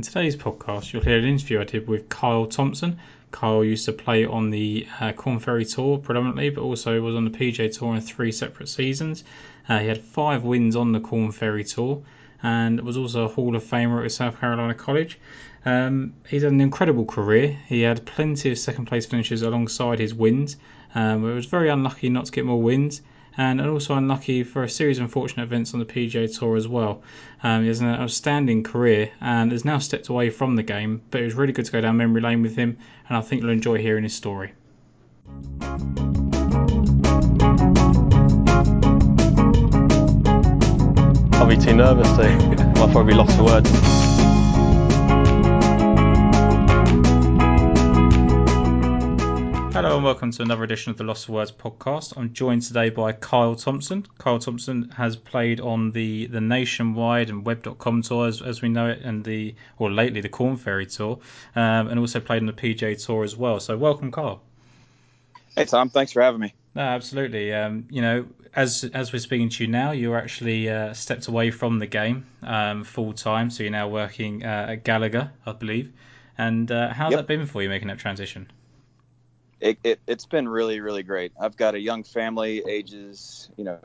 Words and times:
In 0.00 0.04
today's 0.04 0.34
podcast, 0.34 0.94
you'll 0.94 1.02
hear 1.02 1.18
an 1.18 1.26
interview 1.26 1.60
I 1.60 1.64
did 1.64 1.86
with 1.86 2.08
Kyle 2.08 2.46
Thompson. 2.46 2.98
Kyle 3.32 3.62
used 3.62 3.84
to 3.84 3.92
play 3.92 4.24
on 4.24 4.48
the 4.48 4.86
uh, 4.98 5.12
Korn 5.12 5.38
Ferry 5.38 5.66
Tour 5.66 5.98
predominantly, 5.98 6.48
but 6.48 6.62
also 6.62 6.98
was 7.02 7.14
on 7.14 7.26
the 7.26 7.30
PGA 7.30 7.70
Tour 7.70 7.96
in 7.96 8.00
three 8.00 8.32
separate 8.32 8.70
seasons. 8.70 9.24
Uh, 9.68 9.78
he 9.80 9.88
had 9.88 9.98
five 9.98 10.42
wins 10.42 10.74
on 10.74 10.92
the 10.92 11.00
Korn 11.00 11.32
Ferry 11.32 11.64
Tour 11.64 12.02
and 12.42 12.80
was 12.80 12.96
also 12.96 13.26
a 13.26 13.28
Hall 13.28 13.54
of 13.54 13.62
Famer 13.62 14.02
at 14.02 14.10
South 14.10 14.40
Carolina 14.40 14.72
College. 14.72 15.18
Um, 15.66 16.14
he's 16.26 16.44
had 16.44 16.52
an 16.52 16.62
incredible 16.62 17.04
career. 17.04 17.58
He 17.68 17.82
had 17.82 18.06
plenty 18.06 18.50
of 18.50 18.58
second 18.58 18.86
place 18.86 19.04
finishes 19.04 19.42
alongside 19.42 19.98
his 19.98 20.14
wins. 20.14 20.56
Um, 20.94 21.30
it 21.30 21.34
was 21.34 21.44
very 21.44 21.68
unlucky 21.68 22.08
not 22.08 22.24
to 22.24 22.32
get 22.32 22.46
more 22.46 22.62
wins 22.62 23.02
and 23.36 23.60
also 23.60 23.94
unlucky 23.94 24.42
for 24.42 24.62
a 24.64 24.68
series 24.68 24.98
of 24.98 25.04
unfortunate 25.04 25.44
events 25.44 25.72
on 25.74 25.80
the 25.80 25.86
PGA 25.86 26.38
Tour 26.38 26.56
as 26.56 26.68
well. 26.68 27.02
Um, 27.42 27.62
he 27.62 27.68
has 27.68 27.80
an 27.80 27.88
outstanding 27.88 28.62
career 28.62 29.10
and 29.20 29.52
has 29.52 29.64
now 29.64 29.78
stepped 29.78 30.08
away 30.08 30.30
from 30.30 30.56
the 30.56 30.62
game, 30.62 31.02
but 31.10 31.20
it 31.20 31.24
was 31.24 31.34
really 31.34 31.52
good 31.52 31.64
to 31.64 31.72
go 31.72 31.80
down 31.80 31.96
memory 31.96 32.20
lane 32.20 32.42
with 32.42 32.56
him, 32.56 32.76
and 33.08 33.16
I 33.16 33.20
think 33.20 33.42
you'll 33.42 33.50
enjoy 33.50 33.78
hearing 33.78 34.02
his 34.02 34.14
story. 34.14 34.52
I'll 41.32 41.46
be 41.46 41.56
too 41.56 41.74
nervous 41.74 42.10
to. 42.16 42.72
I'll 42.76 42.90
probably 42.90 43.12
be 43.12 43.18
lost 43.18 43.36
for 43.36 43.44
words. 43.44 43.99
Hello 49.80 49.96
and 49.96 50.04
welcome 50.04 50.30
to 50.30 50.42
another 50.42 50.62
edition 50.62 50.90
of 50.90 50.98
the 50.98 51.04
Lost 51.04 51.24
of 51.24 51.30
Words 51.30 51.52
podcast. 51.52 52.12
I'm 52.14 52.34
joined 52.34 52.60
today 52.60 52.90
by 52.90 53.12
Kyle 53.12 53.54
Thompson. 53.54 54.06
Kyle 54.18 54.38
Thompson 54.38 54.90
has 54.90 55.16
played 55.16 55.58
on 55.58 55.90
the, 55.92 56.26
the 56.26 56.38
nationwide 56.42 57.30
and 57.30 57.46
web.com 57.46 58.02
tour 58.02 58.28
as, 58.28 58.42
as 58.42 58.60
we 58.60 58.68
know 58.68 58.90
it, 58.90 59.00
and 59.00 59.24
the 59.24 59.54
or 59.78 59.90
lately 59.90 60.20
the 60.20 60.28
Korn 60.28 60.58
Ferry 60.58 60.84
tour, 60.84 61.18
um, 61.56 61.88
and 61.88 61.98
also 61.98 62.20
played 62.20 62.42
on 62.42 62.46
the 62.46 62.52
PGA 62.52 63.02
tour 63.02 63.24
as 63.24 63.38
well. 63.38 63.58
So 63.58 63.74
welcome, 63.78 64.12
Kyle. 64.12 64.42
Hey 65.56 65.64
Tom, 65.64 65.88
thanks 65.88 66.12
for 66.12 66.20
having 66.20 66.42
me. 66.42 66.52
No, 66.74 66.82
absolutely. 66.82 67.54
Um, 67.54 67.86
you 67.88 68.02
know, 68.02 68.26
as 68.54 68.84
as 68.92 69.14
we're 69.14 69.20
speaking 69.20 69.48
to 69.48 69.64
you 69.64 69.70
now, 69.70 69.92
you're 69.92 70.18
actually 70.18 70.68
uh, 70.68 70.92
stepped 70.92 71.26
away 71.26 71.50
from 71.50 71.78
the 71.78 71.86
game 71.86 72.26
um, 72.42 72.84
full 72.84 73.14
time, 73.14 73.48
so 73.48 73.62
you're 73.62 73.72
now 73.72 73.88
working 73.88 74.44
uh, 74.44 74.66
at 74.72 74.84
Gallagher, 74.84 75.32
I 75.46 75.52
believe. 75.52 75.90
And 76.36 76.70
uh, 76.70 76.92
how's 76.92 77.12
yep. 77.12 77.20
that 77.20 77.26
been 77.26 77.46
for 77.46 77.62
you 77.62 77.70
making 77.70 77.88
that 77.88 77.98
transition? 77.98 78.50
It, 79.60 79.78
it, 79.84 80.00
has 80.08 80.26
been 80.26 80.48
really, 80.48 80.80
really 80.80 81.02
great. 81.02 81.32
I've 81.40 81.56
got 81.56 81.74
a 81.74 81.80
young 81.80 82.02
family, 82.02 82.62
ages, 82.66 83.48
you 83.56 83.64
know, 83.64 83.78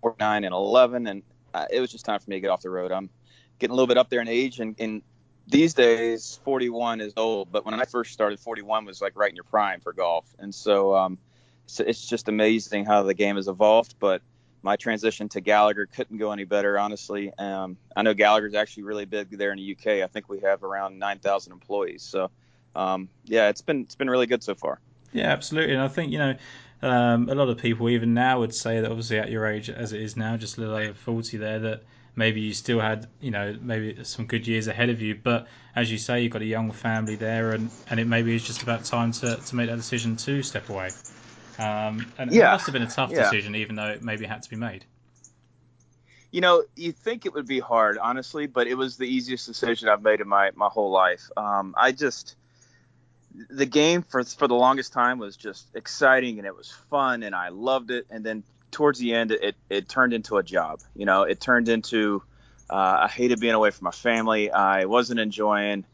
four, 0.00 0.14
nine, 0.20 0.44
and 0.44 0.54
11, 0.54 1.06
and 1.06 1.22
uh, 1.54 1.66
it 1.70 1.80
was 1.80 1.90
just 1.90 2.04
time 2.04 2.20
for 2.20 2.28
me 2.30 2.36
to 2.36 2.40
get 2.40 2.50
off 2.50 2.62
the 2.62 2.70
road. 2.70 2.92
I'm 2.92 3.10
getting 3.58 3.72
a 3.72 3.74
little 3.74 3.86
bit 3.86 3.98
up 3.98 4.10
there 4.10 4.20
in 4.20 4.28
age, 4.28 4.60
and, 4.60 4.76
and 4.78 5.02
these 5.46 5.74
days, 5.74 6.38
41 6.44 7.00
is 7.00 7.14
old, 7.16 7.50
but 7.50 7.64
when 7.64 7.74
I 7.74 7.84
first 7.84 8.12
started, 8.12 8.38
41 8.38 8.84
was 8.84 9.00
like 9.00 9.16
right 9.16 9.30
in 9.30 9.36
your 9.36 9.44
prime 9.44 9.80
for 9.80 9.92
golf. 9.92 10.26
And 10.38 10.54
so, 10.54 10.94
um, 10.94 11.18
so 11.66 11.84
it's 11.86 12.06
just 12.06 12.28
amazing 12.28 12.84
how 12.84 13.02
the 13.02 13.14
game 13.14 13.36
has 13.36 13.48
evolved, 13.48 13.94
but 13.98 14.20
my 14.62 14.76
transition 14.76 15.28
to 15.30 15.40
Gallagher 15.40 15.86
couldn't 15.86 16.18
go 16.18 16.32
any 16.32 16.44
better, 16.44 16.78
honestly. 16.78 17.32
Um, 17.38 17.78
I 17.96 18.02
know 18.02 18.12
Gallagher's 18.12 18.54
actually 18.54 18.82
really 18.82 19.06
big 19.06 19.30
there 19.30 19.52
in 19.52 19.56
the 19.56 19.72
UK. 19.72 20.02
I 20.02 20.06
think 20.06 20.28
we 20.28 20.40
have 20.40 20.62
around 20.64 20.98
9,000 20.98 21.52
employees. 21.52 22.02
So, 22.02 22.30
um, 22.74 23.08
yeah, 23.24 23.48
it's 23.48 23.62
been 23.62 23.82
it's 23.82 23.94
been 23.94 24.10
really 24.10 24.26
good 24.26 24.42
so 24.42 24.54
far. 24.54 24.80
Yeah, 25.12 25.30
absolutely. 25.30 25.74
And 25.74 25.82
I 25.82 25.88
think, 25.88 26.12
you 26.12 26.18
know, 26.18 26.34
um, 26.82 27.28
a 27.28 27.34
lot 27.34 27.48
of 27.48 27.58
people 27.58 27.88
even 27.88 28.14
now 28.14 28.40
would 28.40 28.54
say 28.54 28.80
that 28.80 28.90
obviously 28.90 29.18
at 29.18 29.30
your 29.30 29.46
age 29.46 29.70
as 29.70 29.92
it 29.92 30.00
is 30.00 30.16
now, 30.16 30.36
just 30.36 30.58
a 30.58 30.60
little 30.60 30.76
over 30.76 30.94
40 30.94 31.36
there, 31.38 31.58
that 31.60 31.82
maybe 32.14 32.40
you 32.40 32.52
still 32.52 32.80
had, 32.80 33.06
you 33.20 33.30
know, 33.30 33.56
maybe 33.60 34.04
some 34.04 34.26
good 34.26 34.46
years 34.46 34.68
ahead 34.68 34.88
of 34.88 35.00
you. 35.00 35.14
But 35.14 35.48
as 35.74 35.90
you 35.90 35.98
say, 35.98 36.22
you've 36.22 36.32
got 36.32 36.42
a 36.42 36.46
young 36.46 36.70
family 36.70 37.16
there 37.16 37.52
and, 37.52 37.70
and 37.90 37.98
it 37.98 38.06
maybe 38.06 38.34
is 38.34 38.46
just 38.46 38.62
about 38.62 38.84
time 38.84 39.12
to, 39.12 39.36
to 39.36 39.56
make 39.56 39.68
that 39.68 39.76
decision 39.76 40.16
to 40.16 40.42
step 40.42 40.68
away. 40.68 40.90
Um, 41.58 42.06
and 42.18 42.32
yeah. 42.32 42.48
it 42.48 42.52
must 42.52 42.66
have 42.66 42.72
been 42.72 42.82
a 42.82 42.86
tough 42.86 43.10
yeah. 43.10 43.24
decision, 43.24 43.56
even 43.56 43.74
though 43.74 43.88
it 43.88 44.02
maybe 44.02 44.26
had 44.26 44.42
to 44.42 44.50
be 44.50 44.56
made. 44.56 44.84
You 46.30 46.42
know, 46.42 46.64
you 46.76 46.92
think 46.92 47.24
it 47.24 47.32
would 47.32 47.46
be 47.46 47.58
hard, 47.58 47.96
honestly, 47.98 48.46
but 48.46 48.66
it 48.66 48.74
was 48.74 48.98
the 48.98 49.06
easiest 49.06 49.46
decision 49.46 49.88
I've 49.88 50.02
made 50.02 50.20
in 50.20 50.28
my, 50.28 50.50
my 50.54 50.68
whole 50.68 50.90
life. 50.90 51.30
Um, 51.36 51.74
I 51.76 51.92
just– 51.92 52.36
the 53.50 53.66
game 53.66 54.02
for 54.02 54.24
for 54.24 54.48
the 54.48 54.54
longest 54.54 54.92
time 54.92 55.18
was 55.18 55.36
just 55.36 55.68
exciting 55.74 56.38
and 56.38 56.46
it 56.46 56.56
was 56.56 56.70
fun 56.90 57.22
and 57.22 57.34
I 57.34 57.48
loved 57.48 57.90
it. 57.90 58.06
And 58.10 58.24
then 58.24 58.42
towards 58.70 58.98
the 58.98 59.14
end, 59.14 59.30
it 59.32 59.56
it 59.68 59.88
turned 59.88 60.12
into 60.12 60.36
a 60.36 60.42
job. 60.42 60.80
You 60.94 61.06
know, 61.06 61.22
it 61.22 61.40
turned 61.40 61.68
into 61.68 62.22
uh, 62.70 62.98
I 63.02 63.08
hated 63.08 63.40
being 63.40 63.54
away 63.54 63.70
from 63.70 63.86
my 63.86 63.92
family. 63.92 64.50
I 64.50 64.84
wasn't 64.84 65.20
enjoying 65.20 65.84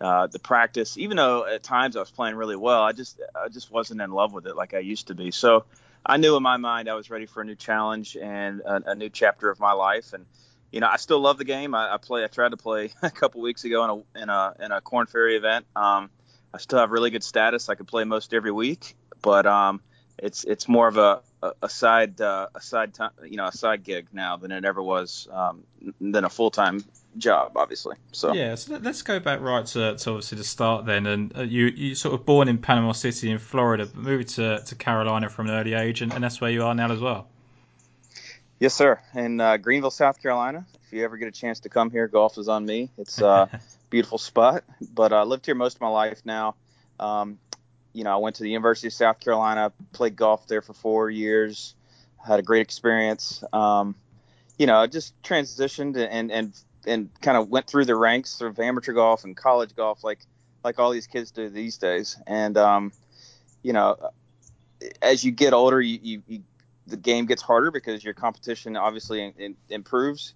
uh, 0.00 0.26
the 0.26 0.38
practice, 0.38 0.96
even 0.96 1.16
though 1.16 1.46
at 1.46 1.62
times 1.62 1.96
I 1.96 2.00
was 2.00 2.10
playing 2.10 2.36
really 2.36 2.56
well. 2.56 2.82
I 2.82 2.92
just 2.92 3.20
I 3.34 3.48
just 3.48 3.70
wasn't 3.70 4.00
in 4.00 4.10
love 4.10 4.32
with 4.32 4.46
it 4.46 4.56
like 4.56 4.74
I 4.74 4.78
used 4.78 5.08
to 5.08 5.14
be. 5.14 5.30
So 5.30 5.64
I 6.04 6.16
knew 6.16 6.36
in 6.36 6.42
my 6.42 6.56
mind 6.56 6.88
I 6.88 6.94
was 6.94 7.10
ready 7.10 7.26
for 7.26 7.42
a 7.42 7.44
new 7.44 7.54
challenge 7.54 8.16
and 8.16 8.60
a, 8.60 8.92
a 8.92 8.94
new 8.94 9.10
chapter 9.10 9.50
of 9.50 9.60
my 9.60 9.72
life. 9.72 10.12
And 10.12 10.26
you 10.72 10.80
know, 10.80 10.88
I 10.88 10.96
still 10.96 11.20
love 11.20 11.38
the 11.38 11.44
game. 11.44 11.74
I, 11.74 11.94
I 11.94 11.96
play. 11.98 12.24
I 12.24 12.28
tried 12.28 12.50
to 12.50 12.56
play 12.56 12.92
a 13.02 13.10
couple 13.10 13.40
weeks 13.40 13.64
ago 13.64 13.84
in 13.84 13.90
a 13.90 14.22
in 14.22 14.28
a 14.28 14.54
in 14.64 14.72
a 14.72 14.80
Korn 14.80 15.06
Ferry 15.06 15.36
event. 15.36 15.66
Um, 15.76 16.10
I 16.54 16.58
still 16.58 16.78
have 16.78 16.90
really 16.90 17.10
good 17.10 17.24
status. 17.24 17.68
I 17.68 17.74
can 17.74 17.86
play 17.86 18.04
most 18.04 18.34
every 18.34 18.52
week, 18.52 18.94
but 19.20 19.46
um, 19.46 19.80
it's 20.18 20.44
it's 20.44 20.68
more 20.68 20.88
of 20.88 20.96
a 20.96 21.22
a 21.60 21.68
side 21.68 22.20
uh, 22.20 22.48
a 22.54 22.60
side 22.60 22.94
time 22.94 23.10
you 23.24 23.36
know 23.36 23.46
a 23.46 23.52
side 23.52 23.82
gig 23.82 24.08
now 24.12 24.36
than 24.36 24.52
it 24.52 24.64
ever 24.64 24.82
was 24.82 25.28
um, 25.32 25.64
than 26.00 26.24
a 26.24 26.28
full 26.28 26.50
time 26.50 26.84
job, 27.16 27.56
obviously. 27.56 27.96
So 28.12 28.32
yeah, 28.32 28.54
so 28.54 28.78
let's 28.82 29.02
go 29.02 29.20
back 29.20 29.40
right 29.40 29.66
to, 29.66 29.96
to 29.96 30.10
obviously 30.10 30.38
the 30.38 30.44
start 30.44 30.86
then. 30.86 31.06
And 31.06 31.36
uh, 31.36 31.42
you 31.42 31.66
you 31.66 31.94
sort 31.94 32.14
of 32.14 32.24
born 32.24 32.48
in 32.48 32.58
Panama 32.58 32.92
City 32.92 33.30
in 33.30 33.38
Florida, 33.38 33.86
but 33.86 33.96
moved 33.96 34.28
to, 34.36 34.62
to 34.64 34.74
Carolina 34.74 35.28
from 35.28 35.48
an 35.48 35.54
early 35.54 35.74
age, 35.74 36.02
and, 36.02 36.12
and 36.12 36.22
that's 36.22 36.40
where 36.40 36.50
you 36.50 36.64
are 36.64 36.74
now 36.74 36.90
as 36.90 37.00
well. 37.00 37.28
Yes, 38.58 38.74
sir. 38.74 39.00
In 39.14 39.40
uh, 39.40 39.56
Greenville, 39.56 39.90
South 39.90 40.22
Carolina. 40.22 40.64
If 40.86 40.92
you 40.92 41.04
ever 41.04 41.16
get 41.16 41.26
a 41.26 41.32
chance 41.32 41.60
to 41.60 41.68
come 41.68 41.90
here, 41.90 42.06
golf 42.06 42.38
is 42.38 42.48
on 42.48 42.64
me. 42.64 42.90
It's 42.96 43.20
uh, 43.20 43.46
beautiful 43.92 44.18
spot. 44.18 44.64
But 44.92 45.12
I 45.12 45.22
lived 45.22 45.46
here 45.46 45.54
most 45.54 45.76
of 45.76 45.80
my 45.82 45.88
life 45.88 46.22
now. 46.24 46.56
Um, 46.98 47.38
you 47.92 48.02
know, 48.02 48.10
I 48.10 48.16
went 48.16 48.36
to 48.36 48.42
the 48.42 48.50
University 48.50 48.88
of 48.88 48.94
South 48.94 49.20
Carolina, 49.20 49.70
played 49.92 50.16
golf 50.16 50.48
there 50.48 50.62
for 50.62 50.72
four 50.72 51.10
years, 51.10 51.76
had 52.26 52.40
a 52.40 52.42
great 52.42 52.62
experience. 52.62 53.44
Um, 53.52 53.94
you 54.58 54.66
know, 54.66 54.78
I 54.78 54.86
just 54.86 55.20
transitioned 55.22 55.96
and 55.96 56.32
and 56.32 56.58
and 56.86 57.10
kind 57.20 57.36
of 57.36 57.50
went 57.50 57.66
through 57.66 57.84
the 57.84 57.94
ranks 57.94 58.40
of 58.40 58.58
amateur 58.58 58.94
golf 58.94 59.24
and 59.24 59.36
college 59.36 59.76
golf, 59.76 60.02
like 60.02 60.20
like 60.64 60.78
all 60.78 60.90
these 60.90 61.06
kids 61.06 61.30
do 61.30 61.50
these 61.50 61.76
days. 61.76 62.16
And 62.26 62.56
um, 62.56 62.92
you 63.62 63.74
know, 63.74 63.96
as 65.02 65.22
you 65.22 65.32
get 65.32 65.52
older, 65.52 65.80
you, 65.80 65.98
you, 66.02 66.22
you 66.26 66.42
the 66.86 66.96
game 66.96 67.26
gets 67.26 67.42
harder 67.42 67.70
because 67.70 68.02
your 68.02 68.14
competition 68.14 68.76
obviously 68.76 69.22
in, 69.22 69.32
in, 69.38 69.56
improves 69.68 70.34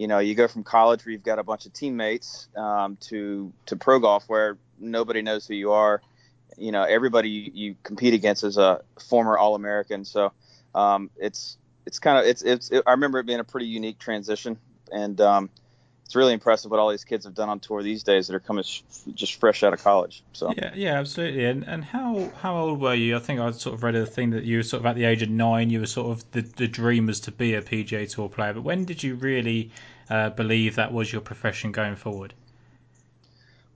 you 0.00 0.06
know, 0.06 0.18
you 0.18 0.34
go 0.34 0.48
from 0.48 0.64
college 0.64 1.04
where 1.04 1.12
you've 1.12 1.22
got 1.22 1.38
a 1.38 1.42
bunch 1.42 1.66
of 1.66 1.74
teammates 1.74 2.48
um, 2.56 2.96
to 3.02 3.52
to 3.66 3.76
pro 3.76 3.98
golf 3.98 4.24
where 4.28 4.56
nobody 4.78 5.20
knows 5.20 5.46
who 5.46 5.52
you 5.52 5.72
are. 5.72 6.00
You 6.56 6.72
know, 6.72 6.84
everybody 6.84 7.28
you, 7.28 7.50
you 7.52 7.76
compete 7.82 8.14
against 8.14 8.42
is 8.42 8.56
a 8.56 8.80
former 9.10 9.36
All 9.36 9.54
American. 9.54 10.06
So 10.06 10.32
um, 10.74 11.10
it's 11.18 11.58
it's 11.84 11.98
kind 11.98 12.18
of 12.18 12.24
it's 12.24 12.40
it's. 12.40 12.70
It, 12.70 12.82
I 12.86 12.92
remember 12.92 13.18
it 13.18 13.26
being 13.26 13.40
a 13.40 13.44
pretty 13.44 13.66
unique 13.66 13.98
transition, 13.98 14.56
and 14.90 15.20
um, 15.20 15.50
it's 16.10 16.16
really 16.16 16.32
impressive 16.32 16.72
what 16.72 16.80
all 16.80 16.90
these 16.90 17.04
kids 17.04 17.24
have 17.24 17.34
done 17.34 17.48
on 17.48 17.60
tour 17.60 17.84
these 17.84 18.02
days 18.02 18.26
that 18.26 18.34
are 18.34 18.40
coming 18.40 18.64
sh- 18.64 18.82
just 19.14 19.36
fresh 19.36 19.62
out 19.62 19.72
of 19.72 19.80
college. 19.84 20.24
So 20.32 20.52
yeah, 20.56 20.72
yeah, 20.74 20.98
absolutely. 20.98 21.44
And 21.44 21.62
and 21.62 21.84
how 21.84 22.32
how 22.42 22.56
old 22.56 22.80
were 22.80 22.94
you? 22.94 23.14
I 23.14 23.20
think 23.20 23.38
I 23.38 23.52
sort 23.52 23.76
of 23.76 23.84
read 23.84 23.94
a 23.94 24.04
thing 24.04 24.30
that 24.30 24.42
you 24.42 24.56
were 24.56 24.64
sort 24.64 24.80
of 24.80 24.86
at 24.86 24.96
the 24.96 25.04
age 25.04 25.22
of 25.22 25.28
nine. 25.30 25.70
You 25.70 25.78
were 25.78 25.86
sort 25.86 26.10
of 26.10 26.28
the 26.32 26.40
the 26.40 26.66
dream 26.66 27.06
was 27.06 27.20
to 27.20 27.30
be 27.30 27.54
a 27.54 27.62
PGA 27.62 28.12
Tour 28.12 28.28
player. 28.28 28.54
But 28.54 28.62
when 28.62 28.84
did 28.84 29.04
you 29.04 29.14
really 29.14 29.70
uh, 30.10 30.30
believe 30.30 30.74
that 30.74 30.92
was 30.92 31.12
your 31.12 31.20
profession 31.20 31.70
going 31.70 31.94
forward? 31.94 32.34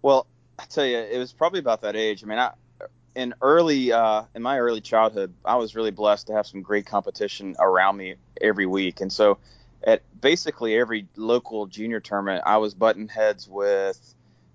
Well, 0.02 0.26
I 0.58 0.64
tell 0.64 0.86
you, 0.86 0.98
it 0.98 1.18
was 1.18 1.32
probably 1.32 1.60
about 1.60 1.82
that 1.82 1.94
age. 1.94 2.24
I 2.24 2.26
mean, 2.26 2.40
I 2.40 2.50
in 3.14 3.32
early 3.42 3.92
uh, 3.92 4.24
in 4.34 4.42
my 4.42 4.58
early 4.58 4.80
childhood, 4.80 5.32
I 5.44 5.54
was 5.54 5.76
really 5.76 5.92
blessed 5.92 6.26
to 6.26 6.32
have 6.32 6.48
some 6.48 6.62
great 6.62 6.84
competition 6.84 7.54
around 7.60 7.96
me 7.96 8.16
every 8.40 8.66
week, 8.66 9.00
and 9.00 9.12
so 9.12 9.38
at 9.86 10.02
basically 10.20 10.76
every 10.76 11.06
local 11.16 11.66
junior 11.66 12.00
tournament, 12.00 12.42
I 12.46 12.56
was 12.56 12.74
button 12.74 13.08
heads 13.08 13.48
with 13.48 13.98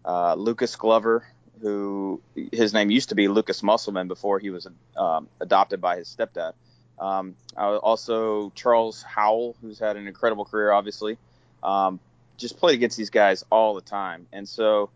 uh, 0.04 0.34
Lucas 0.36 0.76
Glover, 0.76 1.26
who 1.62 2.22
his 2.52 2.74
name 2.74 2.90
used 2.90 3.10
to 3.10 3.16
be 3.16 3.28
Lucas 3.28 3.62
Musselman 3.62 4.08
before 4.08 4.40
he 4.40 4.50
was 4.50 4.68
um, 4.98 5.28
adopted 5.40 5.82
by 5.82 5.98
his 5.98 6.08
stepdad. 6.08 6.54
Um, 7.00 7.36
also 7.56 8.52
Charles 8.56 9.04
Howell, 9.04 9.56
who's 9.62 9.80
had 9.80 9.96
an 9.96 10.08
incredible 10.08 10.46
career, 10.46 10.72
obviously. 10.72 11.18
Um, 11.64 12.00
just 12.38 12.58
played 12.58 12.76
against 12.76 12.98
these 12.98 13.10
guys 13.10 13.44
all 13.52 13.76
the 13.76 13.82
time, 13.82 14.28
and 14.32 14.48
so 14.48 14.90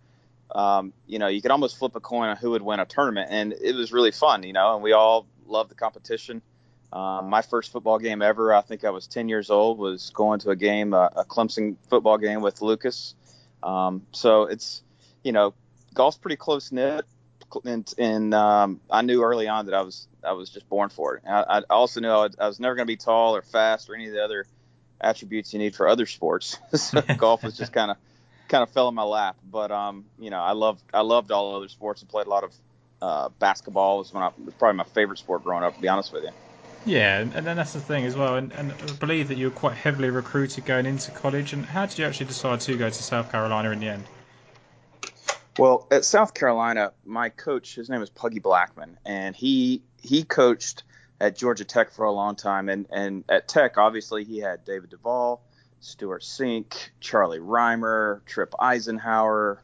um, 0.56 0.94
you 1.07 1.19
know 1.19 1.27
you 1.27 1.41
could 1.41 1.51
almost 1.51 1.77
flip 1.77 1.95
a 1.95 2.00
coin 2.00 2.29
on 2.29 2.38
who 2.38 2.51
would 2.51 2.62
win 2.62 2.79
a 2.79 2.86
tournament, 2.86 3.27
and 3.31 3.53
it 3.53 3.75
was 3.75 3.91
really 3.91 4.12
fun, 4.12 4.44
you 4.44 4.53
know. 4.53 4.75
And 4.75 4.83
we 4.83 4.94
all 4.94 5.27
loved 5.45 5.69
the 5.69 5.75
competition. 5.75 6.41
Um, 6.93 7.29
my 7.29 7.41
first 7.41 7.71
football 7.71 7.97
game 7.97 8.21
ever, 8.21 8.53
I 8.53 8.61
think 8.61 8.83
I 8.83 8.91
was 8.91 9.07
10 9.07 9.27
years 9.27 9.49
old, 9.49 9.79
was 9.79 10.11
going 10.11 10.39
to 10.41 10.51
a 10.51 10.55
game, 10.55 10.93
uh, 10.93 11.09
a 11.15 11.25
Clemson 11.25 11.75
football 11.89 12.19
game 12.19 12.41
with 12.41 12.61
Lucas. 12.61 13.15
Um, 13.63 14.05
so 14.11 14.43
it's 14.43 14.83
you 15.23 15.31
know 15.31 15.55
golf's 15.95 16.17
pretty 16.17 16.35
close 16.35 16.71
knit, 16.71 17.05
and, 17.65 17.91
and 17.97 18.33
um, 18.35 18.79
I 18.91 19.01
knew 19.01 19.23
early 19.23 19.47
on 19.47 19.65
that 19.65 19.73
I 19.73 19.81
was 19.81 20.07
I 20.23 20.33
was 20.33 20.51
just 20.51 20.69
born 20.69 20.89
for 20.89 21.15
it. 21.15 21.23
I, 21.27 21.59
I 21.59 21.61
also 21.69 21.99
knew 21.99 22.09
I, 22.09 22.29
I 22.37 22.47
was 22.47 22.59
never 22.59 22.75
going 22.75 22.85
to 22.85 22.91
be 22.91 22.97
tall 22.97 23.35
or 23.35 23.41
fast 23.41 23.89
or 23.89 23.95
any 23.95 24.07
of 24.07 24.13
the 24.13 24.23
other 24.23 24.45
attributes 25.01 25.51
you 25.51 25.59
need 25.59 25.75
for 25.75 25.87
other 25.87 26.05
sports. 26.05 26.57
so 26.75 27.01
golf 27.17 27.41
was 27.41 27.57
just 27.57 27.73
kind 27.73 27.89
of 27.89 27.97
kind 28.49 28.61
of 28.61 28.69
fell 28.69 28.87
in 28.89 28.93
my 28.93 29.03
lap. 29.03 29.35
But 29.49 29.71
um, 29.71 30.05
you 30.19 30.29
know, 30.29 30.39
I 30.39 30.51
loved 30.51 30.83
I 30.93 31.01
loved 31.01 31.31
all 31.31 31.55
other 31.55 31.69
sports 31.69 32.01
and 32.01 32.09
played 32.09 32.27
a 32.27 32.29
lot 32.29 32.43
of 32.43 32.53
uh, 33.01 33.29
basketball. 33.39 33.97
Was 33.97 34.13
when 34.13 34.21
I, 34.21 34.29
was 34.45 34.53
probably 34.59 34.77
my 34.77 34.83
favorite 34.83 35.17
sport 35.17 35.43
growing 35.43 35.63
up. 35.63 35.73
To 35.73 35.81
be 35.81 35.87
honest 35.87 36.13
with 36.13 36.25
you. 36.25 36.31
Yeah, 36.85 37.19
and 37.19 37.31
then 37.31 37.56
that's 37.56 37.74
the 37.74 37.80
thing 37.80 38.06
as 38.06 38.15
well. 38.15 38.35
And, 38.35 38.51
and 38.53 38.71
I 38.71 38.94
believe 38.94 39.30
that 39.30 39.38
you 39.38 39.47
were 39.47 39.56
quite 39.56 39.75
heavily 39.75 40.09
recruited 40.09 40.65
going 40.65 40.85
into 40.85 41.12
college. 41.12 41.53
And 41.53 41.65
how 41.65 41.85
did 41.85 41.97
you 41.97 42.06
actually 42.06 42.25
decide 42.25 42.59
to 42.62 42.75
go 42.77 42.89
to 42.89 43.03
South 43.03 43.31
Carolina 43.31 43.71
in 43.71 43.80
the 43.80 43.88
end? 43.88 44.03
Well, 45.57 45.88
at 45.91 46.03
South 46.03 46.33
Carolina, 46.33 46.94
my 47.06 47.30
coach, 47.30 47.75
his 47.75 47.89
name 47.89 48.01
is 48.01 48.09
Puggy 48.09 48.39
Blackman, 48.39 48.97
and 49.06 49.35
he 49.35 49.83
he 50.01 50.24
coached 50.24 50.83
at 51.21 51.38
Georgia 51.38 51.63
Tech 51.63 51.91
for 51.91 52.06
a 52.06 52.12
long 52.12 52.35
time. 52.35 52.69
And 52.69 52.88
and 52.89 53.24
at 53.29 53.47
Tech, 53.47 53.77
obviously, 53.77 54.24
he 54.24 54.39
had 54.39 54.65
David 54.65 54.89
Duval, 54.89 55.41
Stewart 55.79 56.24
Cink, 56.24 56.74
Charlie 57.00 57.39
Rymer, 57.39 58.24
Tripp 58.25 58.51
Isenhour, 58.59 59.59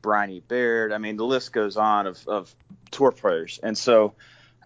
Briny 0.00 0.40
Baird. 0.40 0.92
I 0.92 0.98
mean, 0.98 1.16
the 1.16 1.26
list 1.26 1.52
goes 1.52 1.76
on 1.76 2.06
of, 2.06 2.26
of 2.26 2.54
tour 2.90 3.12
players. 3.12 3.60
And 3.62 3.76
so 3.76 4.14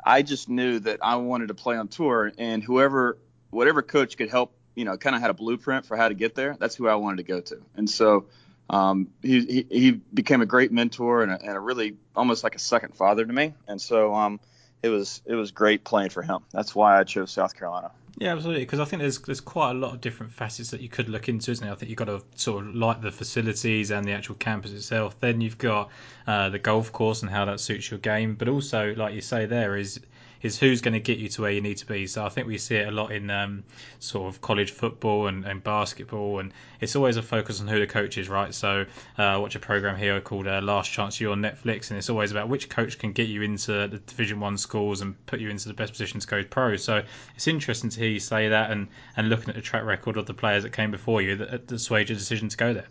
I 0.05 0.23
just 0.23 0.49
knew 0.49 0.79
that 0.81 0.99
I 1.03 1.17
wanted 1.17 1.49
to 1.49 1.55
play 1.55 1.77
on 1.77 1.89
tour, 1.89 2.33
and 2.39 2.63
whoever, 2.63 3.19
whatever 3.51 3.83
coach 3.83 4.17
could 4.17 4.31
help, 4.31 4.53
you 4.75 4.85
know, 4.85 4.97
kind 4.97 5.15
of 5.15 5.23
had 5.23 5.31
a 5.31 5.35
blueprint 5.35 5.87
for 5.87 5.97
how 5.97 6.09
to 6.09 6.15
get 6.15 6.35
there. 6.35 6.57
That's 6.59 6.75
who 6.75 6.89
I 6.89 6.95
wanted 6.97 7.19
to 7.19 7.23
go 7.25 7.41
to. 7.41 7.59
And 7.77 7.89
so 7.89 8.27
um, 8.71 9.09
he, 9.23 9.45
he, 9.45 9.67
he 9.71 9.91
became 9.91 10.41
a 10.41 10.47
great 10.47 10.73
mentor 10.73 11.23
and 11.23 11.33
a, 11.33 11.41
and 11.41 11.57
a, 11.57 11.61
really 11.61 11.97
almost 12.17 12.43
like 12.43 12.55
a 12.55 12.59
second 12.59 12.95
father 12.95 13.25
to 13.25 13.33
me. 13.33 13.55
And 13.69 13.81
so 13.81 14.15
um, 14.15 14.41
it 14.83 14.89
was 14.89 15.21
it 15.27 15.35
was 15.35 15.51
great 15.51 15.85
playing 15.85 16.11
for 16.11 16.23
him. 16.23 16.41
That's 16.53 16.75
why 16.75 16.99
I 16.99 17.05
chose 17.05 17.31
South 17.31 17.55
Carolina. 17.57 17.93
Yeah, 18.19 18.33
absolutely. 18.33 18.63
Because 18.63 18.79
I 18.81 18.85
think 18.85 19.01
there's 19.01 19.19
there's 19.19 19.41
quite 19.41 19.71
a 19.71 19.75
lot 19.75 19.95
of 19.95 20.01
different 20.01 20.33
facets 20.33 20.71
that 20.71 20.81
you 20.81 20.89
could 20.89 21.09
look 21.09 21.29
into, 21.29 21.51
isn't 21.51 21.65
there? 21.65 21.73
I 21.73 21.77
think 21.77 21.89
you've 21.89 21.97
got 21.97 22.07
to 22.07 22.23
sort 22.37 22.67
of 22.67 22.75
like 22.75 23.01
the 23.01 23.11
facilities 23.11 23.91
and 23.91 24.07
the 24.07 24.13
actual 24.13 24.35
campus 24.37 24.73
itself. 24.73 25.19
Then 25.21 25.41
you've 25.41 25.59
got 25.59 25.89
uh, 26.27 26.51
the 26.51 26.59
golf 26.59 26.93
course 26.93 27.23
and 27.23 27.31
how 27.31 27.45
that 27.47 27.59
suits 27.61 27.91
your 27.91 27.99
game. 28.01 28.35
But 28.35 28.49
also, 28.49 28.95
like 28.97 29.15
you 29.15 29.23
say, 29.23 29.47
there 29.47 29.77
is 29.77 29.99
is 30.43 30.59
who's 30.59 30.81
going 30.81 30.95
to 30.95 31.01
get 31.01 31.19
you 31.19 31.29
to 31.29 31.43
where 31.43 31.51
you 31.51 31.61
need 31.61 31.77
to 31.79 31.87
be. 31.87 32.07
So 32.07 32.25
I 32.25 32.29
think 32.29 32.47
we 32.47 32.59
see 32.59 32.77
it 32.77 32.89
a 32.89 32.91
lot 32.91 33.13
in 33.13 33.31
um, 33.31 33.65
sort 34.01 34.33
of 34.33 34.41
college 34.41 34.73
football 34.73 35.29
and, 35.29 35.45
and, 35.45 35.63
basketball, 35.63 36.41
and 36.41 36.53
it's 36.81 36.97
always 36.97 37.17
a 37.17 37.23
focus 37.23 37.61
on 37.61 37.69
who 37.69 37.79
the 37.79 37.87
coach 37.87 38.19
is, 38.19 38.29
right? 38.29 38.53
So 38.53 38.85
uh, 39.19 39.39
watch 39.41 39.55
a 39.55 39.61
program 39.61 39.97
here 39.97 40.21
called 40.21 40.49
uh, 40.49 40.61
Last 40.61 40.91
Chance 40.91 41.21
U 41.21 41.33
on 41.33 41.41
Netflix, 41.41 41.91
and 41.91 41.99
it's 41.99 42.11
always 42.11 42.33
about 42.33 42.49
which 42.49 42.69
coach 42.69 42.99
can 42.99 43.13
get 43.13 43.29
you 43.29 43.43
into 43.43 43.89
the 43.89 43.99
Division 44.07 44.41
One 44.41 44.59
schools 44.59 45.01
and 45.01 45.15
put 45.27 45.41
you 45.41 45.51
into 45.51 45.69
the 45.69 45.75
best 45.75 45.93
position 45.93 46.21
to 46.21 46.27
go 46.27 46.43
pro. 46.43 46.77
So 46.77 47.03
it's 47.37 47.47
interesting 47.47 47.91
to 47.91 48.01
hear 48.01 48.11
you 48.11 48.21
say 48.21 48.49
that, 48.49 48.71
and 48.71 48.89
and 49.17 49.29
looking 49.29 49.51
at 49.51 49.55
the 49.55 49.63
track 49.63 49.85
record 49.85 50.17
of 50.17 50.27
the 50.27 50.35
players 50.35 50.65
that 50.65 50.73
came 50.73 50.91
before 50.91 51.23
you 51.23 51.37
that, 51.37 51.69
that 51.69 51.79
swayed 51.79 52.09
your 52.09 52.19
decision 52.19 52.49
to 52.49 52.57
go 52.57 52.75
there. 52.75 52.89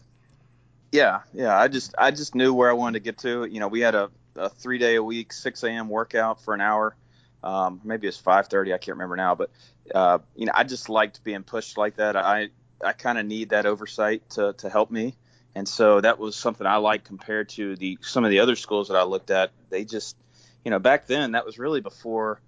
Yeah, 0.91 1.21
yeah. 1.33 1.57
I 1.57 1.67
just 1.67 1.95
I 1.97 2.11
just 2.11 2.35
knew 2.35 2.53
where 2.53 2.69
I 2.69 2.73
wanted 2.73 2.99
to 2.99 3.03
get 3.03 3.17
to. 3.19 3.45
You 3.45 3.59
know, 3.59 3.67
we 3.67 3.81
had 3.81 3.95
a, 3.95 4.09
a 4.35 4.49
three 4.49 4.77
day 4.77 4.95
a 4.95 5.03
week, 5.03 5.33
6 5.33 5.63
a.m. 5.63 5.89
workout 5.89 6.41
for 6.41 6.53
an 6.53 6.61
hour 6.61 6.95
um, 7.43 7.81
maybe 7.83 8.07
it's 8.07 8.21
5:30. 8.21 8.73
I 8.73 8.77
can't 8.77 8.95
remember 8.97 9.15
now, 9.15 9.35
but 9.35 9.49
uh, 9.93 10.19
you 10.35 10.45
know, 10.45 10.51
I 10.55 10.63
just 10.63 10.89
liked 10.89 11.23
being 11.23 11.43
pushed 11.43 11.77
like 11.77 11.95
that. 11.97 12.15
I 12.15 12.49
I 12.83 12.93
kind 12.93 13.17
of 13.17 13.25
need 13.25 13.49
that 13.49 13.65
oversight 13.65 14.29
to 14.31 14.53
to 14.53 14.69
help 14.69 14.91
me, 14.91 15.15
and 15.55 15.67
so 15.67 16.01
that 16.01 16.19
was 16.19 16.35
something 16.35 16.67
I 16.67 16.77
liked 16.77 17.05
compared 17.05 17.49
to 17.49 17.75
the 17.75 17.97
some 18.01 18.23
of 18.23 18.29
the 18.29 18.39
other 18.39 18.55
schools 18.55 18.89
that 18.89 18.97
I 18.97 19.03
looked 19.03 19.31
at. 19.31 19.51
They 19.69 19.85
just, 19.85 20.15
you 20.63 20.71
know, 20.71 20.79
back 20.79 21.07
then 21.07 21.31
that 21.31 21.45
was 21.45 21.57
really 21.57 21.81
before, 21.81 22.39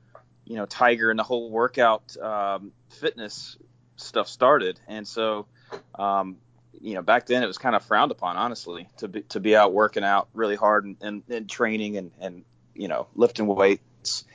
you 0.45 0.57
know, 0.57 0.65
Tiger 0.65 1.09
and 1.09 1.19
the 1.19 1.23
whole 1.23 1.49
workout 1.49 2.15
um, 2.17 2.71
fitness 2.89 3.57
stuff 3.95 4.27
started, 4.27 4.79
and 4.87 5.07
so. 5.07 5.47
Um, 5.95 6.37
you 6.81 6.95
know, 6.95 7.01
back 7.01 7.27
then 7.27 7.43
it 7.43 7.47
was 7.47 7.57
kind 7.57 7.75
of 7.75 7.83
frowned 7.85 8.11
upon, 8.11 8.35
honestly, 8.35 8.89
to 8.97 9.07
be 9.07 9.21
to 9.29 9.39
be 9.39 9.55
out 9.55 9.71
working 9.71 10.03
out 10.03 10.27
really 10.33 10.55
hard 10.55 10.83
and, 10.83 10.97
and, 11.01 11.23
and 11.29 11.49
training 11.49 11.97
and, 11.97 12.11
and 12.19 12.43
you 12.75 12.89
know 12.89 13.07
lifting 13.15 13.47
weights 13.47 14.25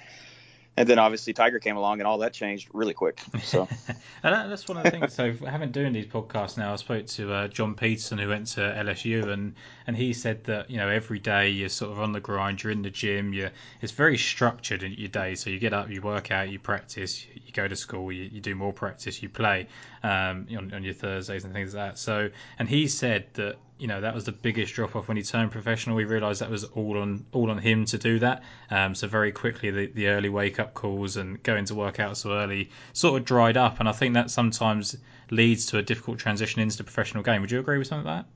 and 0.78 0.88
then 0.88 1.00
obviously 1.00 1.32
Tiger 1.32 1.58
came 1.58 1.76
along, 1.76 1.98
and 1.98 2.06
all 2.06 2.18
that 2.18 2.32
changed 2.32 2.68
really 2.72 2.94
quick. 2.94 3.20
So, 3.42 3.66
and 4.22 4.50
that's 4.50 4.68
one 4.68 4.78
of 4.78 4.84
the 4.84 4.90
things. 4.92 5.12
So, 5.12 5.32
having 5.44 5.72
doing 5.72 5.92
these 5.92 6.06
podcasts 6.06 6.56
now, 6.56 6.72
I 6.72 6.76
spoke 6.76 7.06
to 7.06 7.32
uh, 7.32 7.48
John 7.48 7.74
Peterson, 7.74 8.16
who 8.16 8.28
went 8.28 8.46
to 8.48 8.60
LSU, 8.60 9.28
and 9.28 9.54
and 9.88 9.96
he 9.96 10.12
said 10.12 10.44
that 10.44 10.70
you 10.70 10.76
know 10.76 10.88
every 10.88 11.18
day 11.18 11.48
you're 11.48 11.68
sort 11.68 11.90
of 11.90 12.00
on 12.00 12.12
the 12.12 12.20
grind, 12.20 12.62
you're 12.62 12.70
in 12.70 12.82
the 12.82 12.90
gym, 12.90 13.32
you 13.32 13.50
it's 13.80 13.90
very 13.90 14.16
structured 14.16 14.84
in 14.84 14.92
your 14.92 15.08
day. 15.08 15.34
So 15.34 15.50
you 15.50 15.58
get 15.58 15.72
up, 15.72 15.90
you 15.90 16.00
work 16.00 16.30
out, 16.30 16.48
you 16.48 16.60
practice, 16.60 17.26
you 17.34 17.52
go 17.52 17.66
to 17.66 17.74
school, 17.74 18.12
you, 18.12 18.30
you 18.32 18.40
do 18.40 18.54
more 18.54 18.72
practice, 18.72 19.20
you 19.20 19.28
play 19.28 19.66
um, 20.04 20.46
on, 20.56 20.72
on 20.72 20.84
your 20.84 20.94
Thursdays 20.94 21.44
and 21.44 21.52
things 21.52 21.74
like 21.74 21.90
that. 21.90 21.98
So, 21.98 22.30
and 22.60 22.68
he 22.68 22.86
said 22.86 23.26
that 23.34 23.56
you 23.78 23.86
know 23.86 24.00
that 24.00 24.14
was 24.14 24.24
the 24.24 24.32
biggest 24.32 24.74
drop 24.74 24.96
off 24.96 25.08
when 25.08 25.16
he 25.16 25.22
turned 25.22 25.50
professional. 25.50 25.96
We 25.96 26.04
realised 26.04 26.40
that 26.40 26.50
was 26.50 26.64
all 26.64 26.98
on 26.98 27.24
all 27.32 27.50
on 27.50 27.58
him 27.58 27.84
to 27.86 27.98
do 27.98 28.18
that. 28.18 28.42
Um, 28.70 28.94
so 28.94 29.06
very 29.06 29.32
quickly 29.32 29.70
the, 29.70 29.86
the 29.86 30.08
early 30.08 30.28
wake 30.28 30.58
up 30.58 30.74
calls 30.74 31.16
and 31.16 31.42
going 31.42 31.64
to 31.66 31.74
work 31.74 32.00
out 32.00 32.16
so 32.16 32.32
early 32.32 32.70
sort 32.92 33.20
of 33.20 33.24
dried 33.26 33.56
up, 33.56 33.80
and 33.80 33.88
I 33.88 33.92
think 33.92 34.14
that 34.14 34.30
sometimes 34.30 34.96
leads 35.30 35.66
to 35.66 35.78
a 35.78 35.82
difficult 35.82 36.18
transition 36.18 36.60
into 36.60 36.76
the 36.76 36.84
professional 36.84 37.22
game. 37.22 37.40
Would 37.40 37.50
you 37.50 37.60
agree 37.60 37.78
with 37.78 37.86
something 37.86 38.06
like 38.06 38.24
that? 38.24 38.30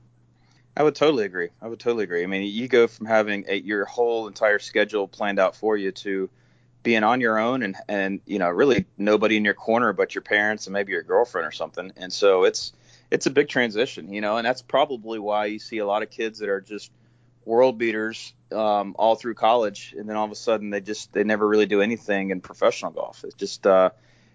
I 0.75 0.83
would 0.83 0.95
totally 0.95 1.25
agree. 1.25 1.49
I 1.61 1.67
would 1.67 1.79
totally 1.79 2.03
agree. 2.03 2.23
I 2.23 2.27
mean, 2.27 2.51
you 2.51 2.67
go 2.67 2.87
from 2.87 3.05
having 3.05 3.45
a, 3.47 3.55
your 3.59 3.85
whole 3.85 4.27
entire 4.27 4.59
schedule 4.59 5.07
planned 5.07 5.39
out 5.39 5.55
for 5.55 5.77
you 5.77 5.91
to 5.91 6.29
being 6.81 7.03
on 7.03 7.21
your 7.21 7.39
own 7.39 7.63
and 7.63 7.77
and 7.87 8.19
you 8.25 8.39
know 8.39 8.49
really 8.49 8.85
nobody 8.97 9.37
in 9.37 9.45
your 9.45 9.53
corner 9.53 9.93
but 9.93 10.13
your 10.13 10.21
parents 10.21 10.67
and 10.67 10.73
maybe 10.73 10.91
your 10.91 11.03
girlfriend 11.03 11.47
or 11.47 11.51
something. 11.51 11.91
And 11.95 12.11
so 12.11 12.43
it's 12.43 12.73
it's 13.13 13.27
a 13.27 13.31
big 13.31 13.47
transition, 13.47 14.11
you 14.11 14.21
know, 14.21 14.37
and 14.37 14.45
that's 14.45 14.63
probably 14.63 15.19
why 15.19 15.45
you 15.45 15.59
see 15.59 15.77
a 15.77 15.85
lot 15.85 16.01
of 16.01 16.09
kids 16.09 16.39
that 16.39 16.49
are 16.49 16.59
just 16.59 16.91
world 17.45 17.77
beaters 17.77 18.33
um, 18.51 18.95
all 18.97 19.13
through 19.15 19.35
college, 19.35 19.93
and 19.95 20.09
then 20.09 20.15
all 20.15 20.25
of 20.25 20.31
a 20.31 20.35
sudden 20.35 20.71
they 20.71 20.81
just 20.81 21.13
they 21.13 21.23
never 21.23 21.47
really 21.47 21.67
do 21.67 21.79
anything 21.83 22.31
in 22.31 22.41
professional 22.41 22.91
golf. 22.91 23.23
It's 23.23 23.35
just 23.35 23.67
uh, 23.67 23.91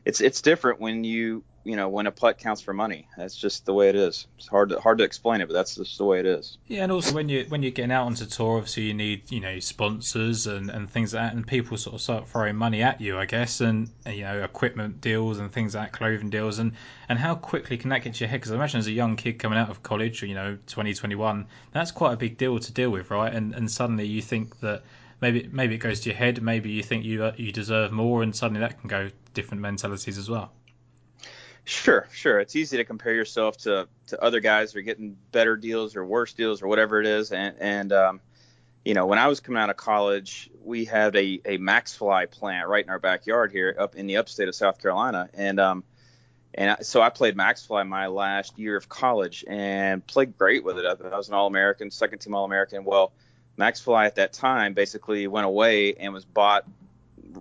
it's 0.08 0.22
it's 0.22 0.40
different 0.40 0.80
when 0.80 1.04
you 1.04 1.44
you 1.64 1.76
know 1.76 1.90
when 1.90 2.06
a 2.06 2.10
putt 2.10 2.38
counts 2.38 2.62
for 2.62 2.72
money. 2.72 3.06
That's 3.18 3.36
just 3.36 3.66
the 3.66 3.74
way 3.74 3.90
it 3.90 3.94
is. 3.94 4.26
It's 4.38 4.48
hard 4.48 4.70
to 4.70 4.80
hard 4.80 4.98
to 4.98 5.04
explain 5.04 5.42
it, 5.42 5.48
but 5.48 5.52
that's 5.52 5.74
just 5.74 5.98
the 5.98 6.06
way 6.06 6.18
it 6.18 6.24
is. 6.24 6.56
Yeah, 6.66 6.84
and 6.84 6.90
also 6.90 7.14
when 7.14 7.28
you 7.28 7.44
when 7.50 7.62
you're 7.62 7.72
getting 7.72 7.92
out 7.92 8.06
onto 8.06 8.24
tour, 8.24 8.56
obviously 8.56 8.84
you 8.84 8.94
need 8.94 9.30
you 9.30 9.40
know 9.40 9.58
sponsors 9.58 10.46
and, 10.46 10.70
and 10.70 10.90
things 10.90 11.12
like 11.12 11.24
that, 11.24 11.34
and 11.34 11.46
people 11.46 11.76
sort 11.76 11.94
of 11.94 12.00
start 12.00 12.26
throwing 12.26 12.56
money 12.56 12.82
at 12.82 13.02
you, 13.02 13.18
I 13.18 13.26
guess, 13.26 13.60
and 13.60 13.90
you 14.06 14.22
know 14.22 14.42
equipment 14.42 15.02
deals 15.02 15.40
and 15.40 15.52
things 15.52 15.74
like 15.74 15.92
clothing 15.92 16.30
deals, 16.30 16.58
and 16.58 16.72
and 17.10 17.18
how 17.18 17.34
quickly 17.34 17.76
can 17.76 17.90
that 17.90 18.02
get 18.02 18.14
to 18.14 18.20
your 18.20 18.30
head? 18.30 18.40
Because 18.40 18.52
I 18.52 18.54
imagine 18.54 18.78
as 18.78 18.86
a 18.86 18.92
young 18.92 19.16
kid 19.16 19.34
coming 19.38 19.58
out 19.58 19.68
of 19.68 19.82
college, 19.82 20.22
you 20.22 20.34
know, 20.34 20.56
2021, 20.68 21.46
that's 21.72 21.90
quite 21.90 22.14
a 22.14 22.16
big 22.16 22.38
deal 22.38 22.58
to 22.58 22.72
deal 22.72 22.88
with, 22.88 23.10
right? 23.10 23.34
And 23.34 23.54
and 23.54 23.70
suddenly 23.70 24.06
you 24.06 24.22
think 24.22 24.58
that 24.60 24.84
maybe 25.20 25.48
maybe 25.52 25.74
it 25.74 25.78
goes 25.78 26.00
to 26.00 26.08
your 26.08 26.16
head, 26.16 26.42
maybe 26.42 26.70
you 26.70 26.82
think 26.82 27.04
you 27.04 27.24
uh, 27.24 27.32
you 27.36 27.52
deserve 27.52 27.92
more, 27.92 28.22
and 28.22 28.34
suddenly 28.34 28.60
that 28.60 28.80
can 28.80 28.88
go 28.88 29.10
different 29.38 29.62
mentalities 29.62 30.18
as 30.18 30.28
well. 30.28 30.50
Sure, 31.64 32.08
sure. 32.12 32.40
It's 32.40 32.56
easy 32.56 32.78
to 32.78 32.84
compare 32.84 33.14
yourself 33.14 33.56
to 33.58 33.86
to 34.08 34.20
other 34.20 34.40
guys 34.40 34.72
who 34.72 34.80
are 34.80 34.82
getting 34.82 35.16
better 35.30 35.54
deals 35.56 35.94
or 35.94 36.04
worse 36.04 36.32
deals 36.32 36.60
or 36.60 36.66
whatever 36.66 37.00
it 37.00 37.06
is. 37.06 37.30
And 37.30 37.54
and 37.60 37.92
um, 37.92 38.20
you 38.84 38.94
know, 38.94 39.06
when 39.06 39.20
I 39.20 39.28
was 39.28 39.38
coming 39.38 39.62
out 39.62 39.70
of 39.70 39.76
college, 39.76 40.50
we 40.64 40.86
had 40.86 41.14
a 41.14 41.40
a 41.44 41.58
MaxFli 41.58 42.30
plant 42.32 42.68
right 42.68 42.84
in 42.84 42.90
our 42.90 42.98
backyard 42.98 43.52
here, 43.52 43.76
up 43.78 43.94
in 43.94 44.08
the 44.08 44.16
upstate 44.16 44.48
of 44.48 44.56
South 44.56 44.80
Carolina, 44.80 45.28
and 45.34 45.60
um, 45.60 45.84
and 46.54 46.84
so 46.84 47.00
I 47.00 47.10
played 47.10 47.36
MaxFli 47.36 47.86
my 47.86 48.08
last 48.08 48.58
year 48.58 48.76
of 48.76 48.88
college 48.88 49.44
and 49.46 50.04
played 50.04 50.36
great 50.36 50.64
with 50.64 50.78
it. 50.78 50.84
I, 50.84 51.16
was 51.16 51.28
an 51.28 51.34
All 51.34 51.46
American, 51.46 51.92
second 51.92 52.18
team 52.18 52.34
All 52.34 52.44
American. 52.44 52.84
Well, 52.84 53.12
MaxFli 53.56 54.06
at 54.06 54.16
that 54.16 54.32
time 54.32 54.74
basically 54.74 55.28
went 55.28 55.46
away 55.46 55.94
and 55.94 56.12
was 56.12 56.24
bought 56.24 56.64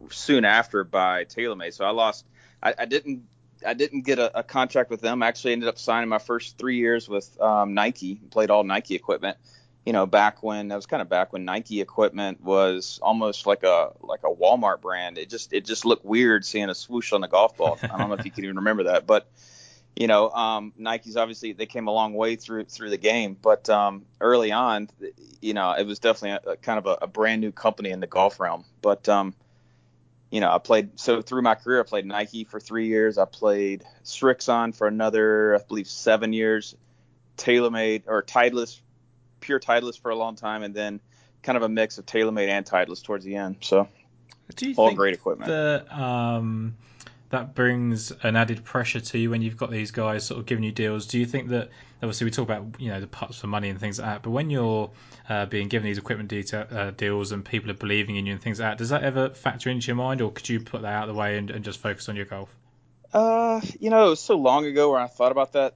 soon 0.10 0.46
after 0.46 0.84
by 0.84 1.25
TaylorMade. 1.25 1.74
So 1.74 1.86
I 1.86 1.91
lost. 1.91 2.25
I, 2.62 2.74
I 2.79 2.86
didn't 2.86 3.24
I 3.65 3.74
didn't 3.74 4.01
get 4.01 4.20
a, 4.20 4.39
a, 4.39 4.44
contract 4.44 4.89
with 4.89 5.01
them. 5.01 5.24
I 5.24 5.27
actually 5.27 5.53
ended 5.53 5.70
up 5.70 5.77
signing 5.77 6.10
my 6.10 6.20
first 6.20 6.58
three 6.58 6.77
years 6.77 7.10
with 7.10 7.39
um, 7.41 7.74
Nike. 7.74 8.15
Played 8.29 8.50
all 8.50 8.63
Nike 8.63 8.96
equipment. 8.96 9.38
You 9.86 9.94
know, 9.94 10.06
back 10.06 10.44
when 10.44 10.67
that 10.67 10.75
was 10.75 10.86
kind 10.86 11.01
of 11.01 11.10
back 11.10 11.32
when 11.32 11.46
Nike 11.46 11.79
equipment 11.79 12.41
was 12.41 13.00
almost 13.01 13.46
like 13.46 13.63
a 13.63 13.94
like 14.01 14.22
a 14.24 14.34
Walmart 14.34 14.82
brand. 14.82 15.17
It 15.17 15.29
just 15.29 15.53
it 15.53 15.65
just 15.65 15.86
looked 15.86 16.06
weird 16.06 16.46
seeing 16.46 16.70
a 16.70 16.75
swoosh 16.75 17.13
on 17.13 17.22
the 17.22 17.27
golf 17.27 17.56
ball. 17.58 17.79
I 17.82 17.98
don't 17.98 18.10
know 18.10 18.15
if 18.15 18.25
you 18.25 18.32
can 18.32 18.44
even 18.44 18.58
remember 18.58 18.84
that, 18.84 19.08
but 19.08 19.27
you 19.98 20.06
know, 20.06 20.29
um, 20.29 20.74
Nike's 20.77 21.15
obviously 21.17 21.53
they 21.53 21.65
came 21.65 21.88
a 21.88 21.91
long 21.91 22.13
way 22.13 22.36
through 22.36 22.65
through 22.65 22.91
the 22.91 22.98
game, 22.98 23.36
but 23.41 23.67
um, 23.70 24.06
early 24.22 24.51
on, 24.51 24.89
you 25.41 25.53
know, 25.53 25.72
it 25.72 25.88
was 25.88 26.00
definitely 26.00 26.51
a, 26.51 26.51
a 26.53 26.58
kind 26.58 26.77
of 26.77 26.86
a, 26.86 27.06
a, 27.06 27.08
brand 27.08 27.41
new 27.41 27.51
company 27.51 27.89
in 27.89 28.00
the 28.00 28.08
golf 28.08 28.39
realm. 28.39 28.63
But 28.82 29.10
um, 29.10 29.34
you 30.31 30.41
know, 30.41 30.51
I 30.51 30.57
played 30.57 31.00
so 31.00 31.22
through 31.22 31.41
my 31.41 31.55
career, 31.55 31.79
I 31.79 31.84
played 31.84 32.05
Nike 32.05 32.43
for 32.43 32.60
three 32.60 32.88
years. 32.88 33.17
I 33.17 33.25
played 33.25 33.84
Srixon 34.03 34.75
for 34.75 34.88
another, 34.88 35.55
I 35.55 35.60
believe, 35.67 35.88
seven 35.88 36.34
years. 36.34 36.75
TaylorMade 37.38 38.03
or 38.07 38.24
Titleist, 38.24 38.81
pure 39.39 39.60
Titleist 39.60 40.01
for 40.01 40.10
a 40.10 40.15
long 40.15 40.36
time, 40.36 40.63
and 40.63 40.74
then 40.74 41.00
kind 41.43 41.55
of 41.55 41.63
a 41.63 41.69
mix 41.69 41.98
of 41.98 42.05
TaylorMade 42.05 42.50
and 42.50 42.65
Titleist 42.65 43.03
towards 43.03 43.24
the 43.24 43.36
end. 43.36 43.57
So 43.62 43.88
all 44.75 44.93
great 44.93 45.13
equipment. 45.13 45.50
that 45.50 45.91
um, 45.98 46.75
that 47.29 47.55
brings 47.55 48.12
an 48.24 48.36
added 48.36 48.63
pressure 48.63 49.00
to 49.00 49.17
you 49.17 49.29
when 49.29 49.41
you've 49.41 49.57
got 49.57 49.69
these 49.69 49.91
guys 49.91 50.25
sort 50.25 50.39
of 50.39 50.46
giving 50.46 50.63
you 50.63 50.72
deals? 50.72 51.07
Do 51.07 51.19
you 51.19 51.25
think 51.25 51.50
that 51.50 51.69
obviously 51.98 52.25
we 52.25 52.31
talk 52.31 52.46
about 52.46 52.79
you 52.79 52.89
know 52.89 53.01
the 53.01 53.07
putts 53.07 53.39
for 53.39 53.48
money 53.48 53.69
and 53.69 53.79
things 53.79 54.00
like 54.00 54.07
that, 54.07 54.24
but 54.24 54.31
when 54.31 54.50
you're 54.50 54.89
uh, 55.27 55.46
being 55.46 55.67
given 55.67 55.86
these 55.86 55.98
equipment 55.98 56.31
uh, 56.53 56.91
deals 56.91 57.31
and 57.31 57.43
people 57.43 57.69
are 57.69 57.75
believing 57.75 58.15
in 58.15 58.25
you 58.25 58.34
and 58.34 58.41
things 58.41 58.60
like 58.60 58.72
that, 58.72 58.77
does 58.77 58.89
that 58.89 59.03
ever 59.03 59.29
factor 59.29 59.69
into 59.69 59.88
your 59.88 59.98
mind, 59.98 60.22
or 60.22 60.31
could 60.31 60.48
you 60.48 60.60
put 60.60 60.84
that 60.84 60.93
out 60.93 61.10
of 61.10 61.15
the 61.15 61.19
way 61.19 61.38
and, 61.38 61.51
and 61.51 61.65
just 61.65 61.79
focus 61.79 62.07
on 62.07 62.15
your 62.15 62.25
golf? 62.25 62.50
Uh, 63.13 63.62
you 63.79 63.89
know, 63.89 64.07
it 64.07 64.10
was 64.10 64.19
so 64.19 64.36
long 64.36 64.65
ago 64.65 64.91
where 64.91 65.00
I 65.00 65.07
thought 65.07 65.31
about 65.31 65.53
that. 65.53 65.75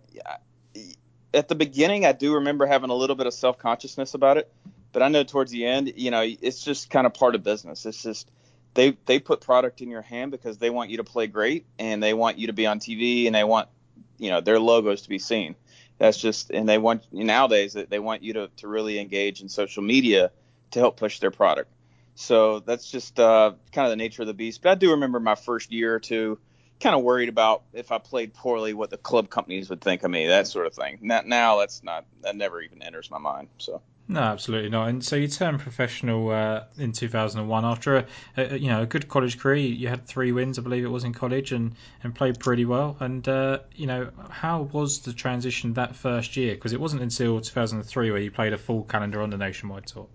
At 1.33 1.47
the 1.47 1.55
beginning, 1.55 2.05
I 2.05 2.11
do 2.11 2.35
remember 2.35 2.65
having 2.65 2.89
a 2.89 2.93
little 2.93 3.15
bit 3.15 3.25
of 3.25 3.33
self 3.33 3.57
consciousness 3.57 4.13
about 4.13 4.37
it, 4.37 4.51
but 4.91 5.01
I 5.01 5.07
know 5.07 5.23
towards 5.23 5.51
the 5.51 5.65
end, 5.65 5.93
you 5.95 6.11
know, 6.11 6.21
it's 6.21 6.63
just 6.63 6.89
kind 6.89 7.07
of 7.07 7.13
part 7.13 7.35
of 7.35 7.43
business. 7.43 7.85
It's 7.85 8.03
just 8.03 8.29
they 8.73 8.97
they 9.05 9.19
put 9.19 9.41
product 9.41 9.81
in 9.81 9.89
your 9.89 10.01
hand 10.01 10.31
because 10.31 10.57
they 10.57 10.69
want 10.69 10.89
you 10.89 10.97
to 10.97 11.03
play 11.03 11.27
great 11.27 11.65
and 11.77 12.01
they 12.01 12.13
want 12.13 12.37
you 12.37 12.47
to 12.47 12.53
be 12.53 12.65
on 12.65 12.79
TV 12.79 13.25
and 13.25 13.35
they 13.35 13.43
want 13.43 13.69
you 14.17 14.29
know 14.29 14.41
their 14.41 14.59
logos 14.59 15.03
to 15.03 15.09
be 15.09 15.19
seen. 15.19 15.55
That's 15.97 16.17
just 16.17 16.51
and 16.51 16.67
they 16.67 16.77
want 16.77 17.11
nowadays 17.11 17.73
they 17.73 17.99
want 17.99 18.23
you 18.23 18.33
to 18.33 18.47
to 18.57 18.67
really 18.67 18.99
engage 18.99 19.41
in 19.41 19.49
social 19.49 19.83
media 19.83 20.31
to 20.71 20.79
help 20.79 20.97
push 20.97 21.19
their 21.19 21.31
product. 21.31 21.71
So 22.15 22.59
that's 22.59 22.89
just 22.89 23.19
uh, 23.19 23.53
kind 23.71 23.85
of 23.85 23.91
the 23.91 23.95
nature 23.95 24.21
of 24.21 24.27
the 24.27 24.33
beast. 24.33 24.61
But 24.61 24.71
I 24.71 24.75
do 24.75 24.91
remember 24.91 25.19
my 25.19 25.35
first 25.35 25.71
year 25.71 25.95
or 25.95 25.99
two 25.99 26.39
kind 26.79 26.95
of 26.95 27.03
worried 27.03 27.29
about 27.29 27.63
if 27.73 27.91
I 27.91 27.99
played 27.99 28.33
poorly, 28.33 28.73
what 28.73 28.89
the 28.89 28.97
club 28.97 29.29
companies 29.29 29.69
would 29.69 29.81
think 29.81 30.03
of 30.03 30.11
me, 30.11 30.27
that 30.27 30.47
sort 30.47 30.65
of 30.65 30.73
thing. 30.73 30.99
Now, 31.01 31.21
now 31.25 31.59
that's 31.59 31.83
not 31.83 32.05
that 32.21 32.35
never 32.35 32.61
even 32.61 32.81
enters 32.81 33.09
my 33.09 33.19
mind. 33.19 33.49
So. 33.59 33.81
No, 34.11 34.19
absolutely 34.19 34.69
not. 34.69 34.89
And 34.89 35.01
so 35.01 35.15
you 35.15 35.29
turned 35.29 35.61
professional 35.61 36.31
uh, 36.31 36.65
in 36.77 36.91
2001 36.91 37.63
after 37.63 37.95
a, 37.95 38.05
a, 38.35 38.57
you 38.57 38.67
know 38.67 38.81
a 38.81 38.85
good 38.85 39.07
college 39.07 39.39
career. 39.39 39.55
You 39.55 39.87
had 39.87 40.05
three 40.05 40.33
wins, 40.33 40.59
I 40.59 40.63
believe 40.63 40.83
it 40.83 40.89
was 40.89 41.05
in 41.05 41.13
college, 41.13 41.53
and, 41.53 41.75
and 42.03 42.13
played 42.13 42.37
pretty 42.37 42.65
well. 42.65 42.97
And 42.99 43.25
uh, 43.25 43.59
you 43.73 43.87
know 43.87 44.09
how 44.29 44.63
was 44.63 44.99
the 44.99 45.13
transition 45.13 45.75
that 45.75 45.95
first 45.95 46.35
year? 46.35 46.55
Because 46.55 46.73
it 46.73 46.81
wasn't 46.81 47.03
until 47.03 47.39
2003 47.39 48.11
where 48.11 48.19
you 48.19 48.31
played 48.31 48.51
a 48.51 48.57
full 48.57 48.83
calendar 48.83 49.21
on 49.21 49.29
the 49.29 49.37
nationwide 49.37 49.87
tour. 49.87 50.07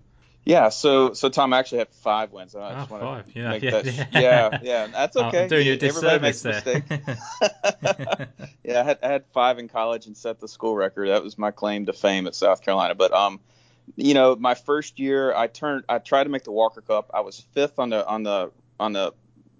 Yeah, 0.45 0.69
so 0.69 1.13
so 1.13 1.29
Tom 1.29 1.51
actually 1.53 1.79
had 1.79 1.89
five 1.89 2.31
wins. 2.31 2.53
I 2.55 2.73
just 2.75 2.91
oh, 2.91 2.99
five. 2.99 3.25
Yeah, 3.33 3.55
yeah, 3.55 3.71
that, 3.81 4.07
yeah, 4.13 4.59
yeah, 4.61 4.87
That's 4.87 5.17
okay. 5.17 5.43
I'm 5.43 5.49
doing 5.49 5.65
you 5.65 5.73
a 5.73 5.77
disservice 5.77 6.43
there. 6.43 6.61
yeah, 8.63 8.79
I 8.79 8.83
had, 8.83 8.99
I 9.01 9.07
had 9.07 9.25
five 9.33 9.57
in 9.57 9.67
college 9.69 10.05
and 10.05 10.15
set 10.15 10.39
the 10.39 10.47
school 10.47 10.75
record. 10.75 11.09
That 11.09 11.23
was 11.23 11.35
my 11.39 11.49
claim 11.49 11.87
to 11.87 11.93
fame 11.93 12.27
at 12.27 12.35
South 12.35 12.61
Carolina. 12.61 12.93
But 12.93 13.11
um, 13.11 13.39
you 13.95 14.13
know, 14.13 14.35
my 14.35 14.53
first 14.53 14.99
year, 14.99 15.33
I 15.33 15.47
turned, 15.47 15.83
I 15.87 15.99
tried 15.99 16.25
to 16.25 16.29
make 16.29 16.43
the 16.43 16.51
Walker 16.51 16.81
Cup. 16.81 17.11
I 17.13 17.21
was 17.21 17.39
fifth 17.53 17.79
on 17.79 17.89
the 17.89 18.05
on 18.05 18.23
the 18.23 18.51
on 18.79 18.93
the 18.93 19.13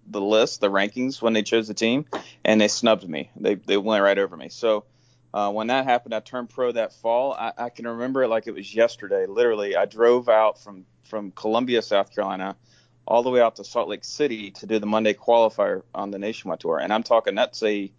the 0.09 0.21
list, 0.21 0.61
the 0.61 0.69
rankings 0.69 1.21
when 1.21 1.33
they 1.33 1.43
chose 1.43 1.67
the 1.67 1.73
team, 1.73 2.05
and 2.45 2.59
they 2.59 2.67
snubbed 2.67 3.07
me. 3.07 3.31
They 3.35 3.55
they 3.55 3.77
went 3.77 4.03
right 4.03 4.17
over 4.17 4.35
me. 4.35 4.49
So 4.49 4.85
uh, 5.33 5.51
when 5.51 5.67
that 5.67 5.85
happened, 5.85 6.13
I 6.13 6.19
turned 6.19 6.49
pro 6.49 6.71
that 6.71 6.93
fall. 6.93 7.33
I, 7.33 7.53
I 7.57 7.69
can 7.69 7.87
remember 7.87 8.23
it 8.23 8.29
like 8.29 8.47
it 8.47 8.53
was 8.53 8.73
yesterday. 8.73 9.25
Literally, 9.25 9.75
I 9.75 9.85
drove 9.85 10.29
out 10.29 10.61
from 10.61 10.85
from 11.03 11.31
Columbia, 11.31 11.81
South 11.81 12.13
Carolina, 12.13 12.55
all 13.05 13.23
the 13.23 13.29
way 13.29 13.41
out 13.41 13.55
to 13.57 13.63
Salt 13.63 13.87
Lake 13.89 14.03
City 14.03 14.51
to 14.51 14.65
do 14.65 14.79
the 14.79 14.85
Monday 14.85 15.13
qualifier 15.13 15.83
on 15.95 16.11
the 16.11 16.19
Nationwide 16.19 16.59
Tour. 16.59 16.79
And 16.79 16.91
I'm 16.91 17.03
talking 17.03 17.35
that's 17.35 17.63
a 17.63 17.91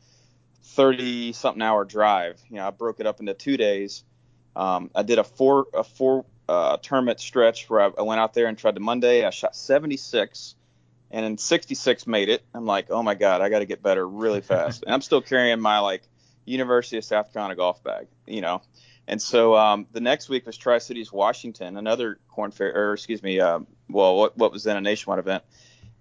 30 0.63 1.33
something 1.33 1.63
hour 1.63 1.85
drive. 1.85 2.41
You 2.51 2.57
know, 2.57 2.67
I 2.67 2.71
broke 2.71 3.01
it 3.01 3.07
up 3.07 3.21
into 3.21 3.35
two 3.35 3.57
days 3.57 4.05
um, 4.59 4.91
I 4.95 5.05
did 5.05 5.19
a 5.19 5.25
four 5.25 5.67
a 5.73 5.85
four 5.85 6.25
uh, 6.49 6.79
tournament 6.79 7.21
stretch 7.21 7.71
where 7.71 7.81
I, 7.81 7.91
I, 7.99 8.03
went 8.03 8.21
out 8.21 8.35
there 8.35 8.47
and 8.47 8.59
tried 8.59 8.75
to 8.75 8.81
Monday. 8.81 9.25
I 9.25 9.31
shot 9.31 9.55
76, 9.55 10.57
and 11.13 11.25
in 11.25 11.39
66 11.39 12.07
made 12.07 12.29
it. 12.29 12.43
I'm 12.53 12.67
like, 12.67 12.91
oh 12.91 13.03
my 13.03 13.15
god, 13.15 13.41
I 13.41 13.51
got 13.51 13.61
to 13.61 13.67
get 13.67 13.83
better 13.83 14.07
really 14.07 14.41
fast. 14.41 14.83
and 14.83 14.93
I'm 14.93 15.01
still 15.01 15.23
carrying 15.23 15.61
my 15.61 15.79
like 15.79 16.03
University 16.45 16.99
of 16.99 17.05
South 17.05 17.33
Carolina 17.33 17.55
golf 17.55 17.85
bag, 17.85 18.09
you 18.27 18.41
know. 18.41 18.61
And 19.07 19.23
so 19.23 19.57
um, 19.57 19.87
the 19.93 20.01
next 20.01 20.29
week 20.29 20.45
was 20.45 20.57
Tri 20.57 20.79
Cities 20.79 21.13
Washington, 21.13 21.77
another 21.77 22.19
Korn 22.29 22.51
Ferry, 22.51 22.75
or 22.75 22.95
excuse 22.95 23.23
me, 23.23 23.41
uh, 23.41 23.61
well, 23.89 24.17
what, 24.17 24.37
what 24.37 24.53
was 24.53 24.65
then 24.65 24.77
a 24.77 24.81
nationwide 24.81 25.21
event. 25.21 25.45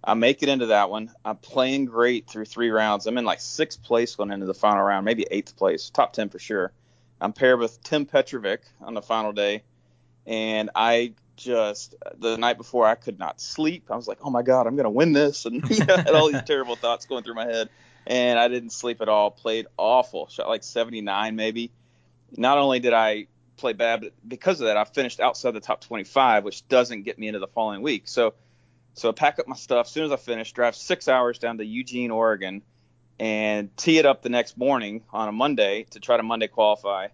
I 0.03 0.15
make 0.15 0.41
it 0.41 0.49
into 0.49 0.67
that 0.67 0.89
one. 0.89 1.11
I'm 1.23 1.37
playing 1.37 1.85
great 1.85 2.27
through 2.27 2.45
three 2.45 2.69
rounds. 2.69 3.05
I'm 3.05 3.17
in 3.17 3.23
like 3.23 3.39
sixth 3.39 3.83
place 3.83 4.15
going 4.15 4.31
into 4.31 4.45
the 4.47 4.53
final 4.53 4.81
round, 4.81 5.05
maybe 5.05 5.27
eighth 5.29 5.55
place, 5.55 5.89
top 5.89 6.13
ten 6.13 6.29
for 6.29 6.39
sure. 6.39 6.71
I'm 7.19 7.33
paired 7.33 7.59
with 7.59 7.81
Tim 7.83 8.05
Petrovic 8.05 8.61
on 8.81 8.93
the 8.93 9.01
final 9.01 9.33
day, 9.33 9.63
and 10.25 10.69
I 10.75 11.13
just 11.35 11.95
the 12.17 12.37
night 12.37 12.57
before 12.57 12.85
I 12.85 12.95
could 12.95 13.19
not 13.19 13.41
sleep. 13.41 13.89
I 13.89 13.95
was 13.95 14.07
like, 14.07 14.19
oh 14.23 14.29
my 14.29 14.41
god, 14.41 14.67
I'm 14.67 14.75
gonna 14.75 14.89
win 14.89 15.13
this, 15.13 15.45
and 15.45 15.63
I 15.89 16.01
had 16.01 16.09
all 16.09 16.31
these 16.31 16.43
terrible 16.43 16.75
thoughts 16.75 17.05
going 17.05 17.23
through 17.23 17.35
my 17.35 17.45
head, 17.45 17.69
and 18.05 18.37
I 18.37 18.47
didn't 18.47 18.71
sleep 18.71 19.01
at 19.01 19.09
all. 19.09 19.31
Played 19.31 19.67
awful, 19.77 20.27
shot 20.27 20.47
like 20.47 20.63
79 20.63 21.35
maybe. 21.35 21.71
Not 22.35 22.57
only 22.57 22.79
did 22.79 22.93
I 22.93 23.27
play 23.55 23.73
bad, 23.73 24.01
but 24.01 24.13
because 24.27 24.61
of 24.61 24.67
that, 24.67 24.77
I 24.77 24.83
finished 24.83 25.19
outside 25.19 25.51
the 25.51 25.59
top 25.59 25.81
25, 25.81 26.43
which 26.43 26.67
doesn't 26.67 27.03
get 27.03 27.17
me 27.17 27.27
into 27.27 27.39
the 27.39 27.47
following 27.47 27.81
week. 27.81 28.07
So, 28.07 28.33
so 28.93 29.09
I 29.09 29.11
pack 29.13 29.39
up 29.39 29.47
my 29.47 29.55
stuff 29.55 29.87
as 29.87 29.91
soon 29.91 30.05
as 30.05 30.11
I 30.11 30.17
finish, 30.17 30.51
drive 30.51 30.75
six 30.75 31.07
hours 31.07 31.39
down 31.39 31.57
to 31.57 31.65
Eugene, 31.65 32.11
Oregon 32.11 32.61
and 33.19 33.75
tee 33.77 33.97
it 33.97 34.05
up 34.05 34.21
the 34.21 34.29
next 34.29 34.57
morning 34.57 35.03
on 35.11 35.27
a 35.27 35.31
Monday 35.31 35.83
to 35.91 35.99
try 35.99 36.17
to 36.17 36.23
Monday 36.23 36.47
qualify. 36.47 37.07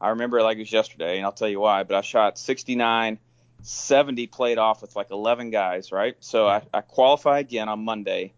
I 0.00 0.10
remember 0.10 0.38
it 0.38 0.42
like 0.42 0.56
it 0.58 0.60
was 0.60 0.72
yesterday, 0.72 1.16
and 1.16 1.24
I'll 1.24 1.32
tell 1.32 1.48
you 1.48 1.60
why. 1.60 1.82
But 1.82 1.96
I 1.96 2.00
shot 2.02 2.38
69, 2.38 3.18
70 3.62 4.26
played 4.26 4.58
off 4.58 4.82
with 4.82 4.94
like 4.94 5.10
11 5.10 5.50
guys, 5.50 5.90
right? 5.90 6.16
So 6.20 6.46
I, 6.46 6.62
I 6.72 6.82
qualify 6.82 7.38
again 7.38 7.68
on 7.68 7.84
Monday. 7.84 8.34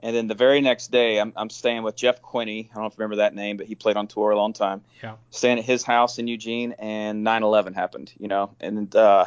And 0.00 0.16
then 0.16 0.26
the 0.26 0.34
very 0.34 0.60
next 0.60 0.90
day, 0.90 1.20
I'm, 1.20 1.32
I'm 1.36 1.50
staying 1.50 1.84
with 1.84 1.94
Jeff 1.94 2.22
Quinney. 2.22 2.68
I 2.70 2.74
don't 2.74 2.82
know 2.82 2.86
if 2.86 2.94
you 2.94 2.98
remember 2.98 3.16
that 3.16 3.36
name, 3.36 3.56
but 3.56 3.66
he 3.66 3.76
played 3.76 3.96
on 3.96 4.08
tour 4.08 4.30
a 4.30 4.36
long 4.36 4.52
time. 4.52 4.82
Yeah. 5.02 5.14
Staying 5.30 5.58
at 5.58 5.64
his 5.64 5.84
house 5.84 6.18
in 6.18 6.26
Eugene, 6.26 6.74
and 6.78 7.24
9/11 7.24 7.74
happened. 7.74 8.12
You 8.18 8.26
know, 8.26 8.56
and 8.58 8.94
uh, 8.96 9.26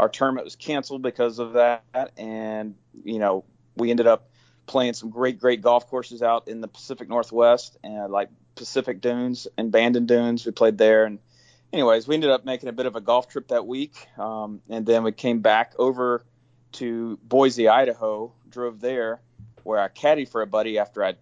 our 0.00 0.08
tournament 0.08 0.44
was 0.44 0.56
canceled 0.56 1.02
because 1.02 1.38
of 1.38 1.52
that. 1.52 1.84
And 2.16 2.74
you 3.04 3.20
know, 3.20 3.44
we 3.76 3.92
ended 3.92 4.08
up 4.08 4.28
playing 4.66 4.94
some 4.94 5.10
great, 5.10 5.38
great 5.38 5.62
golf 5.62 5.88
courses 5.88 6.22
out 6.22 6.48
in 6.48 6.60
the 6.60 6.68
Pacific 6.68 7.08
Northwest 7.08 7.76
and 7.82 8.10
like 8.12 8.28
Pacific 8.54 9.00
Dunes 9.00 9.46
and 9.56 9.70
Bandon 9.70 10.06
Dunes. 10.06 10.44
We 10.44 10.52
played 10.52 10.78
there, 10.78 11.04
and 11.04 11.18
anyways, 11.72 12.08
we 12.08 12.14
ended 12.14 12.30
up 12.30 12.44
making 12.44 12.68
a 12.68 12.72
bit 12.72 12.86
of 12.86 12.96
a 12.96 13.00
golf 13.00 13.28
trip 13.28 13.48
that 13.48 13.66
week, 13.66 13.94
um, 14.18 14.60
and 14.68 14.84
then 14.84 15.02
we 15.02 15.12
came 15.12 15.40
back 15.40 15.74
over 15.78 16.24
to 16.72 17.18
Boise, 17.22 17.68
Idaho, 17.68 18.32
drove 18.48 18.80
there, 18.80 19.20
where 19.62 19.80
I 19.80 19.88
caddied 19.88 20.28
for 20.28 20.42
a 20.42 20.46
buddy 20.46 20.78
after 20.78 21.04
I 21.04 21.14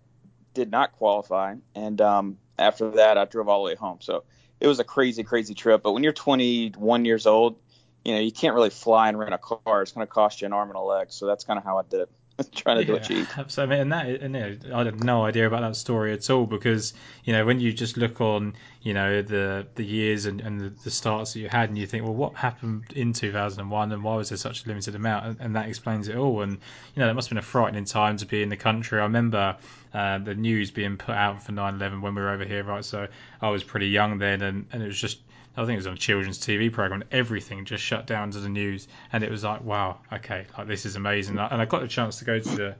did 0.54 0.70
not 0.70 0.92
qualify, 0.92 1.54
and 1.74 2.00
um, 2.00 2.38
after 2.58 2.92
that, 2.92 3.18
I 3.18 3.24
drove 3.24 3.48
all 3.48 3.64
the 3.64 3.70
way 3.70 3.74
home. 3.74 3.98
So 4.00 4.24
it 4.60 4.66
was 4.66 4.80
a 4.80 4.84
crazy, 4.84 5.22
crazy 5.24 5.54
trip. 5.54 5.82
But 5.82 5.92
when 5.92 6.02
you're 6.02 6.12
21 6.12 7.04
years 7.04 7.26
old, 7.26 7.58
you 8.04 8.14
know 8.14 8.20
you 8.20 8.32
can't 8.32 8.54
really 8.54 8.70
fly 8.70 9.08
and 9.08 9.18
rent 9.18 9.34
a 9.34 9.38
car. 9.38 9.82
It's 9.82 9.92
going 9.92 10.06
to 10.06 10.12
cost 10.12 10.40
you 10.40 10.46
an 10.46 10.52
arm 10.52 10.68
and 10.68 10.76
a 10.76 10.80
leg. 10.80 11.08
So 11.10 11.26
that's 11.26 11.44
kind 11.44 11.58
of 11.58 11.64
how 11.64 11.78
I 11.78 11.82
did 11.82 12.00
it. 12.00 12.10
trying 12.54 12.78
to 12.78 12.82
yeah, 12.82 12.86
do 12.86 12.94
it 12.96 13.02
cheap. 13.04 13.38
Absolutely, 13.38 13.78
and 13.78 13.92
that, 13.92 14.06
and, 14.06 14.34
you 14.34 14.40
know, 14.70 14.80
I 14.80 14.84
had 14.84 15.04
no 15.04 15.24
idea 15.24 15.46
about 15.46 15.60
that 15.60 15.76
story 15.76 16.12
at 16.12 16.28
all 16.30 16.46
because 16.46 16.92
you 17.24 17.32
know 17.32 17.44
when 17.44 17.60
you 17.60 17.72
just 17.72 17.96
look 17.96 18.20
on, 18.20 18.54
you 18.82 18.92
know, 18.92 19.22
the 19.22 19.66
the 19.76 19.84
years 19.84 20.26
and, 20.26 20.40
and 20.40 20.60
the, 20.60 20.70
the 20.82 20.90
starts 20.90 21.32
that 21.32 21.40
you 21.40 21.48
had, 21.48 21.68
and 21.68 21.78
you 21.78 21.86
think, 21.86 22.04
well, 22.04 22.14
what 22.14 22.34
happened 22.34 22.84
in 22.96 23.12
2001, 23.12 23.92
and 23.92 24.02
why 24.02 24.16
was 24.16 24.30
there 24.30 24.38
such 24.38 24.64
a 24.64 24.68
limited 24.68 24.94
amount, 24.94 25.26
and, 25.26 25.40
and 25.40 25.56
that 25.56 25.68
explains 25.68 26.08
it 26.08 26.16
all. 26.16 26.42
And 26.42 26.52
you 26.94 27.00
know, 27.00 27.08
it 27.08 27.14
must 27.14 27.28
have 27.28 27.30
been 27.30 27.38
a 27.38 27.42
frightening 27.42 27.84
time 27.84 28.16
to 28.16 28.26
be 28.26 28.42
in 28.42 28.48
the 28.48 28.56
country. 28.56 28.98
I 28.98 29.04
remember 29.04 29.56
uh, 29.92 30.18
the 30.18 30.34
news 30.34 30.70
being 30.72 30.96
put 30.96 31.14
out 31.14 31.42
for 31.42 31.52
9/11 31.52 32.00
when 32.00 32.14
we 32.14 32.22
were 32.22 32.30
over 32.30 32.44
here, 32.44 32.64
right? 32.64 32.84
So 32.84 33.06
I 33.40 33.48
was 33.48 33.62
pretty 33.62 33.88
young 33.88 34.18
then, 34.18 34.42
and, 34.42 34.66
and 34.72 34.82
it 34.82 34.86
was 34.86 35.00
just 35.00 35.18
I 35.56 35.64
think 35.64 35.74
it 35.74 35.76
was 35.76 35.86
on 35.86 35.94
a 35.94 35.98
children's 35.98 36.38
TV 36.38 36.72
program. 36.72 37.04
Everything 37.12 37.64
just 37.64 37.84
shut 37.84 38.06
down 38.06 38.32
to 38.32 38.40
the 38.40 38.48
news, 38.48 38.88
and 39.12 39.22
it 39.22 39.30
was 39.30 39.44
like, 39.44 39.62
wow, 39.62 39.98
okay, 40.12 40.46
like 40.58 40.66
this 40.66 40.84
is 40.84 40.96
amazing. 40.96 41.38
And 41.38 41.62
I 41.62 41.64
got 41.64 41.82
the 41.82 41.88
chance 41.88 42.18
to 42.18 42.24
go 42.24 42.40
to 42.40 42.74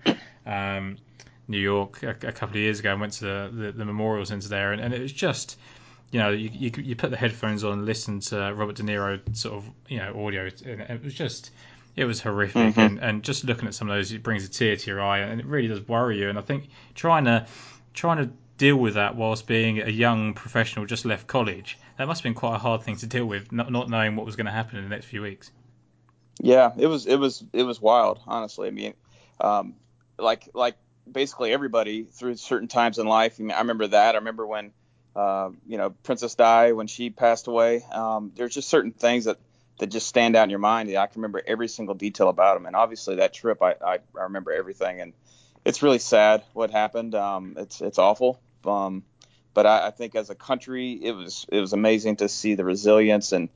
um, 0.47 0.97
New 1.47 1.59
York 1.59 2.03
a, 2.03 2.11
a, 2.11 2.33
couple 2.33 2.57
of 2.57 2.57
years 2.57 2.81
ago 2.81 2.93
and 2.93 3.01
went 3.01 3.13
to 3.15 3.25
the, 3.25 3.51
the, 3.53 3.73
the 3.73 3.85
Memorial 3.85 4.27
Center 4.27 4.49
there, 4.49 4.73
and, 4.73 4.81
and, 4.81 4.93
it 4.93 5.01
was 5.01 5.13
just, 5.13 5.57
you 6.11 6.19
know, 6.19 6.31
you, 6.31 6.51
you, 6.53 6.73
you 6.77 6.97
put 6.97 7.11
the 7.11 7.17
headphones 7.17 7.63
on 7.63 7.75
and 7.75 7.87
listen 7.87 8.19
to 8.21 8.53
Robert 8.55 8.77
De 8.77 8.83
Niro 8.83 9.21
sort 9.37 9.57
of, 9.57 9.71
you 9.89 9.99
know, 9.99 10.27
audio, 10.27 10.51
and 10.65 10.81
it 10.81 11.05
was 11.05 11.15
just. 11.15 11.51
It 11.97 12.07
was 12.07 12.21
horrific, 12.21 12.75
mm-hmm. 12.75 12.81
and, 12.81 12.99
and 12.99 13.23
just 13.23 13.45
looking 13.45 13.69
at 13.69 13.75
some 13.77 13.89
of 13.89 13.97
those, 13.97 14.11
it 14.11 14.25
brings 14.25 14.45
a 14.45 14.49
tear 14.49 14.75
to 14.75 14.91
your 14.91 15.01
eye, 15.01 15.21
and 15.21 15.39
it 15.39 15.47
really 15.47 15.69
does 15.69 15.87
worry 15.87 16.19
you. 16.19 16.29
And 16.29 16.37
I 16.37 16.43
think 16.43 16.71
trying 16.97 17.27
to 17.27 17.47
trying 17.93 18.17
to 18.19 18.33
deal 18.57 18.77
with 18.77 18.95
that 18.95 19.17
whilst 19.17 19.47
being 19.47 19.81
a 19.81 19.91
young 19.91 20.35
professional 20.35 20.87
just 20.87 21.05
left 21.05 21.27
college. 21.27 21.79
That 21.99 22.07
must 22.07 22.21
have 22.21 22.25
been 22.25 22.35
quite 22.35 22.57
a 22.57 22.59
hard 22.59 22.83
thing 22.83 22.97
to 22.97 23.07
deal 23.07 23.27
with, 23.27 23.53
not, 23.53 23.71
not 23.71 23.89
knowing 23.89 24.17
what 24.17 24.27
was 24.27 24.37
going 24.37 24.47
to 24.47 24.53
happen 24.53 24.79
in 24.79 24.85
the 24.85 24.91
next 24.91 25.07
few 25.07 25.23
weeks. 25.23 25.51
Yeah, 26.41 26.73
it 26.77 26.87
was 26.89 27.07
it 27.07 27.17
was 27.17 27.45
it 27.53 27.63
was 27.63 27.81
wild, 27.81 28.21
honestly. 28.27 28.67
I 28.67 28.73
mean, 28.73 28.95
um, 29.41 29.75
like 30.19 30.49
like 30.53 30.77
basically 31.11 31.53
everybody 31.53 32.05
through 32.05 32.37
certain 32.37 32.69
times 32.69 32.99
in 32.99 33.07
life. 33.07 33.37
I, 33.39 33.43
mean, 33.43 33.53
I 33.53 33.61
remember 33.61 33.87
that. 33.87 34.15
I 34.15 34.19
remember 34.19 34.47
when 34.47 34.73
uh, 35.15 35.51
you 35.67 35.79
know, 35.79 35.91
Princess 35.91 36.35
Di 36.35 36.73
when 36.73 36.87
she 36.87 37.11
passed 37.11 37.47
away. 37.47 37.85
Um, 37.93 38.33
there's 38.35 38.55
just 38.55 38.69
certain 38.69 38.93
things 38.93 39.27
that 39.27 39.39
that 39.79 39.89
just 39.89 40.09
stand 40.09 40.37
out 40.37 40.45
in 40.45 40.51
your 40.51 40.61
mind. 40.61 40.89
I 40.97 41.07
can 41.07 41.21
remember 41.21 41.43
every 41.45 41.69
single 41.69 41.95
detail 41.95 42.29
about 42.29 42.55
them, 42.55 42.67
and 42.67 42.77
obviously 42.77 43.17
that 43.17 43.33
trip, 43.33 43.63
I 43.63 43.75
I, 43.85 43.99
I 44.17 44.23
remember 44.23 44.53
everything, 44.53 45.01
and 45.01 45.13
it's 45.65 45.83
really 45.83 45.99
sad 45.99 46.43
what 46.53 46.71
happened. 46.71 47.15
Um, 47.15 47.55
it's 47.59 47.81
it's 47.81 47.99
awful. 47.99 48.41
Um, 48.67 49.05
but 49.53 49.67
I, 49.67 49.89
I 49.89 49.91
think 49.91 50.15
as 50.15 50.31
a 50.31 50.35
country, 50.35 50.93
it 50.93 51.13
was 51.13 51.47
it 51.49 51.61
was 51.61 51.73
amazing 51.73 52.17
to 52.17 52.29
see 52.29 52.55
the 52.55 52.65
resilience 52.65 53.33
and 53.33 53.49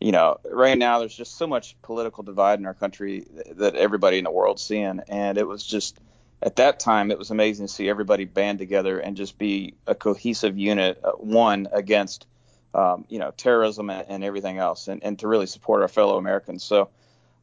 you 0.00 0.12
know, 0.12 0.38
right 0.50 0.76
now 0.76 0.98
there's 0.98 1.16
just 1.16 1.36
so 1.36 1.46
much 1.46 1.80
political 1.82 2.22
divide 2.22 2.58
in 2.58 2.66
our 2.66 2.74
country 2.74 3.26
that 3.52 3.74
everybody 3.74 4.18
in 4.18 4.24
the 4.24 4.30
world's 4.30 4.62
seeing, 4.62 5.00
and 5.08 5.38
it 5.38 5.46
was 5.46 5.64
just 5.64 5.98
at 6.42 6.56
that 6.56 6.78
time 6.78 7.10
it 7.10 7.18
was 7.18 7.30
amazing 7.30 7.66
to 7.66 7.72
see 7.72 7.88
everybody 7.88 8.24
band 8.24 8.58
together 8.58 8.98
and 8.98 9.16
just 9.16 9.38
be 9.38 9.74
a 9.86 9.94
cohesive 9.94 10.58
unit, 10.58 11.00
uh, 11.02 11.12
one 11.12 11.68
against 11.72 12.26
um, 12.74 13.04
you 13.08 13.18
know 13.18 13.30
terrorism 13.30 13.88
and, 13.88 14.04
and, 14.08 14.24
everything 14.24 14.58
else, 14.58 14.88
and, 14.88 15.02
and 15.02 15.18
to 15.20 15.28
really 15.28 15.46
support 15.46 15.82
our 15.82 15.88
fellow 15.88 16.18
Americans. 16.18 16.64
So 16.64 16.90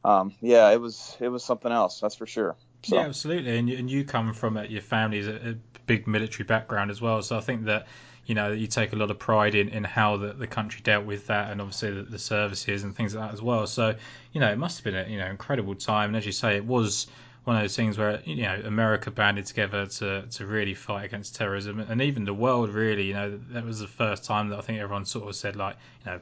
um, 0.04 0.34
yeah, 0.40 0.70
it 0.70 0.80
was 0.80 1.16
it 1.20 1.28
was 1.28 1.42
something 1.42 1.72
else, 1.72 2.00
that's 2.00 2.14
for 2.14 2.26
sure. 2.26 2.54
So. 2.84 2.96
Yeah, 2.96 3.06
absolutely, 3.06 3.56
and 3.58 3.68
you, 3.68 3.78
and 3.78 3.90
you 3.90 4.04
come 4.04 4.34
from 4.34 4.56
a, 4.56 4.64
your 4.64 4.82
family's 4.82 5.26
a, 5.26 5.50
a 5.50 5.54
big 5.86 6.06
military 6.06 6.44
background 6.44 6.90
as 6.90 7.00
well, 7.00 7.22
so 7.22 7.36
I 7.36 7.40
think 7.40 7.64
that 7.64 7.86
you 8.26 8.34
know 8.34 8.52
you 8.52 8.66
take 8.66 8.92
a 8.92 8.96
lot 8.96 9.10
of 9.10 9.18
pride 9.18 9.54
in, 9.54 9.68
in 9.68 9.84
how 9.84 10.16
the, 10.16 10.32
the 10.32 10.46
country 10.46 10.80
dealt 10.82 11.04
with 11.04 11.26
that 11.26 11.50
and 11.50 11.60
obviously 11.60 11.90
the, 11.90 12.02
the 12.02 12.18
services 12.18 12.84
and 12.84 12.94
things 12.94 13.16
like 13.16 13.28
that 13.28 13.34
as 13.34 13.42
well 13.42 13.66
so 13.66 13.96
you 14.32 14.40
know 14.40 14.48
it 14.48 14.58
must 14.58 14.78
have 14.78 14.84
been 14.84 14.94
a 14.94 15.10
you 15.10 15.18
know 15.18 15.26
incredible 15.26 15.74
time 15.74 16.10
and 16.10 16.16
as 16.16 16.24
you 16.24 16.30
say 16.30 16.54
it 16.54 16.64
was 16.64 17.08
one 17.44 17.56
of 17.56 17.62
those 17.62 17.74
things 17.74 17.98
where 17.98 18.20
you 18.24 18.42
know 18.42 18.60
America 18.64 19.10
banded 19.10 19.46
together 19.46 19.86
to 19.86 20.22
to 20.22 20.46
really 20.46 20.74
fight 20.74 21.04
against 21.04 21.34
terrorism, 21.34 21.80
and 21.80 22.00
even 22.00 22.24
the 22.24 22.34
world 22.34 22.70
really. 22.70 23.02
You 23.02 23.14
know 23.14 23.40
that 23.50 23.64
was 23.64 23.80
the 23.80 23.88
first 23.88 24.24
time 24.24 24.48
that 24.50 24.58
I 24.58 24.62
think 24.62 24.78
everyone 24.78 25.04
sort 25.04 25.28
of 25.28 25.34
said 25.34 25.56
like 25.56 25.76
you 26.04 26.12
know 26.12 26.20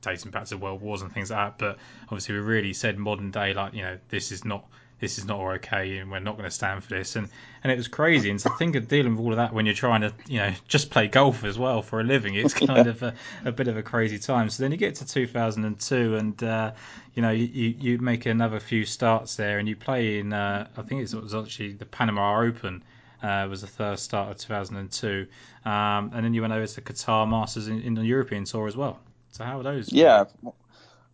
dating 0.00 0.30
back 0.30 0.44
to 0.46 0.56
world 0.56 0.80
wars 0.80 1.02
and 1.02 1.12
things 1.12 1.30
like 1.30 1.58
that. 1.58 1.58
But 1.58 1.78
obviously 2.04 2.36
we 2.36 2.40
really 2.42 2.72
said 2.72 2.96
modern 2.96 3.30
day 3.32 3.54
like 3.54 3.74
you 3.74 3.82
know 3.82 3.98
this 4.08 4.30
is 4.30 4.44
not 4.44 4.64
this 5.02 5.18
is 5.18 5.24
not 5.24 5.40
okay 5.40 5.98
and 5.98 6.12
we're 6.12 6.20
not 6.20 6.36
going 6.36 6.48
to 6.48 6.54
stand 6.54 6.84
for 6.84 6.90
this. 6.90 7.16
And 7.16 7.28
and 7.64 7.72
it 7.72 7.76
was 7.76 7.88
crazy. 7.88 8.30
And 8.30 8.38
to 8.38 8.50
think 8.50 8.76
of 8.76 8.86
dealing 8.86 9.16
with 9.16 9.24
all 9.24 9.32
of 9.32 9.36
that 9.36 9.52
when 9.52 9.66
you're 9.66 9.74
trying 9.74 10.02
to 10.02 10.14
you 10.28 10.38
know 10.38 10.54
just 10.68 10.90
play 10.90 11.08
golf 11.08 11.42
as 11.42 11.58
well 11.58 11.82
for 11.82 12.00
a 12.00 12.04
living. 12.04 12.36
It's 12.36 12.54
kind 12.66 12.86
of 12.86 13.02
a, 13.02 13.12
a 13.44 13.50
bit 13.50 13.66
of 13.66 13.76
a 13.76 13.82
crazy 13.82 14.20
time. 14.20 14.48
So 14.48 14.62
then 14.62 14.70
you 14.70 14.78
get 14.78 14.94
to 14.96 15.04
2002 15.04 16.16
and 16.16 16.42
uh, 16.44 16.70
you 17.14 17.22
know 17.22 17.30
you, 17.30 17.74
you 17.80 17.98
make 17.98 18.26
another 18.26 18.60
few 18.60 18.84
starts 18.84 19.34
there 19.34 19.58
and 19.58 19.68
you 19.68 19.74
play 19.74 20.20
in 20.20 20.32
uh, 20.32 20.68
I 20.76 20.82
think 20.82 21.02
it 21.02 21.12
was 21.14 21.34
actually 21.34 21.72
the 21.72 21.84
Panama 21.84 22.40
Open 22.40 22.84
uh, 23.24 23.48
was 23.50 23.60
the 23.60 23.66
first 23.66 24.04
start 24.04 24.30
of 24.30 24.36
2002 24.36 25.26
um, 25.64 25.72
and 26.14 26.24
then 26.24 26.32
you 26.32 26.42
went 26.42 26.52
over 26.52 26.66
to 26.66 26.74
the 26.76 26.80
Qatar 26.80 27.28
Masters 27.28 27.66
in, 27.66 27.82
in, 27.82 27.94
the 27.94 28.04
European 28.04 28.44
Tour 28.44 28.66
as 28.66 28.76
well. 28.76 28.98
So 29.30 29.44
how 29.44 29.60
are 29.60 29.62
those? 29.62 29.92
Yeah. 29.92 30.24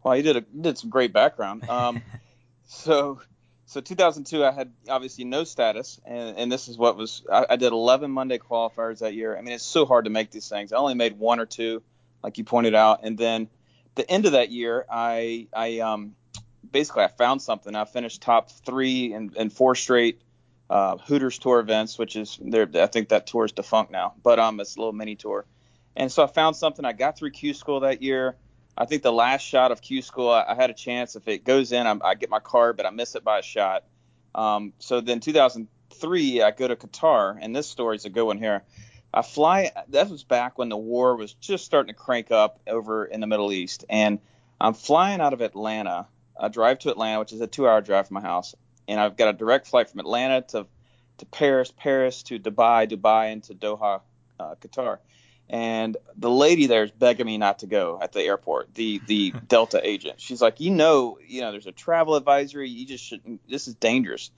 Well 0.03 0.15
you 0.15 0.23
did 0.23 0.37
a, 0.37 0.41
did 0.43 0.77
some 0.77 0.91
great 0.91 1.15
background. 1.15 1.67
Um, 1.71 2.03
so 2.67 3.21
so 3.69 3.83
2002, 3.83 4.43
I 4.43 4.51
had 4.51 4.73
obviously 4.89 5.25
no 5.25 5.45
status, 5.45 6.01
and, 6.07 6.39
and 6.39 6.51
this 6.51 6.69
is 6.69 6.79
what 6.79 6.97
was 6.97 7.23
I, 7.31 7.45
I, 7.51 7.57
did 7.57 7.71
11 7.71 8.11
Monday 8.11 8.39
qualifiers 8.39 9.01
that 9.01 9.13
year. 9.13 9.37
I 9.37 9.43
mean, 9.43 9.53
it's 9.53 9.63
so 9.63 9.85
hard 9.85 10.07
to 10.07 10.11
make 10.11 10.31
these 10.31 10.49
things. 10.49 10.73
I 10.73 10.79
only 10.79 10.95
made 10.95 11.19
one 11.19 11.39
or 11.39 11.45
two, 11.45 11.83
like 12.23 12.39
you 12.39 12.45
pointed 12.45 12.75
out, 12.75 13.01
and 13.03 13.19
then 13.19 13.49
the 13.95 14.11
end 14.11 14.25
of 14.25 14.33
that 14.33 14.51
year, 14.51 14.87
I 14.91 15.49
I 15.53 15.81
um 15.81 16.15
basically 16.73 17.05
I 17.05 17.09
found 17.09 17.43
something. 17.43 17.75
I 17.75 17.85
finished 17.85 18.23
top 18.23 18.51
three 18.51 19.13
and, 19.13 19.37
in 19.37 19.51
four 19.51 19.75
straight 19.75 20.23
uh, 20.71 20.97
Hooters 20.97 21.39
Tour 21.39 21.61
events, 21.61 21.99
which 21.99 22.17
is 22.17 22.39
there. 22.41 22.67
I 22.75 22.87
think 22.87 23.11
that 23.11 23.27
tour 23.27 23.45
is 23.45 23.53
defunct 23.53 23.93
now, 23.93 24.15
but 24.23 24.39
um, 24.39 24.61
it's 24.61 24.77
a 24.77 24.79
little 24.79 24.95
mini 24.95 25.15
tour. 25.15 25.45
And 25.95 26.11
so 26.11 26.25
I 26.25 26.27
found 26.27 26.57
something. 26.57 26.87
I 26.87 26.93
got 26.95 27.19
through 27.19 27.33
Q 27.33 27.53
school 27.53 27.81
that 27.81 28.01
year. 28.01 28.37
I 28.81 28.85
think 28.85 29.03
the 29.03 29.13
last 29.13 29.43
shot 29.43 29.73
of 29.73 29.81
Q 29.81 30.03
school, 30.03 30.31
I, 30.31 30.45
I 30.49 30.55
had 30.55 30.71
a 30.71 30.75
chance. 30.75 31.17
If 31.17 31.27
it 31.27 31.45
goes 31.45 31.73
in, 31.73 31.85
I'm, 31.85 32.01
i 32.05 32.15
get 32.15 32.31
my 32.31 32.39
card, 32.39 32.77
but 32.77 32.87
I 32.87 32.91
miss 32.91 33.17
it 33.17 33.25
by 33.25 33.41
a 33.41 33.43
shot. 33.43 33.83
Um, 34.37 34.73
so 34.79 35.01
then 35.01 35.19
2003, 35.19 36.43
I 36.43 36.53
go 36.53 36.69
to 36.69 36.77
Qatar, 36.77 37.37
and 37.41 37.55
this 37.57 37.67
story's 37.67 38.05
a 38.05 38.11
good 38.11 38.25
one 38.25 38.39
here. 38.39 38.63
I 39.13 39.23
fly. 39.23 39.73
That 39.89 40.09
was 40.09 40.23
back 40.23 40.59
when 40.59 40.69
the 40.69 40.77
war 40.77 41.17
was 41.17 41.33
just 41.33 41.65
starting 41.65 41.93
to 41.93 41.99
crank 41.99 42.31
up 42.31 42.61
over 42.69 43.05
in 43.05 43.21
the 43.21 43.27
Middle 43.27 43.53
East, 43.53 43.85
and 43.91 44.21
I'm 44.61 44.75
flying 44.75 45.21
out 45.21 45.33
of 45.33 45.41
Atlanta. 45.41 46.07
I 46.39 46.49
drive 46.49 46.79
to 46.81 46.91
Atlanta, 46.91 47.19
which 47.19 47.33
is 47.33 47.41
a 47.41 47.49
two-hour 47.49 47.81
drive 47.81 48.07
from 48.07 48.17
my 48.17 48.21
house, 48.21 48.55
and 48.87 49.01
I've 49.01 49.17
got 49.17 49.29
a 49.29 49.33
direct 49.33 49.67
flight 49.67 49.91
from 49.91 49.99
Atlanta 49.99 50.43
to 50.49 50.67
to 51.17 51.27
Paris, 51.27 51.73
Paris 51.77 52.23
to 52.25 52.39
Dubai, 52.39 52.89
Dubai 52.89 53.33
into 53.33 53.53
Doha, 53.53 54.03
uh, 54.39 54.55
Qatar 54.61 54.99
and 55.51 55.97
the 56.17 56.31
lady 56.31 56.67
there 56.67 56.85
is 56.85 56.91
begging 56.91 57.27
me 57.27 57.39
not 57.39 57.61
to 57.61 57.67
go 57.67 57.99
at 58.01 58.13
the 58.13 58.23
airport. 58.23 58.75
The 58.75 59.01
the 59.07 59.31
Delta 59.49 59.81
agent, 59.83 60.21
she's 60.21 60.43
like, 60.43 60.61
you 60.61 60.71
know, 60.71 61.19
you 61.27 61.41
know, 61.41 61.53
there's 61.53 61.67
a 61.67 61.73
travel 61.73 62.15
advisory. 62.15 62.69
You 62.69 62.87
just 62.87 63.05
shouldn't. 63.05 63.41
This 63.49 63.69
is 63.69 63.75
dangerous. 63.75 64.31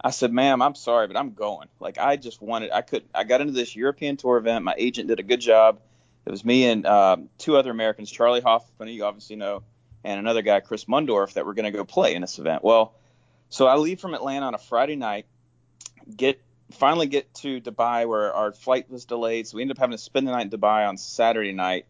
I 0.00 0.10
said, 0.10 0.32
ma'am, 0.32 0.62
I'm 0.62 0.74
sorry, 0.74 1.08
but 1.08 1.16
I'm 1.16 1.32
going. 1.32 1.68
Like 1.80 1.98
I 1.98 2.16
just 2.16 2.40
wanted, 2.40 2.70
I 2.70 2.82
could, 2.82 3.04
I 3.14 3.24
got 3.24 3.40
into 3.40 3.52
this 3.52 3.74
European 3.74 4.16
tour 4.16 4.36
event. 4.36 4.64
My 4.64 4.74
agent 4.78 5.08
did 5.08 5.18
a 5.18 5.24
good 5.24 5.40
job. 5.40 5.80
It 6.24 6.30
was 6.30 6.44
me 6.44 6.66
and 6.66 6.86
um, 6.86 7.30
two 7.38 7.56
other 7.56 7.70
Americans, 7.70 8.10
Charley 8.10 8.40
Hoffman, 8.40 8.88
you 8.88 9.04
obviously 9.04 9.36
know, 9.36 9.62
and 10.04 10.20
another 10.20 10.42
guy, 10.42 10.60
Chris 10.60 10.84
Mundorf, 10.84 11.32
that 11.32 11.46
were 11.46 11.54
going 11.54 11.64
to 11.64 11.76
go 11.76 11.84
play 11.84 12.14
in 12.14 12.20
this 12.20 12.38
event. 12.38 12.62
Well, 12.62 12.94
so 13.48 13.66
I 13.66 13.76
leave 13.76 13.98
from 13.98 14.14
Atlanta 14.14 14.46
on 14.46 14.54
a 14.54 14.58
Friday 14.58 14.94
night, 14.94 15.26
get 16.14 16.40
finally 16.72 17.06
get 17.06 17.32
to 17.34 17.60
Dubai 17.60 18.06
where 18.06 18.32
our 18.32 18.52
flight 18.52 18.90
was 18.90 19.04
delayed. 19.04 19.46
So 19.46 19.56
we 19.56 19.62
ended 19.62 19.76
up 19.76 19.80
having 19.80 19.96
to 19.96 20.02
spend 20.02 20.26
the 20.26 20.32
night 20.32 20.50
in 20.52 20.60
Dubai 20.60 20.88
on 20.88 20.96
Saturday 20.96 21.52
night. 21.52 21.86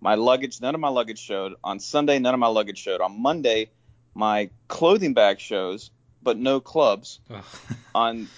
My 0.00 0.14
luggage, 0.14 0.60
none 0.60 0.74
of 0.74 0.80
my 0.80 0.88
luggage 0.88 1.18
showed. 1.18 1.54
On 1.62 1.78
Sunday, 1.78 2.18
none 2.18 2.34
of 2.34 2.40
my 2.40 2.46
luggage 2.46 2.78
showed. 2.78 3.00
On 3.00 3.20
Monday, 3.20 3.70
my 4.14 4.50
clothing 4.68 5.14
bag 5.14 5.40
shows, 5.40 5.90
but 6.22 6.38
no 6.38 6.60
clubs. 6.60 7.20
on 7.94 8.28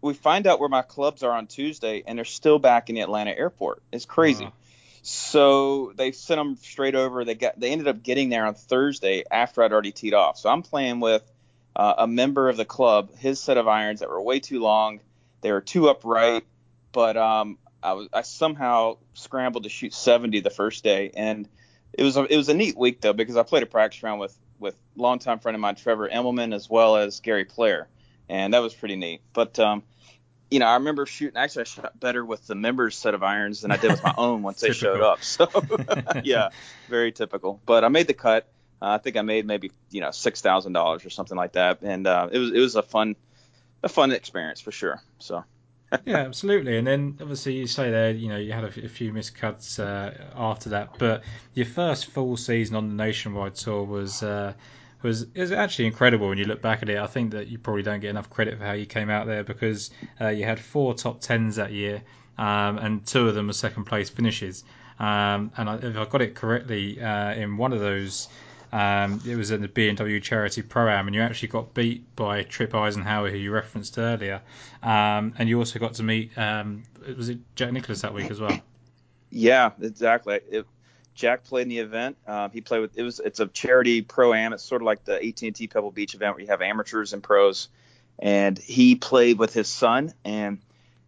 we 0.00 0.14
find 0.14 0.46
out 0.46 0.60
where 0.60 0.68
my 0.68 0.82
clubs 0.82 1.22
are 1.22 1.32
on 1.32 1.46
Tuesday, 1.46 2.04
and 2.06 2.16
they're 2.16 2.24
still 2.24 2.58
back 2.58 2.88
in 2.88 2.94
the 2.94 3.00
Atlanta 3.00 3.36
airport. 3.36 3.82
It's 3.92 4.04
crazy. 4.04 4.44
So 5.02 5.92
they 5.96 6.12
sent 6.12 6.38
them 6.38 6.56
straight 6.56 6.94
over. 6.94 7.24
They 7.24 7.34
got 7.34 7.58
they 7.58 7.70
ended 7.70 7.88
up 7.88 8.02
getting 8.02 8.28
there 8.28 8.46
on 8.46 8.54
Thursday 8.54 9.24
after 9.30 9.62
I'd 9.62 9.72
already 9.72 9.92
teed 9.92 10.14
off. 10.14 10.38
So 10.38 10.50
I'm 10.50 10.62
playing 10.62 11.00
with 11.00 11.22
uh, 11.74 11.94
a 11.98 12.06
member 12.06 12.48
of 12.48 12.56
the 12.56 12.64
club, 12.64 13.16
his 13.16 13.40
set 13.40 13.56
of 13.56 13.66
irons 13.66 14.00
that 14.00 14.10
were 14.10 14.20
way 14.20 14.40
too 14.40 14.60
long 14.60 15.00
they 15.40 15.52
were 15.52 15.60
too 15.60 15.88
upright, 15.88 16.44
but 16.92 17.16
um, 17.16 17.58
I 17.82 17.92
was 17.92 18.08
I 18.12 18.22
somehow 18.22 18.98
scrambled 19.14 19.64
to 19.64 19.68
shoot 19.68 19.94
70 19.94 20.40
the 20.40 20.50
first 20.50 20.84
day, 20.84 21.10
and 21.14 21.48
it 21.92 22.02
was 22.02 22.16
a, 22.16 22.24
it 22.24 22.36
was 22.36 22.48
a 22.48 22.54
neat 22.54 22.76
week 22.76 23.00
though 23.00 23.12
because 23.12 23.36
I 23.36 23.42
played 23.42 23.62
a 23.62 23.66
practice 23.66 24.02
round 24.02 24.20
with 24.20 24.36
with 24.58 24.76
longtime 24.96 25.38
friend 25.38 25.54
of 25.54 25.60
mine 25.60 25.76
Trevor 25.76 26.08
Immelman 26.08 26.54
as 26.54 26.68
well 26.68 26.96
as 26.96 27.20
Gary 27.20 27.44
Player, 27.44 27.88
and 28.28 28.54
that 28.54 28.60
was 28.60 28.74
pretty 28.74 28.96
neat. 28.96 29.22
But 29.32 29.58
um, 29.58 29.82
you 30.50 30.58
know, 30.58 30.66
I 30.66 30.74
remember 30.74 31.06
shooting. 31.06 31.36
Actually, 31.36 31.62
I 31.62 31.64
shot 31.64 32.00
better 32.00 32.24
with 32.24 32.46
the 32.46 32.54
members' 32.54 32.96
set 32.96 33.14
of 33.14 33.22
irons 33.22 33.60
than 33.60 33.70
I 33.70 33.76
did 33.76 33.90
with 33.90 34.02
my 34.02 34.14
own 34.16 34.42
once 34.42 34.60
they 34.60 34.72
showed 34.72 35.00
up. 35.00 35.22
So, 35.22 35.48
yeah, 36.24 36.50
very 36.88 37.12
typical. 37.12 37.60
But 37.66 37.84
I 37.84 37.88
made 37.88 38.06
the 38.06 38.14
cut. 38.14 38.48
Uh, 38.80 38.90
I 38.90 38.98
think 38.98 39.16
I 39.16 39.22
made 39.22 39.46
maybe 39.46 39.72
you 39.90 40.00
know 40.00 40.10
six 40.10 40.40
thousand 40.40 40.72
dollars 40.72 41.04
or 41.04 41.10
something 41.10 41.36
like 41.36 41.52
that, 41.52 41.82
and 41.82 42.06
uh, 42.06 42.28
it 42.30 42.38
was 42.38 42.52
it 42.52 42.60
was 42.60 42.76
a 42.76 42.82
fun 42.82 43.16
a 43.82 43.88
fun 43.88 44.12
experience 44.12 44.60
for 44.60 44.72
sure. 44.72 45.00
So. 45.18 45.44
yeah, 46.04 46.18
absolutely. 46.18 46.76
And 46.76 46.86
then 46.86 47.16
obviously 47.20 47.54
you 47.54 47.66
say 47.66 47.90
there, 47.90 48.10
you 48.10 48.28
know, 48.28 48.36
you 48.36 48.52
had 48.52 48.64
a, 48.64 48.70
few 48.70 49.12
miscuts 49.12 49.78
uh, 49.80 50.12
after 50.36 50.70
that, 50.70 50.98
but 50.98 51.24
your 51.54 51.66
first 51.66 52.06
full 52.06 52.36
season 52.36 52.76
on 52.76 52.88
the 52.88 52.94
nationwide 52.94 53.54
tour 53.54 53.84
was 53.84 54.22
uh, 54.22 54.52
was 55.02 55.26
is 55.34 55.52
actually 55.52 55.86
incredible 55.86 56.28
when 56.28 56.38
you 56.38 56.44
look 56.44 56.60
back 56.60 56.82
at 56.82 56.90
it. 56.90 56.98
I 56.98 57.06
think 57.06 57.32
that 57.32 57.46
you 57.46 57.58
probably 57.58 57.82
don't 57.82 58.00
get 58.00 58.10
enough 58.10 58.28
credit 58.28 58.58
for 58.58 58.64
how 58.64 58.72
you 58.72 58.84
came 58.84 59.08
out 59.08 59.26
there 59.26 59.44
because 59.44 59.90
uh, 60.20 60.28
you 60.28 60.44
had 60.44 60.60
four 60.60 60.92
top 60.92 61.20
tens 61.20 61.56
that 61.56 61.72
year, 61.72 62.02
um, 62.36 62.78
and 62.78 63.06
two 63.06 63.28
of 63.28 63.34
them 63.34 63.46
were 63.46 63.52
second 63.52 63.84
place 63.84 64.10
finishes. 64.10 64.64
Um, 64.98 65.52
and 65.56 65.70
I, 65.70 65.76
if 65.76 65.96
I 65.96 66.04
got 66.06 66.20
it 66.20 66.34
correctly, 66.34 67.00
uh, 67.00 67.32
in 67.32 67.56
one 67.56 67.72
of 67.72 67.80
those 67.80 68.28
um, 68.72 69.20
it 69.26 69.36
was 69.36 69.50
in 69.50 69.62
the 69.62 69.68
BMW 69.68 70.22
Charity 70.22 70.62
Pro 70.62 70.88
Am, 70.88 71.06
and 71.06 71.14
you 71.14 71.22
actually 71.22 71.48
got 71.48 71.74
beat 71.74 72.14
by 72.16 72.42
Trip 72.42 72.74
Eisenhower, 72.74 73.30
who 73.30 73.36
you 73.36 73.50
referenced 73.50 73.98
earlier. 73.98 74.42
Um, 74.82 75.34
and 75.38 75.48
you 75.48 75.58
also 75.58 75.78
got 75.78 75.94
to 75.94 76.02
meet, 76.02 76.36
um, 76.36 76.82
was 77.16 77.28
it 77.28 77.38
Jack 77.56 77.72
Nicklaus 77.72 78.02
that 78.02 78.12
week 78.12 78.30
as 78.30 78.40
well? 78.40 78.60
Yeah, 79.30 79.70
exactly. 79.80 80.40
It, 80.50 80.66
Jack 81.14 81.44
played 81.44 81.62
in 81.62 81.68
the 81.68 81.78
event. 81.78 82.16
Um, 82.26 82.50
he 82.52 82.60
played 82.60 82.80
with 82.80 82.96
it 82.96 83.02
was 83.02 83.18
it's 83.18 83.40
a 83.40 83.48
charity 83.48 84.02
pro 84.02 84.32
am. 84.32 84.52
It's 84.52 84.62
sort 84.62 84.82
of 84.82 84.86
like 84.86 85.04
the 85.04 85.16
AT&T 85.16 85.66
Pebble 85.66 85.90
Beach 85.90 86.14
event 86.14 86.34
where 86.34 86.42
you 86.42 86.48
have 86.48 86.62
amateurs 86.62 87.12
and 87.12 87.22
pros. 87.22 87.68
And 88.20 88.56
he 88.56 88.94
played 88.94 89.38
with 89.38 89.52
his 89.52 89.68
son, 89.68 90.12
and 90.24 90.60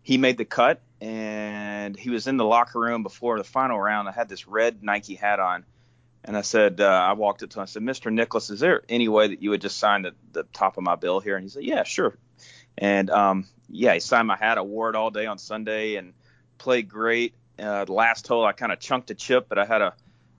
he 0.02 0.18
made 0.18 0.36
the 0.36 0.44
cut. 0.44 0.80
And 1.00 1.96
he 1.96 2.10
was 2.10 2.26
in 2.26 2.36
the 2.36 2.44
locker 2.44 2.78
room 2.78 3.02
before 3.02 3.38
the 3.38 3.44
final 3.44 3.80
round. 3.80 4.08
I 4.08 4.12
had 4.12 4.28
this 4.28 4.48
red 4.48 4.82
Nike 4.82 5.14
hat 5.14 5.38
on 5.38 5.64
and 6.24 6.37
I 6.37 6.42
said, 6.42 6.80
uh, 6.80 6.85
I 6.85 7.12
walked 7.14 7.42
up 7.42 7.50
to 7.50 7.59
him. 7.59 7.62
I 7.62 7.66
said, 7.66 7.83
Mr. 7.83 8.12
Nicklaus, 8.12 8.50
is 8.50 8.61
there 8.61 8.83
any 8.88 9.09
way 9.09 9.28
that 9.28 9.42
you 9.42 9.50
would 9.50 9.62
just 9.62 9.78
sign 9.78 10.02
the, 10.02 10.14
the 10.33 10.44
top 10.52 10.76
of 10.76 10.85
my 10.85 10.96
bill 10.96 11.20
here? 11.20 11.37
And 11.37 11.44
he 11.44 11.48
said, 11.48 11.64
Yeah, 11.64 11.85
sure. 11.85 12.16
And 12.76 13.11
um, 13.11 13.46
yeah, 13.68 13.94
he 13.94 14.00
signed 14.00 14.28
my 14.28 14.37
hat. 14.37 14.59
I 14.59 14.62
wore 14.62 14.90
it 14.90 14.96
all 14.96 15.11
day 15.11 15.26
on 15.26 15.38
Sunday 15.38 15.96
and 15.96 16.12
played 16.59 16.88
great. 16.88 17.35
Uh, 17.59 17.85
the 17.85 17.92
last 17.92 18.26
hole, 18.26 18.44
I 18.44 18.52
kind 18.52 18.72
of 18.72 18.80
chunked 18.80 19.11
a 19.11 19.14
chip, 19.14 19.46
but 19.48 19.59
I 19.59 19.64
had 19.64 19.83
a 19.83 19.94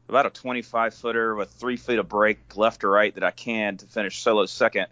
about 0.10 0.26
a 0.26 0.30
25 0.30 0.94
footer 0.94 1.36
with 1.36 1.50
three 1.52 1.78
feet 1.78 1.98
of 1.98 2.10
break 2.10 2.58
left 2.58 2.84
or 2.84 2.90
right 2.90 3.16
that 3.16 3.24
I 3.24 3.32
can 3.32 3.78
to 3.78 3.86
finish 3.86 4.22
solo 4.22 4.46
second 4.46 4.88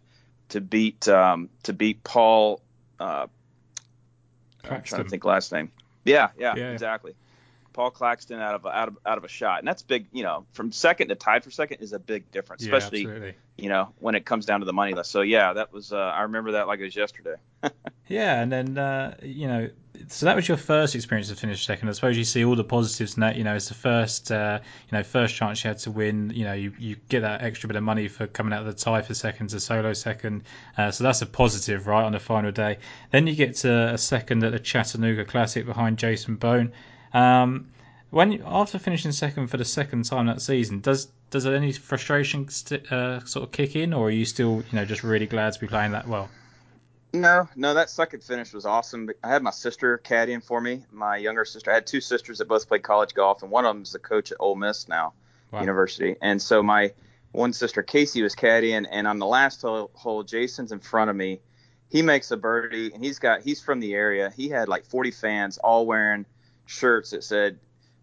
to 0.50 0.62
beat 0.62 1.08
um, 1.08 1.50
to 1.64 1.74
beat 1.74 2.04
Paul. 2.04 2.62
Uh, 3.00 3.28
I'm 4.64 4.84
trying 4.84 5.04
to 5.04 5.10
think 5.10 5.26
last 5.26 5.52
name. 5.52 5.72
Yeah, 6.06 6.30
yeah, 6.38 6.56
yeah, 6.56 6.72
exactly. 6.72 7.16
Paul 7.74 7.92
Claxton 7.92 8.40
out 8.40 8.56
of 8.56 8.66
out 8.66 8.88
of 8.90 8.98
out 9.06 9.18
of 9.18 9.24
a 9.24 9.28
shot, 9.28 9.60
and 9.60 9.68
that's 9.68 9.82
big. 9.82 10.08
You 10.12 10.24
know, 10.24 10.46
from 10.54 10.72
second 10.72 11.10
to 11.10 11.16
tied 11.16 11.44
for 11.44 11.52
second 11.52 11.82
is 11.82 11.94
a 11.94 12.00
big 12.00 12.32
difference, 12.32 12.66
yeah, 12.66 12.76
especially 12.76 13.02
absolutely. 13.02 13.36
you 13.58 13.70
know 13.70 13.90
when 14.00 14.16
it 14.16 14.26
comes 14.26 14.46
down 14.46 14.60
to 14.62 14.66
the 14.66 14.74
money 14.74 14.94
list. 14.94 15.12
So 15.12 15.22
yeah, 15.22 15.54
that 15.54 15.72
was 15.72 15.94
uh, 15.94 15.98
I 15.98 16.24
remember 16.24 16.54
that 16.54 16.68
like 16.68 16.80
it 16.80 16.86
was 16.86 16.96
yesterday. 16.96 17.36
yeah, 18.08 18.42
and 18.42 18.52
then 18.52 18.78
uh, 18.78 19.16
you 19.22 19.48
know, 19.48 19.70
so 20.08 20.26
that 20.26 20.36
was 20.36 20.48
your 20.48 20.58
first 20.58 20.96
experience 20.96 21.30
to 21.30 21.36
finish 21.36 21.66
second. 21.66 21.90
I 21.90 21.92
suppose 21.92 22.18
you 22.18 22.24
see 22.24 22.46
all 22.46 22.56
the 22.56 22.64
positives 22.64 23.16
in 23.16 23.22
that. 23.22 23.36
You 23.36 23.44
know, 23.44 23.56
it's 23.56 23.68
the 23.68 23.74
first 23.74 24.32
uh, 24.32 24.60
you 24.90 24.98
know 24.98 25.04
first 25.04 25.36
chance 25.36 25.64
you 25.64 25.68
had 25.68 25.80
to 25.80 25.92
win. 25.92 26.32
You 26.34 26.46
know, 26.46 26.54
you, 26.54 26.74
you 26.80 26.96
get 27.10 27.22
that 27.22 27.44
extra 27.44 27.68
bit 27.68 27.76
of 27.76 27.84
money 27.84 28.08
for 28.08 28.28
coming 28.28 28.54
out 28.54 28.62
of 28.62 28.68
the 28.68 28.74
tie 28.74 29.02
for 29.02 29.14
second 29.14 29.50
to 29.50 29.60
solo 29.60 29.94
second. 29.94 30.44
Uh, 30.78 30.92
so 30.92 31.04
that's 31.04 31.22
a 31.22 31.26
positive, 31.26 31.88
right, 31.88 32.04
on 32.04 32.12
the 32.12 32.20
final 32.20 32.52
day. 32.52 32.78
Then 33.12 33.28
you 33.28 33.36
get 33.36 33.56
to 33.58 33.94
a 33.94 33.98
second 33.98 34.44
at 34.44 34.52
the 34.52 34.60
Chattanooga 34.60 35.26
Classic 35.26 35.66
behind 35.66 35.98
Jason 35.98 36.36
Bohn. 36.36 36.72
Um, 37.14 37.70
when 38.12 38.42
after 38.44 38.80
finishing 38.80 39.12
second 39.12 39.48
for 39.48 39.58
the 39.58 39.66
second 39.66 40.06
time 40.06 40.28
that 40.28 40.42
season, 40.42 40.82
does 40.82 41.08
does 41.30 41.46
any 41.46 41.72
frustration 41.74 42.50
st- 42.50 42.92
uh, 42.92 43.24
sort 43.26 43.44
of 43.44 43.52
kick 43.52 43.76
in, 43.76 43.94
or 43.94 44.08
are 44.08 44.12
you 44.12 44.26
still 44.26 44.64
you 44.72 44.76
know 44.76 44.86
just 44.86 45.04
really 45.04 45.28
glad 45.28 45.54
to 45.54 45.60
be 45.60 45.68
playing 45.68 45.92
that 45.92 46.08
well? 46.08 46.30
No, 47.12 47.48
no, 47.56 47.74
that 47.74 47.90
second 47.90 48.24
finish 48.24 48.54
was 48.54 48.66
awesome. 48.66 49.10
I 49.24 49.30
had 49.30 49.42
my 49.42 49.52
sister 49.52 50.00
caddying 50.04 50.44
for 50.44 50.62
me. 50.62 50.84
My 50.92 51.18
younger 51.18 51.46
sister. 51.46 51.72
I 51.72 51.76
had 51.76 51.88
two 51.88 52.02
sisters 52.02 52.38
that 52.38 52.48
both 52.48 52.68
played 52.68 52.84
college 52.84 53.14
golf, 53.14 53.42
and 53.42 53.52
one 53.52 53.66
of 53.66 53.76
them 53.76 53.84
is 53.84 53.92
the 53.92 54.00
coach 54.00 54.32
at 54.32 54.38
Ole 54.40 54.56
Miss 54.56 54.88
now, 54.88 55.14
wow. 55.52 55.62
University. 55.62 56.16
And 56.22 56.42
so 56.42 56.62
my 56.62 56.94
one 57.32 57.54
sister 57.54 57.82
Casey 57.82 58.22
was 58.22 58.36
caddying, 58.36 58.88
and 58.90 59.08
on 59.08 59.18
the 59.20 59.26
last 59.26 59.62
hole, 59.62 59.90
hole, 59.94 60.24
Jason's 60.24 60.72
in 60.72 60.80
front 60.80 61.10
of 61.10 61.16
me. 61.16 61.40
He 61.90 62.04
makes 62.04 62.30
a 62.30 62.38
birdie, 62.38 62.92
and 62.94 63.04
he's 63.04 63.18
got 63.18 63.42
he's 63.42 63.60
from 63.60 63.80
the 63.80 63.96
area. 63.96 64.32
He 64.36 64.50
had 64.50 64.68
like 64.68 64.86
40 64.86 65.10
fans 65.12 65.58
all 65.58 65.88
wearing 65.88 66.26
shirts 66.70 67.12
that 67.12 67.24
said 67.24 67.60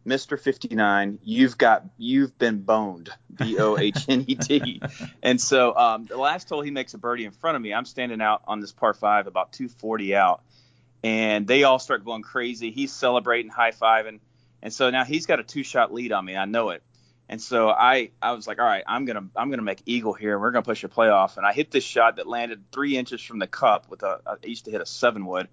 Mr. 0.07 0.39
59, 0.39 1.19
you've 1.23 1.57
got 1.59 1.85
you've 1.97 2.37
been 2.39 2.63
boned, 2.63 3.11
B 3.35 3.59
O 3.59 3.77
H 3.77 4.07
N 4.09 4.25
E 4.27 4.35
T. 4.35 4.81
and 5.23 5.41
so 5.41 5.77
um, 5.77 6.05
the 6.05 6.17
last 6.17 6.49
hole 6.49 6.63
he 6.63 6.71
makes 6.71 6.95
a 6.95 6.99
birdie 6.99 7.25
in 7.25 7.33
front 7.33 7.57
of 7.57 7.63
me. 7.63 7.73
I'm 7.73 7.85
standing 7.85 8.21
out 8.21 8.43
on 8.47 8.61
this 8.61 8.73
par 8.73 8.95
five, 8.95 9.27
about 9.27 9.53
240 9.53 10.15
out, 10.15 10.43
and 11.03 11.47
they 11.47 11.65
all 11.65 11.79
start 11.79 12.05
going 12.05 12.23
crazy. 12.23 12.71
He's 12.71 12.93
celebrating, 12.93 13.51
high 13.51 13.73
fiving, 13.73 14.21
and 14.63 14.73
so 14.73 14.91
now 14.91 15.05
he's 15.05 15.27
got 15.27 15.41
a 15.41 15.45
two 15.45 15.65
shot 15.65 15.93
lead 15.93 16.13
on 16.13 16.25
me. 16.25 16.37
I 16.37 16.45
know 16.45 16.71
it. 16.71 16.83
And 17.29 17.43
so 17.43 17.71
I, 17.71 18.11
I 18.23 18.33
was 18.33 18.47
like, 18.47 18.61
all 18.61 18.67
right, 18.67 18.85
I'm 18.87 19.05
gonna 19.05 19.29
I'm 19.35 19.51
gonna 19.51 19.63
make 19.63 19.83
eagle 19.87 20.13
here, 20.13 20.35
and 20.35 20.41
we're 20.41 20.53
gonna 20.53 20.63
push 20.63 20.85
a 20.85 20.89
playoff. 20.89 21.37
And 21.37 21.45
I 21.45 21.53
hit 21.53 21.73
this 21.73 21.83
shot 21.83 22.17
that 22.17 22.29
landed 22.29 22.71
three 22.71 22.97
inches 22.97 23.21
from 23.21 23.41
the 23.41 23.49
cup 23.49 23.89
with 23.91 24.05
a 24.05 24.21
I 24.25 24.47
used 24.47 24.67
to 24.67 24.71
hit 24.71 24.81
a 24.81 24.87
seven 24.87 25.27
wood, 25.27 25.49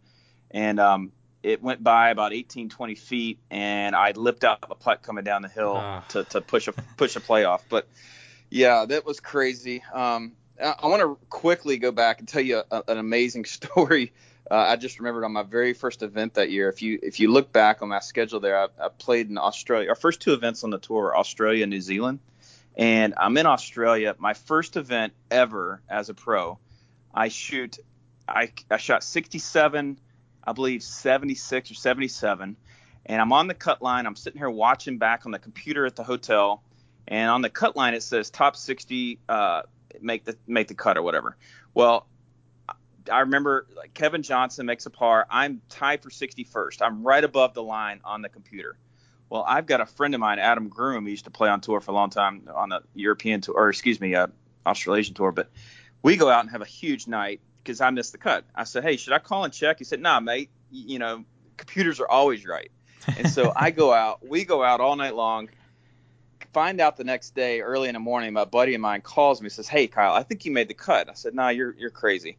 and 0.52 0.80
um, 0.80 1.12
it 1.44 1.62
went 1.62 1.84
by 1.84 2.10
about 2.10 2.34
18, 2.34 2.70
20 2.70 2.96
feet, 2.96 3.40
and 3.52 3.96
I 3.96 4.12
lipped 4.12 4.46
out 4.46 4.60
a 4.64 4.76
putt 4.76 5.04
coming 5.04 5.26
down 5.26 5.42
the 5.42 5.50
hill 5.50 5.76
ah. 5.78 6.04
to, 6.10 6.24
to 6.24 6.42
push 6.42 6.70
a 6.70 6.72
push 6.72 7.18
a 7.18 7.20
playoff. 7.20 7.62
But 7.70 7.88
yeah, 8.50 8.86
that 8.86 9.06
was 9.06 9.20
crazy. 9.20 9.84
Um, 9.94 10.32
I, 10.62 10.76
I 10.84 10.88
want 10.88 11.02
to 11.02 11.18
quickly 11.30 11.78
go 11.78 11.92
back 11.92 12.20
and 12.20 12.28
tell 12.28 12.42
you 12.42 12.64
a, 12.72 12.84
an 12.88 12.98
amazing 12.98 13.46
story. 13.60 14.14
Uh, 14.50 14.56
I 14.56 14.76
just 14.78 15.00
remembered 15.00 15.26
on 15.26 15.34
my 15.34 15.44
very 15.44 15.74
first 15.74 16.02
event 16.02 16.36
that 16.36 16.50
year. 16.50 16.70
If 16.70 16.82
you 16.82 16.98
if 17.04 17.20
you 17.20 17.32
look 17.32 17.52
back 17.52 17.82
on 17.82 17.90
my 17.90 18.00
schedule 18.00 18.40
there, 18.40 18.58
I, 18.58 18.68
I 18.80 18.88
played 18.90 19.30
in 19.30 19.38
Australia. 19.38 19.90
Our 19.90 19.96
first 19.96 20.22
two 20.22 20.34
events 20.34 20.64
on 20.64 20.70
the 20.70 20.80
tour 20.80 21.04
were 21.04 21.18
Australia 21.18 21.64
and 21.64 21.70
New 21.70 21.82
Zealand, 21.82 22.20
and 22.78 23.14
I'm 23.18 23.36
in 23.38 23.46
Australia. 23.46 24.16
My 24.18 24.34
first 24.34 24.78
event 24.78 25.14
ever 25.30 25.82
as 25.90 26.10
a 26.10 26.14
pro. 26.14 26.58
I 27.14 27.28
shoot. 27.28 27.80
I, 28.26 28.52
I 28.72 28.78
shot 28.78 29.04
67 29.04 30.00
I 30.46 30.54
believe 30.54 30.84
76 30.84 31.72
or 31.72 31.74
77, 31.74 32.56
and 33.06 33.22
I'm 33.22 33.32
on 33.32 33.48
the 33.48 33.54
cut 33.54 33.82
line. 33.82 34.06
I'm 34.06 34.16
sitting 34.16 34.40
here 34.40 34.50
watching 34.50 34.98
back 34.98 35.26
on 35.26 35.32
the 35.32 35.40
computer 35.40 35.86
at 35.86 35.96
the 35.96 36.04
hotel, 36.04 36.64
and 37.08 37.30
on 37.30 37.42
the 37.42 37.50
cut 37.50 37.76
line 37.76 37.94
it 37.94 38.04
says 38.04 38.30
top 38.30 38.56
60 38.56 39.20
uh, 39.30 39.64
make 40.02 40.26
the 40.26 40.38
make 40.48 40.68
the 40.68 40.74
cut 40.74 40.98
or 40.98 41.02
whatever. 41.02 41.38
Well, 41.74 42.08
I 43.12 43.20
remember 43.22 43.68
like 43.76 43.94
Kevin 43.94 44.24
Johnson 44.24 44.66
makes 44.66 44.86
a 44.86 44.90
par. 44.90 45.28
I'm 45.30 45.62
tied 45.70 46.02
for 46.02 46.10
61st. 46.10 46.82
I'm 46.82 47.04
right 47.04 47.24
above 47.24 47.54
the 47.54 47.64
line 47.64 48.00
on 48.04 48.22
the 48.22 48.30
computer. 48.30 48.78
Well, 49.30 49.44
I've 49.48 49.66
got 49.66 49.82
a 49.82 49.86
friend 49.86 50.14
of 50.14 50.20
mine, 50.20 50.40
Adam 50.40 50.68
Groom. 50.70 51.06
He 51.06 51.12
used 51.12 51.26
to 51.26 51.32
play 51.32 51.50
on 51.50 51.60
tour 51.60 51.82
for 51.82 51.92
a 51.92 51.94
long 51.94 52.10
time 52.10 52.48
on 52.54 52.70
the 52.70 52.82
European 52.94 53.42
tour, 53.42 53.56
or 53.56 53.70
excuse 53.70 54.00
me, 54.00 54.14
uh, 54.14 54.28
Australasian 54.66 55.16
tour. 55.16 55.32
But 55.32 55.50
we 56.04 56.18
go 56.18 56.30
out 56.30 56.42
and 56.42 56.52
have 56.52 56.62
a 56.62 56.66
huge 56.66 57.08
night 57.08 57.42
because 57.64 57.82
I 57.82 57.90
missed 57.90 58.12
the 58.12 58.18
cut. 58.18 58.46
I 58.54 58.66
said, 58.66 58.84
"Hey, 58.84 58.98
should 58.98 59.14
I 59.14 59.20
call 59.20 59.44
and 59.44 59.54
check?" 59.54 59.80
He 59.80 59.86
said, 59.86 60.02
"Nah, 60.02 60.20
mate. 60.20 60.50
You 60.72 61.00
know, 61.00 61.24
computers 61.58 62.00
are 62.00 62.08
always 62.08 62.46
right." 62.46 62.72
And 63.18 63.30
so 63.30 63.52
I 63.56 63.72
go 63.72 63.94
out. 63.94 64.26
We 64.28 64.46
go 64.46 64.64
out 64.64 64.82
all 64.82 64.96
night 64.96 65.16
long. 65.16 65.50
Find 66.54 66.80
out 66.80 66.98
the 66.98 67.04
next 67.04 67.34
day, 67.34 67.62
early 67.62 67.90
in 67.90 67.94
the 67.94 68.00
morning, 68.00 68.32
my 68.34 68.46
buddy 68.46 68.76
of 68.76 68.82
mine 68.82 69.02
calls 69.02 69.42
me. 69.42 69.50
Says, 69.50 69.68
"Hey, 69.68 69.88
Kyle, 69.88 70.14
I 70.14 70.24
think 70.24 70.46
you 70.46 70.52
made 70.52 70.68
the 70.68 70.74
cut." 70.74 71.10
I 71.10 71.14
said, 71.14 71.34
"Nah, 71.34 71.50
you're 71.50 71.74
you're 71.78 71.90
crazy." 71.90 72.38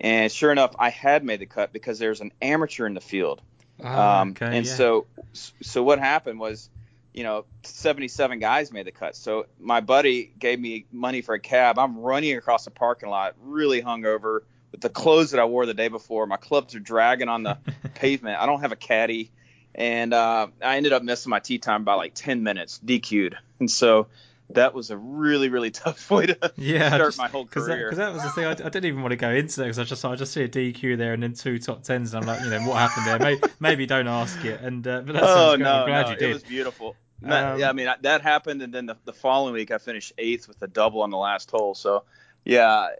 And 0.00 0.30
sure 0.30 0.52
enough, 0.52 0.74
I 0.78 0.90
had 0.90 1.24
made 1.24 1.40
the 1.40 1.46
cut 1.46 1.72
because 1.72 1.98
there's 1.98 2.20
an 2.20 2.32
amateur 2.40 2.86
in 2.86 2.94
the 2.94 3.00
field. 3.00 3.42
Oh, 3.82 4.00
um, 4.00 4.30
okay, 4.30 4.56
and 4.56 4.66
yeah. 4.66 4.72
so, 4.74 5.06
so 5.32 5.82
what 5.82 5.98
happened 5.98 6.38
was, 6.40 6.68
you 7.14 7.24
know, 7.24 7.44
77 7.62 8.38
guys 8.38 8.72
made 8.72 8.86
the 8.86 8.92
cut. 8.92 9.16
So 9.16 9.46
my 9.58 9.80
buddy 9.80 10.32
gave 10.38 10.60
me 10.60 10.86
money 10.92 11.20
for 11.20 11.34
a 11.34 11.40
cab. 11.40 11.78
I'm 11.78 11.98
running 11.98 12.36
across 12.36 12.64
the 12.64 12.70
parking 12.70 13.08
lot, 13.08 13.34
really 13.40 13.82
hungover 13.82 14.40
with 14.72 14.80
the 14.80 14.88
clothes 14.88 15.30
that 15.32 15.40
I 15.40 15.44
wore 15.44 15.66
the 15.66 15.74
day 15.74 15.88
before. 15.88 16.26
My 16.26 16.36
clubs 16.36 16.74
are 16.74 16.80
dragging 16.80 17.28
on 17.28 17.42
the 17.42 17.58
pavement. 17.94 18.40
I 18.40 18.46
don't 18.46 18.60
have 18.60 18.72
a 18.72 18.76
caddy, 18.76 19.30
and 19.74 20.12
uh, 20.12 20.48
I 20.62 20.76
ended 20.76 20.92
up 20.92 21.02
missing 21.02 21.30
my 21.30 21.40
tee 21.40 21.58
time 21.58 21.84
by 21.84 21.94
like 21.94 22.14
10 22.14 22.42
minutes, 22.42 22.80
DQ'd. 22.84 23.36
And 23.60 23.70
so 23.70 24.08
that 24.50 24.72
was 24.72 24.90
a 24.90 24.96
really 24.96 25.50
really 25.50 25.70
tough 25.70 26.10
way 26.10 26.26
to 26.26 26.52
yeah, 26.56 26.88
start 26.88 27.08
just, 27.08 27.18
my 27.18 27.28
whole 27.28 27.46
career. 27.46 27.90
Because 27.90 27.98
that, 27.98 28.06
that, 28.06 28.14
was 28.14 28.22
the 28.22 28.30
thing. 28.30 28.44
I, 28.44 28.50
I, 28.50 28.54
didn't 28.54 28.86
even 28.86 29.02
want 29.02 29.12
to 29.12 29.16
go 29.16 29.30
into 29.30 29.56
that 29.56 29.64
because 29.64 29.78
I 29.78 29.84
just 29.84 30.04
I 30.04 30.14
just 30.16 30.32
see 30.32 30.42
a 30.42 30.48
DQ 30.48 30.96
there 30.96 31.12
and 31.12 31.22
then 31.22 31.34
two 31.34 31.58
top 31.58 31.82
tens 31.82 32.14
and 32.14 32.22
I'm 32.22 32.26
like, 32.26 32.42
you 32.42 32.50
know, 32.50 32.68
what 32.68 32.78
happened 32.78 33.06
there? 33.06 33.18
Maybe, 33.18 33.40
maybe 33.60 33.86
don't 33.86 34.08
ask 34.08 34.44
it. 34.44 34.60
And 34.60 34.86
uh, 34.86 35.02
but 35.02 35.14
that's 35.14 35.26
oh 35.26 35.56
no, 35.56 35.72
I'm 35.72 35.86
glad 35.86 36.06
no, 36.06 36.10
you 36.12 36.16
did. 36.16 36.30
It 36.30 36.34
was 36.34 36.42
beautiful. 36.42 36.96
Um, 37.22 37.58
yeah, 37.58 37.68
I 37.68 37.72
mean 37.72 37.92
that 38.02 38.22
happened, 38.22 38.62
and 38.62 38.72
then 38.72 38.86
the, 38.86 38.96
the 39.04 39.12
following 39.12 39.52
week 39.52 39.72
I 39.72 39.78
finished 39.78 40.12
eighth 40.18 40.46
with 40.46 40.62
a 40.62 40.68
double 40.68 41.02
on 41.02 41.10
the 41.10 41.16
last 41.16 41.50
hole. 41.50 41.74
So 41.74 42.04
yeah, 42.44 42.90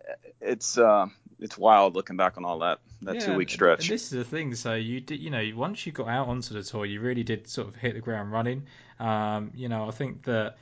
it's 0.41 0.77
uh, 0.77 1.07
it's 1.41 1.57
wild 1.57 1.95
looking 1.95 2.17
back 2.17 2.37
on 2.37 2.45
all 2.45 2.59
that 2.61 2.81
that 3.03 3.17
yeah, 3.17 3.21
two 3.21 3.35
week 3.35 3.51
stretch. 3.51 3.89
And 3.89 3.95
this 3.95 4.05
is 4.05 4.11
the 4.11 4.25
thing. 4.25 4.55
So 4.55 4.75
you 4.75 5.01
did, 5.01 5.21
you 5.21 5.31
know, 5.31 5.51
once 5.55 5.87
you 5.87 5.93
got 5.93 6.09
out 6.09 6.29
onto 6.29 6.55
the 6.55 6.63
tour, 6.63 6.85
you 6.85 7.01
really 7.01 7.23
did 7.23 7.49
sort 7.49 7.69
of 7.69 7.77
hit 7.77 7.95
the 7.95 8.01
ground 8.01 8.33
running. 8.33 8.65
Um, 8.99 9.53
you 9.55 9.69
know, 9.69 9.87
I 9.87 9.93
think 9.93 10.25
that 10.25 10.57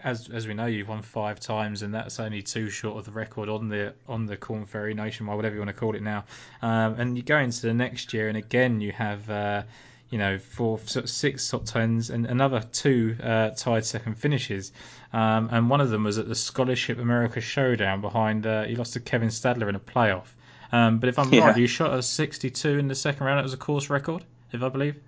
as 0.00 0.28
as 0.28 0.46
we 0.46 0.54
know, 0.54 0.66
you've 0.66 0.88
won 0.88 1.02
five 1.02 1.40
times, 1.40 1.82
and 1.82 1.92
that's 1.92 2.20
only 2.20 2.42
two 2.42 2.70
short 2.70 2.98
of 2.98 3.04
the 3.04 3.10
record 3.12 3.48
on 3.48 3.68
the 3.68 3.94
on 4.08 4.26
the 4.26 4.36
Korn 4.36 4.66
Ferry 4.66 4.94
Nationwide, 4.94 5.36
whatever 5.36 5.54
you 5.54 5.60
want 5.60 5.70
to 5.70 5.74
call 5.74 5.94
it 5.94 6.02
now. 6.02 6.24
Um, 6.62 6.94
and 6.98 7.16
you 7.16 7.22
go 7.22 7.38
into 7.38 7.62
the 7.62 7.74
next 7.74 8.12
year, 8.12 8.28
and 8.28 8.36
again 8.36 8.80
you 8.80 8.92
have. 8.92 9.28
Uh, 9.28 9.62
you 10.10 10.18
know, 10.18 10.38
for 10.38 10.78
sort 10.86 11.04
of 11.04 11.10
six 11.10 11.50
top 11.50 11.64
tens 11.64 12.10
and 12.10 12.26
another 12.26 12.62
two 12.72 13.16
uh, 13.22 13.50
tied 13.50 13.84
second 13.84 14.16
finishes. 14.16 14.72
Um, 15.12 15.48
and 15.50 15.68
one 15.68 15.80
of 15.80 15.90
them 15.90 16.04
was 16.04 16.18
at 16.18 16.28
the 16.28 16.34
Scholarship 16.34 16.98
America 16.98 17.40
Showdown 17.40 18.00
behind, 18.00 18.46
uh, 18.46 18.64
he 18.64 18.76
lost 18.76 18.92
to 18.94 19.00
Kevin 19.00 19.28
Stadler 19.28 19.68
in 19.68 19.74
a 19.74 19.80
playoff. 19.80 20.26
Um, 20.72 20.98
but 20.98 21.08
if 21.08 21.18
I'm 21.18 21.32
yeah. 21.32 21.46
right, 21.48 21.56
you 21.56 21.66
shot 21.66 21.94
a 21.94 22.02
62 22.02 22.78
in 22.78 22.88
the 22.88 22.94
second 22.94 23.26
round. 23.26 23.40
It 23.40 23.44
was 23.44 23.54
a 23.54 23.58
course 23.58 23.90
record, 23.90 24.24
if 24.52 24.62
I 24.62 24.68
believe. 24.68 25.00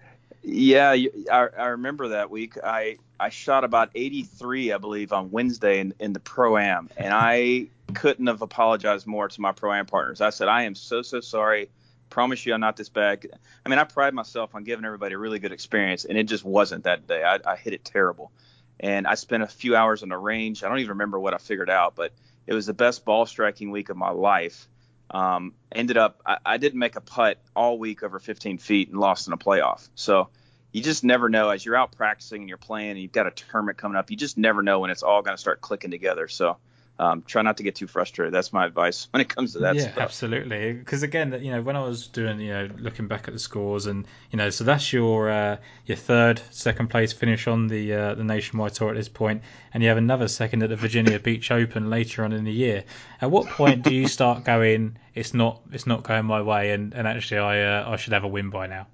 Yeah, 0.42 0.90
I, 0.90 1.08
I 1.30 1.66
remember 1.68 2.08
that 2.08 2.30
week. 2.30 2.54
I 2.62 2.96
I 3.20 3.28
shot 3.28 3.64
about 3.64 3.90
83, 3.94 4.72
I 4.72 4.78
believe, 4.78 5.12
on 5.12 5.30
Wednesday 5.30 5.80
in, 5.80 5.94
in 5.98 6.12
the 6.12 6.20
pro 6.20 6.56
am, 6.56 6.88
and 6.96 7.12
I 7.12 7.66
couldn't 7.94 8.28
have 8.28 8.40
apologized 8.40 9.06
more 9.06 9.28
to 9.28 9.40
my 9.40 9.52
pro 9.52 9.72
am 9.74 9.86
partners. 9.86 10.20
I 10.20 10.30
said, 10.30 10.48
I 10.48 10.62
am 10.62 10.74
so 10.74 11.02
so 11.02 11.20
sorry 11.20 11.68
promise 12.10 12.44
you 12.44 12.54
I'm 12.54 12.60
not 12.60 12.76
this 12.76 12.88
bad. 12.88 13.26
I 13.64 13.68
mean, 13.68 13.78
I 13.78 13.84
pride 13.84 14.14
myself 14.14 14.54
on 14.54 14.64
giving 14.64 14.84
everybody 14.84 15.14
a 15.14 15.18
really 15.18 15.38
good 15.38 15.52
experience, 15.52 16.04
and 16.04 16.18
it 16.18 16.24
just 16.24 16.44
wasn't 16.44 16.84
that 16.84 17.06
day. 17.06 17.22
I, 17.22 17.38
I 17.44 17.56
hit 17.56 17.72
it 17.72 17.84
terrible. 17.84 18.32
And 18.80 19.06
I 19.06 19.14
spent 19.14 19.42
a 19.42 19.46
few 19.46 19.74
hours 19.74 20.02
on 20.02 20.08
the 20.08 20.16
range. 20.16 20.62
I 20.62 20.68
don't 20.68 20.78
even 20.78 20.90
remember 20.90 21.18
what 21.18 21.34
I 21.34 21.38
figured 21.38 21.70
out, 21.70 21.96
but 21.96 22.12
it 22.46 22.54
was 22.54 22.66
the 22.66 22.74
best 22.74 23.04
ball 23.04 23.26
striking 23.26 23.70
week 23.70 23.88
of 23.88 23.96
my 23.96 24.10
life. 24.10 24.68
Um, 25.10 25.54
ended 25.72 25.96
up, 25.96 26.20
I, 26.24 26.38
I 26.44 26.56
didn't 26.58 26.78
make 26.78 26.96
a 26.96 27.00
putt 27.00 27.38
all 27.56 27.78
week 27.78 28.02
over 28.02 28.18
15 28.18 28.58
feet 28.58 28.88
and 28.88 29.00
lost 29.00 29.26
in 29.26 29.32
a 29.32 29.38
playoff. 29.38 29.88
So 29.94 30.28
you 30.72 30.82
just 30.82 31.02
never 31.02 31.28
know 31.28 31.50
as 31.50 31.64
you're 31.64 31.76
out 31.76 31.92
practicing 31.92 32.42
and 32.42 32.48
you're 32.48 32.58
playing 32.58 32.90
and 32.90 33.00
you've 33.00 33.12
got 33.12 33.26
a 33.26 33.30
tournament 33.30 33.78
coming 33.78 33.96
up. 33.96 34.10
You 34.10 34.16
just 34.16 34.36
never 34.36 34.62
know 34.62 34.80
when 34.80 34.90
it's 34.90 35.02
all 35.02 35.22
going 35.22 35.36
to 35.36 35.40
start 35.40 35.60
clicking 35.60 35.90
together. 35.90 36.28
So 36.28 36.58
um, 37.00 37.22
try 37.22 37.42
not 37.42 37.56
to 37.58 37.62
get 37.62 37.76
too 37.76 37.86
frustrated. 37.86 38.34
That's 38.34 38.52
my 38.52 38.66
advice 38.66 39.08
when 39.12 39.20
it 39.20 39.28
comes 39.28 39.52
to 39.52 39.60
that 39.60 39.76
yeah, 39.76 39.82
stuff. 39.82 39.98
absolutely. 39.98 40.72
Because 40.72 41.02
again, 41.02 41.38
you 41.42 41.52
know, 41.52 41.62
when 41.62 41.76
I 41.76 41.84
was 41.84 42.08
doing, 42.08 42.40
you 42.40 42.52
know, 42.52 42.68
looking 42.78 43.06
back 43.06 43.28
at 43.28 43.34
the 43.34 43.40
scores, 43.40 43.86
and 43.86 44.06
you 44.30 44.36
know, 44.36 44.50
so 44.50 44.64
that's 44.64 44.92
your 44.92 45.30
uh, 45.30 45.56
your 45.86 45.96
third, 45.96 46.40
second 46.50 46.88
place 46.88 47.12
finish 47.12 47.46
on 47.46 47.68
the 47.68 47.92
uh, 47.92 48.14
the 48.14 48.24
nationwide 48.24 48.74
tour 48.74 48.90
at 48.90 48.96
this 48.96 49.08
point, 49.08 49.42
and 49.72 49.82
you 49.82 49.88
have 49.88 49.98
another 49.98 50.28
second 50.28 50.62
at 50.62 50.70
the 50.70 50.76
Virginia 50.76 51.18
Beach 51.28 51.50
Open 51.50 51.90
later 51.90 52.24
on 52.24 52.32
in 52.32 52.44
the 52.44 52.52
year. 52.52 52.84
At 53.20 53.30
what 53.30 53.46
point 53.46 53.82
do 53.82 53.94
you 53.94 54.08
start 54.08 54.44
going? 54.44 54.98
It's 55.14 55.34
not, 55.34 55.62
it's 55.72 55.86
not 55.86 56.04
going 56.04 56.26
my 56.26 56.42
way, 56.42 56.70
and, 56.70 56.94
and 56.94 57.08
actually, 57.08 57.38
I 57.38 57.62
uh, 57.62 57.90
I 57.90 57.96
should 57.96 58.12
have 58.12 58.24
a 58.24 58.28
win 58.28 58.50
by 58.50 58.66
now. 58.66 58.86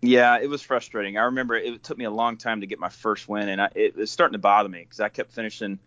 Yeah, 0.00 0.38
it 0.38 0.48
was 0.48 0.62
frustrating. 0.62 1.18
I 1.18 1.22
remember 1.22 1.56
it 1.56 1.82
took 1.82 1.98
me 1.98 2.04
a 2.04 2.10
long 2.10 2.36
time 2.36 2.60
to 2.60 2.66
get 2.66 2.78
my 2.78 2.88
first 2.88 3.28
win, 3.28 3.48
and 3.48 3.60
I, 3.60 3.70
it 3.74 3.96
was 3.96 4.10
starting 4.10 4.34
to 4.34 4.38
bother 4.38 4.68
me 4.68 4.80
because 4.80 5.00
I 5.00 5.08
kept 5.08 5.32
finishing 5.32 5.78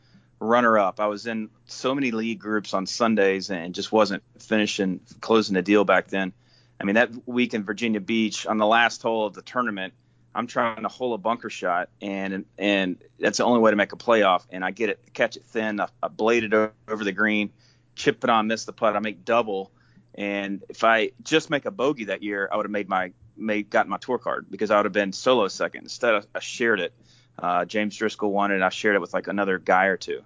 runner 0.41 0.77
up. 0.77 0.99
I 0.99 1.07
was 1.07 1.27
in 1.27 1.49
so 1.65 1.95
many 1.95 2.11
league 2.11 2.39
groups 2.39 2.73
on 2.73 2.87
Sundays 2.87 3.49
and 3.51 3.73
just 3.73 3.91
wasn't 3.91 4.23
finishing 4.39 4.99
closing 5.21 5.53
the 5.53 5.61
deal 5.61 5.85
back 5.85 6.07
then. 6.07 6.33
I 6.79 6.83
mean, 6.83 6.95
that 6.95 7.11
week 7.27 7.53
in 7.53 7.63
Virginia 7.63 8.01
Beach 8.01 8.47
on 8.47 8.57
the 8.57 8.65
last 8.65 9.03
hole 9.03 9.27
of 9.27 9.35
the 9.35 9.43
tournament, 9.43 9.93
I'm 10.33 10.47
trying 10.47 10.81
to 10.81 10.87
hole 10.87 11.13
a 11.13 11.17
bunker 11.17 11.49
shot, 11.49 11.89
and 12.01 12.45
and 12.57 12.97
that's 13.19 13.37
the 13.37 13.45
only 13.45 13.59
way 13.59 13.71
to 13.71 13.77
make 13.77 13.93
a 13.93 13.97
playoff. 13.97 14.43
And 14.49 14.65
I 14.65 14.71
get 14.71 14.89
it, 14.89 14.99
catch 15.13 15.37
it 15.37 15.43
thin, 15.45 15.79
I, 15.79 15.87
I 16.01 16.07
blade 16.07 16.43
it 16.43 16.53
over 16.87 17.03
the 17.03 17.11
green, 17.11 17.51
chip 17.95 18.23
it 18.23 18.29
on, 18.29 18.47
miss 18.47 18.65
the 18.65 18.73
putt, 18.73 18.95
I 18.95 18.99
make 18.99 19.23
double. 19.23 19.71
And 20.15 20.63
if 20.69 20.83
I 20.83 21.11
just 21.21 21.49
make 21.49 21.65
a 21.65 21.71
bogey 21.71 22.05
that 22.05 22.23
year, 22.23 22.49
I 22.51 22.57
would 22.57 22.65
have 22.65 22.71
made 22.71 22.89
my 22.89 23.13
made 23.37 23.69
gotten 23.69 23.91
my 23.91 23.97
tour 23.97 24.17
card 24.17 24.47
because 24.49 24.71
I 24.71 24.77
would 24.77 24.85
have 24.85 24.93
been 24.93 25.13
solo 25.13 25.47
second. 25.49 25.83
Instead, 25.83 26.25
I 26.33 26.39
shared 26.39 26.79
it. 26.79 26.93
Uh, 27.37 27.65
James 27.65 27.95
Driscoll 27.95 28.31
won 28.31 28.51
it, 28.51 28.55
and 28.55 28.63
I 28.63 28.69
shared 28.69 28.95
it 28.95 29.01
with 29.01 29.13
like 29.13 29.27
another 29.27 29.59
guy 29.59 29.85
or 29.85 29.97
two. 29.97 30.21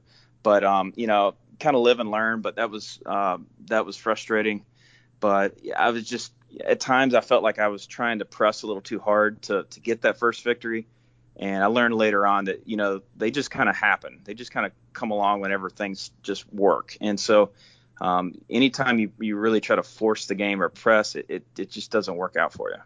But 0.46 0.64
um, 0.64 0.94
you 0.96 1.08
know, 1.08 1.34
kind 1.60 1.76
of 1.76 1.82
live 1.82 2.00
and 2.00 2.12
learn. 2.12 2.42
But 2.42 2.58
that 2.58 2.70
was 2.70 3.00
uh, 3.04 3.40
that 3.66 3.84
was 3.84 3.98
frustrating. 3.98 4.64
But 5.20 5.58
I 5.76 5.90
was 5.90 6.08
just 6.08 6.32
at 6.64 6.80
times 6.80 7.16
I 7.16 7.22
felt 7.22 7.42
like 7.42 7.58
I 7.58 7.70
was 7.70 7.88
trying 7.88 8.20
to 8.20 8.26
press 8.26 8.62
a 8.62 8.68
little 8.68 8.84
too 8.84 9.00
hard 9.00 9.42
to 9.44 9.64
to 9.64 9.80
get 9.80 10.04
that 10.04 10.20
first 10.20 10.44
victory. 10.44 10.86
And 11.36 11.64
I 11.64 11.66
learned 11.66 11.96
later 11.96 12.28
on 12.28 12.46
that 12.46 12.68
you 12.68 12.78
know 12.78 13.02
they 13.18 13.32
just 13.32 13.50
kind 13.50 13.68
of 13.70 13.76
happen. 13.76 14.22
They 14.24 14.36
just 14.36 14.52
kind 14.52 14.68
of 14.68 14.72
come 14.94 15.10
along 15.10 15.42
whenever 15.42 15.72
things 15.72 16.12
just 16.22 16.46
work. 16.54 16.96
And 17.02 17.20
so 17.20 17.50
um, 18.00 18.36
anytime 18.48 19.00
you, 19.00 19.12
you 19.20 19.38
really 19.38 19.62
try 19.62 19.78
to 19.78 19.84
force 19.84 20.28
the 20.28 20.36
game 20.36 20.62
or 20.62 20.70
press, 20.70 21.16
it, 21.16 21.26
it, 21.30 21.44
it 21.58 21.72
just 21.72 21.90
doesn't 21.90 22.16
work 22.16 22.36
out 22.36 22.54
for 22.54 22.70
you. 22.70 22.78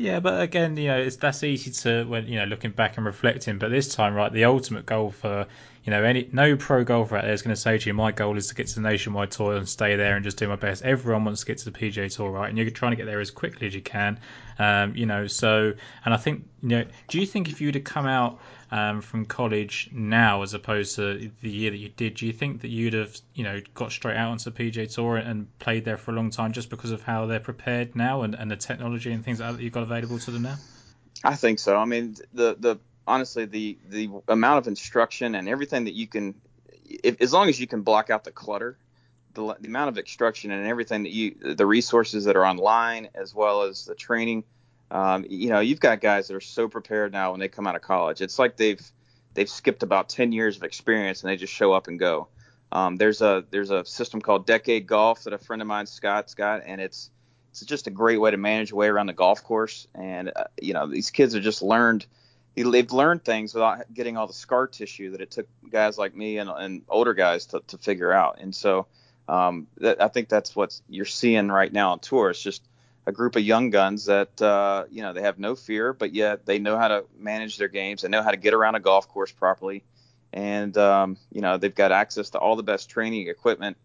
Yeah, 0.00 0.20
but 0.20 0.40
again, 0.40 0.76
you 0.76 0.86
know, 0.86 0.98
it's 0.98 1.16
that's 1.16 1.42
easy 1.42 1.72
to 1.82 2.04
when 2.04 2.28
you 2.28 2.38
know 2.38 2.44
looking 2.44 2.70
back 2.70 2.96
and 2.96 3.04
reflecting. 3.04 3.58
But 3.58 3.72
this 3.72 3.92
time, 3.92 4.14
right, 4.14 4.32
the 4.32 4.44
ultimate 4.44 4.86
goal 4.86 5.10
for 5.10 5.44
you 5.82 5.90
know 5.90 6.04
any 6.04 6.28
no 6.32 6.56
pro 6.56 6.84
golfer 6.84 7.16
out 7.16 7.24
there 7.24 7.32
is 7.32 7.42
going 7.42 7.54
to 7.54 7.60
say 7.60 7.78
to 7.78 7.86
you, 7.88 7.94
my 7.94 8.12
goal 8.12 8.36
is 8.36 8.46
to 8.46 8.54
get 8.54 8.68
to 8.68 8.76
the 8.76 8.80
nationwide 8.80 9.32
tour 9.32 9.56
and 9.56 9.68
stay 9.68 9.96
there 9.96 10.14
and 10.14 10.22
just 10.22 10.36
do 10.36 10.46
my 10.46 10.54
best. 10.54 10.84
Everyone 10.84 11.24
wants 11.24 11.40
to 11.40 11.46
get 11.46 11.58
to 11.58 11.70
the 11.70 11.76
PGA 11.76 12.14
Tour, 12.14 12.30
right? 12.30 12.48
And 12.48 12.56
you're 12.56 12.70
trying 12.70 12.92
to 12.92 12.96
get 12.96 13.06
there 13.06 13.18
as 13.18 13.32
quickly 13.32 13.66
as 13.66 13.74
you 13.74 13.82
can. 13.82 14.20
Um, 14.58 14.96
you 14.96 15.06
know, 15.06 15.26
so 15.26 15.72
and 16.04 16.12
I 16.12 16.16
think 16.16 16.44
you 16.62 16.68
know, 16.68 16.84
do 17.06 17.20
you 17.20 17.26
think 17.26 17.48
if 17.48 17.60
you'd 17.60 17.76
have 17.76 17.84
come 17.84 18.06
out 18.06 18.40
um, 18.70 19.00
from 19.00 19.24
college 19.24 19.88
now 19.92 20.42
as 20.42 20.54
opposed 20.54 20.96
to 20.96 21.30
the 21.40 21.50
year 21.50 21.70
that 21.70 21.76
you 21.76 21.88
did, 21.88 22.14
do 22.14 22.26
you 22.26 22.32
think 22.32 22.62
that 22.62 22.68
you'd 22.68 22.94
have, 22.94 23.16
you 23.34 23.44
know, 23.44 23.60
got 23.74 23.92
straight 23.92 24.16
out 24.16 24.30
onto 24.30 24.50
the 24.50 24.70
PGA 24.70 24.92
Tour 24.92 25.16
and 25.16 25.46
played 25.58 25.84
there 25.84 25.96
for 25.96 26.10
a 26.10 26.14
long 26.14 26.30
time 26.30 26.52
just 26.52 26.70
because 26.70 26.90
of 26.90 27.02
how 27.02 27.26
they're 27.26 27.40
prepared 27.40 27.94
now 27.94 28.22
and, 28.22 28.34
and 28.34 28.50
the 28.50 28.56
technology 28.56 29.12
and 29.12 29.24
things 29.24 29.38
that 29.38 29.60
you've 29.60 29.72
got 29.72 29.84
available 29.84 30.18
to 30.18 30.30
them 30.30 30.42
now? 30.42 30.56
I 31.24 31.36
think 31.36 31.58
so. 31.58 31.76
I 31.76 31.84
mean, 31.84 32.16
the 32.32 32.56
the 32.58 32.78
honestly 33.06 33.44
the 33.44 33.78
the 33.88 34.10
amount 34.28 34.58
of 34.58 34.68
instruction 34.68 35.34
and 35.34 35.48
everything 35.48 35.84
that 35.84 35.94
you 35.94 36.06
can, 36.06 36.34
if, 36.84 37.20
as 37.20 37.32
long 37.32 37.48
as 37.48 37.58
you 37.60 37.66
can 37.66 37.82
block 37.82 38.10
out 38.10 38.24
the 38.24 38.30
clutter, 38.30 38.76
the, 39.34 39.56
the 39.60 39.68
amount 39.68 39.88
of 39.88 39.98
instruction 39.98 40.50
and 40.50 40.66
everything 40.66 41.02
that 41.04 41.12
you, 41.12 41.36
the 41.54 41.66
resources 41.66 42.24
that 42.24 42.36
are 42.36 42.46
online 42.46 43.08
as 43.14 43.34
well 43.34 43.62
as 43.62 43.84
the 43.84 43.94
training 43.94 44.44
um, 44.90 45.26
you 45.28 45.50
know, 45.50 45.60
you've 45.60 45.80
got 45.80 46.00
guys 46.00 46.28
that 46.28 46.34
are 46.34 46.40
so 46.40 46.68
prepared 46.68 47.12
now 47.12 47.32
when 47.32 47.40
they 47.40 47.48
come 47.48 47.66
out 47.66 47.76
of 47.76 47.82
college. 47.82 48.20
It's 48.20 48.38
like 48.38 48.56
they've 48.56 48.80
they've 49.34 49.48
skipped 49.48 49.82
about 49.82 50.08
10 50.08 50.32
years 50.32 50.56
of 50.56 50.62
experience 50.62 51.22
and 51.22 51.30
they 51.30 51.36
just 51.36 51.52
show 51.52 51.72
up 51.72 51.88
and 51.88 51.98
go. 51.98 52.28
Um, 52.72 52.96
there's 52.96 53.20
a 53.20 53.44
there's 53.50 53.70
a 53.70 53.84
system 53.84 54.20
called 54.20 54.46
Decade 54.46 54.86
Golf 54.86 55.24
that 55.24 55.32
a 55.32 55.38
friend 55.38 55.60
of 55.62 55.68
mine 55.68 55.86
Scott's 55.86 56.34
got, 56.34 56.62
and 56.64 56.80
it's 56.80 57.10
it's 57.50 57.60
just 57.60 57.86
a 57.86 57.90
great 57.90 58.18
way 58.18 58.30
to 58.30 58.36
manage 58.36 58.70
your 58.70 58.78
way 58.78 58.88
around 58.88 59.06
the 59.06 59.12
golf 59.12 59.42
course. 59.42 59.86
And 59.94 60.32
uh, 60.34 60.44
you 60.60 60.72
know, 60.72 60.86
these 60.86 61.10
kids 61.10 61.34
have 61.34 61.42
just 61.42 61.62
learned 61.62 62.06
they've 62.54 62.90
learned 62.90 63.24
things 63.24 63.54
without 63.54 63.92
getting 63.92 64.16
all 64.16 64.26
the 64.26 64.32
scar 64.32 64.66
tissue 64.66 65.12
that 65.12 65.20
it 65.20 65.30
took 65.30 65.46
guys 65.70 65.96
like 65.96 66.16
me 66.16 66.38
and, 66.38 66.50
and 66.50 66.82
older 66.88 67.14
guys 67.14 67.46
to, 67.46 67.60
to 67.68 67.78
figure 67.78 68.12
out. 68.12 68.38
And 68.40 68.52
so 68.52 68.88
um, 69.28 69.66
that, 69.76 70.02
I 70.02 70.08
think 70.08 70.28
that's 70.28 70.56
what 70.56 70.80
you're 70.88 71.04
seeing 71.04 71.48
right 71.48 71.72
now 71.72 71.92
on 71.92 71.98
tour. 72.00 72.30
It's 72.30 72.42
just 72.42 72.62
a 73.06 73.12
group 73.12 73.36
of 73.36 73.42
young 73.42 73.70
guns 73.70 74.06
that 74.06 74.40
uh, 74.40 74.84
you 74.90 75.02
know 75.02 75.12
they 75.12 75.22
have 75.22 75.38
no 75.38 75.54
fear, 75.54 75.92
but 75.92 76.14
yet 76.14 76.46
they 76.46 76.58
know 76.58 76.78
how 76.78 76.88
to 76.88 77.04
manage 77.18 77.58
their 77.58 77.68
games. 77.68 78.02
They 78.02 78.08
know 78.08 78.22
how 78.22 78.30
to 78.30 78.36
get 78.36 78.54
around 78.54 78.74
a 78.74 78.80
golf 78.80 79.08
course 79.08 79.30
properly, 79.30 79.84
and 80.32 80.76
um, 80.76 81.18
you 81.30 81.42
know 81.42 81.58
they've 81.58 81.74
got 81.74 81.92
access 81.92 82.30
to 82.30 82.38
all 82.38 82.56
the 82.56 82.62
best 82.62 82.88
training 82.88 83.28
equipment, 83.28 83.76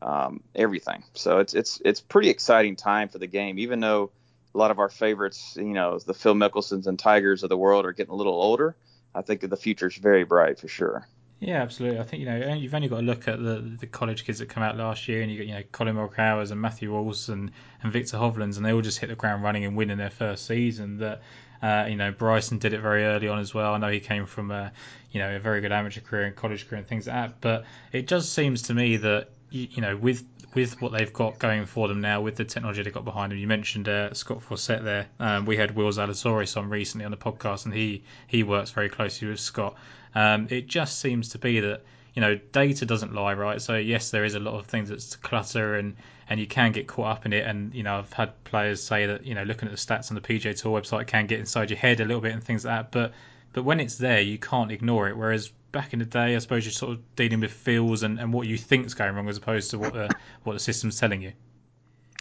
um, 0.00 0.42
everything. 0.54 1.02
So 1.14 1.40
it's 1.40 1.54
it's 1.54 1.82
it's 1.84 2.00
pretty 2.00 2.28
exciting 2.28 2.76
time 2.76 3.08
for 3.08 3.18
the 3.18 3.26
game, 3.26 3.58
even 3.58 3.80
though 3.80 4.10
a 4.54 4.58
lot 4.58 4.70
of 4.70 4.78
our 4.78 4.88
favorites, 4.88 5.56
you 5.56 5.72
know, 5.72 5.98
the 5.98 6.14
Phil 6.14 6.34
Mickelsons 6.34 6.86
and 6.86 6.98
Tigers 6.98 7.42
of 7.42 7.48
the 7.48 7.56
world 7.56 7.86
are 7.86 7.92
getting 7.92 8.12
a 8.12 8.16
little 8.16 8.34
older. 8.34 8.76
I 9.14 9.22
think 9.22 9.40
the 9.48 9.56
future 9.56 9.88
is 9.88 9.96
very 9.96 10.24
bright 10.24 10.58
for 10.58 10.68
sure. 10.68 11.06
Yeah, 11.42 11.60
absolutely. 11.60 11.98
I 11.98 12.04
think 12.04 12.20
you 12.20 12.26
know 12.26 12.54
you've 12.54 12.72
only 12.72 12.86
got 12.86 13.00
to 13.00 13.02
look 13.02 13.26
at 13.26 13.42
the 13.42 13.76
the 13.80 13.88
college 13.88 14.24
kids 14.24 14.38
that 14.38 14.48
come 14.48 14.62
out 14.62 14.76
last 14.76 15.08
year, 15.08 15.22
and 15.22 15.30
you 15.30 15.38
got 15.38 15.46
you 15.48 15.54
know 15.54 15.62
Collin 15.72 15.96
Morikawa's 15.96 16.52
and 16.52 16.60
Matthew 16.60 16.92
Wolff 16.92 17.28
and, 17.28 17.50
and 17.82 17.92
Viktor 17.92 18.16
Hovland's, 18.16 18.58
and 18.58 18.64
they 18.64 18.72
all 18.72 18.80
just 18.80 19.00
hit 19.00 19.08
the 19.08 19.16
ground 19.16 19.42
running 19.42 19.64
and 19.64 19.76
winning 19.76 19.96
their 19.98 20.08
first 20.08 20.46
season. 20.46 20.98
That 20.98 21.20
uh, 21.60 21.86
you 21.88 21.96
know 21.96 22.12
Bryson 22.12 22.58
did 22.58 22.74
it 22.74 22.80
very 22.80 23.04
early 23.04 23.26
on 23.26 23.40
as 23.40 23.52
well. 23.52 23.74
I 23.74 23.78
know 23.78 23.88
he 23.90 23.98
came 23.98 24.24
from 24.24 24.52
a 24.52 24.70
you 25.10 25.18
know 25.18 25.34
a 25.34 25.40
very 25.40 25.60
good 25.60 25.72
amateur 25.72 26.00
career 26.00 26.26
and 26.26 26.36
college 26.36 26.68
career 26.68 26.78
and 26.78 26.86
things 26.86 27.08
like 27.08 27.16
that. 27.16 27.40
But 27.40 27.64
it 27.90 28.06
just 28.06 28.32
seems 28.32 28.62
to 28.62 28.74
me 28.74 28.96
that 28.98 29.30
you, 29.52 29.68
you 29.70 29.82
know 29.82 29.96
with 29.96 30.24
with 30.54 30.80
what 30.82 30.92
they've 30.92 31.12
got 31.12 31.38
going 31.38 31.64
for 31.64 31.88
them 31.88 32.00
now, 32.00 32.20
with 32.20 32.36
the 32.36 32.44
technology 32.44 32.82
they've 32.82 32.92
got 32.92 33.04
behind 33.04 33.32
them. 33.32 33.38
You 33.38 33.46
mentioned 33.46 33.88
uh, 33.88 34.12
Scott 34.12 34.42
Fawcett 34.42 34.84
there. 34.84 35.06
Um, 35.18 35.46
we 35.46 35.56
had 35.56 35.74
Will 35.74 35.88
Zalatoris 35.88 36.56
on 36.56 36.68
recently 36.68 37.04
on 37.04 37.10
the 37.10 37.16
podcast, 37.16 37.64
and 37.64 37.74
he 37.74 38.02
he 38.26 38.42
works 38.42 38.70
very 38.70 38.88
closely 38.88 39.28
with 39.28 39.40
Scott. 39.40 39.76
Um, 40.14 40.46
it 40.50 40.66
just 40.66 41.00
seems 41.00 41.30
to 41.30 41.38
be 41.38 41.60
that 41.60 41.82
you 42.14 42.20
know 42.20 42.38
data 42.52 42.84
doesn't 42.84 43.14
lie, 43.14 43.34
right? 43.34 43.60
So 43.60 43.76
yes, 43.76 44.10
there 44.10 44.24
is 44.24 44.34
a 44.34 44.40
lot 44.40 44.54
of 44.54 44.66
things 44.66 44.88
that's 44.88 45.16
clutter 45.16 45.76
and 45.76 45.96
and 46.28 46.38
you 46.38 46.46
can 46.46 46.72
get 46.72 46.86
caught 46.86 47.18
up 47.18 47.26
in 47.26 47.32
it. 47.32 47.46
And 47.46 47.74
you 47.74 47.82
know 47.82 47.98
I've 47.98 48.12
had 48.12 48.42
players 48.44 48.82
say 48.82 49.06
that 49.06 49.24
you 49.24 49.34
know 49.34 49.42
looking 49.42 49.68
at 49.68 49.72
the 49.72 49.80
stats 49.80 50.10
on 50.10 50.14
the 50.14 50.20
PGA 50.20 50.58
Tour 50.58 50.80
website 50.80 51.06
can 51.06 51.26
get 51.26 51.40
inside 51.40 51.70
your 51.70 51.78
head 51.78 52.00
a 52.00 52.04
little 52.04 52.20
bit 52.20 52.32
and 52.32 52.42
things 52.42 52.64
like 52.64 52.76
that. 52.76 52.90
But 52.90 53.12
but 53.52 53.64
when 53.64 53.80
it's 53.80 53.96
there, 53.96 54.20
you 54.20 54.38
can't 54.38 54.72
ignore 54.72 55.08
it. 55.08 55.16
Whereas 55.16 55.52
back 55.72 55.92
in 55.94 55.98
the 55.98 56.04
day, 56.04 56.36
I 56.36 56.38
suppose 56.38 56.64
you're 56.64 56.72
sort 56.72 56.92
of 56.92 57.16
dealing 57.16 57.40
with 57.40 57.50
feels 57.50 58.02
and, 58.02 58.20
and 58.20 58.32
what 58.32 58.46
you 58.46 58.58
think's 58.58 58.94
going 58.94 59.14
wrong 59.14 59.28
as 59.28 59.38
opposed 59.38 59.70
to 59.70 59.78
what 59.78 59.94
the 59.94 60.10
what 60.44 60.52
the 60.52 60.60
system's 60.60 61.00
telling 61.00 61.22
you. 61.22 61.32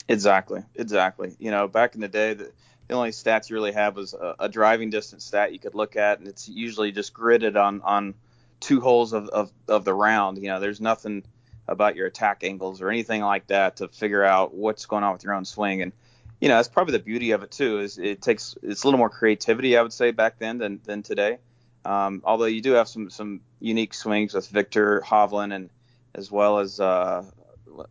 Exactly, 0.08 0.64
exactly. 0.76 1.36
You 1.40 1.52
know, 1.52 1.68
back 1.68 1.96
in 1.96 2.02
the 2.02 2.08
day, 2.08 2.34
the, 2.34 2.52
the 2.88 2.96
only 2.96 3.12
stats 3.12 3.50
you 3.50 3.56
really 3.56 3.74
have 3.74 3.96
was 3.96 4.14
a, 4.14 4.36
a, 4.40 4.50
driving 4.50 4.90
distance 4.90 5.24
stat 5.24 5.54
you 5.54 5.60
could 5.60 5.76
look 5.76 5.96
at, 5.96 6.20
and 6.20 6.28
it's 6.28 6.50
usually 6.50 6.92
just 6.92 7.14
gridded 7.14 7.56
on 7.56 7.82
on 7.82 8.16
two 8.60 8.82
holes 8.82 9.14
of, 9.14 9.28
of, 9.30 9.52
of 9.68 9.86
the 9.86 9.94
round. 9.94 10.38
You 10.38 10.50
know, 10.50 10.60
there's 10.60 10.82
nothing 10.82 11.24
about 11.68 11.96
your 11.96 12.08
attack 12.08 12.44
angles 12.44 12.82
or 12.82 12.90
anything 12.90 13.22
like 13.22 13.48
that 13.48 13.78
to 13.78 13.88
figure 13.88 14.24
out 14.24 14.54
what's 14.54 14.86
going 14.86 15.04
on 15.04 15.14
with 15.14 15.24
your 15.24 15.34
own 15.34 15.46
swing. 15.46 15.82
And 15.82 15.92
you 16.40 16.50
know, 16.50 16.56
that's 16.56 16.68
probably 16.68 16.94
the 16.94 17.04
beauty 17.04 17.32
of 17.32 17.44
it 17.44 17.52
too. 17.52 17.80
Is 17.80 17.98
it 17.98 18.22
takes 18.22 18.56
it's 18.64 18.84
a 18.84 18.88
little 18.88 18.98
more 18.98 19.10
creativity, 19.10 19.78
I 19.78 19.82
would 19.82 19.94
say, 19.94 20.12
back 20.12 20.40
then 20.40 20.58
than 20.58 20.80
than 20.84 21.04
today. 21.04 21.38
Um, 21.84 22.22
although 22.24 22.46
you 22.46 22.62
do 22.62 22.74
have 22.74 22.88
some 22.88 23.10
some 23.10 23.42
unique 23.60 23.94
swings 23.94 24.34
with 24.34 24.48
Viktor 24.50 25.02
Hovland 25.06 25.54
and 25.54 25.70
as 26.14 26.32
well 26.32 26.60
as 26.60 26.80
uh, 26.80 27.24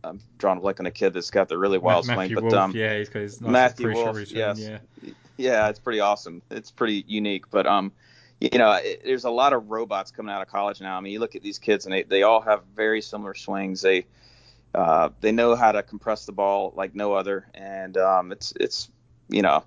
I'm 0.03 0.19
drawing 0.37 0.59
a 0.59 0.61
blank 0.61 0.79
on 0.79 0.85
a 0.85 0.91
kid 0.91 1.13
that's 1.13 1.31
got 1.31 1.49
the 1.49 1.57
really 1.57 1.77
wild 1.77 2.07
Matthew 2.07 2.37
swing, 2.37 2.49
but 2.49 2.57
um, 2.57 2.71
yeah, 2.75 2.97
he's 2.97 3.09
got 3.09 3.21
his 3.21 3.41
nice 3.41 3.51
Matthew 3.51 3.93
Wolff, 3.93 4.31
yes, 4.31 4.59
yeah. 4.59 4.79
yeah, 5.37 5.69
it's 5.69 5.79
pretty 5.79 5.99
awesome. 5.99 6.41
It's 6.49 6.71
pretty 6.71 7.03
unique, 7.07 7.49
but 7.49 7.65
um, 7.65 7.91
you 8.39 8.57
know, 8.57 8.71
it, 8.73 9.01
there's 9.03 9.25
a 9.25 9.29
lot 9.29 9.53
of 9.53 9.69
robots 9.69 10.11
coming 10.11 10.33
out 10.33 10.41
of 10.41 10.47
college 10.47 10.81
now. 10.81 10.97
I 10.97 11.01
mean, 11.01 11.13
you 11.13 11.19
look 11.19 11.35
at 11.35 11.41
these 11.41 11.59
kids 11.59 11.85
and 11.85 11.93
they 11.93 12.03
they 12.03 12.23
all 12.23 12.41
have 12.41 12.63
very 12.75 13.01
similar 13.01 13.33
swings. 13.33 13.81
They 13.81 14.05
uh, 14.73 15.09
they 15.19 15.31
know 15.31 15.55
how 15.55 15.71
to 15.71 15.83
compress 15.83 16.25
the 16.25 16.31
ball 16.31 16.73
like 16.75 16.95
no 16.95 17.13
other, 17.13 17.47
and 17.53 17.97
um, 17.97 18.31
it's 18.31 18.53
it's 18.59 18.89
you 19.29 19.41
know. 19.41 19.63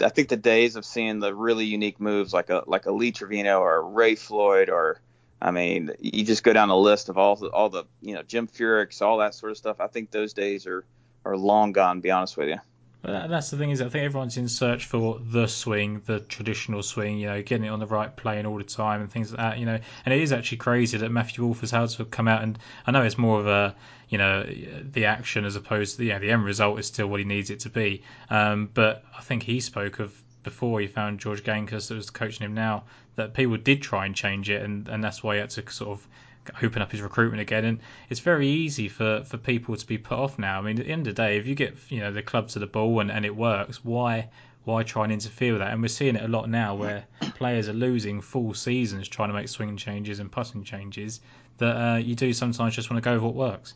I 0.00 0.08
think 0.08 0.28
the 0.28 0.36
days 0.36 0.76
of 0.76 0.84
seeing 0.84 1.20
the 1.20 1.34
really 1.34 1.64
unique 1.64 2.00
moves 2.00 2.32
like 2.32 2.50
a 2.50 2.64
like 2.66 2.86
a 2.86 2.92
Lee 2.92 3.12
Trevino 3.12 3.60
or 3.60 3.88
Ray 3.88 4.14
Floyd 4.14 4.68
or 4.68 5.00
I 5.40 5.50
mean, 5.50 5.90
you 6.00 6.24
just 6.24 6.42
go 6.42 6.52
down 6.52 6.68
the 6.68 6.76
list 6.76 7.08
of 7.08 7.18
all 7.18 7.36
the 7.36 7.48
all 7.48 7.68
the 7.68 7.84
you 8.00 8.14
know 8.14 8.22
Jim 8.22 8.48
Furyks, 8.48 9.02
all 9.02 9.18
that 9.18 9.34
sort 9.34 9.52
of 9.52 9.58
stuff. 9.58 9.80
I 9.80 9.86
think 9.88 10.10
those 10.10 10.32
days 10.32 10.66
are 10.66 10.84
are 11.24 11.36
long 11.36 11.72
gone. 11.72 11.96
To 11.96 12.02
be 12.02 12.10
honest 12.10 12.36
with 12.36 12.48
you. 12.48 12.58
That's 13.04 13.50
the 13.50 13.58
thing 13.58 13.70
is, 13.70 13.82
I 13.82 13.88
think 13.88 14.04
everyone's 14.04 14.38
in 14.38 14.48
search 14.48 14.86
for 14.86 15.20
the 15.20 15.46
swing, 15.46 16.00
the 16.06 16.20
traditional 16.20 16.82
swing. 16.82 17.18
You 17.18 17.26
know, 17.26 17.42
getting 17.42 17.66
it 17.66 17.68
on 17.68 17.78
the 17.78 17.86
right 17.86 18.14
plane 18.16 18.46
all 18.46 18.56
the 18.56 18.64
time 18.64 19.02
and 19.02 19.12
things 19.12 19.30
like 19.30 19.40
that. 19.40 19.58
You 19.58 19.66
know, 19.66 19.78
and 20.06 20.14
it 20.14 20.20
is 20.20 20.32
actually 20.32 20.58
crazy 20.58 20.96
that 20.96 21.10
Matthew 21.10 21.44
Wolff 21.44 21.60
has 21.60 21.70
had 21.70 21.90
to 21.90 22.04
come 22.06 22.28
out 22.28 22.42
and 22.42 22.58
I 22.86 22.92
know 22.92 23.02
it's 23.02 23.18
more 23.18 23.40
of 23.40 23.46
a 23.46 23.74
you 24.08 24.16
know 24.16 24.44
the 24.44 25.04
action 25.04 25.44
as 25.44 25.56
opposed 25.56 25.96
to 25.98 26.04
yeah 26.04 26.18
the 26.18 26.30
end 26.30 26.44
result 26.44 26.78
is 26.78 26.86
still 26.86 27.08
what 27.08 27.20
he 27.20 27.26
needs 27.26 27.50
it 27.50 27.60
to 27.60 27.70
be. 27.70 28.02
Um, 28.30 28.70
but 28.72 29.04
I 29.16 29.20
think 29.20 29.42
he 29.42 29.60
spoke 29.60 29.98
of 29.98 30.14
before 30.42 30.80
he 30.80 30.86
found 30.86 31.20
George 31.20 31.42
Gankus 31.42 31.88
that 31.88 31.94
was 31.94 32.10
coaching 32.10 32.44
him 32.44 32.54
now 32.54 32.84
that 33.16 33.34
people 33.34 33.56
did 33.56 33.82
try 33.82 34.06
and 34.06 34.14
change 34.14 34.50
it 34.50 34.62
and, 34.62 34.88
and 34.88 35.02
that's 35.02 35.22
why 35.22 35.34
he 35.34 35.40
had 35.40 35.50
to 35.50 35.70
sort 35.70 35.98
of 35.98 36.06
open 36.62 36.82
up 36.82 36.90
his 36.92 37.00
recruitment 37.00 37.40
again. 37.40 37.64
And 37.64 37.80
it's 38.10 38.20
very 38.20 38.48
easy 38.48 38.88
for, 38.88 39.22
for 39.24 39.36
people 39.36 39.76
to 39.76 39.86
be 39.86 39.98
put 39.98 40.18
off 40.18 40.38
now. 40.38 40.58
I 40.58 40.62
mean, 40.62 40.78
at 40.78 40.86
the 40.86 40.92
end 40.92 41.06
of 41.06 41.14
the 41.14 41.22
day, 41.22 41.38
if 41.38 41.46
you 41.46 41.54
get 41.54 41.76
you 41.88 42.00
know 42.00 42.12
the 42.12 42.22
club 42.22 42.48
to 42.48 42.58
the 42.58 42.66
ball 42.66 43.00
and, 43.00 43.10
and 43.10 43.24
it 43.24 43.34
works, 43.34 43.84
why 43.84 44.28
why 44.64 44.82
try 44.82 45.04
and 45.04 45.12
interfere 45.12 45.52
with 45.52 45.60
that? 45.60 45.72
And 45.72 45.82
we're 45.82 45.88
seeing 45.88 46.16
it 46.16 46.24
a 46.24 46.28
lot 46.28 46.48
now 46.48 46.74
where 46.74 47.04
players 47.20 47.68
are 47.68 47.74
losing 47.74 48.20
full 48.20 48.54
seasons 48.54 49.08
trying 49.08 49.28
to 49.28 49.34
make 49.34 49.48
swing 49.48 49.76
changes 49.76 50.20
and 50.20 50.32
putting 50.32 50.64
changes 50.64 51.20
that 51.58 51.76
uh, 51.76 51.96
you 51.96 52.14
do 52.14 52.32
sometimes 52.32 52.74
just 52.74 52.90
want 52.90 53.02
to 53.02 53.06
go 53.08 53.14
with 53.14 53.22
what 53.22 53.34
works. 53.34 53.74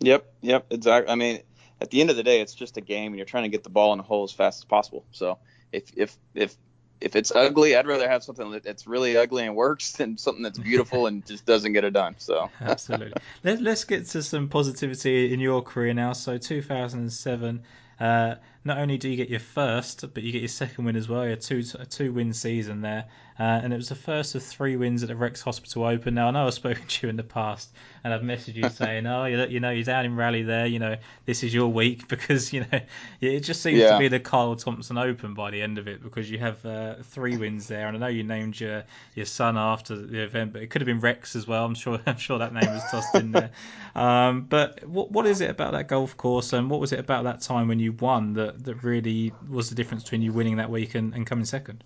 Yep, 0.00 0.32
yep, 0.40 0.66
exactly. 0.70 1.12
I 1.12 1.14
mean, 1.14 1.40
at 1.80 1.90
the 1.90 2.00
end 2.00 2.10
of 2.10 2.16
the 2.16 2.22
day, 2.22 2.40
it's 2.40 2.54
just 2.54 2.76
a 2.78 2.80
game, 2.80 3.12
and 3.12 3.16
you're 3.16 3.26
trying 3.26 3.44
to 3.44 3.48
get 3.50 3.62
the 3.62 3.70
ball 3.70 3.92
in 3.92 3.98
the 3.98 4.04
hole 4.04 4.24
as 4.24 4.32
fast 4.32 4.60
as 4.60 4.64
possible. 4.64 5.04
So 5.12 5.38
if 5.72 5.90
if 5.96 6.16
if 6.34 6.56
if 7.00 7.16
it's 7.16 7.32
ugly, 7.34 7.76
I'd 7.76 7.86
rather 7.86 8.08
have 8.08 8.22
something 8.22 8.60
that's 8.62 8.86
really 8.86 9.16
ugly 9.16 9.44
and 9.44 9.56
works 9.56 9.92
than 9.96 10.18
something 10.18 10.42
that's 10.42 10.58
beautiful 10.58 11.06
and 11.06 11.24
just 11.24 11.46
doesn't 11.46 11.72
get 11.72 11.84
it 11.84 11.92
done. 11.92 12.14
So 12.18 12.50
absolutely. 12.60 13.12
Let, 13.42 13.66
us 13.66 13.84
get 13.84 14.06
to 14.08 14.22
some 14.22 14.48
positivity 14.48 15.32
in 15.32 15.40
your 15.40 15.62
career 15.62 15.94
now. 15.94 16.12
So 16.12 16.38
2007, 16.38 17.62
uh, 18.00 18.34
not 18.62 18.78
only 18.78 18.98
do 18.98 19.08
you 19.08 19.16
get 19.16 19.30
your 19.30 19.40
first, 19.40 20.04
but 20.12 20.22
you 20.22 20.32
get 20.32 20.42
your 20.42 20.48
second 20.48 20.84
win 20.84 20.94
as 20.94 21.08
well. 21.08 21.26
You 21.26 21.34
two 21.36 21.62
a 21.78 21.86
two 21.86 22.12
win 22.12 22.34
season 22.34 22.82
there, 22.82 23.06
uh, 23.38 23.42
and 23.42 23.72
it 23.72 23.76
was 23.76 23.88
the 23.88 23.94
first 23.94 24.34
of 24.34 24.42
three 24.42 24.76
wins 24.76 25.02
at 25.02 25.08
the 25.08 25.16
Rex 25.16 25.40
Hospital 25.40 25.84
Open. 25.84 26.12
Now 26.12 26.28
I 26.28 26.30
know 26.32 26.46
I've 26.46 26.52
spoken 26.52 26.86
to 26.86 27.06
you 27.06 27.10
in 27.10 27.16
the 27.16 27.22
past, 27.22 27.70
and 28.04 28.12
I've 28.12 28.20
messaged 28.20 28.56
you 28.56 28.68
saying, 28.68 29.06
"Oh, 29.06 29.24
you, 29.24 29.42
you 29.46 29.60
know, 29.60 29.70
you're 29.70 29.84
down 29.84 30.04
in 30.04 30.14
Raleigh 30.14 30.42
there. 30.42 30.66
You 30.66 30.78
know, 30.78 30.96
this 31.24 31.42
is 31.42 31.54
your 31.54 31.68
week 31.68 32.06
because 32.08 32.52
you 32.52 32.66
know 32.70 32.80
it 33.22 33.40
just 33.40 33.62
seems 33.62 33.78
yeah. 33.78 33.92
to 33.92 33.98
be 33.98 34.08
the 34.08 34.20
Kyle 34.20 34.54
Thompson 34.56 34.98
Open 34.98 35.32
by 35.32 35.50
the 35.50 35.62
end 35.62 35.78
of 35.78 35.88
it 35.88 36.02
because 36.02 36.30
you 36.30 36.38
have 36.38 36.64
uh, 36.66 36.96
three 37.02 37.38
wins 37.38 37.66
there, 37.66 37.88
and 37.88 37.96
I 37.96 38.00
know 38.00 38.08
you 38.08 38.24
named 38.24 38.60
your 38.60 38.84
your 39.14 39.26
son 39.26 39.56
after 39.56 39.96
the 39.96 40.22
event, 40.22 40.52
but 40.52 40.60
it 40.60 40.68
could 40.68 40.82
have 40.82 40.86
been 40.86 41.00
Rex 41.00 41.34
as 41.34 41.46
well. 41.46 41.64
I'm 41.64 41.74
sure 41.74 41.98
I'm 42.06 42.18
sure 42.18 42.38
that 42.38 42.52
name 42.52 42.70
was 42.70 42.82
tossed 42.90 43.14
in 43.14 43.32
there. 43.32 43.50
Um, 43.92 44.42
but 44.42 44.86
what 44.86 45.10
what 45.10 45.26
is 45.26 45.40
it 45.40 45.50
about 45.50 45.72
that 45.72 45.88
golf 45.88 46.16
course, 46.16 46.52
and 46.52 46.70
what 46.70 46.78
was 46.78 46.92
it 46.92 47.00
about 47.00 47.24
that 47.24 47.40
time 47.40 47.66
when 47.66 47.80
you 47.80 47.90
won 47.90 48.34
that 48.34 48.49
that, 48.50 48.64
that 48.64 48.82
really 48.82 49.32
was 49.48 49.68
the 49.68 49.74
difference 49.74 50.02
between 50.04 50.22
you 50.22 50.32
winning 50.32 50.56
that 50.56 50.70
week 50.70 50.94
and, 50.94 51.14
and 51.14 51.26
coming 51.26 51.44
second? 51.44 51.84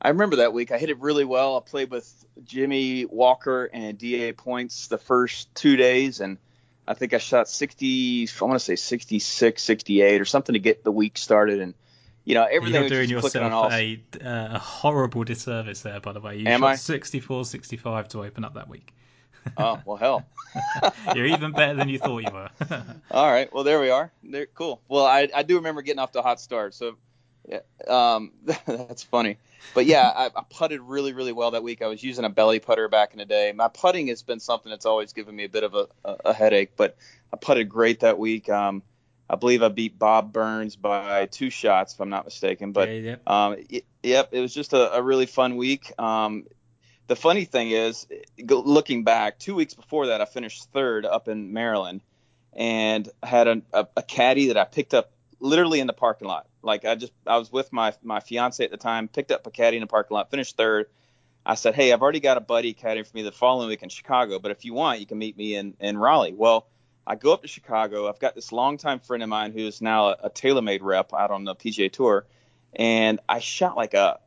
I 0.00 0.08
remember 0.08 0.36
that 0.36 0.52
week. 0.52 0.70
I 0.70 0.78
hit 0.78 0.90
it 0.90 1.00
really 1.00 1.24
well. 1.24 1.56
I 1.56 1.60
played 1.60 1.90
with 1.90 2.26
Jimmy 2.44 3.06
Walker 3.06 3.70
and 3.72 3.96
DA 3.96 4.32
Points 4.32 4.88
the 4.88 4.98
first 4.98 5.54
two 5.54 5.76
days, 5.76 6.20
and 6.20 6.36
I 6.86 6.94
think 6.94 7.14
I 7.14 7.18
shot 7.18 7.48
60, 7.48 8.28
I 8.28 8.44
want 8.44 8.58
to 8.58 8.64
say 8.64 8.76
66, 8.76 9.62
68 9.62 10.20
or 10.20 10.24
something 10.24 10.52
to 10.52 10.58
get 10.58 10.84
the 10.84 10.92
week 10.92 11.16
started. 11.16 11.60
And, 11.60 11.74
you 12.24 12.34
know, 12.34 12.44
everything 12.44 12.82
You're 12.82 12.90
doing 12.90 13.08
yourself 13.08 13.72
a, 13.72 14.02
uh, 14.22 14.56
a 14.56 14.58
horrible 14.58 15.24
disservice 15.24 15.80
there, 15.80 16.00
by 16.00 16.12
the 16.12 16.20
way. 16.20 16.36
You 16.36 16.48
Am 16.48 16.60
shot 16.60 16.66
I? 16.66 16.76
64, 16.76 17.46
65 17.46 18.08
to 18.08 18.24
open 18.24 18.44
up 18.44 18.54
that 18.54 18.68
week. 18.68 18.92
Oh 19.56 19.80
well, 19.84 19.96
hell. 19.96 20.26
You're 21.14 21.26
even 21.26 21.52
better 21.52 21.74
than 21.74 21.88
you 21.88 21.98
thought 21.98 22.18
you 22.18 22.32
were. 22.32 22.48
All 23.10 23.30
right, 23.30 23.52
well 23.52 23.64
there 23.64 23.80
we 23.80 23.90
are. 23.90 24.12
They're 24.22 24.46
cool. 24.46 24.80
Well, 24.88 25.04
I 25.04 25.28
I 25.34 25.42
do 25.42 25.56
remember 25.56 25.82
getting 25.82 25.98
off 25.98 26.12
to 26.12 26.20
a 26.20 26.22
hot 26.22 26.40
start, 26.40 26.74
so 26.74 26.96
yeah, 27.48 27.60
um, 27.88 28.32
that's 28.66 29.02
funny. 29.02 29.38
But 29.74 29.86
yeah, 29.86 30.12
I, 30.14 30.26
I 30.26 30.42
putted 30.50 30.80
really 30.80 31.12
really 31.12 31.32
well 31.32 31.52
that 31.52 31.62
week. 31.62 31.82
I 31.82 31.86
was 31.86 32.02
using 32.02 32.24
a 32.24 32.30
belly 32.30 32.60
putter 32.60 32.88
back 32.88 33.12
in 33.12 33.18
the 33.18 33.24
day. 33.24 33.52
My 33.52 33.68
putting 33.68 34.08
has 34.08 34.22
been 34.22 34.40
something 34.40 34.70
that's 34.70 34.86
always 34.86 35.12
given 35.12 35.34
me 35.34 35.44
a 35.44 35.48
bit 35.48 35.64
of 35.64 35.74
a, 35.74 35.86
a, 36.04 36.16
a 36.26 36.32
headache, 36.32 36.72
but 36.76 36.96
I 37.32 37.36
putted 37.36 37.68
great 37.68 38.00
that 38.00 38.18
week. 38.18 38.48
Um, 38.48 38.82
I 39.28 39.36
believe 39.36 39.62
I 39.62 39.68
beat 39.68 39.98
Bob 39.98 40.32
Burns 40.32 40.76
by 40.76 41.26
two 41.26 41.50
shots, 41.50 41.94
if 41.94 42.00
I'm 42.00 42.10
not 42.10 42.24
mistaken. 42.24 42.72
But 42.72 42.88
yeah, 42.88 42.94
yep. 42.94 43.28
Um, 43.28 43.56
it, 43.70 43.84
yep, 44.02 44.28
it 44.32 44.40
was 44.40 44.52
just 44.52 44.72
a, 44.72 44.94
a 44.94 45.02
really 45.02 45.26
fun 45.26 45.56
week. 45.56 45.92
Um, 45.98 46.44
the 47.06 47.16
funny 47.16 47.44
thing 47.44 47.70
is, 47.70 48.06
looking 48.48 49.04
back, 49.04 49.38
two 49.38 49.54
weeks 49.54 49.74
before 49.74 50.08
that, 50.08 50.20
I 50.20 50.24
finished 50.24 50.70
third 50.72 51.04
up 51.04 51.28
in 51.28 51.52
Maryland, 51.52 52.02
and 52.52 53.08
had 53.22 53.48
a, 53.48 53.62
a, 53.72 53.86
a 53.96 54.02
caddy 54.02 54.48
that 54.48 54.56
I 54.56 54.64
picked 54.64 54.94
up 54.94 55.12
literally 55.40 55.80
in 55.80 55.86
the 55.86 55.92
parking 55.92 56.28
lot. 56.28 56.46
Like 56.62 56.84
I 56.84 56.94
just, 56.94 57.12
I 57.26 57.36
was 57.36 57.52
with 57.52 57.72
my 57.72 57.92
my 58.02 58.20
fiance 58.20 58.64
at 58.64 58.70
the 58.70 58.76
time, 58.76 59.08
picked 59.08 59.30
up 59.30 59.46
a 59.46 59.50
caddy 59.50 59.76
in 59.76 59.82
the 59.82 59.86
parking 59.86 60.14
lot, 60.14 60.30
finished 60.30 60.56
third. 60.56 60.86
I 61.46 61.56
said, 61.56 61.74
hey, 61.74 61.92
I've 61.92 62.00
already 62.00 62.20
got 62.20 62.38
a 62.38 62.40
buddy 62.40 62.72
caddy 62.72 63.02
for 63.02 63.14
me 63.14 63.22
the 63.22 63.32
following 63.32 63.68
week 63.68 63.82
in 63.82 63.90
Chicago, 63.90 64.38
but 64.38 64.50
if 64.50 64.64
you 64.64 64.72
want, 64.72 65.00
you 65.00 65.06
can 65.06 65.18
meet 65.18 65.36
me 65.36 65.56
in 65.56 65.74
in 65.80 65.98
Raleigh. 65.98 66.32
Well, 66.32 66.68
I 67.06 67.16
go 67.16 67.34
up 67.34 67.42
to 67.42 67.48
Chicago. 67.48 68.08
I've 68.08 68.18
got 68.18 68.34
this 68.34 68.50
longtime 68.50 69.00
friend 69.00 69.22
of 69.22 69.28
mine 69.28 69.52
who's 69.52 69.82
now 69.82 70.08
a, 70.08 70.16
a 70.24 70.30
TaylorMade 70.30 70.80
rep 70.80 71.12
out 71.12 71.30
on 71.30 71.44
the 71.44 71.54
PGA 71.54 71.92
Tour, 71.92 72.26
and 72.72 73.20
I 73.28 73.40
shot 73.40 73.76
like 73.76 73.92
a 73.92 74.20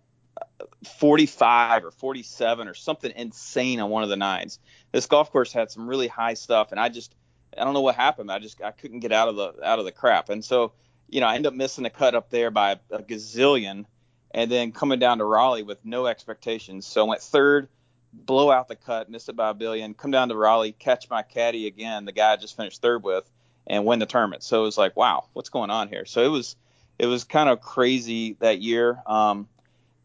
45 0.99 1.85
or 1.85 1.91
47 1.91 2.67
or 2.67 2.73
something 2.73 3.11
insane 3.15 3.79
on 3.79 3.89
one 3.89 4.03
of 4.03 4.09
the 4.09 4.17
nines. 4.17 4.59
This 4.91 5.05
golf 5.05 5.31
course 5.31 5.53
had 5.53 5.71
some 5.71 5.87
really 5.87 6.07
high 6.07 6.33
stuff, 6.33 6.71
and 6.71 6.79
I 6.79 6.89
just 6.89 7.15
I 7.57 7.63
don't 7.63 7.73
know 7.73 7.81
what 7.81 7.95
happened. 7.95 8.31
I 8.31 8.39
just 8.39 8.61
I 8.61 8.71
couldn't 8.71 8.99
get 8.99 9.11
out 9.11 9.27
of 9.27 9.35
the 9.35 9.53
out 9.63 9.79
of 9.79 9.85
the 9.85 9.91
crap, 9.91 10.29
and 10.29 10.43
so 10.43 10.73
you 11.09 11.21
know 11.21 11.27
I 11.27 11.35
end 11.35 11.47
up 11.47 11.53
missing 11.53 11.83
the 11.83 11.89
cut 11.89 12.15
up 12.15 12.29
there 12.29 12.51
by 12.51 12.79
a, 12.91 12.99
gazillion, 12.99 13.85
and 14.31 14.51
then 14.51 14.71
coming 14.71 14.99
down 14.99 15.19
to 15.19 15.25
Raleigh 15.25 15.63
with 15.63 15.83
no 15.85 16.07
expectations. 16.07 16.85
So 16.85 17.05
I 17.05 17.09
went 17.09 17.21
third, 17.21 17.69
blow 18.13 18.51
out 18.51 18.67
the 18.67 18.75
cut, 18.75 19.09
miss 19.09 19.29
it 19.29 19.35
by 19.35 19.49
a 19.49 19.53
billion, 19.53 19.93
come 19.93 20.11
down 20.11 20.29
to 20.29 20.35
Raleigh, 20.35 20.71
catch 20.71 21.09
my 21.09 21.21
caddy 21.21 21.67
again, 21.67 22.05
the 22.05 22.11
guy 22.11 22.33
I 22.33 22.35
just 22.37 22.57
finished 22.57 22.81
third 22.81 23.03
with, 23.03 23.29
and 23.65 23.85
win 23.85 23.99
the 23.99 24.05
tournament. 24.05 24.43
So 24.43 24.61
it 24.61 24.65
was 24.65 24.77
like, 24.77 24.95
wow, 24.95 25.25
what's 25.33 25.49
going 25.49 25.69
on 25.69 25.89
here? 25.89 26.05
So 26.05 26.23
it 26.23 26.29
was 26.29 26.55
it 26.99 27.05
was 27.05 27.23
kind 27.23 27.49
of 27.49 27.61
crazy 27.61 28.37
that 28.39 28.59
year. 28.59 29.01
Um, 29.05 29.47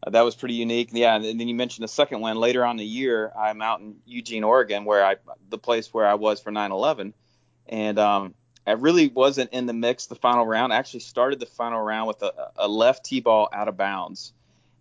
uh, 0.05 0.09
that 0.09 0.21
was 0.21 0.35
pretty 0.35 0.55
unique. 0.55 0.89
Yeah, 0.91 1.15
and 1.15 1.39
then 1.39 1.47
you 1.47 1.55
mentioned 1.55 1.83
the 1.83 1.89
second 1.89 2.19
one 2.19 2.37
later 2.37 2.65
on 2.65 2.71
in 2.71 2.77
the 2.77 2.85
year. 2.85 3.31
I'm 3.37 3.61
out 3.61 3.79
in 3.79 3.95
Eugene, 4.05 4.43
Oregon, 4.43 4.85
where 4.85 5.05
I 5.05 5.15
the 5.49 5.57
place 5.57 5.93
where 5.93 6.05
I 6.05 6.15
was 6.15 6.41
for 6.41 6.51
9/11, 6.51 7.13
and 7.67 7.99
um, 7.99 8.33
I 8.67 8.71
really 8.73 9.07
wasn't 9.07 9.51
in 9.53 9.65
the 9.65 9.73
mix 9.73 10.07
the 10.07 10.15
final 10.15 10.45
round. 10.45 10.73
I 10.73 10.77
actually 10.77 11.01
started 11.01 11.39
the 11.39 11.45
final 11.45 11.81
round 11.81 12.07
with 12.07 12.21
a, 12.21 12.51
a 12.57 12.67
left 12.67 13.05
tee 13.05 13.21
ball 13.21 13.49
out 13.53 13.67
of 13.67 13.77
bounds, 13.77 14.33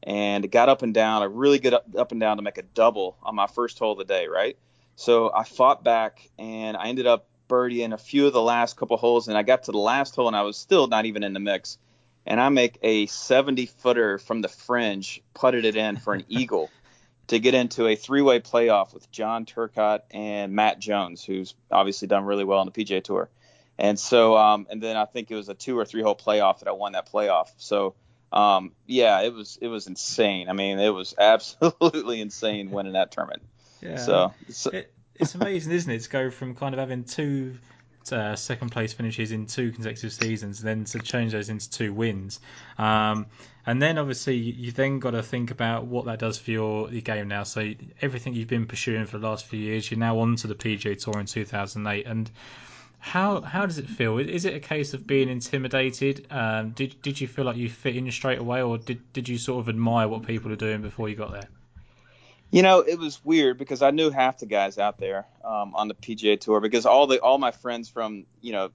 and 0.02 0.50
got 0.50 0.68
up 0.68 0.82
and 0.82 0.92
down, 0.92 1.22
a 1.22 1.28
really 1.28 1.58
good 1.58 1.74
up, 1.74 1.86
up 1.96 2.12
and 2.12 2.20
down 2.20 2.38
to 2.38 2.42
make 2.42 2.58
a 2.58 2.62
double 2.62 3.16
on 3.22 3.34
my 3.34 3.46
first 3.46 3.78
hole 3.78 3.92
of 3.92 3.98
the 3.98 4.04
day, 4.04 4.26
right? 4.26 4.56
So 4.96 5.32
I 5.32 5.44
fought 5.44 5.84
back, 5.84 6.28
and 6.38 6.76
I 6.76 6.88
ended 6.88 7.06
up 7.06 7.26
birdieing 7.48 7.92
a 7.92 7.98
few 7.98 8.26
of 8.26 8.32
the 8.32 8.42
last 8.42 8.76
couple 8.76 8.96
holes, 8.96 9.28
and 9.28 9.38
I 9.38 9.42
got 9.42 9.64
to 9.64 9.72
the 9.72 9.78
last 9.78 10.16
hole, 10.16 10.26
and 10.26 10.36
I 10.36 10.42
was 10.42 10.56
still 10.56 10.86
not 10.88 11.06
even 11.06 11.22
in 11.22 11.32
the 11.32 11.40
mix 11.40 11.78
and 12.26 12.40
I 12.40 12.48
make 12.48 12.78
a 12.82 13.06
70 13.06 13.66
footer 13.66 14.18
from 14.18 14.40
the 14.40 14.48
fringe, 14.48 15.22
putted 15.34 15.64
it 15.64 15.76
in 15.76 15.96
for 15.96 16.14
an 16.14 16.24
eagle 16.28 16.70
to 17.28 17.38
get 17.38 17.54
into 17.54 17.86
a 17.86 17.96
three 17.96 18.22
way 18.22 18.40
playoff 18.40 18.92
with 18.92 19.10
John 19.10 19.46
Turcott 19.46 20.04
and 20.10 20.52
Matt 20.52 20.78
Jones, 20.78 21.24
who's 21.24 21.54
obviously 21.70 22.08
done 22.08 22.24
really 22.24 22.44
well 22.44 22.58
on 22.58 22.66
the 22.66 22.72
PGA 22.72 23.02
Tour. 23.02 23.30
And 23.78 23.98
so, 23.98 24.36
um, 24.36 24.66
and 24.70 24.82
then 24.82 24.96
I 24.96 25.06
think 25.06 25.30
it 25.30 25.34
was 25.34 25.48
a 25.48 25.54
two 25.54 25.78
or 25.78 25.84
three 25.84 26.02
hole 26.02 26.16
playoff 26.16 26.60
that 26.60 26.68
I 26.68 26.72
won 26.72 26.92
that 26.92 27.10
playoff. 27.10 27.48
So, 27.56 27.94
um, 28.32 28.72
yeah, 28.86 29.22
it 29.22 29.32
was 29.32 29.58
it 29.60 29.68
was 29.68 29.86
insane. 29.86 30.48
I 30.48 30.52
mean, 30.52 30.78
it 30.78 30.90
was 30.90 31.14
absolutely 31.18 32.20
insane 32.20 32.70
winning 32.70 32.92
that 32.92 33.12
tournament. 33.12 33.42
Yeah. 33.80 33.96
So, 33.96 34.34
it, 34.72 34.92
it's 35.16 35.34
amazing, 35.34 35.72
isn't 35.72 35.90
it, 35.90 36.02
to 36.02 36.10
go 36.10 36.30
from 36.30 36.54
kind 36.54 36.74
of 36.74 36.78
having 36.78 37.04
two 37.04 37.56
uh, 38.10 38.34
second 38.34 38.70
place 38.70 38.92
finishes 38.92 39.32
in 39.32 39.46
two 39.46 39.70
consecutive 39.70 40.12
seasons, 40.12 40.62
then 40.62 40.84
to 40.86 41.00
change 41.00 41.32
those 41.32 41.50
into 41.50 41.70
two 41.70 41.92
wins. 41.92 42.40
Um, 42.78 43.26
and 43.66 43.80
then 43.80 43.98
obviously 43.98 44.36
you 44.36 44.72
then 44.72 44.98
got 44.98 45.12
to 45.12 45.22
think 45.22 45.50
about 45.50 45.86
what 45.86 46.06
that 46.06 46.18
does 46.18 46.38
for 46.38 46.50
your, 46.50 46.90
your 46.90 47.02
game 47.02 47.28
now. 47.28 47.44
So 47.44 47.74
everything 48.00 48.34
you've 48.34 48.48
been 48.48 48.66
pursuing 48.66 49.06
for 49.06 49.18
the 49.18 49.28
last 49.28 49.44
few 49.44 49.60
years, 49.60 49.90
you're 49.90 50.00
now 50.00 50.18
on 50.18 50.36
to 50.36 50.46
the 50.46 50.54
PGA 50.54 50.98
Tour 50.98 51.20
in 51.20 51.26
2008, 51.26 52.06
and 52.06 52.30
how 52.98 53.40
how 53.40 53.66
does 53.66 53.78
it 53.78 53.88
feel? 53.88 54.18
Is 54.18 54.44
it 54.44 54.54
a 54.54 54.60
case 54.60 54.94
of 54.94 55.06
being 55.06 55.28
intimidated? 55.28 56.26
Um, 56.30 56.70
did 56.70 57.02
did 57.02 57.20
you 57.20 57.26
feel 57.26 57.44
like 57.44 57.56
you 57.56 57.68
fit 57.68 57.96
in 57.96 58.10
straight 58.12 58.38
away, 58.38 58.62
or 58.62 58.78
did 58.78 59.12
did 59.12 59.28
you 59.28 59.38
sort 59.38 59.60
of 59.60 59.68
admire 59.68 60.06
what 60.06 60.22
people 60.24 60.52
are 60.52 60.56
doing 60.56 60.82
before 60.82 61.08
you 61.08 61.16
got 61.16 61.32
there? 61.32 61.48
You 62.52 62.60
know, 62.60 62.80
it 62.80 62.98
was 62.98 63.24
weird 63.24 63.56
because 63.56 63.80
I 63.80 63.92
knew 63.92 64.10
half 64.10 64.38
the 64.38 64.46
guys 64.46 64.76
out 64.76 64.98
there 64.98 65.26
um, 65.42 65.74
on 65.74 65.88
the 65.88 65.94
PGA 65.94 66.38
Tour 66.38 66.60
because 66.60 66.84
all 66.84 67.06
the 67.06 67.18
all 67.18 67.38
my 67.38 67.50
friends 67.50 67.88
from 67.88 68.26
you 68.42 68.52
know 68.52 68.70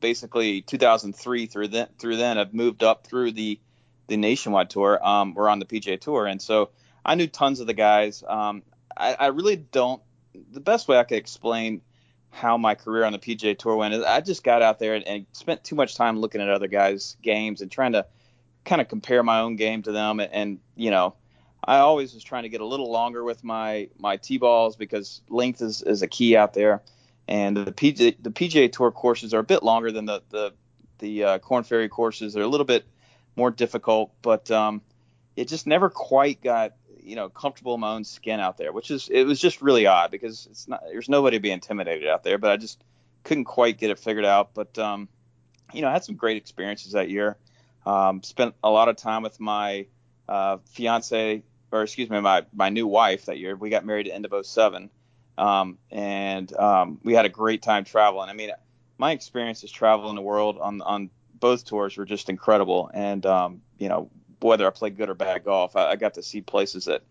basically 0.00 0.60
2003 0.60 1.46
through 1.46 1.68
then 1.68 1.88
through 1.98 2.18
then 2.18 2.36
have 2.36 2.52
moved 2.52 2.82
up 2.82 3.06
through 3.06 3.32
the 3.32 3.58
the 4.08 4.18
nationwide 4.18 4.68
tour 4.68 5.04
um, 5.04 5.32
were 5.32 5.48
on 5.48 5.58
the 5.58 5.64
PGA 5.64 5.98
Tour, 5.98 6.26
and 6.26 6.40
so 6.42 6.68
I 7.06 7.14
knew 7.14 7.26
tons 7.26 7.60
of 7.60 7.66
the 7.66 7.74
guys. 7.74 8.22
Um, 8.28 8.62
I, 8.94 9.14
I 9.14 9.26
really 9.28 9.56
don't. 9.56 10.02
The 10.52 10.60
best 10.60 10.86
way 10.86 10.98
I 10.98 11.04
could 11.04 11.16
explain 11.16 11.80
how 12.30 12.58
my 12.58 12.74
career 12.74 13.04
on 13.04 13.12
the 13.12 13.18
PGA 13.18 13.58
Tour 13.58 13.76
went. 13.76 13.94
is 13.94 14.04
I 14.04 14.20
just 14.20 14.44
got 14.44 14.60
out 14.60 14.78
there 14.78 14.94
and, 14.94 15.08
and 15.08 15.26
spent 15.32 15.64
too 15.64 15.74
much 15.74 15.96
time 15.96 16.18
looking 16.18 16.42
at 16.42 16.50
other 16.50 16.68
guys' 16.68 17.16
games 17.22 17.62
and 17.62 17.70
trying 17.70 17.92
to 17.92 18.04
kind 18.66 18.82
of 18.82 18.88
compare 18.88 19.22
my 19.22 19.40
own 19.40 19.56
game 19.56 19.82
to 19.84 19.92
them. 19.92 20.20
And, 20.20 20.32
and 20.32 20.58
you 20.76 20.90
know, 20.90 21.14
I 21.64 21.78
always 21.78 22.14
was 22.14 22.22
trying 22.22 22.44
to 22.44 22.48
get 22.48 22.60
a 22.60 22.66
little 22.66 22.90
longer 22.90 23.24
with 23.24 23.42
my 23.42 23.88
my 23.98 24.16
tee 24.16 24.38
balls 24.38 24.76
because 24.76 25.20
length 25.28 25.62
is, 25.62 25.82
is 25.82 26.02
a 26.02 26.08
key 26.08 26.36
out 26.36 26.54
there. 26.54 26.82
And 27.28 27.56
the 27.56 27.72
PGA 27.72 28.16
the 28.20 28.30
PGA 28.30 28.70
Tour 28.70 28.92
courses 28.92 29.34
are 29.34 29.40
a 29.40 29.44
bit 29.44 29.62
longer 29.62 29.90
than 29.90 30.04
the 30.04 30.22
the 30.30 30.52
the 30.98 31.24
uh, 31.24 31.38
Korn 31.38 31.64
Ferry 31.64 31.88
courses. 31.88 32.34
They're 32.34 32.42
a 32.42 32.48
little 32.48 32.66
bit 32.66 32.84
more 33.36 33.50
difficult, 33.50 34.12
but 34.22 34.50
um, 34.50 34.80
it 35.34 35.48
just 35.48 35.66
never 35.66 35.90
quite 35.90 36.42
got 36.42 36.74
you 37.02 37.16
know 37.16 37.28
comfortable 37.28 37.74
in 37.74 37.80
my 37.80 37.94
own 37.94 38.04
skin 38.04 38.40
out 38.40 38.58
there, 38.58 38.72
which 38.72 38.90
is 38.90 39.08
it 39.10 39.24
was 39.24 39.40
just 39.40 39.60
really 39.60 39.86
odd 39.86 40.10
because 40.10 40.46
it's 40.50 40.68
not 40.68 40.82
there's 40.90 41.08
nobody 41.08 41.36
to 41.36 41.40
be 41.40 41.50
intimidated 41.50 42.08
out 42.08 42.22
there, 42.22 42.38
but 42.38 42.50
I 42.50 42.56
just 42.56 42.82
couldn't 43.24 43.44
quite 43.44 43.78
get 43.78 43.90
it 43.90 43.98
figured 43.98 44.24
out. 44.24 44.54
But 44.54 44.78
um, 44.78 45.08
you 45.72 45.82
know, 45.82 45.88
I 45.88 45.92
had 45.92 46.04
some 46.04 46.14
great 46.14 46.36
experiences 46.36 46.92
that 46.92 47.10
year. 47.10 47.36
Um, 47.84 48.22
spent 48.22 48.54
a 48.64 48.70
lot 48.70 48.88
of 48.88 48.96
time 48.96 49.22
with 49.22 49.38
my 49.38 49.86
uh, 50.28 50.58
fiance, 50.70 51.42
or 51.72 51.82
excuse 51.82 52.10
me, 52.10 52.20
my 52.20 52.44
my 52.54 52.68
new 52.68 52.86
wife 52.86 53.26
that 53.26 53.38
year. 53.38 53.56
We 53.56 53.70
got 53.70 53.84
married 53.84 54.08
at 54.08 54.14
end 54.14 54.26
of 54.26 54.46
07. 54.46 54.90
Um, 55.38 55.78
and 55.90 56.54
um, 56.56 56.98
we 57.02 57.12
had 57.12 57.26
a 57.26 57.28
great 57.28 57.62
time 57.62 57.84
traveling. 57.84 58.30
I 58.30 58.32
mean, 58.32 58.50
my 58.98 59.12
experiences 59.12 59.70
traveling 59.70 60.14
the 60.14 60.22
world 60.22 60.58
on 60.60 60.80
on 60.82 61.10
both 61.38 61.64
tours 61.64 61.96
were 61.96 62.06
just 62.06 62.28
incredible. 62.28 62.90
And 62.94 63.24
um, 63.26 63.62
you 63.78 63.88
know, 63.88 64.10
whether 64.40 64.66
I 64.66 64.70
played 64.70 64.96
good 64.96 65.10
or 65.10 65.14
bad 65.14 65.44
golf, 65.44 65.76
I, 65.76 65.90
I 65.90 65.96
got 65.96 66.14
to 66.14 66.22
see 66.22 66.40
places 66.40 66.86
that 66.86 67.02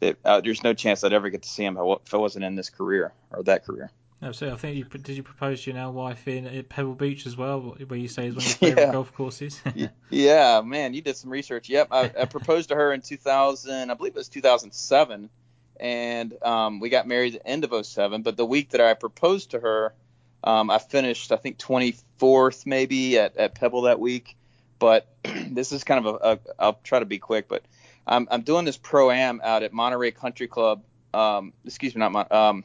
that 0.00 0.16
uh, 0.24 0.40
there's 0.40 0.62
no 0.62 0.74
chance 0.74 1.02
I'd 1.02 1.12
ever 1.12 1.28
get 1.30 1.42
to 1.42 1.48
see 1.48 1.64
them 1.64 1.76
if 1.76 2.14
I 2.14 2.16
wasn't 2.16 2.44
in 2.44 2.54
this 2.54 2.70
career 2.70 3.12
or 3.30 3.42
that 3.44 3.64
career. 3.64 3.90
Absolutely. 4.20 4.56
I 4.56 4.58
think 4.60 4.76
you 4.76 4.84
did 4.84 5.16
you 5.16 5.22
propose 5.22 5.62
to 5.62 5.70
your 5.70 5.78
now 5.78 5.92
wife 5.92 6.26
in 6.26 6.46
at 6.46 6.68
Pebble 6.68 6.94
Beach 6.94 7.24
as 7.26 7.36
well, 7.36 7.76
where 7.86 7.98
you 7.98 8.08
say 8.08 8.26
is 8.26 8.34
one 8.34 8.44
of 8.44 8.48
your 8.48 8.56
favorite 8.56 8.82
yeah. 8.86 8.92
golf 8.92 9.14
courses. 9.14 9.62
yeah, 10.10 10.60
man, 10.64 10.92
you 10.92 11.02
did 11.02 11.16
some 11.16 11.30
research. 11.30 11.68
Yep, 11.68 11.88
I, 11.92 12.12
I, 12.20 12.24
proposed 12.24 12.70
to 12.70 12.74
her 12.74 12.92
in 12.92 13.00
2000, 13.00 13.90
I 13.90 13.94
believe 13.94 14.14
it 14.14 14.18
was 14.18 14.28
2007, 14.28 15.30
and 15.78 16.42
um, 16.42 16.80
we 16.80 16.88
got 16.88 17.06
married 17.06 17.36
at 17.36 17.44
the 17.44 17.48
end 17.48 17.64
of 17.64 17.86
07. 17.86 18.22
But 18.22 18.36
the 18.36 18.44
week 18.44 18.70
that 18.70 18.80
I 18.80 18.94
proposed 18.94 19.52
to 19.52 19.60
her, 19.60 19.94
um, 20.42 20.68
I 20.68 20.78
finished 20.78 21.30
I 21.30 21.36
think 21.36 21.58
24th 21.58 22.66
maybe 22.66 23.18
at, 23.18 23.36
at 23.36 23.54
Pebble 23.54 23.82
that 23.82 24.00
week. 24.00 24.36
But 24.80 25.06
this 25.22 25.70
is 25.70 25.84
kind 25.84 26.04
of 26.04 26.14
a, 26.20 26.28
a 26.32 26.38
I'll 26.58 26.80
try 26.82 26.98
to 26.98 27.06
be 27.06 27.18
quick, 27.20 27.46
but 27.46 27.62
I'm, 28.04 28.26
I'm 28.32 28.42
doing 28.42 28.64
this 28.64 28.76
pro 28.76 29.12
am 29.12 29.40
out 29.44 29.62
at 29.62 29.72
Monterey 29.72 30.10
Country 30.10 30.48
Club. 30.48 30.82
Um, 31.14 31.52
excuse 31.64 31.94
me, 31.94 32.00
not 32.00 32.12
Mon- 32.12 32.32
um, 32.32 32.64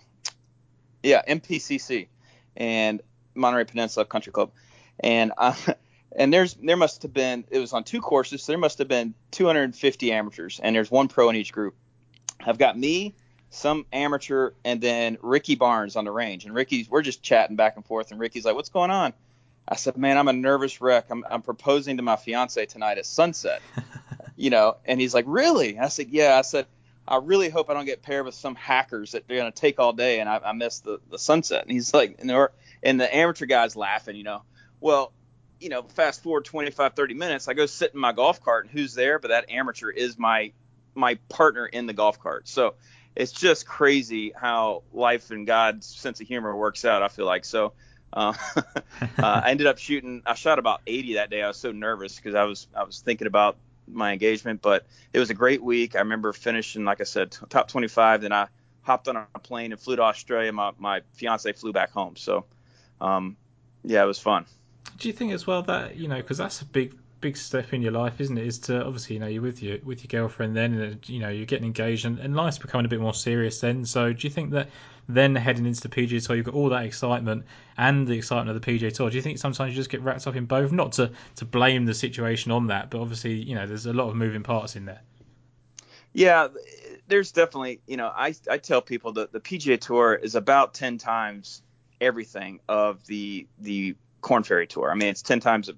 yeah, 1.03 1.21
MPCC 1.27 2.07
and 2.55 3.01
Monterey 3.35 3.65
Peninsula 3.65 4.05
Country 4.05 4.31
Club, 4.31 4.51
and 4.99 5.33
uh, 5.37 5.55
and 6.15 6.33
there's 6.33 6.55
there 6.55 6.77
must 6.77 7.03
have 7.03 7.13
been 7.13 7.43
it 7.49 7.59
was 7.59 7.73
on 7.73 7.83
two 7.83 8.01
courses, 8.01 8.43
so 8.43 8.51
there 8.53 8.59
must 8.59 8.79
have 8.79 8.87
been 8.87 9.13
250 9.31 10.11
amateurs, 10.11 10.59
and 10.63 10.75
there's 10.75 10.89
one 10.89 11.07
pro 11.07 11.29
in 11.29 11.35
each 11.35 11.51
group. 11.51 11.75
I've 12.45 12.57
got 12.57 12.77
me, 12.77 13.13
some 13.49 13.85
amateur, 13.93 14.51
and 14.65 14.81
then 14.81 15.17
Ricky 15.21 15.55
Barnes 15.55 15.95
on 15.95 16.05
the 16.05 16.11
range, 16.11 16.45
and 16.45 16.55
Ricky's 16.55 16.89
we're 16.89 17.01
just 17.01 17.21
chatting 17.21 17.55
back 17.55 17.75
and 17.75 17.85
forth, 17.85 18.11
and 18.11 18.19
Ricky's 18.19 18.45
like, 18.45 18.55
"What's 18.55 18.69
going 18.69 18.91
on?" 18.91 19.13
I 19.67 19.75
said, 19.75 19.97
"Man, 19.97 20.17
I'm 20.17 20.27
a 20.27 20.33
nervous 20.33 20.81
wreck. 20.81 21.05
I'm, 21.09 21.25
I'm 21.29 21.41
proposing 21.41 21.97
to 21.97 22.03
my 22.03 22.15
fiance 22.15 22.65
tonight 22.65 22.97
at 22.97 23.05
sunset." 23.05 23.61
you 24.35 24.49
know, 24.49 24.77
and 24.85 24.99
he's 24.99 25.13
like, 25.13 25.25
"Really?" 25.27 25.77
I 25.77 25.89
said, 25.89 26.09
"Yeah." 26.09 26.37
I 26.37 26.41
said 26.41 26.67
I 27.07 27.17
really 27.17 27.49
hope 27.49 27.69
I 27.69 27.73
don't 27.73 27.85
get 27.85 28.01
paired 28.01 28.25
with 28.25 28.35
some 28.35 28.55
hackers 28.55 29.11
that 29.11 29.27
they're 29.27 29.43
to 29.43 29.51
take 29.51 29.79
all 29.79 29.93
day 29.93 30.19
and 30.19 30.29
I, 30.29 30.39
I 30.45 30.51
miss 30.53 30.79
the, 30.79 30.99
the 31.09 31.19
sunset. 31.19 31.63
And 31.63 31.71
he's 31.71 31.93
like, 31.93 32.17
and, 32.19 32.49
and 32.81 32.99
the 32.99 33.15
amateur 33.15 33.45
guy's 33.45 33.75
laughing, 33.75 34.15
you 34.15 34.23
know. 34.23 34.43
Well, 34.79 35.11
you 35.59 35.69
know, 35.69 35.83
fast 35.83 36.23
forward 36.23 36.45
25, 36.45 36.93
30 36.93 37.13
minutes, 37.13 37.47
I 37.47 37.53
go 37.53 37.65
sit 37.65 37.93
in 37.93 37.99
my 37.99 38.11
golf 38.11 38.41
cart 38.41 38.65
and 38.65 38.71
who's 38.71 38.93
there? 38.93 39.19
But 39.19 39.29
that 39.29 39.49
amateur 39.49 39.89
is 39.89 40.17
my 40.17 40.51
my 40.95 41.15
partner 41.29 41.65
in 41.65 41.87
the 41.87 41.93
golf 41.93 42.19
cart. 42.19 42.47
So 42.47 42.75
it's 43.15 43.31
just 43.31 43.65
crazy 43.65 44.33
how 44.35 44.83
life 44.93 45.31
and 45.31 45.45
God's 45.45 45.87
sense 45.87 46.21
of 46.21 46.27
humor 46.27 46.55
works 46.55 46.85
out. 46.85 47.01
I 47.01 47.07
feel 47.07 47.25
like 47.25 47.45
so. 47.45 47.73
Uh, 48.11 48.33
uh, 48.55 48.71
I 49.17 49.49
ended 49.49 49.67
up 49.67 49.77
shooting. 49.77 50.21
I 50.25 50.35
shot 50.35 50.59
about 50.59 50.81
80 50.85 51.15
that 51.15 51.29
day. 51.29 51.41
I 51.41 51.47
was 51.47 51.57
so 51.57 51.71
nervous 51.71 52.15
because 52.15 52.35
I 52.35 52.43
was 52.43 52.67
I 52.75 52.83
was 52.83 53.01
thinking 53.01 53.27
about 53.27 53.57
my 53.87 54.13
engagement. 54.13 54.61
But 54.61 54.85
it 55.11 55.19
was 55.19 55.29
a 55.29 55.33
great 55.33 55.61
week. 55.61 55.95
I 55.95 55.99
remember 55.99 56.33
finishing, 56.33 56.85
like 56.85 57.01
I 57.01 57.05
said, 57.05 57.37
top 57.49 57.67
25. 57.67 58.21
Then 58.21 58.31
I 58.31 58.47
hopped 58.81 59.07
on 59.07 59.15
a 59.17 59.39
plane 59.39 59.71
and 59.71 59.79
flew 59.79 59.95
to 59.95 60.03
Australia. 60.03 60.51
My 60.51 60.71
my 60.77 61.01
fiance 61.13 61.51
flew 61.53 61.73
back 61.73 61.91
home. 61.91 62.15
So, 62.15 62.45
um, 63.01 63.37
yeah, 63.83 64.03
it 64.03 64.07
was 64.07 64.19
fun. 64.19 64.45
Do 64.97 65.07
you 65.07 65.13
think 65.13 65.33
as 65.33 65.47
well 65.47 65.63
that 65.63 65.95
you 65.97 66.07
know 66.07 66.17
because 66.17 66.37
that's 66.37 66.61
a 66.61 66.65
big 66.65 66.95
big 67.23 67.37
step 67.37 67.73
in 67.73 67.81
your 67.81 67.93
life, 67.93 68.19
isn't 68.19 68.37
it? 68.37 68.45
Is 68.45 68.59
to 68.59 68.85
obviously 68.85 69.15
you 69.15 69.19
know 69.21 69.27
you're 69.27 69.41
with 69.41 69.63
your 69.63 69.79
with 69.83 70.03
your 70.03 70.21
girlfriend 70.21 70.55
then, 70.55 70.73
and 70.73 71.09
you 71.09 71.19
know 71.19 71.29
you're 71.29 71.45
getting 71.45 71.65
engaged, 71.65 72.05
and, 72.05 72.19
and 72.19 72.35
life's 72.35 72.59
becoming 72.59 72.85
a 72.85 72.89
bit 72.89 72.99
more 72.99 73.13
serious 73.13 73.61
then. 73.61 73.85
So 73.85 74.11
do 74.11 74.27
you 74.27 74.31
think 74.31 74.51
that 74.51 74.69
then 75.07 75.33
heading 75.35 75.65
into 75.65 75.81
the 75.81 75.89
PGA 75.89 76.23
Tour, 76.23 76.35
you've 76.35 76.45
got 76.45 76.53
all 76.53 76.69
that 76.69 76.85
excitement 76.85 77.45
and 77.77 78.05
the 78.05 78.13
excitement 78.13 78.55
of 78.55 78.61
the 78.61 78.71
PGA 78.71 78.93
Tour? 78.93 79.09
Do 79.09 79.15
you 79.15 79.21
think 79.21 79.39
sometimes 79.39 79.71
you 79.71 79.75
just 79.75 79.89
get 79.89 80.01
wrapped 80.01 80.27
up 80.27 80.35
in 80.35 80.45
both? 80.45 80.71
Not 80.71 80.91
to 80.93 81.11
to 81.37 81.45
blame 81.45 81.85
the 81.85 81.93
situation 81.93 82.51
on 82.51 82.67
that, 82.67 82.89
but 82.89 82.99
obviously 82.99 83.33
you 83.33 83.55
know 83.55 83.65
there's 83.65 83.85
a 83.85 83.93
lot 83.93 84.09
of 84.09 84.15
moving 84.15 84.43
parts 84.43 84.75
in 84.75 84.85
there. 84.85 85.01
Yeah, 86.11 86.49
there's 87.07 87.31
definitely 87.31 87.79
you 87.87 87.95
know 87.95 88.11
I 88.13 88.35
I 88.51 88.57
tell 88.57 88.81
people 88.81 89.13
that 89.13 89.31
the 89.31 89.39
PGA 89.39 89.79
Tour 89.79 90.13
is 90.13 90.35
about 90.35 90.73
ten 90.73 90.97
times 90.97 91.63
everything 92.01 92.59
of 92.67 93.05
the 93.05 93.47
the 93.59 93.95
Korn 94.19 94.43
Ferry 94.43 94.67
Tour. 94.67 94.91
I 94.91 94.95
mean, 94.95 95.07
it's 95.07 95.21
ten 95.21 95.39
times 95.39 95.69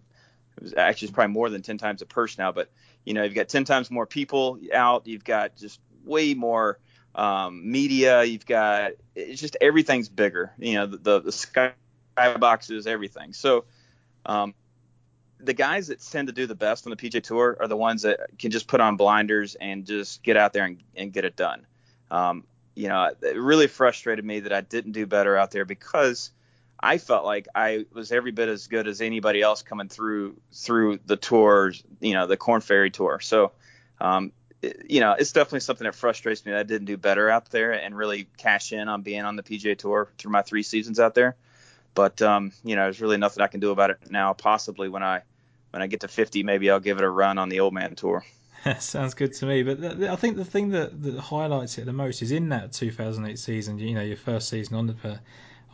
actually 0.78 1.08
it's 1.08 1.16
probably 1.16 1.34
more 1.34 1.50
than 1.50 1.62
10 1.62 1.78
times 1.78 2.02
a 2.02 2.06
purse 2.06 2.38
now, 2.38 2.52
but 2.52 2.70
you 3.06 3.14
know, 3.14 3.24
you've 3.24 3.36
got 3.36 3.50
10 3.50 3.66
times 3.66 3.92
more 3.92 4.06
people 4.06 4.60
out. 4.74 5.08
You've 5.08 5.24
got 5.24 5.56
just 5.56 5.80
way 6.04 6.34
more 6.34 6.80
um, 7.14 7.70
media. 7.72 8.24
You've 8.24 8.46
got 8.46 8.94
it's 9.16 9.42
just 9.42 9.58
everything's 9.62 10.10
bigger. 10.10 10.54
You 10.58 10.76
know, 10.76 10.86
the 10.88 10.98
the, 10.98 11.22
the 11.22 11.32
sky 11.32 11.74
boxes, 12.16 12.88
everything. 12.88 13.34
So, 13.34 13.66
um, 14.26 14.54
the 15.40 15.54
guys 15.54 15.88
that 15.88 16.02
tend 16.02 16.28
to 16.28 16.34
do 16.34 16.48
the 16.48 16.56
best 16.56 16.88
on 16.88 16.92
the 16.92 16.98
PGA 16.98 17.22
Tour 17.22 17.58
are 17.60 17.68
the 17.68 17.78
ones 17.78 18.02
that 18.04 18.20
can 18.40 18.52
just 18.52 18.68
put 18.68 18.82
on 18.82 18.98
blinders 18.98 19.56
and 19.56 19.86
just 19.86 20.24
get 20.24 20.38
out 20.38 20.54
there 20.54 20.66
and, 20.66 20.82
and 20.96 21.14
get 21.14 21.26
it 21.26 21.36
done. 21.36 21.68
Um, 22.10 22.46
you 22.74 22.88
know, 22.88 23.12
it 23.22 23.38
really 23.38 23.68
frustrated 23.68 24.26
me 24.26 24.42
that 24.42 24.54
I 24.54 24.62
didn't 24.62 24.94
do 24.94 25.06
better 25.06 25.38
out 25.38 25.52
there 25.52 25.66
because 25.66 26.32
I 26.86 27.00
felt 27.00 27.26
like 27.26 27.48
I 27.56 27.88
was 27.92 28.12
every 28.12 28.32
bit 28.32 28.48
as 28.48 28.68
good 28.68 28.88
as 28.88 29.02
anybody 29.02 29.42
else 29.42 29.64
coming 29.64 29.90
through 29.90 30.38
through 30.54 31.00
the 31.04 31.18
tours, 31.18 31.84
you 32.00 32.14
know, 32.14 32.28
the 32.28 32.38
Korn 32.38 32.62
Ferry 32.62 32.92
Tour. 32.92 33.20
So, 33.22 33.54
um, 34.00 34.32
it, 34.62 34.86
you 34.88 35.00
know, 35.00 35.14
it's 35.14 35.32
definitely 35.32 35.62
something 35.62 35.86
that 35.86 35.96
frustrates 35.96 36.46
me 36.46 36.52
that 36.52 36.60
I 36.60 36.64
didn't 36.64 36.86
do 36.86 36.96
better 36.96 37.28
out 37.28 37.50
there 37.50 37.72
and 37.72 37.98
really 37.98 38.28
cash 38.38 38.72
in 38.72 38.88
on 38.88 39.02
being 39.02 39.24
on 39.24 39.36
the 39.36 39.42
PGA 39.42 39.76
Tour 39.76 40.10
through 40.20 40.32
my 40.32 40.44
three 40.44 40.62
seasons 40.62 41.00
out 41.00 41.16
there. 41.16 41.36
But 41.96 42.22
um, 42.22 42.52
you 42.64 42.76
know, 42.76 42.84
there's 42.84 43.02
really 43.02 43.18
nothing 43.18 43.42
I 43.42 43.48
can 43.48 43.62
do 43.62 43.72
about 43.72 43.90
it 43.90 44.12
now. 44.12 44.34
Possibly 44.34 44.88
when 44.88 45.02
I 45.02 45.24
when 45.72 45.82
I 45.82 45.88
get 45.88 46.02
to 46.02 46.08
50, 46.08 46.44
maybe 46.44 46.70
I'll 46.70 46.80
give 46.80 47.00
it 47.00 47.04
a 47.04 47.10
run 47.10 47.40
on 47.40 47.50
the 47.50 47.62
Old 47.62 47.74
Man 47.74 47.96
Tour. 47.96 48.24
Sounds 48.80 49.16
good 49.16 49.34
to 49.34 49.48
me. 49.48 49.64
But 49.64 49.82
th- 49.82 50.10
I 50.10 50.16
think 50.16 50.38
the 50.38 50.46
thing 50.46 50.70
that, 50.70 51.02
that 51.02 51.18
highlights 51.18 51.80
it 51.80 51.86
the 51.86 51.94
most 51.94 52.22
is 52.22 52.32
in 52.32 52.50
that 52.50 52.74
2008 52.74 53.40
season. 53.40 53.80
You 53.80 53.96
know, 53.96 54.02
your 54.02 54.18
first 54.18 54.50
season 54.50 54.76
on 54.76 54.86
the 54.86 55.20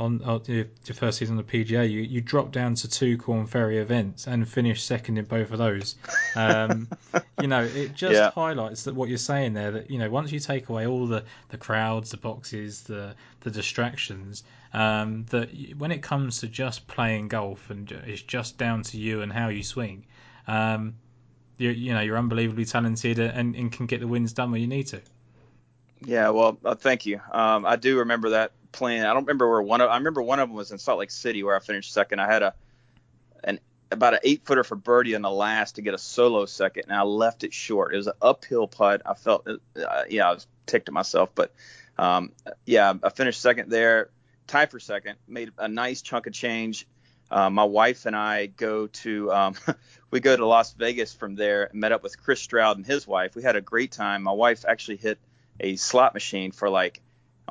on, 0.01 0.21
on 0.23 0.41
your, 0.47 0.65
first 0.93 1.19
season 1.19 1.37
on 1.37 1.45
the 1.45 1.51
PGA, 1.51 1.89
you, 1.89 2.01
you 2.01 2.21
dropped 2.21 2.51
down 2.51 2.73
to 2.75 2.89
two 2.89 3.17
Korn 3.17 3.45
Ferry 3.45 3.77
events 3.77 4.27
and 4.27 4.47
finished 4.47 4.85
second 4.85 5.17
in 5.17 5.25
both 5.25 5.51
of 5.51 5.59
those. 5.59 5.95
Um, 6.35 6.89
you 7.41 7.47
know, 7.47 7.63
it 7.63 7.93
just 7.93 8.15
yeah. 8.15 8.31
highlights 8.31 8.83
that 8.83 8.95
what 8.95 9.09
you're 9.09 9.17
saying 9.17 9.53
there. 9.53 9.71
That 9.71 9.91
you 9.91 9.99
know, 9.99 10.09
once 10.09 10.31
you 10.31 10.39
take 10.39 10.69
away 10.69 10.87
all 10.87 11.05
the, 11.05 11.23
the 11.49 11.57
crowds, 11.57 12.11
the 12.11 12.17
boxes, 12.17 12.81
the 12.81 13.15
the 13.41 13.51
distractions, 13.51 14.43
um, 14.73 15.25
that 15.29 15.49
when 15.77 15.91
it 15.91 16.01
comes 16.01 16.39
to 16.39 16.47
just 16.47 16.87
playing 16.87 17.27
golf 17.27 17.69
and 17.69 17.91
it's 17.91 18.21
just 18.21 18.57
down 18.57 18.81
to 18.83 18.97
you 18.97 19.21
and 19.21 19.31
how 19.31 19.49
you 19.49 19.63
swing. 19.63 20.05
Um, 20.47 20.95
you, 21.57 21.69
you 21.69 21.93
know, 21.93 22.01
you're 22.01 22.17
unbelievably 22.17 22.65
talented 22.65 23.19
and, 23.19 23.55
and 23.55 23.71
can 23.71 23.85
get 23.85 23.99
the 23.99 24.07
wins 24.07 24.33
done 24.33 24.51
when 24.51 24.61
you 24.61 24.67
need 24.67 24.87
to. 24.87 25.01
Yeah, 26.03 26.29
well, 26.29 26.57
uh, 26.65 26.73
thank 26.73 27.05
you. 27.05 27.21
Um, 27.31 27.67
I 27.67 27.75
do 27.75 27.99
remember 27.99 28.31
that 28.31 28.53
playing. 28.71 29.01
I 29.01 29.13
don't 29.13 29.23
remember 29.23 29.49
where 29.49 29.61
one 29.61 29.81
of. 29.81 29.89
I 29.89 29.97
remember 29.97 30.21
one 30.21 30.39
of 30.39 30.49
them 30.49 30.55
was 30.55 30.71
in 30.71 30.77
Salt 30.77 30.99
Lake 30.99 31.11
City 31.11 31.43
where 31.43 31.55
I 31.55 31.59
finished 31.59 31.93
second. 31.93 32.19
I 32.19 32.31
had 32.31 32.43
a 32.43 32.53
an 33.43 33.59
about 33.91 34.13
an 34.13 34.19
eight 34.23 34.45
footer 34.45 34.63
for 34.63 34.75
birdie 34.75 35.13
in 35.13 35.21
the 35.21 35.29
last 35.31 35.75
to 35.75 35.81
get 35.81 35.93
a 35.93 35.97
solo 35.97 36.45
second, 36.45 36.83
and 36.87 36.93
I 36.93 37.03
left 37.03 37.43
it 37.43 37.53
short. 37.53 37.93
It 37.93 37.97
was 37.97 38.07
an 38.07 38.13
uphill 38.21 38.67
putt. 38.67 39.01
I 39.05 39.13
felt, 39.13 39.47
uh, 39.47 40.03
yeah, 40.09 40.29
I 40.29 40.33
was 40.33 40.47
ticked 40.65 40.87
at 40.87 40.93
myself, 40.93 41.29
but 41.35 41.53
um, 41.97 42.31
yeah, 42.65 42.93
I 43.03 43.09
finished 43.09 43.41
second 43.41 43.69
there, 43.69 44.09
tied 44.47 44.71
for 44.71 44.79
second, 44.79 45.17
made 45.27 45.51
a 45.57 45.67
nice 45.67 46.01
chunk 46.01 46.27
of 46.27 46.33
change. 46.33 46.87
Uh, 47.29 47.49
my 47.49 47.63
wife 47.63 48.05
and 48.05 48.15
I 48.15 48.47
go 48.47 48.87
to 48.87 49.31
um, 49.31 49.55
we 50.11 50.19
go 50.19 50.35
to 50.35 50.45
Las 50.45 50.73
Vegas 50.73 51.13
from 51.13 51.35
there. 51.35 51.69
Met 51.73 51.91
up 51.91 52.03
with 52.03 52.21
Chris 52.21 52.41
Stroud 52.41 52.77
and 52.77 52.85
his 52.85 53.07
wife. 53.07 53.35
We 53.35 53.43
had 53.43 53.55
a 53.55 53.61
great 53.61 53.91
time. 53.91 54.23
My 54.23 54.33
wife 54.33 54.65
actually 54.67 54.97
hit 54.97 55.17
a 55.59 55.75
slot 55.75 56.13
machine 56.13 56.51
for 56.51 56.69
like 56.69 57.01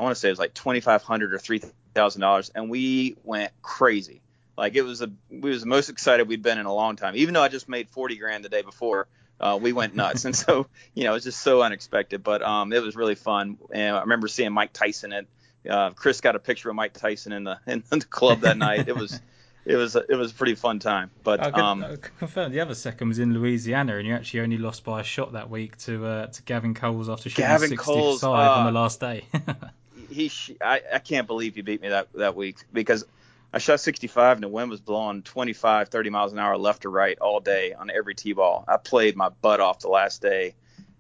I 0.00 0.02
want 0.02 0.16
to 0.16 0.20
say 0.20 0.28
it 0.28 0.32
was 0.32 0.38
like 0.38 0.54
2,500 0.54 1.34
or 1.34 1.38
three 1.38 1.60
thousand 1.94 2.22
dollars, 2.22 2.50
and 2.54 2.70
we 2.70 3.16
went 3.22 3.52
crazy. 3.60 4.22
Like 4.56 4.74
it 4.74 4.82
was 4.82 5.02
a 5.02 5.10
we 5.30 5.50
was 5.50 5.60
the 5.60 5.68
most 5.68 5.90
excited 5.90 6.26
we'd 6.26 6.42
been 6.42 6.58
in 6.58 6.64
a 6.64 6.74
long 6.74 6.96
time. 6.96 7.16
Even 7.16 7.34
though 7.34 7.42
I 7.42 7.48
just 7.48 7.68
made 7.68 7.90
forty 7.90 8.16
grand 8.16 8.44
the 8.44 8.48
day 8.48 8.62
before, 8.62 9.08
uh, 9.38 9.58
we 9.60 9.72
went 9.72 9.94
nuts. 9.94 10.24
and 10.26 10.34
so 10.34 10.66
you 10.94 11.04
know 11.04 11.10
it 11.10 11.14
was 11.14 11.24
just 11.24 11.40
so 11.40 11.62
unexpected, 11.62 12.22
but 12.22 12.42
um, 12.42 12.72
it 12.72 12.82
was 12.82 12.96
really 12.96 13.14
fun. 13.14 13.58
And 13.72 13.96
I 13.96 14.00
remember 14.00 14.28
seeing 14.28 14.52
Mike 14.52 14.72
Tyson 14.72 15.12
at 15.12 15.26
uh, 15.68 15.90
Chris 15.90 16.22
got 16.22 16.34
a 16.34 16.38
picture 16.38 16.70
of 16.70 16.76
Mike 16.76 16.94
Tyson 16.94 17.32
in 17.32 17.44
the 17.44 17.58
in 17.66 17.82
the 17.90 18.00
club 18.00 18.40
that 18.40 18.56
night. 18.56 18.88
It 18.88 18.96
was 18.96 19.20
it 19.64 19.76
was 19.76 19.96
it 19.96 20.16
was 20.16 20.30
a 20.30 20.34
pretty 20.34 20.54
fun 20.54 20.78
time. 20.78 21.10
But 21.22 21.40
I 21.40 21.50
can, 21.50 21.60
um, 21.60 21.84
I 21.84 21.88
can 21.96 22.10
confirm 22.18 22.52
the 22.52 22.60
other 22.60 22.74
second 22.74 23.08
was 23.08 23.18
in 23.18 23.34
Louisiana, 23.34 23.96
and 23.96 24.06
you 24.06 24.14
actually 24.14 24.40
only 24.40 24.58
lost 24.58 24.84
by 24.84 25.00
a 25.00 25.04
shot 25.04 25.32
that 25.32 25.50
week 25.50 25.76
to 25.78 26.06
uh, 26.06 26.26
to 26.26 26.42
Gavin 26.42 26.74
Coles 26.74 27.08
after 27.08 27.28
shooting 27.28 27.44
Gavin 27.44 27.68
65 27.68 27.84
Coles, 27.84 28.22
on 28.24 28.38
uh, 28.38 28.64
the 28.64 28.72
last 28.72 29.00
day. 29.00 29.24
he 30.10 30.30
I, 30.60 30.80
I 30.94 30.98
can't 30.98 31.26
believe 31.26 31.54
he 31.54 31.62
beat 31.62 31.80
me 31.80 31.88
that 31.88 32.12
that 32.14 32.36
week 32.36 32.58
because 32.72 33.04
I 33.52 33.58
shot 33.58 33.80
65 33.80 34.36
and 34.36 34.44
the 34.44 34.48
wind 34.48 34.70
was 34.70 34.80
blowing 34.80 35.22
25, 35.22 35.88
30 35.88 36.10
miles 36.10 36.32
an 36.32 36.38
hour 36.38 36.56
left 36.56 36.86
or 36.86 36.90
right 36.90 37.18
all 37.18 37.40
day 37.40 37.72
on 37.72 37.90
every 37.90 38.14
tee 38.14 38.32
ball. 38.32 38.64
I 38.68 38.76
played 38.76 39.16
my 39.16 39.28
butt 39.28 39.60
off 39.60 39.80
the 39.80 39.88
last 39.88 40.22
day 40.22 40.54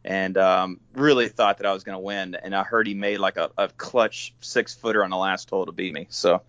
and 0.04 0.36
um, 0.36 0.80
really 0.94 1.28
thought 1.28 1.58
that 1.58 1.66
I 1.66 1.72
was 1.72 1.84
going 1.84 1.94
to 1.94 2.00
win. 2.00 2.34
And 2.34 2.54
I 2.54 2.64
heard 2.64 2.88
he 2.88 2.94
made 2.94 3.18
like 3.18 3.36
a, 3.36 3.50
a 3.56 3.68
clutch 3.68 4.34
six 4.40 4.74
footer 4.74 5.04
on 5.04 5.10
the 5.10 5.16
last 5.16 5.48
hole 5.48 5.66
to 5.66 5.72
beat 5.72 5.94
me. 5.94 6.08
So 6.10 6.42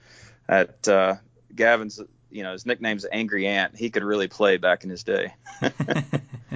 at 0.49 0.87
uh, 0.87 1.15
Gavin's, 1.55 2.01
you 2.31 2.41
know, 2.43 2.53
his 2.53 2.65
nickname's 2.65 3.05
Angry 3.11 3.45
Ant. 3.45 3.75
He 3.75 3.91
could 3.91 4.03
really 4.03 4.27
play 4.27 4.57
back 4.57 4.83
in 4.83 4.89
his 4.89 5.03
day. 5.03 5.35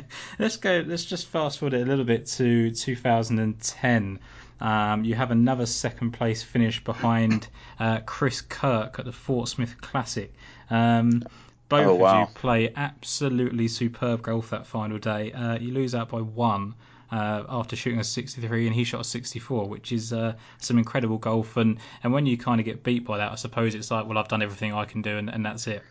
let's 0.40 0.58
go. 0.58 0.84
Let's 0.86 1.06
just 1.06 1.28
fast 1.28 1.60
forward 1.60 1.74
a 1.74 1.86
little 1.86 2.06
bit 2.06 2.26
to 2.28 2.72
2010. 2.72 4.20
Um, 4.60 5.04
you 5.04 5.16
have 5.16 5.32
another 5.32 5.66
second 5.66 6.12
place 6.12 6.42
finish 6.44 6.84
behind 6.84 7.48
uh, 7.80 8.00
Chris 8.06 8.42
Kirk 8.42 9.00
at 9.00 9.06
the 9.06 9.12
Fort 9.12 9.50
Smith 9.50 9.80
Classic. 9.82 10.34
Um, 10.70 11.24
both 11.68 11.88
Oh, 11.88 11.96
wow. 11.96 12.24
of 12.24 12.30
you 12.30 12.34
play 12.36 12.72
absolutely 12.76 13.68
superb 13.68 14.22
golf 14.22 14.50
that 14.52 14.66
final 14.68 14.98
day. 15.00 15.32
Uh, 15.34 15.58
you 15.58 15.74
lose 15.74 15.96
out 15.96 16.10
by 16.10 16.22
one 16.22 16.76
uh, 17.12 17.44
after 17.50 17.76
shooting 17.76 18.00
a 18.00 18.04
63, 18.04 18.68
and 18.68 18.76
he 18.76 18.84
shot 18.84 19.02
a 19.02 19.04
64, 19.04 19.68
which 19.68 19.92
is 19.92 20.14
uh, 20.14 20.34
some 20.58 20.78
incredible 20.78 21.18
golf. 21.18 21.58
And, 21.58 21.80
and 22.04 22.14
when 22.14 22.26
you 22.26 22.38
kind 22.38 22.60
of 22.60 22.66
get 22.66 22.84
beat 22.84 23.04
by 23.06 23.18
that, 23.18 23.32
I 23.32 23.36
suppose 23.36 23.76
it's 23.76 23.92
like, 23.92 24.08
well, 24.08 24.18
I've 24.18 24.28
done 24.28 24.42
everything 24.42 24.74
I 24.74 24.86
can 24.86 25.02
do, 25.02 25.18
and, 25.18 25.30
and 25.30 25.46
that's 25.46 25.68
it. 25.68 25.84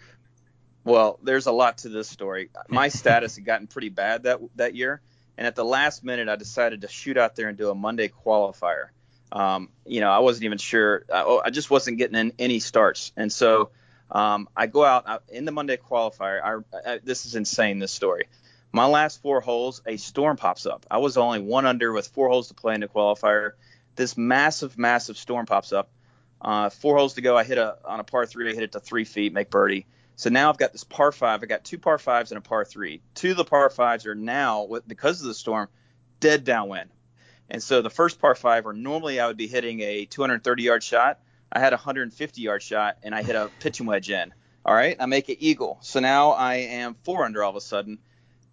Well, 0.84 1.18
there's 1.22 1.46
a 1.46 1.52
lot 1.52 1.78
to 1.78 1.88
this 1.88 2.08
story. 2.08 2.50
My 2.68 2.88
status 2.88 3.36
had 3.36 3.44
gotten 3.44 3.66
pretty 3.66 3.88
bad 3.88 4.24
that 4.24 4.40
that 4.56 4.74
year, 4.74 5.00
and 5.37 5.47
at 5.47 5.57
the 5.57 5.64
last 5.64 6.05
minute, 6.05 6.28
I 6.28 6.37
decided 6.37 6.82
to 6.82 6.89
shoot 6.89 7.16
out 7.16 7.37
there 7.37 7.49
and 7.49 7.59
do 7.59 7.70
a 7.70 7.74
Monday 7.74 8.09
qualifier. 8.09 8.89
Um, 9.32 9.68
you 9.85 10.01
know, 10.01 10.11
I 10.11 10.20
wasn't 10.20 10.45
even 10.45 10.59
sure. 10.59 11.05
I, 11.12 11.41
I 11.47 11.51
just 11.51 11.70
wasn't 11.70 11.99
getting 11.99 12.16
in 12.16 12.32
any 12.39 12.61
starts, 12.61 13.12
and 13.16 13.32
so 13.32 13.70
um, 14.11 14.49
I 14.57 14.66
go 14.66 14.85
out 14.85 15.05
I, 15.07 15.18
in 15.28 15.45
the 15.45 15.53
Monday 15.53 15.76
qualifier. 15.76 16.41
I, 16.43 16.91
I, 16.93 17.01
this 17.03 17.26
is 17.26 17.35
insane. 17.35 17.78
This 17.78 17.93
story. 17.93 18.24
My 18.72 18.87
last 18.87 19.22
four 19.22 19.41
holes, 19.41 19.82
a 19.87 19.97
storm 19.97 20.37
pops 20.37 20.66
up. 20.66 20.85
I 20.91 20.99
was 20.99 21.16
only 21.16 21.41
one 21.41 21.64
under 21.64 21.93
with 21.93 22.09
four 22.09 22.28
holes 22.28 22.49
to 22.49 22.55
play 22.55 22.74
in 22.74 22.80
the 22.80 22.89
qualifier. 22.89 23.53
This 23.95 24.16
massive, 24.16 24.76
massive 24.76 25.16
storm 25.16 25.47
pops 25.47 25.72
up. 25.72 25.91
Uh, 26.41 26.70
four 26.70 26.97
holes 26.97 27.14
to 27.14 27.20
go. 27.20 27.37
I 27.37 27.45
hit 27.45 27.59
a 27.59 27.76
on 27.85 28.01
a 28.01 28.05
par 28.05 28.26
three. 28.26 28.51
I 28.51 28.55
hit 28.55 28.64
it 28.64 28.72
to 28.72 28.80
three 28.80 29.05
feet, 29.05 29.32
make 29.32 29.51
birdie. 29.51 29.87
So 30.16 30.30
now 30.30 30.48
I've 30.48 30.58
got 30.58 30.72
this 30.72 30.84
par 30.84 31.12
five. 31.12 31.42
I 31.42 31.46
got 31.46 31.64
two 31.64 31.78
par 31.78 31.98
fives 31.98 32.30
and 32.30 32.38
a 32.38 32.40
par 32.40 32.64
three. 32.64 33.02
Two 33.14 33.32
of 33.32 33.36
the 33.36 33.44
par 33.44 33.68
fives 33.70 34.06
are 34.06 34.14
now, 34.14 34.68
because 34.86 35.20
of 35.20 35.26
the 35.26 35.34
storm, 35.34 35.68
dead 36.20 36.44
downwind. 36.44 36.90
And 37.50 37.62
so 37.62 37.82
the 37.82 37.90
first 37.90 38.20
par 38.20 38.34
five, 38.34 38.64
where 38.64 38.74
normally 38.74 39.20
I 39.20 39.26
would 39.26 39.36
be 39.36 39.46
hitting 39.46 39.80
a 39.80 40.06
230 40.06 40.62
yard 40.62 40.82
shot, 40.82 41.20
I 41.52 41.60
had 41.60 41.72
a 41.72 41.76
150 41.76 42.40
yard 42.40 42.62
shot 42.62 42.98
and 43.02 43.14
I 43.14 43.22
hit 43.22 43.36
a 43.36 43.50
pitching 43.60 43.86
wedge 43.86 44.10
in. 44.10 44.32
All 44.64 44.74
right, 44.74 44.96
I 44.98 45.06
make 45.06 45.28
an 45.28 45.36
eagle. 45.38 45.78
So 45.82 46.00
now 46.00 46.30
I 46.30 46.54
am 46.54 46.94
four 47.04 47.24
under 47.24 47.42
all 47.42 47.50
of 47.50 47.56
a 47.56 47.60
sudden. 47.60 47.98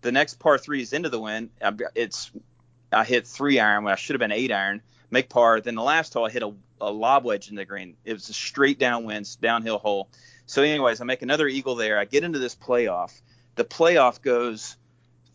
The 0.02 0.12
next 0.12 0.40
par 0.40 0.58
three 0.58 0.82
is 0.82 0.94
into 0.94 1.10
the 1.10 1.20
wind. 1.20 1.52
It's 1.96 2.32
I 2.92 3.06
hit 3.06 3.28
three 3.28 3.60
iron 3.60 3.86
when 3.86 3.94
I 3.94 3.96
should 3.96 4.16
have 4.16 4.20
been 4.20 4.32
eight 4.32 4.52
iron. 4.52 4.82
Make 5.10 5.30
par. 5.30 5.62
Then 5.62 5.76
the 5.76 5.84
last 5.84 6.14
hole 6.14 6.26
I 6.26 6.30
hit 6.30 6.44
a, 6.44 6.54
a 6.82 6.92
lob 6.92 7.24
wedge 7.24 7.50
in 7.50 7.56
the 7.56 7.66
green. 7.66 7.96
It 8.04 8.14
was 8.14 8.28
a 8.30 8.34
straight 8.34 8.78
downwind, 8.78 9.38
downhill 9.40 9.78
hole. 9.78 10.10
So, 10.52 10.64
anyways, 10.64 11.00
I 11.00 11.06
make 11.06 11.22
another 11.22 11.48
eagle 11.48 11.76
there. 11.76 11.98
I 11.98 12.04
get 12.04 12.26
into 12.26 12.38
this 12.38 12.58
playoff. 12.58 13.22
The 13.56 13.64
playoff 13.64 14.22
goes 14.22 14.76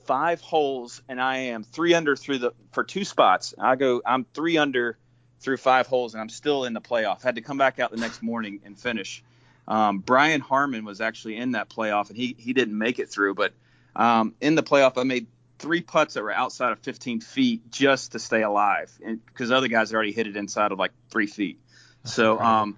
five 0.04 0.42
holes, 0.42 1.00
and 1.08 1.18
I 1.18 1.36
am 1.38 1.62
three 1.64 1.94
under 1.94 2.16
through 2.16 2.40
the 2.40 2.52
for 2.72 2.84
two 2.84 3.02
spots. 3.02 3.54
I 3.58 3.76
go, 3.76 4.02
I'm 4.04 4.26
three 4.34 4.58
under 4.58 4.98
through 5.40 5.56
five 5.56 5.86
holes, 5.86 6.12
and 6.12 6.20
I'm 6.20 6.28
still 6.28 6.66
in 6.66 6.74
the 6.74 6.82
playoff. 6.82 7.22
Had 7.22 7.36
to 7.36 7.40
come 7.40 7.56
back 7.56 7.80
out 7.80 7.92
the 7.92 7.96
next 7.96 8.22
morning 8.22 8.60
and 8.66 8.78
finish. 8.78 9.24
Um, 9.66 10.00
Brian 10.00 10.42
Harman 10.42 10.84
was 10.84 11.00
actually 11.00 11.38
in 11.38 11.52
that 11.52 11.70
playoff, 11.70 12.10
and 12.10 12.18
he 12.18 12.36
he 12.38 12.52
didn't 12.52 12.76
make 12.76 12.98
it 12.98 13.08
through. 13.08 13.36
But 13.36 13.54
um, 13.94 14.34
in 14.42 14.54
the 14.54 14.62
playoff, 14.62 14.98
I 14.98 15.04
made 15.04 15.28
three 15.58 15.80
putts 15.80 16.12
that 16.12 16.24
were 16.24 16.30
outside 16.30 16.72
of 16.72 16.80
15 16.80 17.22
feet 17.22 17.70
just 17.70 18.12
to 18.12 18.18
stay 18.18 18.42
alive, 18.42 18.92
because 19.28 19.50
other 19.50 19.68
guys 19.68 19.88
had 19.88 19.94
already 19.94 20.12
hit 20.12 20.26
it 20.26 20.36
inside 20.36 20.72
of 20.72 20.78
like 20.78 20.92
three 21.08 21.26
feet. 21.26 21.58
so 22.04 22.38
um, 22.38 22.76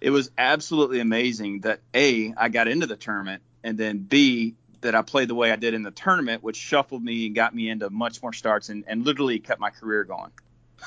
it 0.00 0.10
was 0.10 0.30
absolutely 0.38 1.00
amazing 1.00 1.60
that 1.60 1.80
a 1.94 2.34
I 2.36 2.48
got 2.48 2.68
into 2.68 2.86
the 2.86 2.96
tournament, 2.96 3.42
and 3.62 3.78
then 3.78 3.98
b 3.98 4.54
that 4.80 4.94
I 4.94 5.02
played 5.02 5.28
the 5.28 5.34
way 5.34 5.50
I 5.50 5.56
did 5.56 5.74
in 5.74 5.82
the 5.82 5.90
tournament, 5.90 6.42
which 6.42 6.56
shuffled 6.56 7.02
me 7.02 7.26
and 7.26 7.34
got 7.34 7.54
me 7.54 7.68
into 7.68 7.90
much 7.90 8.22
more 8.22 8.32
starts 8.32 8.68
and, 8.68 8.84
and 8.86 9.04
literally 9.04 9.40
kept 9.40 9.60
my 9.60 9.70
career 9.70 10.04
going. 10.04 10.30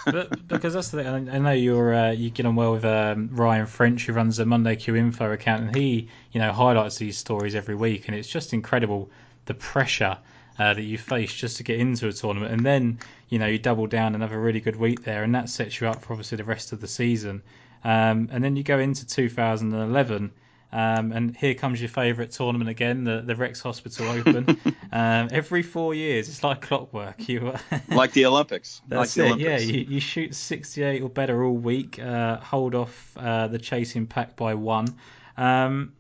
but, 0.05 0.47
because 0.47 0.74
that's 0.74 0.89
the 0.89 1.03
thing. 1.03 1.30
I 1.30 1.38
know 1.38 1.51
you're 1.51 1.93
uh, 1.93 2.12
you 2.12 2.30
get 2.30 2.45
on 2.45 2.55
well 2.55 2.72
with 2.72 2.86
um, 2.86 3.30
Ryan 3.34 3.66
French, 3.66 4.05
who 4.05 4.14
runs 4.14 4.38
the 4.38 4.45
Monday 4.45 4.76
Q 4.78 4.95
Info 4.95 5.32
account, 5.32 5.64
and 5.64 5.76
he 5.76 6.07
you 6.32 6.39
know 6.39 6.51
highlights 6.51 6.97
these 6.97 7.18
stories 7.18 7.55
every 7.55 7.76
week, 7.76 8.07
and 8.07 8.16
it's 8.16 8.30
just 8.30 8.53
incredible 8.53 9.09
the 9.45 9.53
pressure 9.53 10.18
uh, 10.59 10.74
that 10.74 10.84
you 10.84 10.97
face 10.97 11.34
just 11.34 11.57
to 11.57 11.64
get 11.64 11.80
into 11.80 12.07
a 12.07 12.14
tournament, 12.14 12.53
and 12.53 12.66
then 12.66 12.99
you 13.30 13.39
know 13.39 13.47
you 13.47 13.59
double 13.59 13.88
down 13.88 14.14
and 14.14 14.24
have 14.24 14.32
a 14.32 14.39
really 14.39 14.62
good 14.62 14.78
week 14.78 15.03
there, 15.03 15.24
and 15.24 15.36
that 15.36 15.49
sets 15.49 15.82
you 15.82 15.88
up 15.88 16.01
for 16.01 16.14
obviously 16.14 16.38
the 16.38 16.43
rest 16.45 16.72
of 16.72 16.80
the 16.80 16.88
season, 16.88 17.41
um, 17.84 18.30
and 18.32 18.44
then 18.44 18.56
you 18.56 18.64
go 18.64 18.80
into 18.80 19.06
2011. 19.06 20.32
Um, 20.74 21.12
and 21.12 21.36
here 21.36 21.54
comes 21.54 21.82
your 21.82 21.90
favourite 21.90 22.32
tournament 22.32 22.70
again, 22.70 23.04
the, 23.04 23.22
the 23.22 23.36
Rex 23.36 23.60
Hospital 23.60 24.08
Open. 24.08 24.58
um, 24.94 25.28
every 25.30 25.64
four 25.64 25.94
years, 25.94 26.30
it's 26.30 26.46
like 26.46 26.62
clockwork. 26.62 27.28
You 27.28 27.50
uh, 27.50 27.80
Like 27.90 28.14
the 28.14 28.26
Olympics. 28.26 28.82
like 28.90 29.00
that's 29.00 29.14
the 29.16 29.24
it. 29.24 29.26
Olympics. 29.32 29.66
Yeah, 29.66 29.74
you, 29.74 29.86
you 29.90 30.00
shoot 30.00 30.34
68 30.34 31.02
or 31.02 31.10
better 31.10 31.44
all 31.44 31.58
week. 31.58 32.00
Uh, 32.00 32.38
hold 32.38 32.74
off 32.74 33.18
uh, 33.18 33.48
the 33.48 33.60
chasing 33.60 34.08
pack 34.08 34.38
by 34.38 34.54
one. 34.54 34.88
Um, 35.36 35.92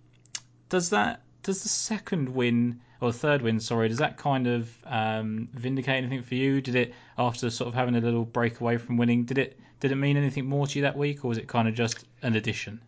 does 0.69 0.91
that? 0.91 1.21
Does 1.43 1.63
the 1.63 1.69
second 1.69 2.29
win 2.29 2.79
or 3.01 3.11
the 3.11 3.17
third 3.17 3.41
win? 3.41 3.59
Sorry, 3.59 3.89
does 3.89 3.97
that 3.97 4.15
kind 4.15 4.47
of 4.47 4.69
um, 4.85 5.49
vindicate 5.53 5.95
anything 5.95 6.21
for 6.23 6.35
you? 6.35 6.61
Did 6.61 6.75
it 6.75 6.93
after 7.17 7.49
sort 7.49 7.67
of 7.67 7.73
having 7.73 7.95
a 7.95 7.99
little 7.99 8.23
break 8.23 8.61
away 8.61 8.77
from 8.77 8.95
winning? 8.95 9.25
Did 9.25 9.37
it? 9.37 9.59
Did 9.81 9.91
it 9.91 9.95
mean 9.95 10.15
anything 10.15 10.45
more 10.45 10.67
to 10.67 10.79
you 10.79 10.83
that 10.83 10.95
week, 10.95 11.25
or 11.25 11.27
was 11.27 11.39
it 11.39 11.47
kind 11.47 11.67
of 11.67 11.73
just 11.73 12.05
an 12.21 12.35
addition? 12.35 12.81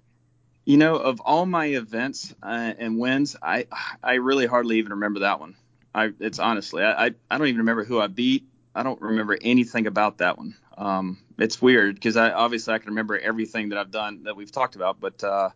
You 0.64 0.78
know, 0.78 0.96
of 0.96 1.20
all 1.22 1.46
my 1.48 1.66
events 1.66 2.34
uh, 2.42 2.74
and 2.78 3.00
wins, 3.00 3.36
I 3.42 3.66
I 4.02 4.14
really 4.14 4.46
hardly 4.46 4.78
even 4.78 4.94
remember 4.94 5.22
that 5.22 5.40
one. 5.40 5.56
I 5.94 6.12
it's 6.20 6.38
honestly 6.38 6.84
I 6.84 7.08
I, 7.30 7.38
don't 7.38 7.48
even 7.48 7.58
remember 7.58 7.84
who 7.84 8.00
I 8.00 8.08
beat. 8.08 8.48
I 8.76 8.84
don't 8.84 9.02
remember 9.02 9.38
anything 9.42 9.88
about 9.88 10.20
that 10.20 10.38
one. 10.38 10.56
Um, 10.78 11.18
it's 11.40 11.60
weird 11.60 11.96
because 11.96 12.16
I 12.16 12.32
obviously 12.32 12.76
I 12.76 12.78
can 12.78 12.90
remember 12.90 13.18
everything 13.18 13.70
that 13.70 13.80
I've 13.80 13.92
done 13.92 14.24
that 14.24 14.36
we've 14.36 14.52
talked 14.52 14.76
about, 14.76 15.00
but 15.00 15.24
uh, 15.24 15.50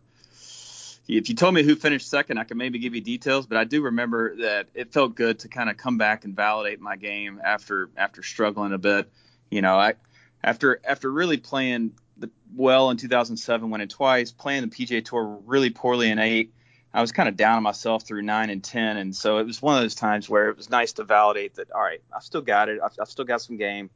if 1.06 1.28
you 1.28 1.36
told 1.36 1.54
me 1.54 1.62
who 1.62 1.76
finished 1.76 2.10
second, 2.10 2.38
I 2.38 2.44
could 2.44 2.56
maybe 2.56 2.80
give 2.80 2.96
you 2.96 3.00
details. 3.00 3.46
But 3.46 3.58
I 3.58 3.64
do 3.64 3.82
remember 3.82 4.36
that 4.38 4.66
it 4.74 4.92
felt 4.92 5.14
good 5.14 5.38
to 5.40 5.48
kind 5.48 5.70
of 5.70 5.76
come 5.76 5.98
back 5.98 6.24
and 6.24 6.34
validate 6.34 6.80
my 6.80 6.96
game 6.96 7.40
after 7.44 7.90
after 7.96 8.24
struggling 8.24 8.72
a 8.72 8.78
bit. 8.78 9.08
You 9.50 9.62
know, 9.62 9.78
I 9.78 9.94
after 10.42 10.80
after 10.84 11.10
really 11.10 11.36
playing 11.36 11.92
the, 12.16 12.30
well 12.54 12.90
in 12.90 12.96
2007, 12.96 13.70
winning 13.70 13.88
twice, 13.88 14.30
playing 14.30 14.62
the 14.62 14.68
PGA 14.68 15.04
Tour 15.04 15.40
really 15.46 15.70
poorly 15.70 16.10
in 16.10 16.18
eight. 16.18 16.52
I 16.92 17.00
was 17.00 17.12
kind 17.12 17.28
of 17.28 17.36
down 17.36 17.58
on 17.58 17.62
myself 17.62 18.04
through 18.04 18.22
nine 18.22 18.50
and 18.50 18.64
ten, 18.64 18.96
and 18.96 19.14
so 19.14 19.38
it 19.38 19.46
was 19.46 19.60
one 19.60 19.76
of 19.76 19.82
those 19.82 19.94
times 19.94 20.28
where 20.28 20.48
it 20.48 20.56
was 20.56 20.70
nice 20.70 20.92
to 20.94 21.04
validate 21.04 21.54
that. 21.56 21.70
All 21.70 21.82
right, 21.82 22.00
I've 22.14 22.22
still 22.22 22.40
got 22.40 22.68
it. 22.68 22.80
I've, 22.82 22.92
I've 23.00 23.10
still 23.10 23.26
got 23.26 23.42
some 23.42 23.56
game, 23.56 23.90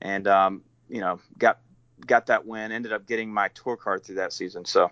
and 0.00 0.26
um, 0.26 0.62
you 0.88 1.00
know, 1.00 1.20
got 1.38 1.58
got 2.06 2.26
that 2.26 2.46
win. 2.46 2.72
Ended 2.72 2.92
up 2.92 3.06
getting 3.06 3.32
my 3.32 3.48
tour 3.48 3.76
card 3.76 4.04
through 4.04 4.16
that 4.16 4.32
season. 4.32 4.64
So 4.64 4.90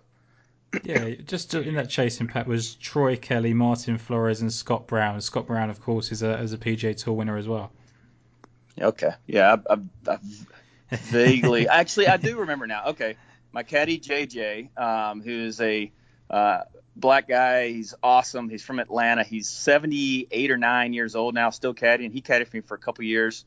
Yeah, 0.84 1.10
just 1.26 1.54
in 1.54 1.74
that 1.74 1.88
chasing 1.88 2.26
pack 2.26 2.46
was 2.46 2.74
Troy 2.74 3.16
Kelly, 3.16 3.54
Martin 3.54 3.98
Flores, 3.98 4.40
and 4.40 4.52
Scott 4.52 4.86
Brown. 4.86 5.20
Scott 5.20 5.46
Brown, 5.46 5.70
of 5.70 5.80
course, 5.80 6.12
is 6.12 6.22
a, 6.22 6.38
is 6.38 6.52
a 6.52 6.58
PGA 6.58 6.96
Tour 6.96 7.14
winner 7.14 7.36
as 7.36 7.48
well. 7.48 7.72
okay, 8.80 9.12
yeah, 9.26 9.56
I, 9.68 9.74
I, 9.74 10.12
I 10.12 10.18
vaguely 10.90 11.68
actually 11.68 12.06
I 12.06 12.16
do 12.16 12.38
remember 12.38 12.66
now. 12.66 12.86
Okay, 12.88 13.16
my 13.52 13.62
caddy 13.62 13.98
JJ, 13.98 14.76
um, 14.78 15.20
who's 15.22 15.60
a 15.60 15.90
uh, 16.30 16.60
black 16.94 17.28
guy. 17.28 17.68
He's 17.68 17.94
awesome. 18.02 18.48
He's 18.48 18.62
from 18.62 18.78
Atlanta. 18.78 19.24
He's 19.24 19.48
78 19.48 20.50
or 20.50 20.56
nine 20.56 20.92
years 20.92 21.14
old 21.14 21.34
now, 21.34 21.50
still 21.50 21.74
caddying. 21.74 22.12
He 22.12 22.22
caddied 22.22 22.48
for 22.48 22.56
me 22.56 22.60
for 22.62 22.74
a 22.74 22.78
couple 22.78 23.04
years. 23.04 23.44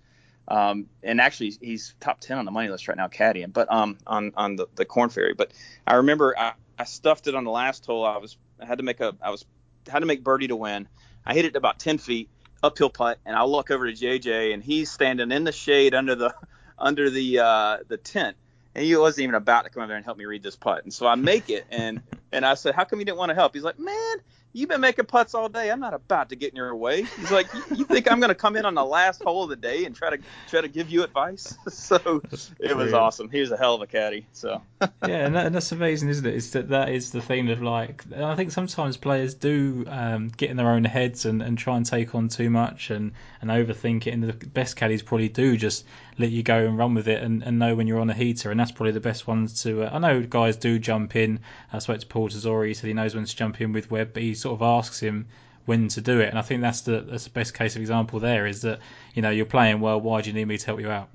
Um, 0.47 0.87
and 1.03 1.21
actually, 1.21 1.53
he's 1.61 1.93
top 1.99 2.21
ten 2.21 2.39
on 2.39 2.45
the 2.45 2.51
money 2.51 2.69
list 2.69 2.87
right 2.87 2.97
now, 2.97 3.07
caddying, 3.07 3.53
but 3.53 3.71
um, 3.71 3.97
on 4.07 4.33
on 4.35 4.55
the, 4.55 4.67
the 4.75 4.85
Korn 4.85 5.09
Ferry. 5.09 5.35
But 5.35 5.51
I 5.85 5.95
remember 5.95 6.35
I, 6.37 6.53
I 6.77 6.85
stuffed 6.85 7.27
it 7.27 7.35
on 7.35 7.43
the 7.43 7.51
last 7.51 7.85
hole. 7.85 8.03
I 8.03 8.17
was 8.17 8.35
I 8.59 8.65
had 8.65 8.79
to 8.79 8.83
make 8.83 8.99
a 8.99 9.15
I 9.21 9.29
was 9.29 9.45
had 9.87 9.99
to 9.99 10.07
make 10.07 10.23
birdie 10.23 10.47
to 10.47 10.55
win. 10.55 10.87
I 11.23 11.35
hit 11.35 11.45
it 11.45 11.55
about 11.55 11.77
ten 11.77 11.99
feet 11.99 12.29
uphill 12.63 12.89
putt, 12.89 13.19
and 13.27 13.35
I 13.35 13.43
look 13.43 13.69
over 13.69 13.85
to 13.85 13.93
JJ, 13.93 14.53
and 14.53 14.63
he's 14.63 14.91
standing 14.91 15.31
in 15.31 15.43
the 15.43 15.51
shade 15.51 15.93
under 15.93 16.15
the 16.15 16.33
under 16.79 17.09
the 17.09 17.39
uh, 17.39 17.77
the 17.87 17.97
tent, 17.97 18.37
and 18.75 18.85
he 18.85 18.95
wasn't 18.95 19.23
even 19.23 19.35
about 19.35 19.63
to 19.63 19.69
come 19.69 19.81
over 19.81 19.87
there 19.87 19.97
and 19.97 20.05
help 20.05 20.17
me 20.17 20.25
read 20.25 20.43
this 20.43 20.55
putt. 20.55 20.83
And 20.83 20.93
so 20.93 21.07
I 21.07 21.15
make 21.15 21.49
it, 21.49 21.65
and 21.69 22.01
and 22.31 22.45
I 22.45 22.53
said, 22.53 22.75
"How 22.75 22.85
come 22.85 22.99
you 22.99 23.05
didn't 23.05 23.17
want 23.17 23.29
to 23.29 23.35
help?" 23.35 23.53
He's 23.53 23.63
like, 23.63 23.79
"Man, 23.79 24.17
you've 24.53 24.69
been 24.69 24.81
making 24.81 25.05
putts 25.05 25.33
all 25.33 25.49
day. 25.49 25.71
I'm 25.71 25.79
not 25.79 25.93
about 25.93 26.29
to 26.29 26.35
get 26.35 26.51
in 26.51 26.55
your 26.55 26.75
way." 26.75 27.03
He's 27.03 27.31
like, 27.31 27.47
"You 27.75 27.85
think 27.85 28.11
I'm 28.11 28.19
going 28.19 28.29
to 28.29 28.35
come 28.35 28.55
in 28.55 28.65
on 28.65 28.75
the 28.75 28.85
last 28.85 29.23
hole 29.23 29.43
of 29.43 29.49
the 29.49 29.55
day 29.55 29.85
and 29.85 29.95
try 29.95 30.11
to 30.11 30.19
try 30.47 30.61
to 30.61 30.67
give 30.67 30.89
you 30.89 31.03
advice?" 31.03 31.57
so 31.67 32.21
it 32.59 32.75
was 32.75 32.93
awesome. 32.93 33.29
He 33.29 33.39
was 33.41 33.51
a 33.51 33.57
hell 33.57 33.75
of 33.75 33.81
a 33.81 33.87
caddy. 33.87 34.25
So 34.33 34.61
yeah, 34.81 34.87
and, 35.25 35.35
that, 35.35 35.47
and, 35.47 35.55
that's 35.55 35.71
amazing, 35.71 36.09
isn't 36.09 36.25
it? 36.25 36.35
Is 36.35 36.51
that 36.51 36.69
that 36.69 36.89
is 36.89 37.11
the 37.11 37.21
thing 37.21 37.49
of 37.49 37.61
like 37.61 38.03
I 38.15 38.35
think 38.35 38.51
sometimes 38.51 38.97
players 38.97 39.33
do 39.33 39.85
um, 39.87 40.29
get 40.29 40.51
in 40.51 40.57
their 40.57 40.69
own 40.69 40.85
heads 40.85 41.25
and, 41.25 41.41
and 41.41 41.57
try 41.57 41.77
and 41.77 41.85
take 41.85 42.13
on 42.13 42.29
too 42.29 42.49
much 42.49 42.91
and 42.91 43.13
and 43.41 43.49
overthink 43.49 44.07
it. 44.07 44.11
And 44.11 44.23
the 44.23 44.33
best 44.33 44.75
caddies 44.75 45.01
probably 45.01 45.29
do 45.29 45.57
just 45.57 45.85
let 46.19 46.31
you 46.31 46.43
go 46.43 46.65
and 46.65 46.77
run 46.77 46.93
with 46.93 47.07
it 47.07 47.23
and, 47.23 47.41
and 47.43 47.57
know 47.57 47.75
when 47.75 47.87
you're 47.87 47.99
on 47.99 48.09
a 48.09 48.13
heater. 48.13 48.51
And 48.51 48.59
that's 48.59 48.71
probably 48.71 48.91
the 48.91 48.99
best 48.99 49.25
ones 49.25 49.63
to. 49.63 49.83
Uh, 49.83 49.89
I 49.93 49.99
know 49.99 50.21
guys 50.21 50.57
do 50.57 50.77
jump 50.77 51.15
in. 51.15 51.39
I 51.71 51.79
spoke 51.79 51.99
to 52.01 52.07
Paul 52.07 52.29
Tesori. 52.29 52.67
He 52.67 52.73
said 52.73 52.87
he 52.87 52.93
knows 52.93 53.15
when 53.15 53.25
to 53.25 53.35
jump 53.35 53.59
in 53.61 53.71
with 53.71 53.89
Webb, 53.89 54.11
but 54.13 54.21
he 54.21 54.35
sort 54.35 54.55
of 54.55 54.61
asks 54.61 54.99
him 54.99 55.27
when 55.65 55.87
to 55.89 56.01
do 56.01 56.19
it. 56.19 56.29
And 56.29 56.37
I 56.37 56.41
think 56.41 56.61
that's 56.61 56.81
the 56.81 57.01
that's 57.01 57.23
the 57.23 57.29
best 57.29 57.53
case 57.53 57.75
of 57.75 57.81
example 57.81 58.19
there 58.19 58.45
is 58.45 58.61
that 58.63 58.79
you 59.13 59.21
know 59.21 59.29
you're 59.29 59.45
playing 59.45 59.79
well. 59.79 60.01
Why 60.01 60.21
do 60.21 60.29
you 60.29 60.33
need 60.33 60.45
me 60.45 60.57
to 60.57 60.65
help 60.65 60.79
you 60.79 60.89
out? 60.89 61.09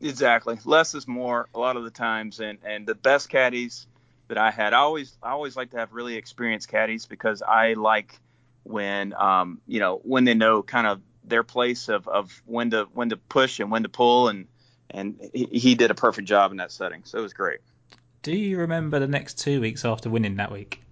Exactly. 0.00 0.58
Less 0.64 0.94
is 0.94 1.08
more 1.08 1.48
a 1.54 1.58
lot 1.58 1.76
of 1.76 1.84
the 1.84 1.90
times, 1.90 2.40
and 2.40 2.58
and 2.64 2.86
the 2.86 2.94
best 2.94 3.30
caddies 3.30 3.86
that 4.28 4.38
I 4.38 4.50
had, 4.50 4.74
I 4.74 4.78
always 4.78 5.16
I 5.22 5.30
always 5.30 5.56
like 5.56 5.70
to 5.70 5.78
have 5.78 5.92
really 5.92 6.16
experienced 6.16 6.68
caddies 6.68 7.06
because 7.06 7.42
I 7.42 7.72
like 7.72 8.18
when 8.64 9.14
um 9.14 9.60
you 9.66 9.80
know 9.80 10.00
when 10.04 10.24
they 10.24 10.34
know 10.34 10.62
kind 10.62 10.86
of 10.86 11.00
their 11.28 11.42
place 11.42 11.88
of, 11.88 12.08
of 12.08 12.42
when 12.44 12.70
to 12.70 12.88
when 12.92 13.10
to 13.10 13.16
push 13.16 13.60
and 13.60 13.70
when 13.70 13.82
to 13.82 13.88
pull. 13.88 14.28
And 14.28 14.46
and 14.90 15.20
he, 15.32 15.44
he 15.46 15.74
did 15.74 15.90
a 15.90 15.94
perfect 15.94 16.28
job 16.28 16.50
in 16.50 16.58
that 16.58 16.72
setting. 16.72 17.02
So 17.04 17.18
it 17.18 17.22
was 17.22 17.32
great. 17.32 17.60
Do 18.22 18.32
you 18.32 18.58
remember 18.58 18.98
the 18.98 19.08
next 19.08 19.38
two 19.38 19.60
weeks 19.60 19.84
after 19.84 20.10
winning 20.10 20.36
that 20.36 20.50
week? 20.50 20.82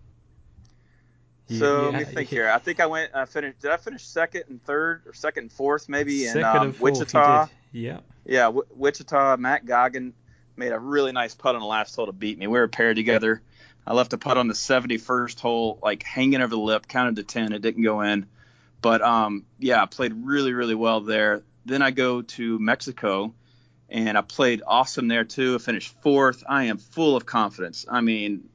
So 1.48 1.90
yeah, 1.90 1.98
let 1.98 2.08
me 2.08 2.14
think 2.14 2.28
here. 2.28 2.48
I 2.48 2.58
think 2.58 2.80
i 2.80 2.86
went 2.86 3.12
i 3.14 3.24
finished 3.24 3.60
did 3.60 3.70
i 3.70 3.76
finish 3.76 4.04
second 4.04 4.44
and 4.48 4.62
third 4.64 5.02
or 5.06 5.12
second 5.12 5.44
and 5.44 5.52
fourth 5.52 5.88
maybe 5.88 6.24
second 6.24 6.62
in 6.62 6.68
um, 6.68 6.74
wichita? 6.80 7.46
yeah. 7.72 8.00
Yeah 8.24 8.46
w- 8.46 8.66
wichita 8.74 9.36
matt 9.36 9.64
goggin 9.64 10.12
made 10.56 10.72
a 10.72 10.78
really 10.78 11.12
nice 11.12 11.34
putt 11.34 11.54
on 11.54 11.60
the 11.60 11.66
last 11.66 11.94
hole 11.94 12.06
to 12.06 12.12
beat 12.12 12.38
me. 12.38 12.46
We 12.46 12.58
were 12.58 12.66
paired 12.66 12.96
together. 12.96 13.42
I 13.86 13.92
left 13.94 14.12
a 14.12 14.18
putt 14.18 14.38
on 14.38 14.48
the 14.48 14.54
71st 14.54 15.38
hole 15.38 15.78
like 15.82 16.02
hanging 16.02 16.40
over 16.40 16.56
the 16.56 16.60
lip 16.60 16.88
counted 16.88 17.16
to 17.16 17.22
10 17.22 17.52
it 17.52 17.62
didn't 17.62 17.84
go 17.84 18.00
in 18.00 18.26
but 18.86 19.02
um, 19.02 19.46
yeah, 19.58 19.82
I 19.82 19.86
played 19.86 20.12
really, 20.14 20.52
really 20.52 20.76
well 20.76 21.00
there. 21.00 21.42
Then 21.64 21.82
I 21.82 21.90
go 21.90 22.22
to 22.22 22.56
Mexico, 22.60 23.34
and 23.88 24.16
I 24.16 24.20
played 24.20 24.62
awesome 24.64 25.08
there 25.08 25.24
too. 25.24 25.56
I 25.56 25.58
finished 25.58 26.00
fourth. 26.02 26.44
I 26.48 26.66
am 26.66 26.78
full 26.78 27.16
of 27.16 27.26
confidence. 27.26 27.84
I 27.90 28.00
mean, 28.00 28.48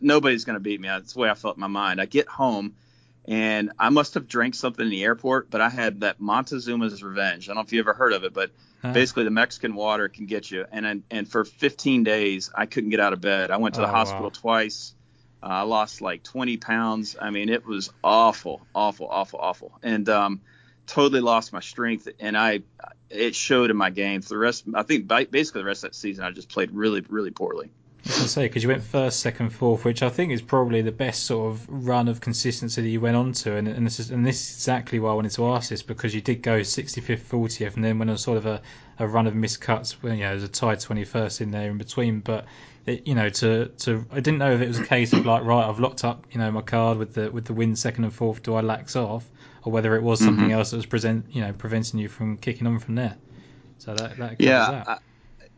nobody's 0.00 0.46
going 0.46 0.54
to 0.54 0.60
beat 0.60 0.80
me. 0.80 0.88
That's 0.88 1.12
the 1.12 1.20
way 1.20 1.28
I 1.28 1.34
felt 1.34 1.58
in 1.58 1.60
my 1.60 1.66
mind. 1.66 2.00
I 2.00 2.06
get 2.06 2.26
home, 2.26 2.74
and 3.26 3.70
I 3.78 3.90
must 3.90 4.14
have 4.14 4.26
drank 4.26 4.54
something 4.54 4.82
in 4.82 4.90
the 4.90 5.04
airport, 5.04 5.50
but 5.50 5.60
I 5.60 5.68
had 5.68 6.00
that 6.00 6.22
Montezuma's 6.22 7.02
Revenge. 7.02 7.44
I 7.44 7.48
don't 7.48 7.56
know 7.56 7.66
if 7.66 7.72
you 7.74 7.80
ever 7.80 7.92
heard 7.92 8.14
of 8.14 8.24
it, 8.24 8.32
but 8.32 8.52
huh. 8.80 8.94
basically 8.94 9.24
the 9.24 9.30
Mexican 9.30 9.74
water 9.74 10.08
can 10.08 10.24
get 10.24 10.50
you. 10.50 10.64
And 10.72 11.02
and 11.10 11.28
for 11.28 11.44
15 11.44 12.02
days, 12.02 12.50
I 12.54 12.64
couldn't 12.64 12.88
get 12.88 13.00
out 13.00 13.12
of 13.12 13.20
bed. 13.20 13.50
I 13.50 13.58
went 13.58 13.74
to 13.74 13.82
the 13.82 13.88
oh, 13.88 13.90
hospital 13.90 14.22
wow. 14.22 14.30
twice. 14.30 14.94
I 15.50 15.62
lost 15.62 16.00
like 16.00 16.22
20 16.22 16.56
pounds. 16.56 17.16
I 17.20 17.30
mean, 17.30 17.48
it 17.48 17.66
was 17.66 17.90
awful, 18.02 18.66
awful, 18.74 19.08
awful, 19.08 19.38
awful, 19.40 19.72
and 19.82 20.08
um, 20.08 20.40
totally 20.86 21.20
lost 21.20 21.52
my 21.52 21.60
strength. 21.60 22.08
And 22.20 22.36
I, 22.36 22.62
it 23.10 23.34
showed 23.34 23.70
in 23.70 23.76
my 23.76 23.90
game. 23.90 24.22
For 24.22 24.30
the 24.30 24.38
rest, 24.38 24.64
I 24.74 24.82
think 24.82 25.06
basically 25.06 25.62
the 25.62 25.66
rest 25.66 25.84
of 25.84 25.90
that 25.90 25.96
season, 25.96 26.24
I 26.24 26.30
just 26.30 26.48
played 26.48 26.72
really, 26.72 27.04
really 27.08 27.30
poorly. 27.30 27.70
I 28.06 28.08
was 28.08 28.16
going 28.18 28.26
to 28.26 28.32
say 28.32 28.46
because 28.46 28.62
you 28.62 28.68
went 28.68 28.84
first, 28.84 29.18
second, 29.18 29.50
fourth, 29.50 29.84
which 29.84 30.00
I 30.00 30.08
think 30.08 30.30
is 30.30 30.40
probably 30.40 30.80
the 30.80 30.92
best 30.92 31.24
sort 31.24 31.50
of 31.50 31.66
run 31.68 32.06
of 32.06 32.20
consistency 32.20 32.80
that 32.80 32.88
you 32.88 33.00
went 33.00 33.16
on 33.16 33.32
to, 33.32 33.56
and, 33.56 33.66
and 33.66 33.84
this 33.84 33.98
is 33.98 34.12
and 34.12 34.24
this 34.24 34.40
is 34.40 34.54
exactly 34.54 35.00
why 35.00 35.10
I 35.10 35.14
wanted 35.14 35.32
to 35.32 35.48
ask 35.48 35.70
this 35.70 35.82
because 35.82 36.14
you 36.14 36.20
did 36.20 36.40
go 36.40 36.60
65th, 36.60 37.18
40th, 37.18 37.74
and 37.74 37.84
then 37.84 37.98
went 37.98 38.12
on 38.12 38.16
sort 38.16 38.38
of 38.38 38.46
a, 38.46 38.62
a 39.00 39.08
run 39.08 39.26
of 39.26 39.34
miscuts. 39.34 39.90
When 40.02 40.18
you 40.18 40.22
know, 40.22 40.30
there's 40.30 40.44
a 40.44 40.48
tied 40.48 40.78
21st 40.78 41.40
in 41.40 41.50
there 41.50 41.68
in 41.68 41.78
between, 41.78 42.20
but 42.20 42.44
it, 42.86 43.08
you 43.08 43.16
know, 43.16 43.28
to 43.28 43.66
to 43.66 44.06
I 44.12 44.20
didn't 44.20 44.38
know 44.38 44.52
if 44.52 44.60
it 44.60 44.68
was 44.68 44.78
a 44.78 44.86
case 44.86 45.12
of 45.12 45.26
like 45.26 45.42
right, 45.42 45.68
I've 45.68 45.80
locked 45.80 46.04
up, 46.04 46.26
you 46.30 46.38
know, 46.38 46.48
my 46.52 46.62
card 46.62 46.98
with 46.98 47.14
the 47.14 47.32
with 47.32 47.46
the 47.46 47.54
win 47.54 47.74
second 47.74 48.04
and 48.04 48.14
fourth. 48.14 48.40
Do 48.44 48.54
I 48.54 48.60
lax 48.60 48.94
off, 48.94 49.28
or 49.64 49.72
whether 49.72 49.96
it 49.96 50.02
was 50.04 50.20
something 50.20 50.44
mm-hmm. 50.44 50.52
else 50.52 50.70
that 50.70 50.76
was 50.76 50.86
present, 50.86 51.26
you 51.30 51.40
know, 51.40 51.52
preventing 51.52 51.98
you 51.98 52.08
from 52.08 52.36
kicking 52.36 52.68
on 52.68 52.78
from 52.78 52.94
there? 52.94 53.16
So 53.78 53.96
that 53.96 54.16
that 54.18 54.40
yeah. 54.40 54.70
That. 54.70 54.88
I, 54.88 54.98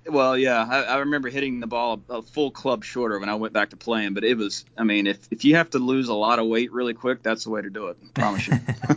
well, 0.09 0.37
yeah, 0.37 0.67
I, 0.69 0.83
I, 0.83 0.99
remember 0.99 1.29
hitting 1.29 1.61
the 1.61 1.67
ball 1.67 2.01
a, 2.09 2.23
full 2.23 2.51
club 2.51 2.85
shorter 2.85 3.19
when 3.19 3.29
I 3.29 3.35
went 3.35 3.53
back 3.53 3.71
to 3.71 3.77
playing, 3.77 4.15
but 4.15 4.25
it 4.25 4.37
was, 4.37 4.65
I 4.77 4.85
mean, 4.85 5.07
if, 5.07 5.19
if 5.31 5.45
you 5.45 5.57
have 5.57 5.71
to 5.71 5.79
lose 5.79 6.09
a 6.09 6.15
lot 6.15 6.39
of 6.39 6.47
weight 6.47 6.73
really 6.73 6.95
quick, 6.95 7.23
that's 7.23 7.45
the 7.45 7.51
way 7.51 7.63
to 7.63 7.71
do 7.71 7.89
it. 7.89 7.97
I 8.03 8.21
promise 8.21 8.49
you. 8.49 8.55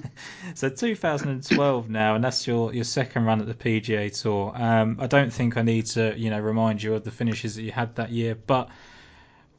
so 0.55 0.69
2012 0.69 1.89
now, 1.89 2.15
and 2.15 2.23
that's 2.23 2.47
your, 2.47 2.73
your 2.73 2.83
second 2.83 3.25
run 3.25 3.41
at 3.41 3.47
the 3.47 3.53
PGA 3.53 4.21
Tour. 4.21 4.53
Um, 4.55 4.97
I 4.99 5.07
don't 5.07 5.31
think 5.31 5.57
I 5.57 5.61
need 5.61 5.85
to, 5.87 6.17
you 6.17 6.29
know, 6.29 6.39
remind 6.39 6.81
you 6.81 6.95
of 6.95 7.03
the 7.03 7.11
finishes 7.11 7.55
that 7.55 7.63
you 7.63 7.71
had 7.71 7.95
that 7.95 8.11
year, 8.11 8.35
but 8.35 8.69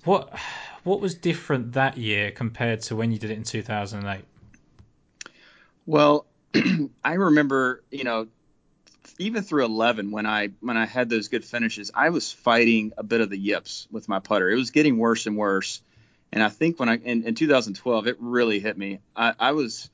what 0.04 0.36
what 0.84 1.00
was 1.00 1.14
different 1.14 1.72
that 1.72 1.96
year 1.96 2.32
compared 2.32 2.80
to 2.82 2.96
when 2.96 3.12
you 3.12 3.18
did 3.18 3.30
it 3.30 3.36
in 3.36 3.44
2008? 3.44 4.24
Well, 5.86 6.26
I 7.04 7.14
remember, 7.14 7.84
you 7.90 8.04
know, 8.04 8.26
even 9.22 9.42
through 9.42 9.64
11 9.64 10.10
when 10.10 10.26
I 10.26 10.48
when 10.60 10.76
I 10.76 10.86
had 10.86 11.08
those 11.08 11.28
good 11.28 11.44
finishes, 11.44 11.90
I 11.94 12.10
was 12.10 12.32
fighting 12.32 12.92
a 12.98 13.02
bit 13.02 13.20
of 13.20 13.30
the 13.30 13.38
yips 13.38 13.86
with 13.90 14.08
my 14.08 14.18
putter. 14.18 14.50
It 14.50 14.56
was 14.56 14.70
getting 14.70 14.98
worse 14.98 15.26
and 15.26 15.36
worse. 15.36 15.80
And 16.32 16.42
I 16.42 16.48
think 16.48 16.80
when 16.80 16.88
I 16.88 16.96
in, 16.96 17.24
in 17.24 17.34
2012, 17.34 18.06
it 18.06 18.16
really 18.18 18.58
hit 18.58 18.76
me. 18.76 19.00
I, 19.14 19.34
I 19.38 19.52
was 19.52 19.90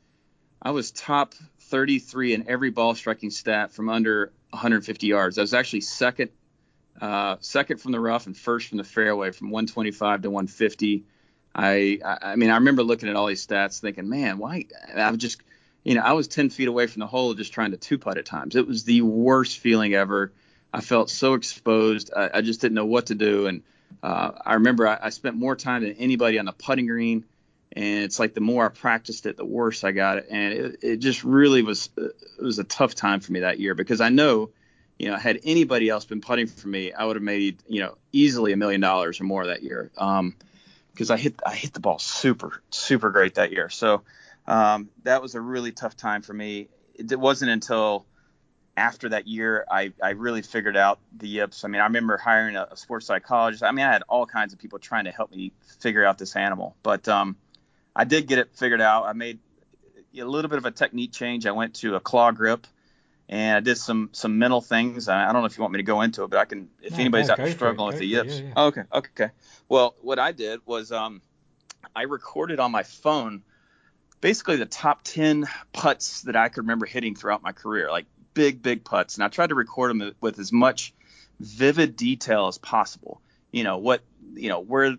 I 0.61 0.71
was 0.71 0.91
top 0.91 1.35
33 1.61 2.35
in 2.35 2.49
every 2.49 2.71
ball 2.71 2.95
striking 2.95 3.31
stat 3.31 3.73
from 3.73 3.89
under 3.89 4.33
150 4.51 5.07
yards. 5.07 5.39
I 5.39 5.43
was 5.43 5.55
actually 5.55 5.83
second 5.83 6.31
uh, 7.01 7.37
second 7.41 7.81
from 7.81 7.93
the 7.93 8.01
rough 8.01 8.27
and 8.27 8.37
first 8.37 8.69
from 8.69 8.79
the 8.79 8.85
fairway 8.85 9.31
from 9.31 9.51
125 9.51 10.23
to 10.23 10.31
150. 10.31 11.05
I, 11.55 11.99
I, 12.05 12.19
I 12.23 12.37
mean 12.37 12.51
I 12.51 12.55
remember 12.55 12.83
looking 12.83 13.09
at 13.09 13.17
all 13.17 13.27
these 13.27 13.47
stats 13.47 13.81
thinking, 13.81 14.09
man, 14.09 14.39
why? 14.39 14.65
I 14.97 15.11
was 15.11 15.19
just 15.19 15.43
you 15.89 15.95
know, 15.95 16.03
I 16.03 16.13
was 16.13 16.29
10 16.29 16.51
feet 16.51 16.69
away 16.69 16.87
from 16.87 17.01
the 17.01 17.07
hole 17.07 17.33
just 17.33 17.55
trying 17.55 17.71
to 17.71 17.79
two 17.79 17.97
putt 17.97 18.19
at 18.19 18.27
times. 18.27 18.57
It 18.57 18.67
was 18.67 18.85
the 18.85 19.01
worst 19.01 19.59
feeling 19.59 19.95
ever. 19.95 20.35
I 20.71 20.83
felt 20.83 21.09
so 21.09 21.33
exposed. 21.33 22.11
I, 22.15 22.29
I 22.35 22.41
just 22.43 22.61
didn't 22.61 22.75
know 22.75 22.85
what 22.85 23.07
to 23.07 23.15
do. 23.15 23.47
And 23.47 23.63
uh, 24.03 24.33
I 24.45 24.55
remember 24.55 24.87
I, 24.87 24.99
I, 25.05 25.09
spent 25.09 25.37
more 25.37 25.57
time 25.57 25.85
than 25.85 25.95
anybody 25.95 26.39
on 26.39 26.45
the 26.45 26.53
putting 26.53 26.87
green. 26.89 27.25
And 27.73 28.05
it's 28.05 28.19
like 28.19 28.35
the 28.35 28.43
more 28.43 28.67
I 28.67 28.69
practiced 28.69 29.25
it, 29.25 29.39
the 29.39 29.47
worse 29.47 29.83
I 29.83 29.93
got 29.93 30.19
it. 30.19 30.27
And 30.31 30.53
it, 30.53 30.79
it 30.83 30.97
just 30.99 31.25
really 31.25 31.63
was 31.63 31.89
it 31.97 32.13
was 32.39 32.59
a 32.59 32.65
tough 32.65 32.95
time 32.95 33.21
for 33.21 33.33
me 33.33 33.41
that 33.41 33.59
year 33.59 33.75
because 33.75 34.03
I 34.03 34.11
know, 34.11 34.51
you 34.99 35.11
know, 35.11 35.17
had 35.17 35.41
anybody 35.43 35.89
else 35.89 36.05
been 36.05 36.21
putting 36.21 36.49
for 36.49 36.69
me, 36.69 36.93
I 36.93 37.07
would 37.07 37.17
have 37.17 37.23
made 37.23 37.63
you 37.67 37.81
know 37.81 37.97
easily 38.13 38.53
a 38.53 38.59
million 38.59 38.83
dollars 38.83 39.23
or 39.23 39.25
more 39.25 39.47
that 39.47 39.63
year. 39.63 39.91
Um, 39.97 40.37
because 40.93 41.11
I 41.11 41.17
hit 41.17 41.41
I 41.47 41.55
hit 41.55 41.73
the 41.73 41.81
ball 41.81 41.99
super 41.99 42.61
super 42.69 43.11
great 43.11 43.37
that 43.37 43.53
year. 43.53 43.71
So 43.71 44.03
um, 44.49 44.89
that 45.05 45.21
was 45.21 45.35
a 45.35 45.41
really 45.41 45.73
tough 45.73 45.97
time 45.97 46.23
for 46.23 46.33
me. 46.33 46.69
It, 46.95 47.13
it 47.13 47.21
wasn't 47.21 47.51
until 47.51 48.07
after 48.79 49.11
that 49.11 49.29
year 49.29 49.67
I, 49.71 49.93
I 50.03 50.11
really 50.11 50.41
figured 50.41 50.77
out 50.77 51.01
the 51.17 51.29
yips. 51.29 51.65
I 51.65 51.69
mean, 51.69 51.83
I 51.83 51.85
remember 51.85 52.17
hiring 52.17 52.57
a, 52.57 52.69
a, 52.71 52.77
sports 52.77 53.07
psychologist. 53.07 53.63
I 53.63 53.73
mean, 53.73 53.85
I 53.85 53.93
had 53.93 54.05
all 54.09 54.25
kinds 54.25 54.55
of 54.55 54.59
people 54.59 54.79
trying 54.79 55.05
to 55.05 55.11
help 55.11 55.31
me 55.31 55.53
figure 55.81 56.05
out 56.05 56.17
this 56.17 56.35
animal, 56.35 56.77
but 56.83 57.07
um, 57.09 57.37
I 57.95 58.05
did 58.05 58.27
get 58.27 58.39
it 58.39 58.49
figured 58.55 58.81
out. 58.81 59.05
I 59.05 59.13
made 59.13 59.39
a 60.19 60.25
little 60.25 60.49
bit 60.49 60.59
of 60.59 60.65
a 60.65 60.71
technique 60.71 61.13
change. 61.13 61.47
I 61.47 61.51
went 61.51 61.75
to 61.77 61.97
a 61.97 62.01
claw 62.01 62.31
grip 62.31 62.67
and 63.29 63.59
I 63.59 63.61
did 63.61 63.77
some 63.77 64.09
some 64.13 64.39
mental 64.39 64.63
things. 64.63 65.09
I, 65.09 65.29
I 65.29 65.33
don't 65.33 65.43
know 65.43 65.47
if 65.47 65.59
you 65.59 65.63
want 65.63 65.75
me 65.75 65.79
to 65.81 65.85
go 65.85 66.01
into 66.01 66.25
it, 66.25 66.31
but 66.31 66.39
I 66.39 66.47
can. 66.47 66.71
If 66.81 66.93
no, 66.93 67.01
anybody's 67.01 67.29
no, 67.29 67.33
out 67.33 67.37
there 67.37 67.51
struggling 67.51 67.87
with 67.87 67.99
the 67.99 68.07
yips, 68.07 68.39
yeah, 68.39 68.47
yeah. 68.47 68.53
Oh, 68.57 68.67
okay, 68.69 68.83
okay. 68.95 69.31
Well, 69.69 69.95
what 70.01 70.19
I 70.19 70.33
did 70.33 70.61
was 70.65 70.91
um, 70.91 71.21
I 71.95 72.03
recorded 72.03 72.61
on 72.61 72.73
my 72.73 72.85
phone 72.85 73.43
basically 74.21 74.57
the 74.57 74.67
top 74.67 75.03
10 75.05 75.47
putts 75.73 76.23
that 76.23 76.37
I 76.37 76.49
could 76.49 76.63
remember 76.63 76.87
hitting 76.87 77.15
throughout 77.15 77.43
my 77.43 77.53
career, 77.53 77.91
like 77.91 78.07
big, 78.35 78.63
big 78.63 78.85
putts. 78.85 79.15
And 79.15 79.25
I 79.25 79.29
tried 79.29 79.49
to 79.49 79.55
record 79.55 79.91
them 79.91 80.15
with 80.21 80.39
as 80.39 80.53
much 80.53 80.93
vivid 81.41 81.97
detail 81.97 82.49
as 82.49 82.59
possible. 82.59 83.21
You 83.53 83.65
know, 83.65 83.79
what, 83.79 84.03
you 84.35 84.49
know, 84.49 84.61
where, 84.61 84.97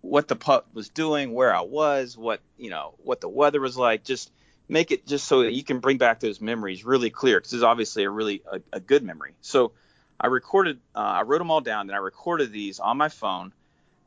what 0.00 0.28
the 0.28 0.36
putt 0.36 0.66
was 0.74 0.88
doing, 0.88 1.32
where 1.32 1.54
I 1.54 1.62
was, 1.62 2.16
what, 2.16 2.40
you 2.58 2.70
know, 2.70 2.94
what 2.98 3.20
the 3.20 3.28
weather 3.28 3.60
was 3.60 3.76
like, 3.76 4.04
just 4.04 4.30
make 4.68 4.90
it 4.90 5.06
just 5.06 5.26
so 5.26 5.42
that 5.42 5.52
you 5.52 5.62
can 5.62 5.78
bring 5.78 5.98
back 5.98 6.20
those 6.20 6.40
memories 6.40 6.84
really 6.84 7.10
clear 7.10 7.38
because 7.38 7.52
it's 7.52 7.62
obviously 7.62 8.04
a 8.04 8.10
really 8.10 8.42
a, 8.50 8.60
a, 8.72 8.80
good 8.80 9.02
memory. 9.02 9.34
So 9.40 9.72
I 10.18 10.26
recorded, 10.26 10.78
uh, 10.94 10.98
I 10.98 11.22
wrote 11.22 11.38
them 11.38 11.50
all 11.50 11.60
down, 11.60 11.88
and 11.88 11.92
I 11.92 11.98
recorded 11.98 12.52
these 12.52 12.80
on 12.80 12.96
my 12.96 13.08
phone. 13.08 13.52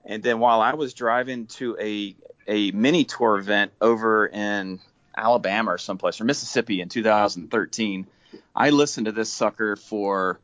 And 0.09 0.23
then 0.23 0.39
while 0.39 0.59
I 0.59 0.73
was 0.73 0.95
driving 0.95 1.45
to 1.45 1.77
a 1.79 2.15
a 2.47 2.71
mini 2.71 3.05
tour 3.05 3.37
event 3.37 3.71
over 3.79 4.25
in 4.25 4.79
Alabama 5.15 5.73
or 5.73 5.77
someplace 5.77 6.19
or 6.19 6.23
Mississippi 6.23 6.81
in 6.81 6.89
2013, 6.89 8.07
I 8.55 8.71
listened 8.71 9.05
to 9.05 9.11
this 9.11 9.31
sucker 9.31 9.75
for 9.75 10.39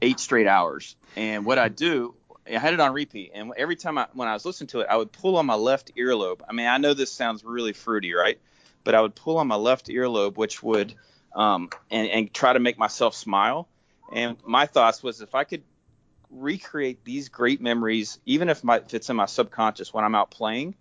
eight 0.00 0.20
straight 0.20 0.46
hours. 0.46 0.94
And 1.16 1.44
what 1.44 1.58
I 1.58 1.70
do, 1.70 2.14
I 2.46 2.58
had 2.58 2.72
it 2.72 2.78
on 2.78 2.92
repeat, 2.92 3.32
and 3.34 3.52
every 3.56 3.74
time 3.74 3.98
I, 3.98 4.06
when 4.12 4.28
I 4.28 4.32
was 4.32 4.44
listening 4.44 4.68
to 4.68 4.80
it, 4.80 4.86
I 4.88 4.96
would 4.96 5.10
pull 5.10 5.38
on 5.38 5.46
my 5.46 5.56
left 5.56 5.96
earlobe. 5.96 6.42
I 6.48 6.52
mean, 6.52 6.68
I 6.68 6.78
know 6.78 6.94
this 6.94 7.10
sounds 7.10 7.44
really 7.44 7.72
fruity, 7.72 8.14
right? 8.14 8.38
But 8.84 8.94
I 8.94 9.00
would 9.00 9.16
pull 9.16 9.38
on 9.38 9.48
my 9.48 9.56
left 9.56 9.88
earlobe, 9.88 10.36
which 10.36 10.62
would 10.62 10.94
um, 11.34 11.68
and, 11.90 12.08
and 12.08 12.32
try 12.32 12.52
to 12.52 12.60
make 12.60 12.78
myself 12.78 13.16
smile. 13.16 13.66
And 14.14 14.36
my 14.46 14.66
thoughts 14.66 15.02
was 15.02 15.20
if 15.20 15.34
I 15.34 15.42
could 15.42 15.64
recreate 16.30 17.04
these 17.04 17.28
great 17.28 17.60
memories, 17.60 18.18
even 18.26 18.48
if, 18.48 18.64
my, 18.64 18.78
if 18.78 18.94
it's 18.94 19.10
in 19.10 19.16
my 19.16 19.26
subconscious 19.26 19.92
when 19.92 20.04
I'm 20.04 20.14
out 20.14 20.30
playing, 20.30 20.74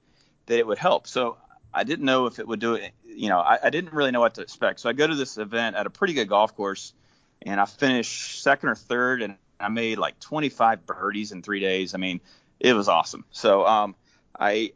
that 0.46 0.58
it 0.58 0.68
would 0.68 0.78
help. 0.78 1.08
So 1.08 1.38
I 1.74 1.84
didn't 1.84 2.06
know 2.06 2.28
if 2.28 2.40
it 2.40 2.48
would 2.48 2.60
do 2.60 2.76
it. 2.76 2.92
You 3.04 3.30
know, 3.30 3.40
I, 3.40 3.60
I 3.64 3.70
didn't 3.70 3.94
really 3.94 4.12
know 4.12 4.20
what 4.20 4.36
to 4.36 4.42
expect. 4.42 4.80
So 4.80 4.90
I 4.90 4.94
go 4.94 5.08
to 5.08 5.16
this 5.16 5.38
event 5.38 5.76
at 5.76 5.86
a 5.86 5.90
pretty 5.90 6.14
good 6.14 6.30
golf 6.30 6.56
course, 6.56 6.94
and 7.42 7.60
I 7.60 7.66
finished 7.66 8.42
second 8.42 8.70
or 8.70 8.76
third, 8.76 9.22
and 9.22 9.38
I 9.60 9.70
made 9.70 9.98
like 9.98 10.20
25 10.20 10.86
birdies 10.86 11.32
in 11.32 11.42
three 11.42 11.60
days. 11.60 11.94
I 11.94 11.98
mean, 11.98 12.22
it 12.60 12.74
was 12.74 12.88
awesome. 12.88 13.26
So 13.32 13.66
um, 13.66 13.96
I 14.38 14.74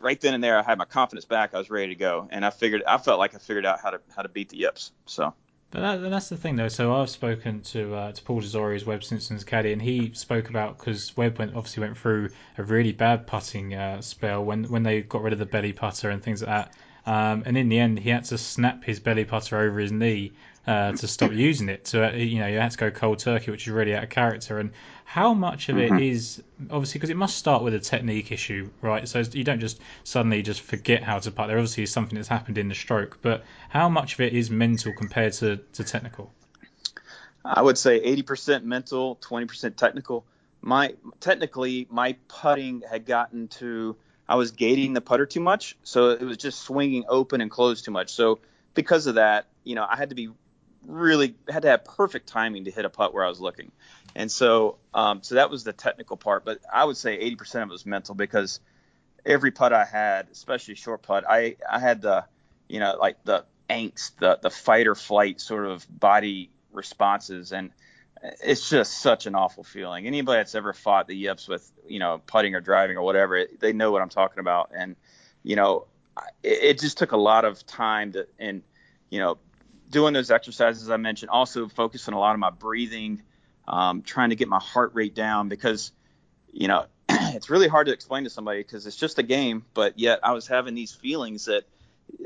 right 0.00 0.20
then 0.20 0.34
and 0.34 0.42
there 0.42 0.58
I 0.58 0.62
had 0.62 0.78
my 0.78 0.84
confidence 0.84 1.24
back. 1.24 1.54
I 1.54 1.58
was 1.58 1.70
ready 1.70 1.88
to 1.88 1.98
go, 1.98 2.28
and 2.30 2.44
I 2.44 2.50
figured 2.50 2.82
I 2.86 2.98
felt 2.98 3.18
like 3.18 3.34
I 3.34 3.38
figured 3.38 3.66
out 3.66 3.80
how 3.80 3.90
to 3.90 4.00
how 4.14 4.22
to 4.22 4.28
beat 4.28 4.48
the 4.48 4.58
yips. 4.58 4.92
So. 5.06 5.34
But 5.72 5.80
that, 5.80 6.10
that's 6.10 6.28
the 6.28 6.36
thing, 6.36 6.56
though. 6.56 6.68
So 6.68 6.94
I've 6.94 7.08
spoken 7.08 7.62
to 7.62 7.94
uh, 7.94 8.12
to 8.12 8.22
Paul 8.22 8.42
Tesori, 8.42 8.76
as 8.76 8.84
Webb 8.84 9.02
Simpson's 9.02 9.42
caddy, 9.42 9.72
and 9.72 9.80
he 9.80 10.12
spoke 10.12 10.50
about 10.50 10.78
because 10.78 11.16
Webb 11.16 11.38
went 11.38 11.56
obviously 11.56 11.80
went 11.80 11.96
through 11.96 12.28
a 12.58 12.62
really 12.62 12.92
bad 12.92 13.26
putting 13.26 13.74
uh, 13.74 14.02
spell 14.02 14.44
when 14.44 14.64
when 14.64 14.82
they 14.82 15.00
got 15.00 15.22
rid 15.22 15.32
of 15.32 15.38
the 15.38 15.46
belly 15.46 15.72
putter 15.72 16.10
and 16.10 16.22
things 16.22 16.42
like 16.42 16.48
that. 16.48 16.74
Um, 17.10 17.42
and 17.46 17.56
in 17.56 17.70
the 17.70 17.78
end, 17.78 17.98
he 17.98 18.10
had 18.10 18.24
to 18.24 18.38
snap 18.38 18.84
his 18.84 19.00
belly 19.00 19.24
putter 19.24 19.58
over 19.58 19.80
his 19.80 19.90
knee 19.90 20.32
uh, 20.66 20.92
to 20.92 21.08
stop 21.08 21.32
using 21.32 21.68
it. 21.68 21.86
So 21.86 22.04
uh, 22.04 22.12
you 22.12 22.40
know, 22.40 22.46
you 22.46 22.58
had 22.58 22.70
to 22.72 22.78
go 22.78 22.90
cold 22.90 23.18
turkey, 23.18 23.50
which 23.50 23.66
is 23.66 23.72
really 23.72 23.94
out 23.94 24.04
of 24.04 24.10
character. 24.10 24.58
And 24.58 24.72
how 25.04 25.34
much 25.34 25.68
of 25.68 25.76
mm-hmm. 25.76 25.96
it 25.96 26.02
is 26.02 26.42
obviously 26.70 26.98
because 26.98 27.10
it 27.10 27.16
must 27.16 27.36
start 27.36 27.62
with 27.62 27.74
a 27.74 27.80
technique 27.80 28.32
issue, 28.32 28.70
right? 28.80 29.06
So 29.08 29.20
you 29.32 29.44
don't 29.44 29.60
just 29.60 29.80
suddenly 30.04 30.42
just 30.42 30.60
forget 30.60 31.02
how 31.02 31.18
to 31.18 31.30
putt. 31.30 31.48
There 31.48 31.58
obviously 31.58 31.82
is 31.84 31.92
something 31.92 32.16
that's 32.16 32.28
happened 32.28 32.58
in 32.58 32.68
the 32.68 32.74
stroke, 32.74 33.18
but 33.22 33.44
how 33.68 33.88
much 33.88 34.14
of 34.14 34.20
it 34.20 34.32
is 34.32 34.50
mental 34.50 34.92
compared 34.92 35.34
to, 35.34 35.58
to 35.74 35.84
technical? 35.84 36.32
I 37.44 37.60
would 37.60 37.76
say 37.76 38.00
80% 38.00 38.62
mental, 38.64 39.16
20% 39.16 39.76
technical. 39.76 40.24
My 40.60 40.94
technically, 41.18 41.88
my 41.90 42.16
putting 42.28 42.82
had 42.88 43.04
gotten 43.04 43.48
to 43.48 43.96
I 44.28 44.36
was 44.36 44.52
gating 44.52 44.92
the 44.92 45.00
putter 45.00 45.26
too 45.26 45.40
much, 45.40 45.76
so 45.82 46.10
it 46.10 46.22
was 46.22 46.36
just 46.36 46.60
swinging 46.60 47.04
open 47.08 47.40
and 47.40 47.50
closed 47.50 47.84
too 47.84 47.90
much. 47.90 48.12
So 48.12 48.38
because 48.72 49.06
of 49.06 49.16
that, 49.16 49.46
you 49.64 49.74
know, 49.74 49.86
I 49.88 49.96
had 49.96 50.08
to 50.10 50.14
be 50.14 50.30
really 50.86 51.34
had 51.48 51.62
to 51.62 51.68
have 51.68 51.84
perfect 51.84 52.28
timing 52.28 52.64
to 52.64 52.70
hit 52.70 52.84
a 52.84 52.90
putt 52.90 53.14
where 53.14 53.24
I 53.24 53.28
was 53.28 53.40
looking. 53.40 53.70
And 54.14 54.30
so, 54.30 54.78
um, 54.92 55.22
so 55.22 55.36
that 55.36 55.50
was 55.50 55.64
the 55.64 55.72
technical 55.72 56.16
part. 56.16 56.44
But 56.44 56.60
I 56.72 56.84
would 56.84 56.96
say 56.96 57.18
80% 57.18 57.62
of 57.62 57.68
it 57.68 57.72
was 57.72 57.86
mental 57.86 58.14
because 58.14 58.60
every 59.24 59.50
putt 59.50 59.72
I 59.72 59.84
had, 59.84 60.28
especially 60.30 60.74
short 60.74 61.02
putt, 61.02 61.24
I 61.28 61.56
I 61.70 61.78
had 61.78 62.02
the, 62.02 62.24
you 62.68 62.80
know, 62.80 62.96
like 62.98 63.24
the 63.24 63.44
angst, 63.70 64.12
the 64.18 64.38
the 64.42 64.50
fight 64.50 64.86
or 64.86 64.94
flight 64.94 65.40
sort 65.40 65.66
of 65.66 65.86
body 65.88 66.50
responses, 66.72 67.52
and 67.52 67.70
it's 68.42 68.68
just 68.68 69.00
such 69.00 69.26
an 69.26 69.34
awful 69.34 69.64
feeling. 69.64 70.06
Anybody 70.06 70.38
that's 70.38 70.54
ever 70.54 70.72
fought 70.72 71.08
the 71.08 71.16
yips 71.16 71.48
with, 71.48 71.70
you 71.88 71.98
know, 71.98 72.20
putting 72.26 72.54
or 72.54 72.60
driving 72.60 72.96
or 72.96 73.02
whatever, 73.02 73.36
it, 73.36 73.60
they 73.60 73.72
know 73.72 73.90
what 73.90 74.02
I'm 74.02 74.08
talking 74.08 74.38
about. 74.38 74.70
And 74.74 74.96
you 75.42 75.56
know, 75.56 75.86
it, 76.42 76.62
it 76.62 76.80
just 76.80 76.98
took 76.98 77.12
a 77.12 77.16
lot 77.16 77.44
of 77.44 77.66
time 77.66 78.12
to 78.12 78.26
and 78.38 78.62
you 79.10 79.18
know 79.18 79.38
doing 79.92 80.12
those 80.12 80.30
exercises 80.30 80.90
I 80.90 80.96
mentioned, 80.96 81.30
also 81.30 81.68
focusing 81.68 82.14
a 82.14 82.18
lot 82.18 82.32
on 82.32 82.40
my 82.40 82.50
breathing, 82.50 83.22
um, 83.68 84.02
trying 84.02 84.30
to 84.30 84.36
get 84.36 84.48
my 84.48 84.58
heart 84.58 84.90
rate 84.94 85.14
down 85.14 85.48
because, 85.48 85.92
you 86.52 86.66
know, 86.66 86.86
it's 87.08 87.50
really 87.50 87.68
hard 87.68 87.86
to 87.86 87.92
explain 87.92 88.24
to 88.24 88.30
somebody 88.30 88.60
because 88.60 88.86
it's 88.86 88.96
just 88.96 89.18
a 89.18 89.22
game, 89.22 89.64
but 89.74 89.98
yet 89.98 90.20
I 90.24 90.32
was 90.32 90.48
having 90.48 90.74
these 90.74 90.92
feelings 90.92 91.44
that 91.44 91.64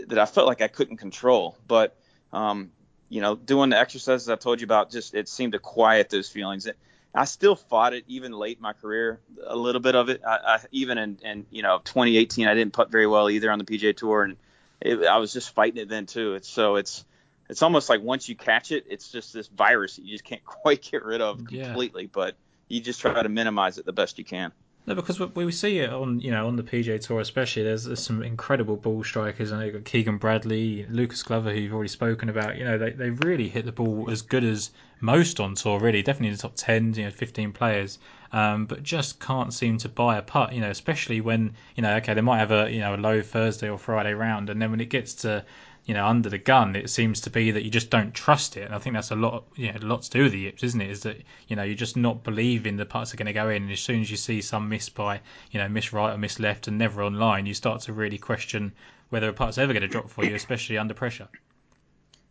that 0.08 0.18
I 0.18 0.26
felt 0.26 0.46
like 0.46 0.62
I 0.62 0.68
couldn't 0.68 0.96
control. 0.96 1.58
But 1.68 1.96
um, 2.32 2.70
you 3.08 3.20
know, 3.20 3.36
doing 3.36 3.70
the 3.70 3.78
exercises 3.78 4.28
I 4.28 4.36
told 4.36 4.60
you 4.60 4.64
about, 4.64 4.90
just 4.90 5.14
it 5.14 5.28
seemed 5.28 5.52
to 5.52 5.58
quiet 5.58 6.08
those 6.08 6.28
feelings. 6.28 6.68
I 7.14 7.24
still 7.24 7.56
fought 7.56 7.94
it 7.94 8.04
even 8.08 8.32
late 8.32 8.58
in 8.58 8.62
my 8.62 8.74
career, 8.74 9.20
a 9.46 9.56
little 9.56 9.80
bit 9.80 9.94
of 9.94 10.08
it. 10.08 10.22
I, 10.26 10.36
I 10.36 10.58
even 10.70 10.98
in, 10.98 11.18
in 11.22 11.46
you 11.50 11.62
know 11.62 11.80
2018, 11.84 12.46
I 12.46 12.54
didn't 12.54 12.72
putt 12.72 12.90
very 12.90 13.06
well 13.06 13.30
either 13.30 13.50
on 13.50 13.58
the 13.58 13.64
PGA 13.64 13.96
Tour, 13.96 14.24
and 14.24 14.36
it, 14.80 15.04
I 15.04 15.18
was 15.18 15.32
just 15.32 15.54
fighting 15.54 15.80
it 15.80 15.88
then 15.88 16.06
too. 16.06 16.34
It's 16.34 16.48
so 16.48 16.76
it's 16.76 17.04
it's 17.48 17.62
almost 17.62 17.88
like 17.88 18.02
once 18.02 18.28
you 18.28 18.36
catch 18.36 18.72
it, 18.72 18.86
it's 18.88 19.10
just 19.10 19.32
this 19.32 19.48
virus 19.48 19.96
that 19.96 20.04
you 20.04 20.12
just 20.12 20.24
can't 20.24 20.44
quite 20.44 20.82
get 20.82 21.04
rid 21.04 21.20
of 21.20 21.44
completely. 21.44 22.04
Yeah. 22.04 22.08
But 22.12 22.36
you 22.68 22.80
just 22.80 23.00
try 23.00 23.22
to 23.22 23.28
minimize 23.28 23.78
it 23.78 23.86
the 23.86 23.92
best 23.92 24.18
you 24.18 24.24
can. 24.24 24.52
No, 24.86 24.94
because 24.94 25.18
we 25.18 25.50
see 25.50 25.80
it 25.80 25.90
on 25.90 26.20
you 26.20 26.30
know 26.30 26.46
on 26.46 26.54
the 26.54 26.62
PGA 26.62 27.04
Tour 27.04 27.20
especially. 27.20 27.64
There's, 27.64 27.84
there's 27.84 28.02
some 28.02 28.22
incredible 28.22 28.76
ball 28.76 29.02
strikers. 29.02 29.50
I 29.50 29.58
know 29.58 29.64
you've 29.64 29.74
got 29.74 29.84
Keegan 29.84 30.18
Bradley, 30.18 30.86
Lucas 30.88 31.24
Glover, 31.24 31.52
who 31.52 31.58
you've 31.58 31.74
already 31.74 31.88
spoken 31.88 32.28
about. 32.28 32.56
You 32.56 32.64
know 32.64 32.78
they 32.78 32.90
they 32.90 33.10
really 33.10 33.48
hit 33.48 33.64
the 33.64 33.72
ball 33.72 34.08
as 34.08 34.22
good 34.22 34.44
as 34.44 34.70
most 35.00 35.40
on 35.40 35.56
tour. 35.56 35.80
Really, 35.80 36.02
definitely 36.02 36.28
in 36.28 36.34
the 36.34 36.42
top 36.42 36.54
ten, 36.54 36.94
you 36.94 37.02
know, 37.02 37.10
15 37.10 37.52
players. 37.52 37.98
Um, 38.30 38.66
but 38.66 38.84
just 38.84 39.18
can't 39.18 39.52
seem 39.52 39.78
to 39.78 39.88
buy 39.88 40.18
a 40.18 40.22
putt. 40.22 40.52
You 40.52 40.60
know, 40.60 40.70
especially 40.70 41.20
when 41.20 41.54
you 41.74 41.82
know 41.82 41.96
okay 41.96 42.14
they 42.14 42.20
might 42.20 42.38
have 42.38 42.52
a 42.52 42.70
you 42.70 42.78
know 42.78 42.94
a 42.94 42.96
low 42.96 43.22
Thursday 43.22 43.68
or 43.68 43.78
Friday 43.78 44.14
round, 44.14 44.50
and 44.50 44.62
then 44.62 44.70
when 44.70 44.80
it 44.80 44.88
gets 44.88 45.14
to 45.14 45.44
you 45.86 45.94
know, 45.94 46.04
under 46.04 46.28
the 46.28 46.38
gun, 46.38 46.74
it 46.74 46.90
seems 46.90 47.20
to 47.22 47.30
be 47.30 47.52
that 47.52 47.62
you 47.62 47.70
just 47.70 47.90
don't 47.90 48.12
trust 48.12 48.56
it. 48.56 48.62
And 48.62 48.74
I 48.74 48.78
think 48.78 48.94
that's 48.94 49.12
a 49.12 49.16
lot, 49.16 49.44
you 49.54 49.72
know, 49.72 49.96
a 49.96 50.00
to 50.02 50.10
do 50.10 50.24
with 50.24 50.32
the 50.32 50.40
yips, 50.40 50.64
isn't 50.64 50.80
it? 50.80 50.90
Is 50.90 51.02
that 51.04 51.16
you 51.46 51.54
know 51.54 51.62
you're 51.62 51.76
just 51.76 51.96
not 51.96 52.24
believing 52.24 52.76
the 52.76 52.84
putts 52.84 53.14
are 53.14 53.16
going 53.16 53.26
to 53.26 53.32
go 53.32 53.48
in, 53.48 53.62
and 53.62 53.72
as 53.72 53.80
soon 53.80 54.00
as 54.00 54.10
you 54.10 54.16
see 54.16 54.42
some 54.42 54.68
miss 54.68 54.88
by, 54.88 55.20
you 55.52 55.60
know, 55.60 55.68
miss 55.68 55.92
right 55.92 56.12
or 56.12 56.18
miss 56.18 56.40
left, 56.40 56.66
and 56.66 56.76
never 56.76 57.04
online, 57.04 57.46
you 57.46 57.54
start 57.54 57.82
to 57.82 57.92
really 57.92 58.18
question 58.18 58.72
whether 59.10 59.28
a 59.28 59.32
putt's 59.32 59.58
ever 59.58 59.72
going 59.72 59.82
to 59.82 59.88
drop 59.88 60.10
for 60.10 60.24
you, 60.24 60.34
especially 60.34 60.76
under 60.76 60.92
pressure. 60.92 61.28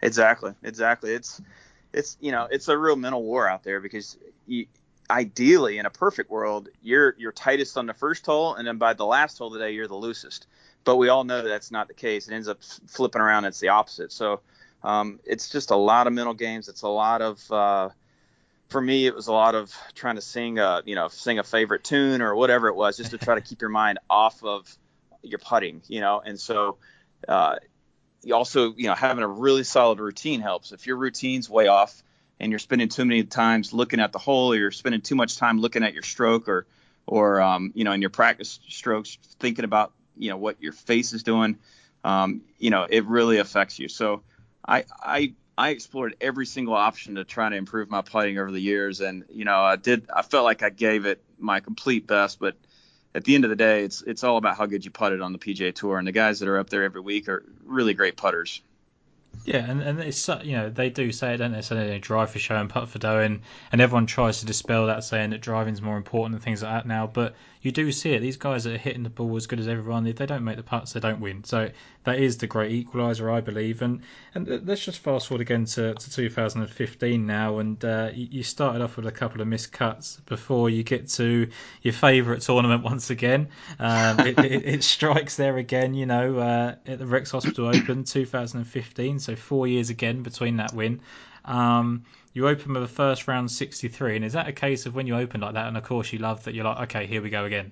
Exactly, 0.02 0.54
exactly. 0.62 1.14
It's 1.14 1.42
it's 1.94 2.18
you 2.20 2.34
know 2.34 2.50
it's 2.52 2.68
a 2.68 2.78
real 2.78 2.98
mental 2.98 3.24
war 3.24 3.48
out 3.48 3.64
there 3.64 3.80
because 3.80 4.18
you, 4.48 4.68
ideally 5.10 5.78
in 5.78 5.86
a 5.86 5.90
perfect 5.90 6.30
world 6.30 6.68
you're 6.82 7.16
you're 7.18 7.32
tightest 7.32 7.78
on 7.78 7.86
the 7.86 7.94
first 7.94 8.26
hole, 8.26 8.56
and 8.56 8.68
then 8.68 8.78
by 8.78 8.94
the 8.94 9.06
last 9.06 9.38
hole 9.38 9.50
today 9.50 9.72
you're 9.72 9.88
the 9.88 9.96
loosest 9.96 10.48
but 10.86 10.96
we 10.96 11.10
all 11.10 11.24
know 11.24 11.42
that 11.42 11.50
that's 11.50 11.72
not 11.72 11.88
the 11.88 11.94
case. 11.94 12.28
It 12.28 12.34
ends 12.34 12.48
up 12.48 12.60
flipping 12.88 13.22
around. 13.22 13.46
It's 13.46 13.60
the 13.60 13.70
opposite. 13.70 14.12
So 14.12 14.42
um, 14.84 15.20
it's 15.26 15.50
just 15.50 15.72
a 15.72 15.76
lot 15.76 16.08
of 16.08 16.14
mental 16.14 16.36
games. 16.36 16.70
It's 16.70 16.84
a 16.84 16.88
lot 16.88 17.22
of 17.22 17.52
uh, 17.52 17.90
for 18.70 18.80
me, 18.80 19.06
it 19.06 19.16
was 19.16 19.28
a 19.28 19.34
lot 19.34 19.56
of 19.56 19.76
trying 19.96 20.16
to 20.16 20.22
sing 20.22 20.60
a 20.60 20.82
you 20.86 20.96
know 20.96 21.08
sing 21.08 21.40
a 21.40 21.44
favorite 21.44 21.84
tune 21.84 22.22
or 22.22 22.36
whatever 22.36 22.68
it 22.68 22.76
was, 22.76 22.98
just 22.98 23.12
to 23.12 23.18
try 23.18 23.36
to 23.36 23.42
keep 23.42 23.62
your 23.62 23.70
mind 23.70 24.00
off 24.10 24.44
of 24.44 24.74
your 25.24 25.40
putting, 25.40 25.82
you 25.88 26.02
know. 26.02 26.22
And 26.24 26.40
so 26.40 26.78
uh, 27.28 27.58
you 28.24 28.36
also 28.36 28.74
you 28.76 28.88
know 28.88 28.94
having 28.94 29.24
a 29.24 29.28
really 29.28 29.64
solid 29.64 30.00
routine 30.00 30.40
helps. 30.40 30.72
If 30.72 30.86
your 30.88 30.98
routine's 30.98 31.50
way 31.50 31.68
off 31.68 32.04
and 32.40 32.52
you're 32.52 32.60
spending 32.60 32.90
too 32.90 33.06
many 33.06 33.24
times 33.24 33.74
looking 33.74 34.00
at 34.00 34.12
the 34.12 34.20
hole, 34.20 34.54
or 34.54 34.56
you're 34.56 34.72
spending 34.72 35.02
too 35.02 35.16
much 35.16 35.38
time 35.38 35.60
looking 35.60 35.84
at 35.84 35.94
your 35.94 36.04
stroke, 36.04 36.48
or 36.48 36.68
or 37.08 37.42
um, 37.42 37.72
you 37.74 37.84
know 37.84 37.92
in 37.92 38.02
your 38.02 38.12
practice 38.12 38.60
strokes 38.68 39.18
thinking 39.40 39.66
about 39.66 39.94
you 40.18 40.30
know 40.30 40.38
what 40.38 40.62
your 40.62 40.74
face 40.74 41.14
is 41.14 41.24
doing, 41.24 41.58
um, 42.04 42.42
you 42.58 42.70
know 42.70 42.86
it 42.90 43.06
really 43.06 43.38
affects 43.38 43.80
you. 43.80 43.88
So 43.88 44.24
I 44.68 44.86
I 45.02 45.34
I 45.58 45.70
explored 45.70 46.16
every 46.20 46.46
single 46.46 46.74
option 46.74 47.16
to 47.16 47.24
try 47.24 47.50
to 47.50 47.56
improve 47.56 47.90
my 47.90 48.02
putting 48.02 48.38
over 48.38 48.52
the 48.52 48.60
years, 48.60 49.02
and 49.02 49.26
you 49.30 49.46
know 49.46 49.60
I 49.60 49.76
did. 49.76 50.08
I 50.14 50.22
felt 50.22 50.44
like 50.44 50.64
I 50.64 50.70
gave 50.70 51.06
it 51.06 51.24
my 51.40 51.60
complete 51.60 52.08
best, 52.08 52.40
but 52.40 52.56
at 53.14 53.24
the 53.24 53.36
end 53.36 53.46
of 53.46 53.50
the 53.50 53.56
day, 53.56 53.84
it's 53.84 54.02
it's 54.02 54.24
all 54.24 54.38
about 54.38 54.58
how 54.58 54.66
good 54.66 54.84
you 54.84 54.92
putted 54.92 55.22
on 55.22 55.32
the 55.32 55.40
PGA 55.40 55.74
Tour, 55.74 55.98
and 55.98 56.08
the 56.08 56.12
guys 56.12 56.40
that 56.40 56.50
are 56.50 56.60
up 56.60 56.70
there 56.70 56.84
every 56.84 57.02
week 57.02 57.30
are 57.30 57.44
really 57.64 57.94
great 57.94 58.18
putters. 58.18 58.62
Yeah, 59.44 59.70
and, 59.70 59.82
and 59.82 60.00
it's 60.00 60.28
you 60.44 60.54
know 60.54 60.70
they 60.70 60.90
do 60.90 61.12
say 61.12 61.34
it, 61.34 61.38
don't 61.38 61.52
they? 61.52 61.62
So 61.62 61.76
they 61.76 62.00
drive 62.00 62.32
for 62.32 62.40
show 62.40 62.56
and 62.56 62.70
putt 62.70 62.90
for 62.90 63.00
dough, 63.00 63.20
and, 63.20 63.42
and 63.72 63.82
everyone 63.82 64.06
tries 64.06 64.40
to 64.40 64.46
dispel 64.46 64.88
that, 64.88 65.04
saying 65.04 65.32
that 65.32 65.42
driving's 65.42 65.82
more 65.82 65.98
important 65.98 66.36
and 66.36 66.44
things 66.44 66.64
like 66.64 66.72
that 66.72 66.88
now. 66.88 67.08
But 67.08 67.36
you 67.66 67.72
do 67.72 67.92
see 67.92 68.14
it. 68.14 68.20
These 68.20 68.38
guys 68.38 68.64
that 68.66 68.76
are 68.76 68.78
hitting 68.78 69.02
the 69.02 69.10
ball 69.10 69.36
as 69.36 69.48
good 69.48 69.60
as 69.60 69.68
everyone, 69.68 70.06
if 70.06 70.18
they 70.18 70.28
don't 70.28 70.44
make 70.44 70.56
the 70.56 70.64
putts, 70.64 70.94
they 70.94 71.00
don't 71.00 71.20
win. 71.20 71.44
So 71.44 71.72
that 72.04 72.20
is 72.20 72.38
the 72.38 72.46
great 72.46 72.86
equaliser, 72.86 73.34
I 73.34 73.42
believe. 73.42 73.82
And 73.82 74.02
and 74.36 74.68
let's 74.68 74.86
just 74.86 75.00
fast 75.00 75.28
forward 75.28 75.42
again 75.42 75.66
to, 75.66 75.96
to 75.96 76.12
2015 76.12 77.26
now, 77.26 77.58
and 77.58 77.84
uh, 77.84 78.12
you 78.14 78.44
started 78.44 78.84
off 78.84 78.98
with 78.98 79.08
a 79.08 79.12
couple 79.12 79.42
of 79.42 79.48
missed 79.48 79.72
cuts 79.72 80.18
before 80.28 80.70
you 80.70 80.84
get 80.84 81.10
to 81.10 81.48
your 81.82 81.94
favourite 81.94 82.42
tournament 82.42 82.84
once 82.96 83.10
again. 83.10 83.48
Um, 83.80 84.20
it, 84.20 84.38
it, 84.40 84.66
it, 84.66 84.84
strikes 84.84 85.36
there 85.36 85.58
again, 85.58 85.96
you 85.96 86.06
know, 86.06 86.38
uh, 86.38 86.76
at 86.86 87.00
the 87.00 87.08
Rex 87.08 87.32
Hospital 87.32 87.68
Open 87.68 88.04
2015. 88.04 89.20
So 89.26 89.36
four 89.36 89.68
years 89.68 89.90
again 89.90 90.24
between 90.24 90.58
that 90.58 90.74
win. 90.74 91.02
Um, 91.44 92.06
you 92.34 92.48
open 92.48 92.74
with 92.74 92.84
a 92.84 92.88
first 92.88 93.28
round 93.28 93.50
63, 93.50 94.18
and 94.18 94.26
is 94.26 94.34
that 94.34 94.48
a 94.48 94.52
case 94.52 94.86
of 94.86 94.96
when 94.96 95.08
you 95.08 95.16
open 95.16 95.42
like 95.42 95.54
that, 95.54 95.68
and 95.68 95.78
of 95.78 95.84
course 95.84 96.12
you 96.12 96.20
love 96.20 96.44
that 96.44 96.54
you're 96.54 96.66
like, 96.66 96.82
okay, 96.96 97.06
here 97.06 97.22
we 97.22 97.30
go 97.30 97.46
again? 97.46 97.72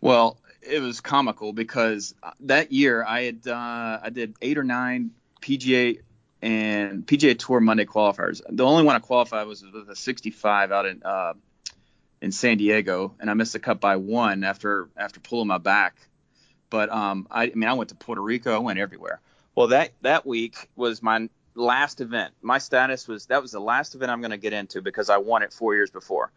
Well, 0.00 0.38
it 0.62 0.80
was 0.80 1.00
comical 1.00 1.52
because 1.52 2.14
that 2.40 2.72
year 2.72 3.04
I 3.04 3.22
had 3.22 3.46
uh, 3.46 4.00
I 4.02 4.10
did 4.10 4.34
eight 4.42 4.58
or 4.58 4.64
nine 4.64 5.12
PGA 5.40 6.00
and 6.42 7.06
PGA 7.06 7.38
Tour 7.38 7.60
Monday 7.60 7.84
qualifiers. 7.84 8.40
The 8.48 8.64
only 8.64 8.84
one 8.84 8.96
I 8.96 9.00
qualified 9.00 9.46
was 9.46 9.64
with 9.64 9.88
a 9.88 9.96
65 9.96 10.72
out 10.72 10.86
in 10.86 11.02
uh, 11.04 11.34
in 12.20 12.32
San 12.32 12.58
Diego, 12.58 13.14
and 13.20 13.30
I 13.30 13.34
missed 13.34 13.52
the 13.52 13.58
cut 13.58 13.80
by 13.80 13.96
one 13.96 14.44
after 14.44 14.88
after 14.96 15.20
pulling 15.20 15.48
my 15.48 15.58
back. 15.58 15.96
But 16.70 16.90
um, 16.90 17.26
I, 17.30 17.44
I 17.44 17.52
mean, 17.54 17.68
I 17.68 17.72
went 17.72 17.90
to 17.90 17.96
Puerto 17.96 18.20
Rico, 18.20 18.54
I 18.54 18.58
went 18.58 18.78
everywhere. 18.78 19.20
Well, 19.58 19.66
that 19.66 19.90
that 20.02 20.24
week 20.24 20.68
was 20.76 21.02
my 21.02 21.28
last 21.56 22.00
event. 22.00 22.32
My 22.42 22.58
status 22.58 23.08
was 23.08 23.26
that 23.26 23.42
was 23.42 23.50
the 23.50 23.58
last 23.58 23.96
event 23.96 24.12
I'm 24.12 24.20
going 24.20 24.30
to 24.30 24.36
get 24.36 24.52
into 24.52 24.80
because 24.80 25.10
I 25.10 25.16
won 25.16 25.42
it 25.42 25.52
four 25.52 25.74
years 25.74 25.90
before. 25.90 26.30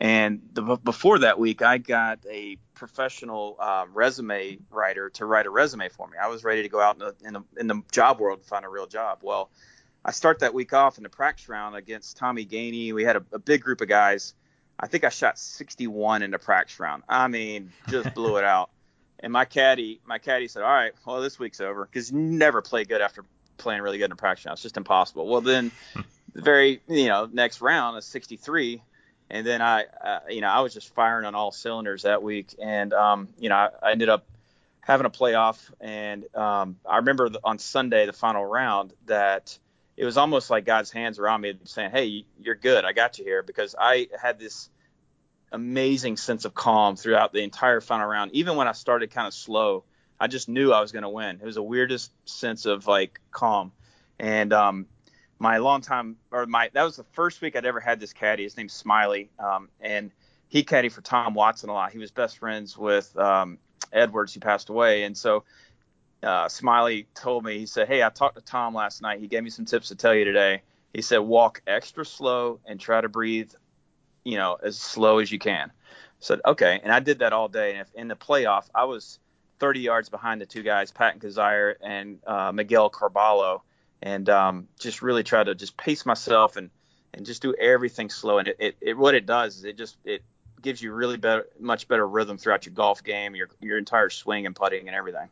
And 0.00 0.42
the, 0.52 0.76
before 0.76 1.18
that 1.18 1.40
week, 1.40 1.60
I 1.60 1.78
got 1.78 2.20
a 2.30 2.56
professional 2.76 3.56
uh, 3.58 3.86
resume 3.92 4.58
writer 4.70 5.10
to 5.10 5.26
write 5.26 5.46
a 5.46 5.50
resume 5.50 5.88
for 5.88 6.06
me. 6.06 6.18
I 6.22 6.28
was 6.28 6.44
ready 6.44 6.62
to 6.62 6.68
go 6.68 6.80
out 6.80 6.94
in 6.94 7.00
the, 7.00 7.14
in 7.26 7.32
the, 7.32 7.42
in 7.58 7.66
the 7.66 7.82
job 7.90 8.20
world 8.20 8.38
and 8.38 8.46
find 8.46 8.64
a 8.64 8.68
real 8.68 8.86
job. 8.86 9.18
Well, 9.22 9.50
I 10.04 10.12
start 10.12 10.38
that 10.38 10.54
week 10.54 10.72
off 10.72 10.98
in 10.98 11.02
the 11.02 11.08
practice 11.08 11.48
round 11.48 11.74
against 11.74 12.16
Tommy 12.16 12.46
Gainey. 12.46 12.92
We 12.92 13.02
had 13.02 13.16
a, 13.16 13.24
a 13.32 13.40
big 13.40 13.60
group 13.60 13.80
of 13.80 13.88
guys. 13.88 14.34
I 14.78 14.86
think 14.86 15.02
I 15.02 15.08
shot 15.08 15.36
61 15.36 16.22
in 16.22 16.30
the 16.30 16.38
practice 16.38 16.78
round. 16.78 17.02
I 17.08 17.26
mean, 17.26 17.72
just 17.88 18.14
blew 18.14 18.36
it 18.36 18.44
out. 18.44 18.70
And 19.20 19.32
my 19.32 19.44
caddy, 19.44 20.00
my 20.04 20.18
caddy 20.18 20.48
said, 20.48 20.62
"All 20.62 20.72
right, 20.72 20.92
well, 21.04 21.20
this 21.20 21.38
week's 21.38 21.60
over 21.60 21.84
because 21.84 22.10
you 22.10 22.18
never 22.18 22.62
play 22.62 22.84
good 22.84 23.00
after 23.00 23.24
playing 23.56 23.82
really 23.82 23.98
good 23.98 24.06
in 24.06 24.12
a 24.12 24.16
practice 24.16 24.46
round. 24.46 24.54
It's 24.54 24.62
just 24.62 24.76
impossible." 24.76 25.26
Well, 25.26 25.40
then 25.40 25.72
the 26.34 26.42
very 26.42 26.80
you 26.88 27.08
know 27.08 27.28
next 27.32 27.60
round 27.60 27.98
is 27.98 28.04
63 28.04 28.82
and 29.30 29.46
then 29.46 29.60
I, 29.60 29.84
uh, 29.84 30.20
you 30.28 30.40
know, 30.40 30.48
I 30.48 30.60
was 30.60 30.72
just 30.72 30.94
firing 30.94 31.26
on 31.26 31.34
all 31.34 31.52
cylinders 31.52 32.02
that 32.02 32.22
week, 32.22 32.54
and 32.60 32.92
um, 32.92 33.28
you 33.38 33.48
know, 33.48 33.56
I, 33.56 33.68
I, 33.82 33.92
ended 33.92 34.08
up 34.08 34.26
having 34.80 35.06
a 35.06 35.10
playoff, 35.10 35.58
and 35.80 36.24
um, 36.34 36.76
I 36.88 36.96
remember 36.96 37.28
the, 37.28 37.40
on 37.44 37.58
Sunday, 37.58 38.06
the 38.06 38.14
final 38.14 38.44
round, 38.44 38.94
that 39.06 39.58
it 39.96 40.04
was 40.04 40.16
almost 40.16 40.48
like 40.48 40.64
God's 40.64 40.90
hands 40.90 41.18
were 41.18 41.28
on 41.28 41.42
me, 41.42 41.58
saying, 41.64 41.90
"Hey, 41.90 42.24
you're 42.40 42.54
good. 42.54 42.84
I 42.84 42.92
got 42.92 43.18
you 43.18 43.24
here," 43.24 43.42
because 43.42 43.74
I 43.78 44.08
had 44.20 44.38
this 44.38 44.70
amazing 45.52 46.16
sense 46.16 46.44
of 46.44 46.54
calm 46.54 46.96
throughout 46.96 47.32
the 47.32 47.42
entire 47.42 47.80
final 47.80 48.06
round, 48.06 48.32
even 48.32 48.56
when 48.56 48.68
I 48.68 48.72
started 48.72 49.10
kind 49.10 49.26
of 49.26 49.34
slow. 49.34 49.84
I 50.20 50.26
just 50.26 50.48
knew 50.48 50.72
I 50.72 50.80
was 50.80 50.90
going 50.90 51.04
to 51.04 51.08
win. 51.08 51.38
It 51.40 51.44
was 51.44 51.54
the 51.54 51.62
weirdest 51.62 52.10
sense 52.28 52.66
of 52.66 52.86
like 52.86 53.20
calm, 53.30 53.72
and 54.18 54.52
um, 54.52 54.86
my 55.38 55.58
longtime 55.58 56.16
or 56.32 56.46
my 56.46 56.70
that 56.72 56.82
was 56.82 56.96
the 56.96 57.04
first 57.12 57.40
week 57.40 57.54
I'd 57.56 57.64
ever 57.64 57.80
had 57.80 58.00
this 58.00 58.12
caddy. 58.12 58.42
His 58.42 58.56
name's 58.56 58.72
Smiley, 58.72 59.30
um, 59.38 59.68
and 59.80 60.10
he 60.48 60.64
caddy 60.64 60.88
for 60.88 61.02
Tom 61.02 61.34
Watson 61.34 61.70
a 61.70 61.72
lot. 61.72 61.92
He 61.92 61.98
was 61.98 62.10
best 62.10 62.38
friends 62.38 62.76
with 62.76 63.16
um, 63.16 63.58
Edwards, 63.92 64.34
who 64.34 64.40
passed 64.40 64.70
away, 64.70 65.04
and 65.04 65.16
so 65.16 65.44
uh, 66.22 66.48
Smiley 66.48 67.06
told 67.14 67.44
me 67.44 67.58
he 67.58 67.66
said, 67.66 67.86
"Hey, 67.86 68.02
I 68.02 68.08
talked 68.08 68.36
to 68.36 68.42
Tom 68.42 68.74
last 68.74 69.02
night. 69.02 69.20
He 69.20 69.28
gave 69.28 69.44
me 69.44 69.50
some 69.50 69.64
tips 69.64 69.88
to 69.88 69.94
tell 69.94 70.14
you 70.14 70.24
today. 70.24 70.62
He 70.92 71.02
said 71.02 71.18
walk 71.18 71.62
extra 71.66 72.04
slow 72.04 72.60
and 72.66 72.80
try 72.80 73.00
to 73.00 73.08
breathe, 73.08 73.52
you 74.28 74.36
know, 74.36 74.58
as 74.62 74.78
slow 74.78 75.18
as 75.18 75.30
you 75.30 75.38
can." 75.38 75.70
Said, 76.20 76.40
"Okay," 76.44 76.80
and 76.82 76.92
I 76.92 77.00
did 77.00 77.20
that 77.20 77.32
all 77.32 77.48
day. 77.48 77.72
And 77.72 77.80
if 77.80 77.94
in 77.94 78.08
the 78.08 78.16
playoff, 78.16 78.68
I 78.74 78.84
was 78.84 79.18
30 79.58 79.80
yards 79.80 80.08
behind 80.08 80.40
the 80.40 80.46
two 80.46 80.62
guys, 80.62 80.90
Patton 80.90 81.20
Kizzire 81.20 81.74
and 81.80 82.18
uh, 82.26 82.52
Miguel 82.52 82.90
Carballo 82.90 83.62
and 84.02 84.28
um, 84.28 84.68
just 84.78 85.02
really 85.02 85.22
try 85.22 85.42
to 85.42 85.54
just 85.54 85.76
pace 85.76 86.06
myself 86.06 86.56
and 86.56 86.70
and 87.14 87.24
just 87.24 87.42
do 87.42 87.54
everything 87.54 88.10
slow. 88.10 88.38
And 88.38 88.48
it, 88.48 88.56
it, 88.58 88.76
it 88.80 88.98
what 88.98 89.14
it 89.14 89.26
does 89.26 89.58
is 89.58 89.64
it 89.64 89.76
just 89.76 89.96
it 90.04 90.22
gives 90.60 90.82
you 90.82 90.92
really 90.92 91.16
better, 91.16 91.46
much 91.58 91.88
better 91.88 92.06
rhythm 92.06 92.38
throughout 92.38 92.66
your 92.66 92.74
golf 92.74 93.02
game, 93.02 93.34
your 93.34 93.48
your 93.60 93.78
entire 93.78 94.10
swing 94.10 94.46
and 94.46 94.54
putting 94.54 94.86
and 94.88 94.96
everything. 94.96 95.28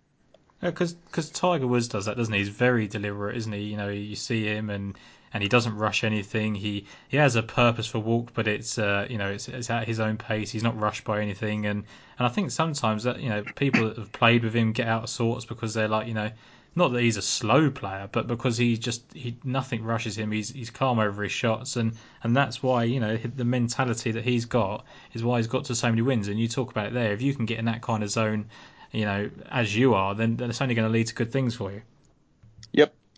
Because 0.61 0.94
because 0.94 1.30
Tiger 1.30 1.66
Woods 1.66 1.88
does 1.88 2.07
that, 2.07 2.16
doesn't 2.16 2.32
he? 2.32 2.40
He's 2.40 2.49
very 2.49 2.88
deliberate, 2.88 3.36
isn't 3.36 3.53
he? 3.53 3.61
You 3.61 3.76
know, 3.76 3.88
you 3.88 4.16
see 4.16 4.44
him 4.44 4.70
and 4.70 4.97
and 5.37 5.43
he 5.43 5.51
doesn't 5.51 5.76
rush 5.76 6.03
anything. 6.03 6.55
He 6.55 6.87
he 7.09 7.18
has 7.18 7.37
a 7.37 7.43
purposeful 7.43 8.01
walk, 8.01 8.30
but 8.32 8.49
it's 8.49 8.78
uh, 8.78 9.07
you 9.11 9.18
know 9.18 9.30
it's, 9.30 9.49
it's 9.49 9.68
at 9.68 9.87
his 9.87 10.01
own 10.01 10.16
pace. 10.16 10.51
He's 10.51 10.62
not 10.62 10.80
rushed 10.80 11.05
by 11.05 11.20
anything, 11.20 11.66
and 11.66 11.84
and 12.18 12.26
I 12.26 12.30
think 12.30 12.51
sometimes 12.51 13.03
that 13.03 13.20
you 13.20 13.28
know 13.28 13.45
people 13.55 13.87
that 13.87 13.99
have 13.99 14.11
played 14.12 14.45
with 14.45 14.55
him 14.55 14.72
get 14.72 14.89
out 14.89 15.03
of 15.03 15.11
sorts 15.11 15.45
because 15.45 15.74
they're 15.74 15.89
like 15.89 16.09
you 16.09 16.14
know 16.14 16.30
not 16.74 16.95
that 16.95 17.03
he's 17.03 17.18
a 17.18 17.22
slow 17.22 17.70
player, 17.70 18.09
but 18.11 18.26
because 18.26 18.57
he 18.57 18.78
just 18.78 19.03
he 19.12 19.37
nothing 19.45 19.84
rushes 19.84 20.16
him. 20.16 20.32
He's 20.32 20.49
he's 20.49 20.70
calm 20.70 20.99
over 20.99 21.22
his 21.22 21.32
shots, 21.32 21.76
and 21.76 21.93
and 22.22 22.34
that's 22.34 22.62
why 22.62 22.84
you 22.84 23.01
know 23.01 23.18
the 23.18 23.45
mentality 23.45 24.12
that 24.12 24.24
he's 24.24 24.47
got 24.47 24.87
is 25.12 25.22
why 25.22 25.37
he's 25.37 25.49
got 25.49 25.66
to 25.66 25.74
so 25.74 25.91
many 25.91 26.01
wins. 26.01 26.28
And 26.28 26.41
you 26.41 26.49
talk 26.49 26.70
about 26.70 26.87
it 26.87 26.95
there. 26.95 27.12
If 27.12 27.20
you 27.20 27.34
can 27.34 27.45
get 27.45 27.59
in 27.59 27.66
that 27.66 27.82
kind 27.82 28.03
of 28.03 28.09
zone, 28.09 28.47
you 28.91 29.05
know, 29.05 29.28
as 29.51 29.76
you 29.76 29.93
are, 29.93 30.14
then, 30.14 30.37
then 30.37 30.49
it's 30.49 30.62
only 30.62 30.74
going 30.74 30.89
to 30.89 30.93
lead 30.93 31.09
to 31.09 31.14
good 31.14 31.30
things 31.30 31.55
for 31.55 31.70
you. 31.70 31.82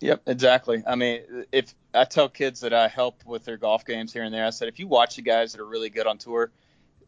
Yep, 0.01 0.23
exactly. 0.27 0.83
I 0.87 0.95
mean, 0.95 1.45
if 1.51 1.73
I 1.93 2.05
tell 2.05 2.29
kids 2.29 2.61
that 2.61 2.73
I 2.73 2.87
help 2.87 3.25
with 3.25 3.43
their 3.43 3.57
golf 3.57 3.85
games 3.85 4.13
here 4.13 4.23
and 4.23 4.33
there, 4.33 4.45
I 4.45 4.51
said 4.51 4.69
if 4.69 4.79
you 4.79 4.87
watch 4.87 5.17
the 5.17 5.21
guys 5.21 5.51
that 5.51 5.61
are 5.61 5.65
really 5.65 5.89
good 5.89 6.07
on 6.07 6.17
tour. 6.17 6.51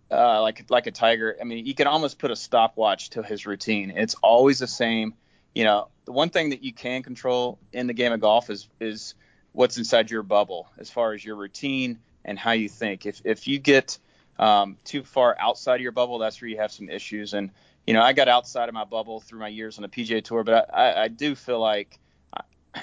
Uh, 0.09 0.41
like 0.41 0.65
like 0.69 0.87
a 0.87 0.91
tiger, 0.91 1.37
I 1.39 1.45
mean, 1.45 1.65
you 1.65 1.73
can 1.73 1.87
almost 1.87 2.19
put 2.19 2.31
a 2.31 2.35
stopwatch 2.35 3.11
to 3.11 3.23
his 3.23 3.45
routine. 3.45 3.91
It's 3.95 4.13
always 4.15 4.59
the 4.59 4.67
same 4.67 5.13
you 5.53 5.63
know, 5.63 5.89
the 6.05 6.11
one 6.11 6.29
thing 6.29 6.49
that 6.51 6.63
you 6.63 6.73
can 6.73 7.03
control 7.03 7.59
in 7.73 7.87
the 7.87 7.93
game 7.93 8.11
of 8.11 8.19
golf 8.19 8.49
is 8.49 8.67
is 8.79 9.15
what's 9.51 9.77
inside 9.77 10.09
your 10.09 10.23
bubble 10.23 10.69
as 10.77 10.89
far 10.89 11.13
as 11.13 11.23
your 11.23 11.35
routine 11.35 11.99
and 12.23 12.39
how 12.39 12.51
you 12.51 12.69
think. 12.69 13.05
If 13.05 13.21
if 13.25 13.47
you 13.47 13.59
get 13.59 13.97
um, 14.39 14.77
too 14.83 15.03
far 15.03 15.35
outside 15.39 15.75
of 15.75 15.81
your 15.81 15.91
bubble, 15.91 16.19
that's 16.19 16.41
where 16.41 16.49
you 16.49 16.57
have 16.57 16.71
some 16.71 16.89
issues. 16.89 17.33
And 17.33 17.51
you 17.85 17.93
know, 17.93 18.01
I 18.01 18.13
got 18.13 18.27
outside 18.27 18.69
of 18.69 18.73
my 18.73 18.85
bubble 18.85 19.19
through 19.19 19.39
my 19.39 19.49
years 19.49 19.77
on 19.77 19.81
the 19.81 19.89
PGA 19.89 20.23
Tour, 20.23 20.43
but 20.43 20.73
I, 20.73 21.03
I 21.03 21.07
do 21.07 21.35
feel 21.35 21.59
like, 21.59 21.99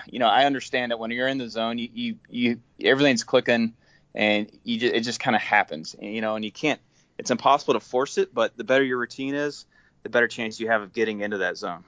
you 0.07 0.19
know, 0.19 0.29
I 0.29 0.45
understand 0.45 0.93
that 0.93 0.99
when 0.99 1.11
you're 1.11 1.29
in 1.29 1.39
the 1.39 1.49
zone, 1.49 1.79
you 1.79 1.89
you, 1.93 2.17
you 2.29 2.61
everything's 2.83 3.25
clicking, 3.25 3.75
and 4.15 4.51
you 4.65 4.79
just, 4.79 4.95
it 4.95 5.01
just 5.01 5.21
kind 5.21 5.37
of 5.37 5.43
happens, 5.43 5.95
you 6.01 6.21
know, 6.21 6.35
and 6.35 6.45
you 6.45 6.53
can't. 6.53 6.81
It's 7.19 7.31
impossible 7.31 7.75
to 7.75 7.81
force 7.81 8.19
it, 8.19 8.33
but 8.33 8.57
the 8.57 8.65
better 8.65 8.85
your 8.85 8.99
routine 8.99 9.35
is, 9.35 9.67
the 10.03 10.09
better 10.09 10.29
chance 10.29 10.61
you 10.61 10.69
have 10.69 10.83
of 10.83 10.93
getting 10.93 11.21
into 11.21 11.39
that 11.39 11.57
zone. 11.57 11.85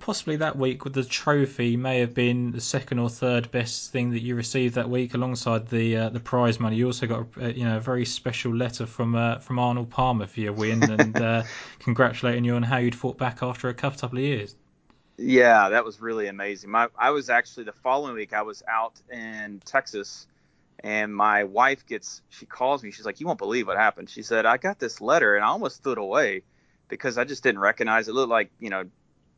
Possibly 0.00 0.36
that 0.36 0.58
week 0.58 0.82
with 0.82 0.92
the 0.92 1.04
trophy 1.04 1.76
may 1.76 2.00
have 2.00 2.14
been 2.14 2.50
the 2.50 2.60
second 2.60 2.98
or 2.98 3.08
third 3.08 3.52
best 3.52 3.92
thing 3.92 4.10
that 4.10 4.20
you 4.20 4.34
received 4.34 4.74
that 4.74 4.90
week, 4.90 5.14
alongside 5.14 5.68
the 5.68 5.96
uh, 5.96 6.08
the 6.08 6.18
prize 6.18 6.58
money. 6.58 6.76
You 6.76 6.86
also 6.86 7.06
got 7.06 7.26
a, 7.36 7.52
you 7.52 7.64
know 7.64 7.76
a 7.76 7.80
very 7.80 8.04
special 8.04 8.52
letter 8.52 8.86
from 8.86 9.14
uh, 9.14 9.38
from 9.38 9.60
Arnold 9.60 9.88
Palmer 9.88 10.26
for 10.26 10.40
your 10.40 10.52
win 10.52 10.82
and 10.82 11.16
uh, 11.20 11.42
congratulating 11.78 12.44
you 12.44 12.56
on 12.56 12.64
how 12.64 12.78
you'd 12.78 12.96
fought 12.96 13.18
back 13.18 13.40
after 13.40 13.68
a 13.68 13.74
couple 13.74 14.18
of 14.18 14.18
years. 14.18 14.56
Yeah, 15.24 15.70
that 15.70 15.84
was 15.84 16.00
really 16.00 16.28
amazing. 16.28 16.70
My 16.70 16.88
I 16.98 17.10
was 17.10 17.30
actually 17.30 17.64
the 17.64 17.72
following 17.72 18.14
week 18.14 18.32
I 18.32 18.42
was 18.42 18.62
out 18.68 19.00
in 19.10 19.62
Texas 19.64 20.26
and 20.80 21.14
my 21.14 21.44
wife 21.44 21.86
gets 21.86 22.22
she 22.28 22.44
calls 22.44 22.82
me 22.82 22.90
she's 22.90 23.06
like 23.06 23.20
you 23.20 23.26
won't 23.26 23.38
believe 23.38 23.68
what 23.68 23.76
happened 23.76 24.10
she 24.10 24.22
said 24.22 24.44
i 24.46 24.56
got 24.56 24.80
this 24.80 25.00
letter 25.00 25.36
and 25.36 25.44
i 25.44 25.48
almost 25.48 25.80
threw 25.82 25.92
it 25.92 25.98
away 25.98 26.42
because 26.88 27.18
i 27.18 27.24
just 27.24 27.44
didn't 27.44 27.60
recognize 27.60 28.08
it, 28.08 28.10
it 28.10 28.14
looked 28.14 28.30
like 28.30 28.50
you 28.58 28.68
know 28.68 28.82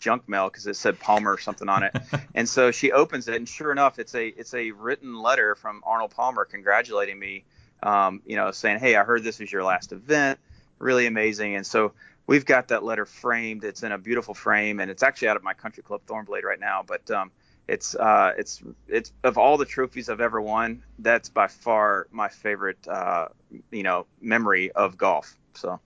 junk 0.05 0.28
mail 0.28 0.49
because 0.49 0.66
it 0.66 0.76
said 0.76 1.01
Palmer 1.01 1.32
or 1.32 1.39
something 1.39 1.68
on 1.68 1.82
it. 1.82 1.97
and 2.35 2.49
so 2.49 2.70
she 2.70 2.93
opens 2.93 3.26
it, 3.28 3.37
and 3.37 3.49
sure 3.49 3.72
enough, 3.72 3.99
it's 3.99 4.14
a 4.14 4.28
it's 4.28 4.53
a 4.55 4.70
written 4.72 5.16
letter 5.20 5.55
from 5.55 5.82
Arnold 5.85 6.11
Palmer 6.11 6.45
congratulating 6.45 7.18
me. 7.18 7.45
Um, 7.82 8.22
you 8.26 8.37
know, 8.37 8.51
saying, 8.51 8.78
"Hey, 8.80 8.97
I 8.97 9.05
heard 9.05 9.22
this 9.22 9.39
was 9.39 9.51
your 9.51 9.64
last 9.64 9.93
event. 9.93 10.39
Really 10.78 11.07
amazing." 11.07 11.57
And 11.57 11.66
so 11.66 11.93
we've 12.27 12.45
got 12.45 12.68
that 12.68 12.85
letter 12.85 13.07
framed. 13.07 13.64
It's 13.64 13.83
in 13.83 13.93
a 13.93 13.99
beautiful 13.99 14.35
frame, 14.35 14.81
and 14.81 14.91
it's 14.91 15.03
actually 15.03 15.29
out 15.29 15.37
of 15.37 15.43
my 15.43 15.55
country 15.55 15.83
club 15.83 16.03
Thornblade 16.07 16.45
right 16.45 16.61
now. 16.61 16.83
But 16.87 17.11
um, 17.11 17.31
it's 17.68 17.95
uh, 17.95 18.33
it's 18.37 18.62
it's 18.89 19.12
of 19.22 19.39
all 19.39 19.57
the 19.57 19.64
trophies 19.64 20.09
I've 20.09 20.20
ever 20.20 20.41
won, 20.41 20.83
that's 20.99 21.29
by 21.29 21.47
far 21.47 22.07
my 22.11 22.29
favorite. 22.29 22.87
Uh, 22.87 23.29
you 23.70 23.83
know, 23.83 24.07
memory 24.20 24.72
of 24.72 24.97
golf. 24.97 25.37
So. 25.55 25.81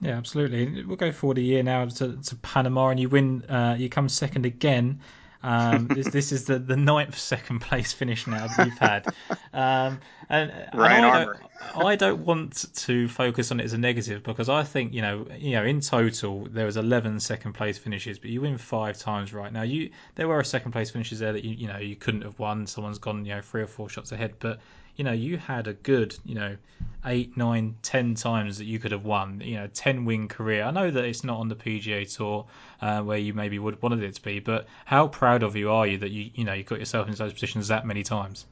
Yeah, 0.00 0.16
absolutely. 0.16 0.84
We'll 0.84 0.96
go 0.96 1.12
forward 1.12 1.38
a 1.38 1.42
year 1.42 1.62
now 1.62 1.86
to, 1.86 2.16
to 2.16 2.36
Panama, 2.36 2.88
and 2.88 2.98
you 2.98 3.08
win. 3.08 3.44
Uh, 3.44 3.76
you 3.78 3.88
come 3.88 4.08
second 4.08 4.44
again. 4.44 5.00
Um, 5.42 5.88
this 5.88 6.08
this 6.08 6.32
is 6.32 6.44
the, 6.44 6.58
the 6.58 6.76
ninth 6.76 7.18
second 7.18 7.60
place 7.60 7.92
finish 7.92 8.26
now 8.26 8.46
that 8.46 8.66
you've 8.66 8.78
had. 8.78 9.06
Um, 9.52 10.00
and, 10.28 10.50
and 10.50 10.80
I, 10.82 11.24
don't, 11.24 11.36
I 11.76 11.96
don't 11.96 12.24
want 12.24 12.64
to 12.74 13.08
focus 13.08 13.50
on 13.50 13.60
it 13.60 13.64
as 13.64 13.72
a 13.72 13.78
negative 13.78 14.22
because 14.22 14.48
I 14.48 14.62
think 14.62 14.94
you 14.94 15.02
know 15.02 15.26
you 15.36 15.52
know 15.52 15.64
in 15.64 15.80
total 15.80 16.46
there 16.50 16.66
was 16.66 16.76
11 16.76 17.20
second 17.20 17.52
place 17.52 17.76
finishes, 17.76 18.18
but 18.18 18.30
you 18.30 18.40
win 18.40 18.56
five 18.56 18.98
times 18.98 19.32
right 19.32 19.52
now. 19.52 19.62
You 19.62 19.90
there 20.14 20.28
were 20.28 20.42
second 20.44 20.72
place 20.72 20.90
finishes 20.90 21.18
there 21.18 21.32
that 21.32 21.44
you 21.44 21.54
you 21.54 21.68
know 21.68 21.78
you 21.78 21.96
couldn't 21.96 22.22
have 22.22 22.38
won. 22.38 22.66
Someone's 22.66 22.98
gone 22.98 23.24
you 23.24 23.34
know 23.34 23.42
three 23.42 23.62
or 23.62 23.66
four 23.66 23.88
shots 23.88 24.12
ahead, 24.12 24.34
but 24.38 24.60
you 24.96 25.04
know, 25.04 25.12
you 25.12 25.38
had 25.38 25.66
a 25.66 25.72
good, 25.72 26.16
you 26.24 26.34
know, 26.34 26.56
eight, 27.04 27.36
nine, 27.36 27.76
ten 27.82 28.14
times 28.14 28.58
that 28.58 28.64
you 28.64 28.78
could 28.78 28.92
have 28.92 29.04
won. 29.04 29.40
You 29.42 29.56
know, 29.56 29.66
ten 29.68 30.04
win 30.04 30.28
career. 30.28 30.64
I 30.64 30.70
know 30.70 30.90
that 30.90 31.04
it's 31.04 31.24
not 31.24 31.38
on 31.38 31.48
the 31.48 31.56
PGA 31.56 32.14
Tour 32.14 32.46
uh, 32.80 33.02
where 33.02 33.18
you 33.18 33.32
maybe 33.34 33.58
would 33.58 33.74
have 33.74 33.82
wanted 33.82 34.02
it 34.02 34.14
to 34.14 34.22
be, 34.22 34.40
but 34.40 34.66
how 34.84 35.08
proud 35.08 35.42
of 35.42 35.56
you 35.56 35.70
are 35.70 35.86
you 35.86 35.98
that 35.98 36.10
you, 36.10 36.30
you 36.34 36.44
know, 36.44 36.52
you 36.52 36.64
got 36.64 36.78
yourself 36.78 37.08
in 37.08 37.14
those 37.14 37.32
positions 37.32 37.68
that 37.68 37.86
many 37.86 38.02
times? 38.02 38.46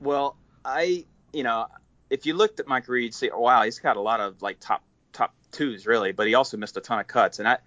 Well, 0.00 0.36
I, 0.64 1.04
you 1.32 1.42
know, 1.42 1.68
if 2.10 2.26
you 2.26 2.34
looked 2.34 2.60
at 2.60 2.66
my 2.66 2.80
career, 2.80 3.02
you'd 3.02 3.14
see, 3.14 3.30
oh, 3.30 3.40
wow, 3.40 3.62
he's 3.62 3.78
got 3.78 3.96
a 3.96 4.00
lot 4.00 4.20
of 4.20 4.42
like 4.42 4.60
top 4.60 4.82
top 5.12 5.34
twos 5.52 5.86
really, 5.86 6.12
but 6.12 6.26
he 6.26 6.34
also 6.34 6.56
missed 6.56 6.76
a 6.76 6.80
ton 6.80 6.98
of 6.98 7.06
cuts, 7.06 7.38
and 7.38 7.48
I, 7.48 7.58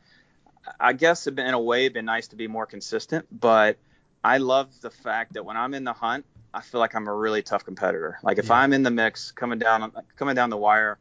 I 0.79 0.93
guess 0.93 1.25
in 1.25 1.39
a 1.39 1.59
way, 1.59 1.85
it'd 1.85 1.93
been 1.93 2.05
nice 2.05 2.27
to 2.29 2.35
be 2.35 2.47
more 2.47 2.65
consistent, 2.65 3.25
but 3.31 3.77
I 4.23 4.37
love 4.37 4.69
the 4.81 4.89
fact 4.89 5.33
that 5.33 5.45
when 5.45 5.57
I'm 5.57 5.73
in 5.73 5.83
the 5.83 5.93
hunt, 5.93 6.25
I 6.57 6.61
feel 6.61 6.79
like 6.79 6.95
I'm 6.95 7.07
a 7.07 7.13
really 7.13 7.43
tough 7.43 7.63
competitor. 7.63 8.17
Like 8.23 8.39
if 8.39 8.47
yeah. 8.47 8.55
I'm 8.55 8.73
in 8.73 8.81
the 8.81 8.89
mix, 8.89 9.29
coming 9.31 9.59
down 9.59 9.91
coming 10.15 10.33
down 10.33 10.49
the 10.49 10.57
wire, 10.57 10.97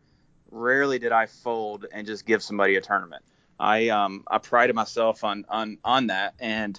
rarely 0.51 0.99
did 0.99 1.13
I 1.13 1.27
fold 1.27 1.87
and 1.91 2.07
just 2.07 2.27
give 2.27 2.43
somebody 2.43 2.77
a 2.77 2.83
tournament. 2.83 3.25
I 3.59 3.89
um 3.89 4.25
I 4.27 4.37
prided 4.37 4.77
myself 4.77 5.25
on 5.25 5.47
on 5.49 5.79
on 5.83 6.09
that, 6.09 6.35
and 6.39 6.79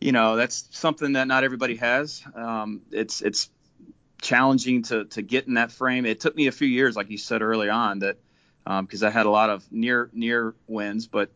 you 0.00 0.12
know 0.12 0.36
that's 0.36 0.68
something 0.70 1.14
that 1.14 1.26
not 1.26 1.42
everybody 1.42 1.74
has. 1.76 2.22
Um, 2.36 2.82
it's 2.92 3.20
it's 3.20 3.50
challenging 4.22 4.82
to 4.84 5.06
to 5.06 5.22
get 5.22 5.48
in 5.48 5.54
that 5.54 5.72
frame. 5.72 6.06
It 6.06 6.20
took 6.20 6.36
me 6.36 6.46
a 6.46 6.52
few 6.52 6.68
years, 6.68 6.94
like 6.94 7.10
you 7.10 7.18
said 7.18 7.42
early 7.42 7.68
on, 7.68 7.98
that 7.98 8.18
because 8.64 9.02
um, 9.02 9.08
I 9.08 9.10
had 9.10 9.26
a 9.26 9.30
lot 9.30 9.50
of 9.50 9.64
near 9.72 10.08
near 10.12 10.54
wins, 10.68 11.08
but 11.08 11.30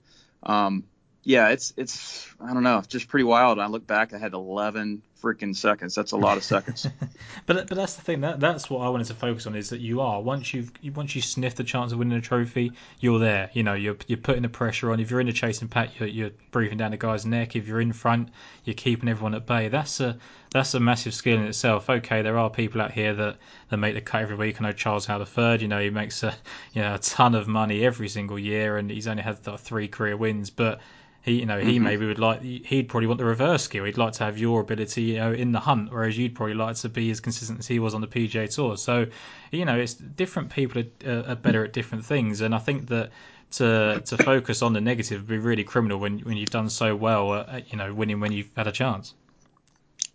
um, 0.45 0.85
yeah, 1.25 1.49
it's 1.49 1.75
it's 1.77 2.33
I 2.41 2.55
don't 2.55 2.63
know, 2.63 2.85
just 2.87 3.09
pretty 3.09 3.25
wild. 3.25 3.59
I 3.59 3.67
look 3.67 3.85
back, 3.85 4.15
I 4.15 4.19
had 4.19 4.33
11 4.33 5.03
freaking 5.23 5.55
seconds. 5.55 5.95
That's 5.95 6.13
a 6.13 6.17
lot 6.17 6.37
of 6.37 6.45
seconds. 6.45 6.87
but 7.47 7.69
but 7.69 7.77
that's 7.77 7.95
the 7.95 8.03
thing. 8.03 8.21
That 8.21 8.41
that's 8.41 8.71
what 8.71 8.81
I 8.81 8.89
wanted 8.89 9.07
to 9.09 9.15
focus 9.15 9.47
on 9.47 9.55
is 9.55 9.71
that 9.71 9.81
you 9.81 10.01
are 10.01 10.21
once 10.21 10.55
you've 10.55 10.73
once 10.95 11.15
you 11.15 11.23
sniff 11.23 11.55
the 11.55 11.65
chance 11.65 11.93
of 11.93 11.99
winning 11.99 12.19
a 12.19 12.21
trophy, 12.21 12.73
you're 13.01 13.19
there. 13.19 13.51
You 13.53 13.63
know, 13.63 13.75
you're 13.75 13.97
you're 14.07 14.19
putting 14.19 14.43
the 14.43 14.49
pressure 14.49 14.93
on. 14.93 15.01
If 15.01 15.11
you're 15.11 15.21
in 15.21 15.29
a 15.29 15.33
chasing 15.33 15.69
pack, 15.69 15.99
you're, 15.99 16.09
you're 16.09 16.31
breathing 16.51 16.79
down 16.79 16.93
the 16.93 16.97
guy's 16.97 17.27
neck. 17.27 17.57
If 17.57 17.67
you're 17.67 17.81
in 17.81 17.93
front, 17.93 18.29
you're 18.65 18.75
keeping 18.75 19.09
everyone 19.09 19.35
at 19.35 19.47
bay. 19.47 19.69
That's 19.69 20.01
a 20.01 20.19
that's 20.51 20.75
a 20.75 20.81
massive 20.81 21.15
skill 21.15 21.39
in 21.39 21.45
itself. 21.45 21.91
Okay, 21.91 22.23
there 22.23 22.39
are 22.39 22.49
people 22.49 22.81
out 22.81 22.93
here 22.93 23.15
that, 23.15 23.37
that 23.69 23.77
make 23.77 23.95
the 23.95 24.01
cut 24.01 24.23
every 24.23 24.37
week. 24.37 24.61
I 24.61 24.65
know 24.65 24.73
Charles 24.73 25.07
Howell 25.07 25.27
III. 25.37 25.61
You 25.61 25.69
know, 25.69 25.81
he 25.81 25.91
makes 25.91 26.23
a 26.23 26.35
you 26.73 26.83
know 26.83 26.95
a 26.95 26.99
ton 26.99 27.35
of 27.35 27.49
money 27.49 27.85
every 27.85 28.09
single 28.09 28.39
year, 28.39 28.79
and 28.79 28.91
he's 28.91 29.09
only 29.09 29.23
had 29.23 29.39
three 29.39 29.89
career 29.89 30.17
wins, 30.17 30.51
but 30.51 30.81
he, 31.29 31.41
you 31.41 31.47
know, 31.47 31.59
he 31.59 31.75
mm-hmm. 31.75 31.85
maybe 31.85 32.07
would 32.07 32.19
like. 32.19 32.43
He'd 32.43 32.89
probably 32.89 33.07
want 33.07 33.19
the 33.19 33.25
reverse 33.25 33.63
skill. 33.65 33.85
He'd 33.85 33.99
like 33.99 34.15
to 34.15 34.25
have 34.25 34.39
your 34.39 34.61
ability, 34.61 35.03
you 35.03 35.19
know, 35.19 35.33
in 35.33 35.53
the 35.53 35.61
hunt, 35.61 35.93
whereas 35.93 36.17
you'd 36.17 36.35
probably 36.35 36.55
like 36.55 36.77
to 36.77 36.89
be 36.89 37.11
as 37.11 37.21
consistent 37.21 37.59
as 37.59 37.67
he 37.67 37.79
was 37.79 37.95
on 37.95 38.01
the 38.01 38.07
PGA 38.07 38.53
Tour. 38.53 38.77
So, 38.77 39.07
you 39.53 39.65
know, 39.65 39.77
it's 39.79 39.95
different 39.95 40.51
people 40.51 40.83
are, 41.07 41.25
are 41.29 41.37
better 41.37 41.65
at 41.65 41.73
different 41.73 42.05
things, 42.05 42.41
and 42.41 42.55
I 42.55 42.59
think 42.59 42.89
that 42.89 43.11
to 43.53 44.03
to 44.05 44.17
focus 44.19 44.63
on 44.63 44.73
the 44.73 44.81
negative 44.81 45.21
would 45.21 45.29
be 45.29 45.39
really 45.39 45.65
criminal 45.65 45.99
when 45.99 46.21
when 46.21 46.37
you've 46.37 46.51
done 46.51 46.69
so 46.69 46.97
well, 46.97 47.35
at, 47.35 47.71
you 47.71 47.79
know, 47.79 47.95
winning 47.95 48.21
when 48.21 48.33
you've 48.33 48.51
had 48.57 48.67
a 48.67 48.73
chance. 48.73 49.15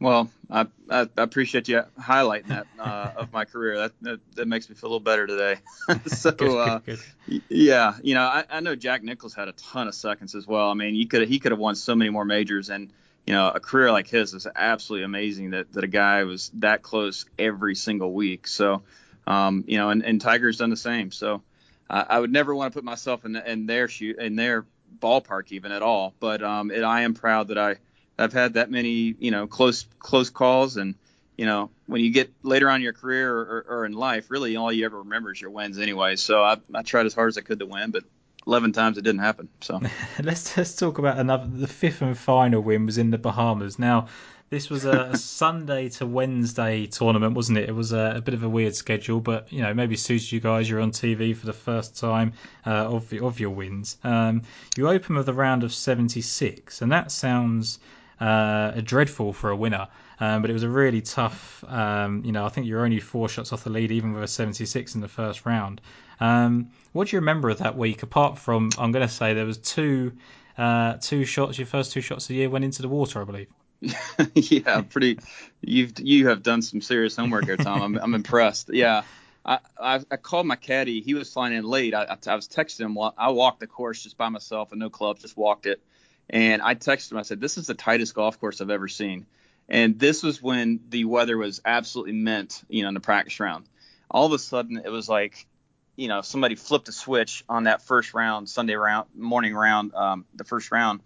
Well, 0.03 0.29
I, 0.51 0.67
I, 0.89 1.07
appreciate 1.15 1.69
you 1.69 1.81
highlighting 1.97 2.47
that 2.47 2.67
uh, 2.77 3.11
of 3.15 3.31
my 3.31 3.45
career. 3.45 3.77
That, 3.77 3.93
that, 4.01 4.19
that 4.35 4.47
makes 4.49 4.69
me 4.69 4.75
feel 4.75 4.89
a 4.89 4.91
little 4.91 4.99
better 4.99 5.25
today. 5.25 5.55
so 6.07 6.31
good, 6.31 6.59
uh, 6.59 6.79
good, 6.79 6.99
good. 7.25 7.41
yeah, 7.47 7.95
you 8.03 8.13
know, 8.13 8.23
I, 8.23 8.43
I 8.49 8.59
know 8.59 8.75
Jack 8.75 9.01
Nicklaus 9.01 9.33
had 9.33 9.47
a 9.47 9.53
ton 9.53 9.87
of 9.87 9.95
seconds 9.95 10.35
as 10.35 10.45
well. 10.45 10.69
I 10.69 10.73
mean, 10.73 10.95
you 10.95 11.07
could 11.07 11.25
he 11.29 11.39
could 11.39 11.53
have 11.53 11.59
won 11.59 11.75
so 11.75 11.95
many 11.95 12.09
more 12.09 12.25
majors, 12.25 12.69
and 12.69 12.91
you 13.25 13.33
know, 13.33 13.49
a 13.55 13.61
career 13.61 13.93
like 13.93 14.09
his 14.09 14.33
is 14.33 14.45
absolutely 14.53 15.05
amazing. 15.05 15.51
That 15.51 15.71
that 15.71 15.85
a 15.85 15.87
guy 15.87 16.25
was 16.25 16.51
that 16.55 16.81
close 16.81 17.25
every 17.39 17.75
single 17.75 18.11
week. 18.11 18.45
So, 18.45 18.83
um, 19.25 19.63
you 19.69 19.77
know, 19.77 19.89
and, 19.89 20.03
and 20.03 20.19
Tiger's 20.19 20.57
done 20.57 20.69
the 20.69 20.75
same. 20.75 21.11
So, 21.11 21.43
uh, 21.89 22.03
I 22.09 22.19
would 22.19 22.33
never 22.33 22.53
want 22.53 22.73
to 22.73 22.77
put 22.77 22.83
myself 22.83 23.23
in 23.23 23.37
in 23.37 23.67
their 23.67 23.87
shoot 23.87 24.19
in 24.19 24.35
their 24.35 24.65
ballpark 24.99 25.53
even 25.53 25.71
at 25.71 25.81
all. 25.81 26.13
But 26.19 26.43
um, 26.43 26.71
it, 26.71 26.83
I 26.83 27.03
am 27.03 27.13
proud 27.13 27.47
that 27.47 27.57
I 27.57 27.77
I've 28.17 28.33
had 28.33 28.53
that 28.53 28.69
many, 28.69 29.15
you 29.19 29.31
know, 29.31 29.47
close 29.47 29.85
close 29.99 30.29
calls, 30.29 30.77
and 30.77 30.95
you 31.37 31.45
know, 31.45 31.71
when 31.87 32.01
you 32.01 32.11
get 32.11 32.31
later 32.43 32.69
on 32.69 32.77
in 32.77 32.81
your 32.81 32.93
career 32.93 33.35
or, 33.35 33.65
or, 33.67 33.85
in 33.85 33.93
life, 33.93 34.29
really 34.29 34.55
all 34.55 34.71
you 34.71 34.85
ever 34.85 34.99
remember 34.99 35.31
is 35.31 35.41
your 35.41 35.49
wins 35.49 35.79
anyway. 35.79 36.15
So 36.15 36.43
I, 36.43 36.57
I 36.73 36.83
tried 36.83 37.07
as 37.07 37.13
hard 37.13 37.29
as 37.29 37.37
I 37.37 37.41
could 37.41 37.59
to 37.59 37.65
win, 37.65 37.89
but 37.91 38.03
11 38.45 38.71
times 38.73 38.97
it 38.97 39.03
didn't 39.03 39.21
happen. 39.21 39.49
So 39.61 39.81
let's 40.23 40.55
let's 40.55 40.75
talk 40.75 40.99
about 40.99 41.17
another. 41.17 41.47
The 41.47 41.67
fifth 41.67 42.01
and 42.01 42.17
final 42.17 42.61
win 42.61 42.85
was 42.85 42.97
in 42.97 43.11
the 43.11 43.17
Bahamas. 43.17 43.79
Now. 43.79 44.07
This 44.49 44.69
was 44.69 44.85
a 44.85 45.17
Sunday 45.17 45.89
to 45.89 46.05
Wednesday 46.05 46.85
tournament, 46.85 47.33
wasn't 47.33 47.57
it? 47.57 47.69
It 47.69 47.71
was 47.71 47.91
a, 47.91 48.13
a, 48.17 48.21
bit 48.21 48.35
of 48.35 48.43
a 48.43 48.49
weird 48.49 48.75
schedule, 48.75 49.19
but 49.19 49.51
you 49.51 49.63
know 49.63 49.73
maybe 49.73 49.95
suits 49.95 50.31
you 50.31 50.39
guys. 50.39 50.69
You're 50.69 50.81
on 50.81 50.91
TV 50.91 51.35
for 51.35 51.47
the 51.47 51.53
first 51.53 51.97
time 51.97 52.33
uh, 52.63 52.85
of 52.85 53.11
of 53.13 53.39
your 53.39 53.49
wins. 53.49 53.97
Um, 54.03 54.43
you 54.77 54.87
open 54.87 55.15
with 55.15 55.27
a 55.27 55.33
round 55.33 55.63
of 55.63 55.73
76, 55.73 56.83
and 56.83 56.91
that 56.91 57.11
sounds 57.11 57.79
uh, 58.19 58.71
a 58.75 58.81
dreadful 58.81 59.33
for 59.33 59.49
a 59.49 59.55
winner. 59.55 59.87
Um, 60.19 60.41
but 60.41 60.49
it 60.49 60.53
was 60.53 60.63
a 60.63 60.69
really 60.69 61.01
tough. 61.01 61.63
Um, 61.67 62.23
you 62.23 62.31
know, 62.31 62.45
I 62.45 62.49
think 62.49 62.67
you're 62.67 62.83
only 62.83 62.99
four 62.99 63.27
shots 63.27 63.51
off 63.51 63.63
the 63.63 63.69
lead, 63.69 63.91
even 63.91 64.13
with 64.13 64.23
a 64.23 64.27
76 64.27 64.95
in 64.95 65.01
the 65.01 65.07
first 65.07 65.45
round. 65.45 65.81
Um, 66.19 66.69
what 66.93 67.07
do 67.07 67.15
you 67.15 67.19
remember 67.19 67.49
of 67.49 67.57
that 67.59 67.77
week? 67.77 68.03
Apart 68.03 68.37
from, 68.37 68.69
I'm 68.77 68.91
going 68.91 69.05
to 69.05 69.13
say 69.13 69.33
there 69.33 69.45
was 69.45 69.57
two, 69.57 70.13
uh, 70.57 70.93
two 71.01 71.25
shots. 71.25 71.57
Your 71.57 71.67
first 71.67 71.91
two 71.91 72.01
shots 72.01 72.25
of 72.25 72.27
the 72.29 72.35
year 72.35 72.49
went 72.49 72.63
into 72.63 72.81
the 72.81 72.89
water, 72.89 73.21
I 73.21 73.25
believe. 73.25 73.47
yeah, 74.33 74.81
pretty. 74.81 75.19
You've 75.61 75.99
you 75.99 76.29
have 76.29 76.41
done 76.41 76.61
some 76.61 76.79
serious 76.79 77.17
homework 77.17 77.45
here, 77.45 77.57
Tom. 77.57 77.81
I'm 77.81 77.97
I'm 77.97 78.13
impressed. 78.13 78.69
Yeah. 78.73 79.03
I, 79.45 79.59
I, 79.77 79.99
I 80.09 80.15
called 80.15 80.47
my 80.47 80.55
caddy. 80.55 81.01
He 81.01 81.15
was 81.15 81.31
flying 81.33 81.53
in 81.53 81.65
late. 81.65 81.93
I, 81.93 82.17
I, 82.27 82.35
was 82.35 82.47
texting 82.47 82.85
him. 82.85 82.97
I 83.17 83.29
walked 83.31 83.59
the 83.59 83.67
course 83.67 84.01
just 84.01 84.17
by 84.17 84.29
myself 84.29 84.71
and 84.71 84.79
no 84.79 84.89
clubs, 84.89 85.21
just 85.21 85.35
walked 85.35 85.65
it. 85.65 85.81
And 86.29 86.61
I 86.61 86.75
texted 86.75 87.11
him. 87.11 87.17
I 87.17 87.23
said, 87.23 87.41
"This 87.41 87.57
is 87.57 87.67
the 87.67 87.73
tightest 87.73 88.15
golf 88.15 88.39
course 88.39 88.61
I've 88.61 88.69
ever 88.69 88.87
seen." 88.87 89.25
And 89.69 89.99
this 89.99 90.23
was 90.23 90.41
when 90.41 90.81
the 90.89 91.05
weather 91.05 91.37
was 91.37 91.61
absolutely 91.63 92.13
mint, 92.13 92.63
you 92.69 92.83
know, 92.83 92.89
in 92.89 92.93
the 92.93 92.99
practice 92.99 93.39
round. 93.39 93.65
All 94.11 94.25
of 94.25 94.33
a 94.33 94.39
sudden, 94.39 94.81
it 94.83 94.91
was 94.91 95.07
like, 95.07 95.47
you 95.95 96.07
know, 96.07 96.21
somebody 96.21 96.55
flipped 96.55 96.89
a 96.89 96.91
switch 96.91 97.43
on 97.47 97.63
that 97.63 97.81
first 97.81 98.13
round, 98.13 98.49
Sunday 98.49 98.75
round, 98.75 99.07
morning 99.15 99.53
round, 99.53 99.93
um, 99.93 100.25
the 100.35 100.43
first 100.43 100.71
round, 100.71 101.01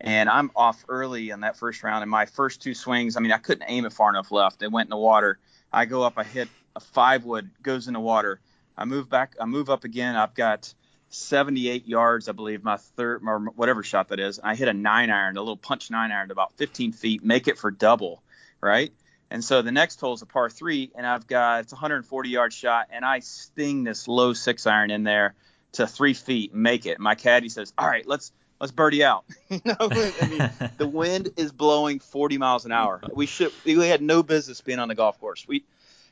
and 0.00 0.28
I'm 0.28 0.50
off 0.56 0.84
early 0.88 1.30
in 1.30 1.40
that 1.40 1.56
first 1.56 1.82
round. 1.82 2.02
And 2.02 2.10
my 2.10 2.26
first 2.26 2.62
two 2.62 2.74
swings, 2.74 3.16
I 3.16 3.20
mean, 3.20 3.32
I 3.32 3.38
couldn't 3.38 3.64
aim 3.68 3.84
it 3.84 3.92
far 3.92 4.10
enough 4.10 4.30
left. 4.30 4.62
It 4.62 4.72
went 4.72 4.86
in 4.86 4.90
the 4.90 4.96
water. 4.96 5.38
I 5.72 5.84
go 5.84 6.02
up, 6.02 6.14
I 6.16 6.24
hit 6.24 6.48
a 6.74 6.80
five 6.80 7.24
wood, 7.24 7.50
goes 7.62 7.86
in 7.86 7.94
the 7.94 8.00
water. 8.00 8.40
I 8.76 8.86
move 8.86 9.10
back, 9.10 9.36
I 9.40 9.44
move 9.44 9.68
up 9.68 9.84
again. 9.84 10.16
I've 10.16 10.34
got 10.34 10.72
78 11.10 11.86
yards, 11.86 12.28
I 12.28 12.32
believe, 12.32 12.62
my 12.62 12.76
third 12.76 13.22
or 13.26 13.40
whatever 13.40 13.82
shot 13.82 14.08
that 14.08 14.20
is. 14.20 14.40
I 14.42 14.54
hit 14.54 14.68
a 14.68 14.72
nine 14.72 15.10
iron, 15.10 15.36
a 15.36 15.40
little 15.40 15.56
punch 15.56 15.90
nine 15.90 16.12
iron, 16.12 16.30
about 16.30 16.52
15 16.56 16.92
feet, 16.92 17.24
make 17.24 17.48
it 17.48 17.58
for 17.58 17.70
double, 17.70 18.22
right? 18.60 18.92
And 19.30 19.44
so 19.44 19.62
the 19.62 19.72
next 19.72 20.00
hole 20.00 20.14
is 20.14 20.22
a 20.22 20.26
par 20.26 20.48
three, 20.50 20.90
and 20.94 21.06
I've 21.06 21.26
got 21.26 21.60
it's 21.60 21.72
140 21.72 22.28
yard 22.28 22.52
shot, 22.52 22.88
and 22.90 23.04
I 23.04 23.20
sting 23.20 23.84
this 23.84 24.08
low 24.08 24.32
six 24.32 24.66
iron 24.66 24.90
in 24.90 25.04
there 25.04 25.34
to 25.72 25.86
three 25.86 26.14
feet, 26.14 26.54
make 26.54 26.86
it. 26.86 26.98
My 26.98 27.14
caddy 27.14 27.48
says, 27.48 27.72
"All 27.78 27.86
right, 27.86 28.06
let's 28.06 28.32
let's 28.60 28.72
birdie 28.72 29.04
out." 29.04 29.24
you 29.48 29.60
know, 29.64 29.76
I 29.80 30.26
mean, 30.28 30.70
the 30.78 30.86
wind 30.92 31.30
is 31.36 31.52
blowing 31.52 32.00
40 32.00 32.38
miles 32.38 32.64
an 32.64 32.72
hour. 32.72 33.00
We 33.14 33.26
should 33.26 33.52
we 33.64 33.74
had 33.86 34.02
no 34.02 34.24
business 34.24 34.60
being 34.60 34.80
on 34.80 34.88
the 34.88 34.96
golf 34.96 35.20
course. 35.20 35.46
We 35.46 35.64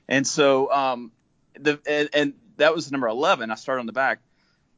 and 0.08 0.24
so 0.24 0.72
um 0.72 1.10
the 1.58 1.80
and, 1.88 2.08
and 2.12 2.34
that 2.58 2.72
was 2.72 2.90
number 2.92 3.08
11. 3.08 3.50
I 3.50 3.56
started 3.56 3.80
on 3.80 3.86
the 3.86 3.92
back 3.92 4.20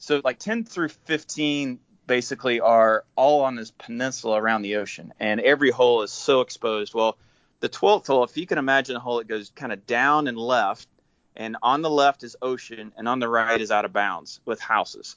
so 0.00 0.20
like 0.24 0.38
10 0.38 0.64
through 0.64 0.88
15 0.88 1.78
basically 2.06 2.58
are 2.58 3.04
all 3.14 3.42
on 3.42 3.54
this 3.54 3.70
peninsula 3.70 4.40
around 4.40 4.62
the 4.62 4.76
ocean, 4.76 5.12
and 5.20 5.40
every 5.40 5.70
hole 5.70 6.02
is 6.02 6.10
so 6.10 6.40
exposed. 6.40 6.94
Well, 6.94 7.16
the 7.60 7.68
12th 7.68 8.06
hole, 8.08 8.24
if 8.24 8.36
you 8.36 8.46
can 8.46 8.58
imagine 8.58 8.96
a 8.96 8.98
hole 8.98 9.18
that 9.18 9.28
goes 9.28 9.52
kind 9.54 9.72
of 9.72 9.86
down 9.86 10.26
and 10.26 10.36
left, 10.36 10.88
and 11.36 11.56
on 11.62 11.82
the 11.82 11.90
left 11.90 12.24
is 12.24 12.34
ocean, 12.40 12.92
and 12.96 13.06
on 13.06 13.20
the 13.20 13.28
right 13.28 13.60
is 13.60 13.70
out 13.70 13.84
of 13.84 13.92
bounds 13.92 14.40
with 14.46 14.58
houses. 14.58 15.16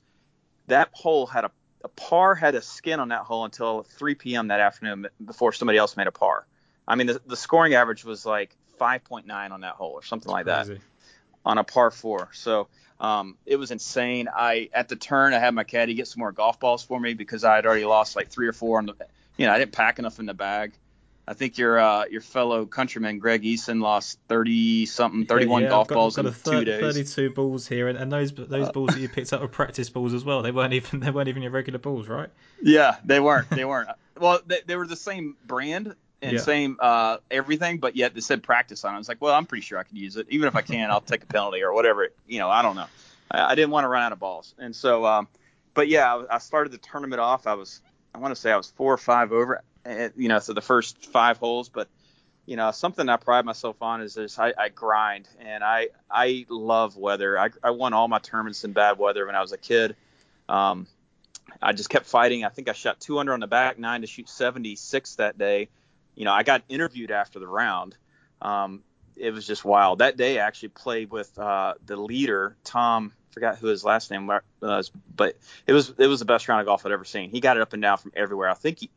That 0.67 0.89
hole 0.91 1.25
had 1.25 1.45
a, 1.45 1.51
a 1.83 1.87
par 1.87 2.35
had 2.35 2.53
a 2.53 2.61
skin 2.61 2.99
on 2.99 3.07
that 3.07 3.21
hole 3.21 3.45
until 3.45 3.83
3 3.83 4.15
p.m. 4.15 4.49
that 4.49 4.59
afternoon 4.59 5.07
before 5.23 5.53
somebody 5.53 5.77
else 5.77 5.95
made 5.95 6.07
a 6.07 6.11
par. 6.11 6.45
I 6.85 6.95
mean, 6.95 7.07
the, 7.07 7.21
the 7.25 7.37
scoring 7.37 7.73
average 7.73 8.03
was 8.03 8.25
like 8.25 8.55
5.9 8.79 9.51
on 9.51 9.61
that 9.61 9.75
hole 9.75 9.91
or 9.91 10.03
something 10.03 10.31
like 10.31 10.45
that 10.45 10.67
on 11.45 11.57
a 11.57 11.63
par 11.63 11.91
four. 11.91 12.29
So 12.33 12.67
um, 12.99 13.37
it 13.45 13.57
was 13.57 13.71
insane. 13.71 14.29
I 14.33 14.69
at 14.73 14.89
the 14.89 14.95
turn 14.95 15.33
I 15.33 15.39
had 15.39 15.53
my 15.53 15.63
caddy 15.63 15.93
get 15.93 16.07
some 16.07 16.19
more 16.19 16.31
golf 16.31 16.59
balls 16.59 16.83
for 16.83 16.99
me 16.99 17.13
because 17.13 17.43
I 17.43 17.55
had 17.55 17.65
already 17.65 17.85
lost 17.85 18.15
like 18.15 18.29
three 18.29 18.47
or 18.47 18.53
four 18.53 18.77
on 18.77 18.85
the 18.85 18.95
you 19.37 19.47
know, 19.47 19.53
I 19.53 19.59
didn't 19.59 19.71
pack 19.71 19.99
enough 19.99 20.19
in 20.19 20.25
the 20.25 20.33
bag. 20.33 20.73
I 21.25 21.33
think 21.33 21.57
your 21.57 21.79
uh, 21.79 22.05
your 22.05 22.19
fellow 22.19 22.65
countryman 22.65 23.17
Greg 23.19 23.43
Eason 23.43 23.81
lost 23.81 24.19
thirty 24.27 24.85
something, 24.85 25.25
thirty 25.25 25.45
one 25.45 25.63
yeah, 25.63 25.69
golf 25.69 25.87
got, 25.87 25.95
balls 25.95 26.17
in 26.17 26.29
thir- 26.29 26.59
two 26.59 26.65
days. 26.65 26.81
Thirty-two 26.81 27.29
balls 27.29 27.65
here, 27.65 27.87
and, 27.87 27.97
and 27.97 28.11
those 28.11 28.33
those 28.33 28.69
balls 28.71 28.89
that 28.93 28.99
you 28.99 29.07
picked 29.13 29.31
up 29.31 29.41
were 29.41 29.47
practice 29.47 29.89
balls 29.89 30.13
as 30.13 30.25
well. 30.25 30.41
They 30.41 30.51
weren't 30.51 30.73
even 30.73 30.99
they 30.99 31.11
weren't 31.11 31.29
even 31.29 31.41
your 31.41 31.51
regular 31.51 31.79
balls, 31.79 32.09
right? 32.09 32.29
Yeah, 32.61 32.97
they 33.05 33.21
weren't. 33.21 33.49
They 33.49 33.63
weren't. 33.63 33.87
well, 34.19 34.41
they, 34.45 34.61
they 34.65 34.75
were 34.75 34.85
the 34.85 34.97
same 34.97 35.37
brand 35.45 35.95
and 36.23 36.33
Yeah. 36.33 36.39
same 36.39 36.77
uh, 36.79 37.17
everything, 37.29 37.77
but 37.79 37.95
yet 37.95 38.13
they 38.15 38.21
said 38.21 38.41
practice 38.41 38.83
on. 38.85 38.93
it. 38.93 38.95
I 38.95 38.97
was 38.97 39.09
like, 39.09 39.21
well, 39.21 39.35
I'm 39.35 39.45
pretty 39.45 39.61
sure 39.61 39.77
I 39.77 39.83
could 39.83 39.97
use 39.97 40.15
it. 40.15 40.27
Even 40.29 40.47
if 40.47 40.55
I 40.55 40.61
can, 40.61 40.89
I'll 40.89 41.01
take 41.01 41.23
a 41.23 41.27
penalty 41.27 41.61
or 41.61 41.73
whatever. 41.73 42.07
You 42.27 42.39
know, 42.39 42.49
I 42.49 42.61
don't 42.61 42.75
know. 42.75 42.87
I, 43.29 43.51
I 43.51 43.55
didn't 43.55 43.71
want 43.71 43.83
to 43.83 43.89
run 43.89 44.03
out 44.03 44.13
of 44.13 44.19
balls, 44.19 44.55
and 44.57 44.75
so, 44.75 45.05
um, 45.05 45.27
but 45.73 45.87
yeah, 45.89 46.15
I, 46.15 46.35
I 46.35 46.37
started 46.39 46.71
the 46.71 46.77
tournament 46.77 47.19
off. 47.19 47.45
I 47.45 47.55
was, 47.55 47.81
I 48.15 48.19
want 48.19 48.33
to 48.33 48.39
say 48.39 48.51
I 48.51 48.57
was 48.57 48.71
four 48.71 48.93
or 48.93 48.97
five 48.97 49.31
over, 49.31 49.61
uh, 49.85 50.09
you 50.15 50.29
know, 50.29 50.39
so 50.39 50.53
the 50.53 50.61
first 50.61 51.05
five 51.07 51.37
holes, 51.37 51.69
but 51.69 51.89
you 52.45 52.55
know, 52.55 52.71
something 52.71 53.07
I 53.07 53.17
pride 53.17 53.45
myself 53.45 53.81
on 53.81 54.01
is 54.01 54.13
this: 54.13 54.39
I, 54.39 54.53
I 54.57 54.69
grind, 54.69 55.27
and 55.39 55.63
I 55.63 55.89
I 56.09 56.45
love 56.49 56.95
weather. 56.95 57.37
I, 57.37 57.49
I 57.61 57.71
won 57.71 57.93
all 57.93 58.07
my 58.07 58.19
tournaments 58.19 58.63
in 58.63 58.71
bad 58.71 58.97
weather 58.97 59.25
when 59.25 59.35
I 59.35 59.41
was 59.41 59.51
a 59.51 59.57
kid. 59.57 59.95
Um, 60.47 60.87
I 61.61 61.73
just 61.73 61.89
kept 61.89 62.05
fighting. 62.05 62.45
I 62.45 62.49
think 62.49 62.69
I 62.69 62.73
shot 62.73 62.99
200 62.99 63.33
on 63.33 63.39
the 63.39 63.47
back 63.47 63.77
nine 63.77 64.01
to 64.01 64.07
shoot 64.07 64.29
76 64.29 65.15
that 65.15 65.37
day. 65.37 65.69
You 66.15 66.25
know, 66.25 66.31
I 66.31 66.43
got 66.43 66.63
interviewed 66.69 67.11
after 67.11 67.39
the 67.39 67.47
round. 67.47 67.95
Um, 68.41 68.83
it 69.15 69.31
was 69.31 69.45
just 69.45 69.63
wild. 69.63 69.99
That 69.99 70.17
day, 70.17 70.39
I 70.39 70.47
actually 70.47 70.69
played 70.69 71.11
with 71.11 71.37
uh, 71.37 71.75
the 71.85 71.95
leader, 71.95 72.57
Tom. 72.63 73.13
Forgot 73.31 73.57
who 73.57 73.67
his 73.67 73.83
last 73.83 74.11
name 74.11 74.29
was, 74.61 74.91
but 75.15 75.37
it 75.65 75.73
was 75.73 75.91
it 75.97 76.05
was 76.05 76.19
the 76.19 76.25
best 76.25 76.47
round 76.47 76.61
of 76.61 76.67
golf 76.67 76.85
I'd 76.85 76.91
ever 76.91 77.05
seen. 77.05 77.31
He 77.31 77.39
got 77.39 77.57
it 77.57 77.61
up 77.61 77.73
and 77.73 77.81
down 77.81 77.97
from 77.97 78.11
everywhere. 78.15 78.47
I 78.47 78.53
think 78.53 78.79
he, 78.79 78.91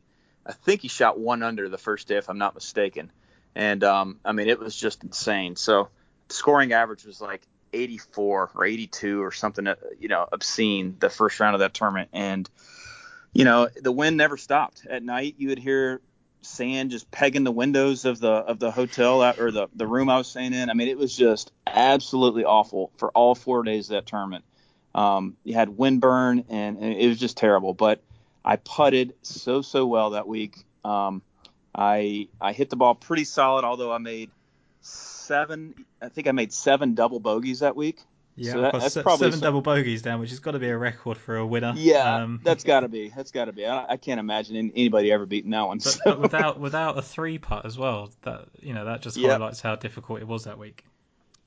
I 0.45 0.53
think 0.53 0.81
he 0.81 0.89
shot 0.89 1.19
one 1.19 1.41
under 1.41 1.69
the 1.69 1.77
first 1.77 2.07
day, 2.07 2.17
if 2.17 2.29
I'm 2.29 2.37
not 2.37 2.53
mistaken. 2.53 3.11
And 3.55 3.83
um, 3.83 4.19
I 4.23 4.33
mean, 4.33 4.47
it 4.47 4.59
was 4.59 4.75
just 4.75 5.03
insane. 5.03 5.55
So 5.55 5.89
scoring 6.29 6.71
average 6.71 7.03
was 7.03 7.19
like 7.19 7.41
84 7.73 8.51
or 8.53 8.65
82 8.65 9.23
or 9.23 9.31
something, 9.31 9.65
uh, 9.65 9.75
you 9.99 10.07
know, 10.07 10.27
obscene 10.31 10.97
the 10.99 11.09
first 11.09 11.39
round 11.39 11.55
of 11.55 11.61
that 11.61 11.73
tournament. 11.73 12.09
And 12.13 12.47
you 13.33 13.43
know, 13.43 13.69
the 13.75 13.91
wind 13.91 14.17
never 14.17 14.37
stopped. 14.37 14.85
At 14.89 15.03
night, 15.03 15.35
you 15.37 15.49
would 15.49 15.59
hear 15.59 16.01
sand 16.47 16.91
just 16.91 17.09
pegging 17.11 17.43
the 17.43 17.51
windows 17.51 18.05
of 18.05 18.19
the 18.19 18.29
of 18.29 18.59
the 18.59 18.71
hotel 18.71 19.21
out- 19.21 19.39
or 19.39 19.51
the 19.51 19.67
the 19.75 19.87
room 19.87 20.09
I 20.09 20.17
was 20.17 20.27
staying 20.27 20.53
in. 20.53 20.69
I 20.69 20.73
mean, 20.73 20.87
it 20.87 20.97
was 20.97 21.15
just 21.15 21.51
absolutely 21.65 22.45
awful 22.45 22.91
for 22.97 23.09
all 23.11 23.35
four 23.35 23.63
days 23.63 23.89
of 23.89 23.95
that 23.95 24.05
tournament. 24.05 24.45
Um, 24.95 25.37
you 25.43 25.53
had 25.53 25.69
windburn 25.69 26.45
and, 26.49 26.77
and 26.77 26.93
it 26.93 27.07
was 27.07 27.19
just 27.19 27.37
terrible. 27.37 27.73
But 27.73 28.01
I 28.43 28.55
putted 28.55 29.13
so 29.21 29.61
so 29.61 29.85
well 29.85 30.11
that 30.11 30.27
week. 30.27 30.57
Um, 30.83 31.21
I 31.75 32.29
I 32.41 32.53
hit 32.53 32.69
the 32.69 32.75
ball 32.75 32.95
pretty 32.95 33.25
solid, 33.25 33.65
although 33.65 33.91
I 33.91 33.99
made 33.99 34.31
seven. 34.81 35.75
I 36.01 36.09
think 36.09 36.27
I 36.27 36.31
made 36.31 36.53
seven 36.53 36.95
double 36.95 37.19
bogeys 37.19 37.59
that 37.59 37.75
week. 37.75 37.99
Yeah, 38.39 38.51
So 38.53 38.61
that- 38.61 38.73
that's 38.73 38.93
se- 38.93 39.01
probably 39.01 39.25
seven 39.25 39.39
some- 39.39 39.47
double 39.47 39.61
bogeys 39.61 40.03
down, 40.03 40.19
which 40.19 40.29
has 40.29 40.39
got 40.39 40.51
to 40.51 40.59
be 40.59 40.69
a 40.69 40.77
record 40.77 41.17
for 41.17 41.37
a 41.37 41.45
winner. 41.45 41.73
Yeah, 41.75 42.17
Um, 42.23 42.39
that's 42.43 42.63
got 42.63 42.81
to 42.81 42.87
be. 42.87 43.09
That's 43.15 43.31
got 43.31 43.45
to 43.45 43.51
be. 43.51 43.65
I, 43.65 43.93
I 43.93 43.97
can't 43.97 44.19
imagine 44.19 44.55
anybody 44.75 45.11
ever 45.11 45.25
beating 45.25 45.51
that 45.51 45.65
one. 45.67 45.77
but, 45.79 45.83
so- 45.83 45.99
but 46.05 46.21
without 46.21 46.59
without 46.67 46.97
a 46.97 47.01
three 47.01 47.39
putt 47.39 47.65
as 47.65 47.77
well. 47.77 48.11
That 48.21 48.45
you 48.61 48.73
know 48.75 48.85
that 48.85 49.01
just 49.01 49.17
Yeah. 49.17 49.31
highlights 49.31 49.59
how 49.61 49.75
difficult 49.75 50.21
it 50.21 50.27
was 50.27 50.43
that 50.43 50.57
week. 50.59 50.83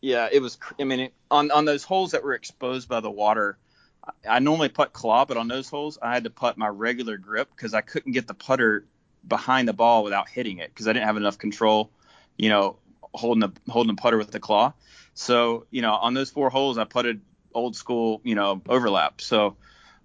Yeah, 0.02 0.28
it 0.32 0.40
was. 0.42 0.58
I 0.80 0.84
mean, 0.84 1.00
it, 1.00 1.12
on 1.30 1.50
on 1.52 1.64
those 1.64 1.84
holes 1.84 2.10
that 2.10 2.24
were 2.24 2.34
exposed 2.34 2.88
by 2.88 3.00
the 3.00 3.10
water, 3.10 3.56
I, 4.04 4.36
I 4.36 4.38
normally 4.40 4.68
putt 4.70 4.92
claw, 4.92 5.24
but 5.26 5.36
on 5.36 5.46
those 5.46 5.68
holes, 5.68 5.96
I 6.02 6.12
had 6.14 6.24
to 6.24 6.30
putt 6.30 6.58
my 6.58 6.68
regular 6.68 7.18
grip 7.18 7.50
because 7.54 7.72
I 7.74 7.82
couldn't 7.82 8.12
get 8.12 8.26
the 8.26 8.34
putter 8.34 8.84
behind 9.28 9.68
the 9.68 9.74
ball 9.74 10.02
without 10.02 10.28
hitting 10.28 10.58
it 10.58 10.70
because 10.74 10.88
I 10.88 10.92
didn't 10.94 11.06
have 11.06 11.18
enough 11.18 11.36
control, 11.38 11.90
you 12.38 12.48
know, 12.48 12.76
holding 13.14 13.40
the 13.40 13.52
holding 13.70 13.94
the 13.94 14.00
putter 14.00 14.16
with 14.16 14.30
the 14.32 14.40
claw. 14.40 14.72
So 15.20 15.66
you 15.70 15.82
know, 15.82 15.92
on 15.92 16.14
those 16.14 16.30
four 16.30 16.50
holes, 16.50 16.78
I 16.78 16.84
putted 16.84 17.20
old 17.52 17.76
school, 17.76 18.20
you 18.24 18.34
know, 18.34 18.62
overlap. 18.68 19.20
So 19.20 19.56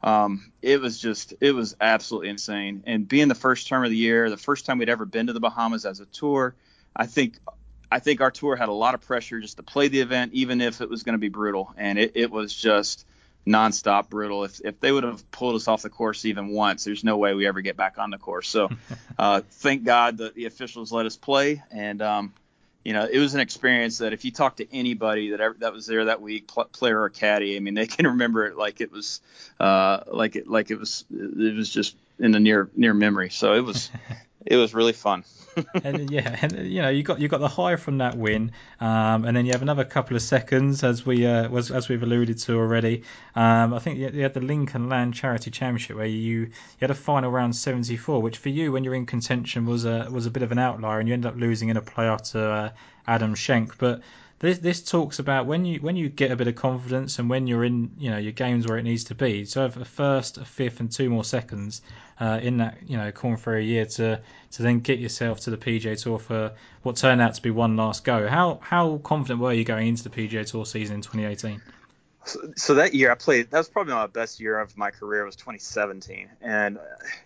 um, 0.03 0.51
it 0.61 0.81
was 0.81 0.99
just 0.99 1.33
it 1.39 1.53
was 1.53 1.75
absolutely 1.79 2.29
insane. 2.29 2.83
And 2.85 3.07
being 3.07 3.29
the 3.29 3.35
first 3.35 3.67
term 3.67 3.83
of 3.83 3.89
the 3.89 3.97
year, 3.97 4.29
the 4.29 4.37
first 4.37 4.65
time 4.65 4.77
we'd 4.77 4.89
ever 4.89 5.05
been 5.05 5.27
to 5.27 5.33
the 5.33 5.39
Bahamas 5.39 5.85
as 5.85 6.01
a 6.01 6.05
tour, 6.05 6.53
I 6.95 7.05
think 7.05 7.39
I 7.89 7.99
think 7.99 8.19
our 8.19 8.29
tour 8.29 8.57
had 8.57 8.67
a 8.67 8.73
lot 8.73 8.93
of 8.93 9.01
pressure 9.01 9.39
just 9.39 9.57
to 9.57 9.63
play 9.63 9.87
the 9.87 10.01
event, 10.01 10.33
even 10.33 10.59
if 10.59 10.81
it 10.81 10.89
was 10.89 11.03
going 11.03 11.13
to 11.13 11.19
be 11.19 11.29
brutal. 11.29 11.73
And 11.77 11.97
it, 11.97 12.11
it 12.15 12.29
was 12.29 12.53
just 12.53 13.05
nonstop 13.47 14.09
brutal. 14.09 14.43
If, 14.43 14.59
if 14.65 14.81
they 14.81 14.91
would 14.91 15.05
have 15.05 15.31
pulled 15.31 15.55
us 15.55 15.69
off 15.69 15.81
the 15.81 15.89
course 15.89 16.25
even 16.25 16.49
once, 16.49 16.83
there's 16.83 17.05
no 17.05 17.17
way 17.17 17.33
we 17.33 17.47
ever 17.47 17.61
get 17.61 17.77
back 17.77 17.97
on 17.97 18.09
the 18.09 18.17
course. 18.17 18.49
So 18.49 18.69
uh, 19.17 19.41
thank 19.49 19.85
God 19.85 20.17
that 20.17 20.35
the 20.35 20.45
officials 20.45 20.91
let 20.91 21.05
us 21.05 21.15
play. 21.15 21.63
And, 21.71 22.01
um, 22.01 22.33
you 22.85 22.93
know, 22.93 23.09
it 23.11 23.17
was 23.17 23.33
an 23.33 23.39
experience 23.39 23.97
that 23.97 24.13
if 24.13 24.23
you 24.23 24.31
talk 24.31 24.57
to 24.57 24.73
anybody 24.73 25.31
that 25.31 25.41
ever, 25.41 25.55
that 25.59 25.73
was 25.73 25.87
there 25.87 26.05
that 26.05 26.21
week, 26.21 26.47
pl- 26.47 26.65
player 26.65 27.01
or 27.01 27.09
caddy, 27.09 27.57
I 27.57 27.59
mean, 27.59 27.73
they 27.73 27.87
can 27.87 28.05
remember 28.05 28.45
it 28.45 28.55
like 28.55 28.79
it 28.79 28.91
was, 28.91 29.21
uh, 29.59 30.01
like 30.07 30.35
it, 30.35 30.47
like 30.47 30.69
it 30.69 30.79
was, 30.79 31.03
it 31.11 31.55
was 31.55 31.69
just 31.69 31.95
in 32.19 32.31
the 32.31 32.39
near, 32.39 32.69
near 32.75 32.93
memory. 32.93 33.31
So 33.31 33.53
it 33.53 33.61
was, 33.61 33.89
it 34.45 34.57
was 34.57 34.73
really 34.73 34.93
fun. 34.93 35.23
and 35.83 36.11
yeah, 36.11 36.37
and 36.41 36.67
you 36.67 36.81
know 36.81 36.89
you 36.89 37.03
got 37.03 37.19
you 37.19 37.27
got 37.27 37.39
the 37.39 37.47
high 37.47 37.75
from 37.77 37.99
that 37.99 38.17
win, 38.17 38.51
um, 38.79 39.25
and 39.25 39.35
then 39.35 39.45
you 39.45 39.53
have 39.53 39.61
another 39.61 39.85
couple 39.85 40.15
of 40.15 40.21
seconds 40.21 40.83
as 40.83 41.05
we 41.05 41.25
uh, 41.25 41.49
was 41.49 41.71
as 41.71 41.87
we've 41.87 42.03
alluded 42.03 42.37
to 42.39 42.57
already. 42.57 43.03
Um, 43.35 43.73
I 43.73 43.79
think 43.79 43.97
you 43.97 44.21
had 44.21 44.33
the 44.33 44.41
Lincoln 44.41 44.89
Land 44.89 45.13
Charity 45.13 45.51
Championship 45.51 45.95
where 45.95 46.05
you 46.05 46.17
you 46.17 46.51
had 46.81 46.91
a 46.91 46.95
final 46.95 47.31
round 47.31 47.55
74, 47.55 48.21
which 48.21 48.37
for 48.37 48.49
you 48.49 48.71
when 48.71 48.83
you're 48.83 48.95
in 48.95 49.05
contention 49.05 49.65
was 49.65 49.85
a 49.85 50.07
was 50.11 50.25
a 50.25 50.31
bit 50.31 50.43
of 50.43 50.51
an 50.51 50.59
outlier, 50.59 50.99
and 50.99 51.07
you 51.07 51.13
ended 51.13 51.31
up 51.31 51.37
losing 51.37 51.69
in 51.69 51.77
a 51.77 51.81
playoff 51.81 52.31
to 52.31 52.41
uh, 52.41 52.69
Adam 53.07 53.35
Schenk, 53.35 53.77
but. 53.77 54.01
This, 54.39 54.59
this 54.59 54.83
talks 54.83 55.19
about 55.19 55.45
when 55.45 55.63
you 55.63 55.79
when 55.79 55.95
you 55.95 56.09
get 56.09 56.29
a 56.29 56.35
bit 56.35 56.47
of 56.47 56.55
confidence 56.55 57.19
and 57.19 57.29
when 57.29 57.47
you're 57.47 57.63
in 57.63 57.91
you 57.97 58.11
know 58.11 58.17
your 58.17 58.33
games 58.33 58.67
where 58.67 58.77
it 58.77 58.83
needs 58.83 59.05
to 59.05 59.15
be. 59.15 59.45
So 59.45 59.61
have 59.61 59.77
a 59.77 59.85
first, 59.85 60.37
a 60.37 60.43
fifth, 60.43 60.81
and 60.81 60.91
two 60.91 61.09
more 61.09 61.23
seconds 61.23 61.81
uh, 62.19 62.39
in 62.41 62.57
that 62.57 62.77
you 62.85 62.97
know 62.97 63.11
Korn 63.13 63.37
Ferry 63.37 63.65
year 63.65 63.85
to 63.85 64.21
to 64.51 64.61
then 64.61 64.81
get 64.81 64.99
yourself 64.99 65.39
to 65.41 65.51
the 65.51 65.57
PGA 65.57 66.01
Tour 66.01 66.19
for 66.19 66.51
what 66.83 66.97
turned 66.97 67.21
out 67.21 67.33
to 67.35 67.41
be 67.41 67.49
one 67.49 67.77
last 67.77 68.03
go. 68.03 68.27
How 68.27 68.59
how 68.61 68.97
confident 68.97 69.39
were 69.39 69.53
you 69.53 69.63
going 69.63 69.87
into 69.87 70.03
the 70.03 70.09
PGA 70.09 70.45
Tour 70.45 70.65
season 70.65 70.95
in 70.95 71.01
2018? 71.01 71.61
So, 72.25 72.39
so 72.57 72.73
that 72.73 72.93
year 72.93 73.11
I 73.11 73.15
played. 73.15 73.51
That 73.51 73.59
was 73.59 73.69
probably 73.69 73.93
my 73.93 74.07
best 74.07 74.39
year 74.41 74.59
of 74.59 74.75
my 74.75 74.91
career. 74.91 75.23
Was 75.23 75.37
2017, 75.37 76.27
and 76.41 76.77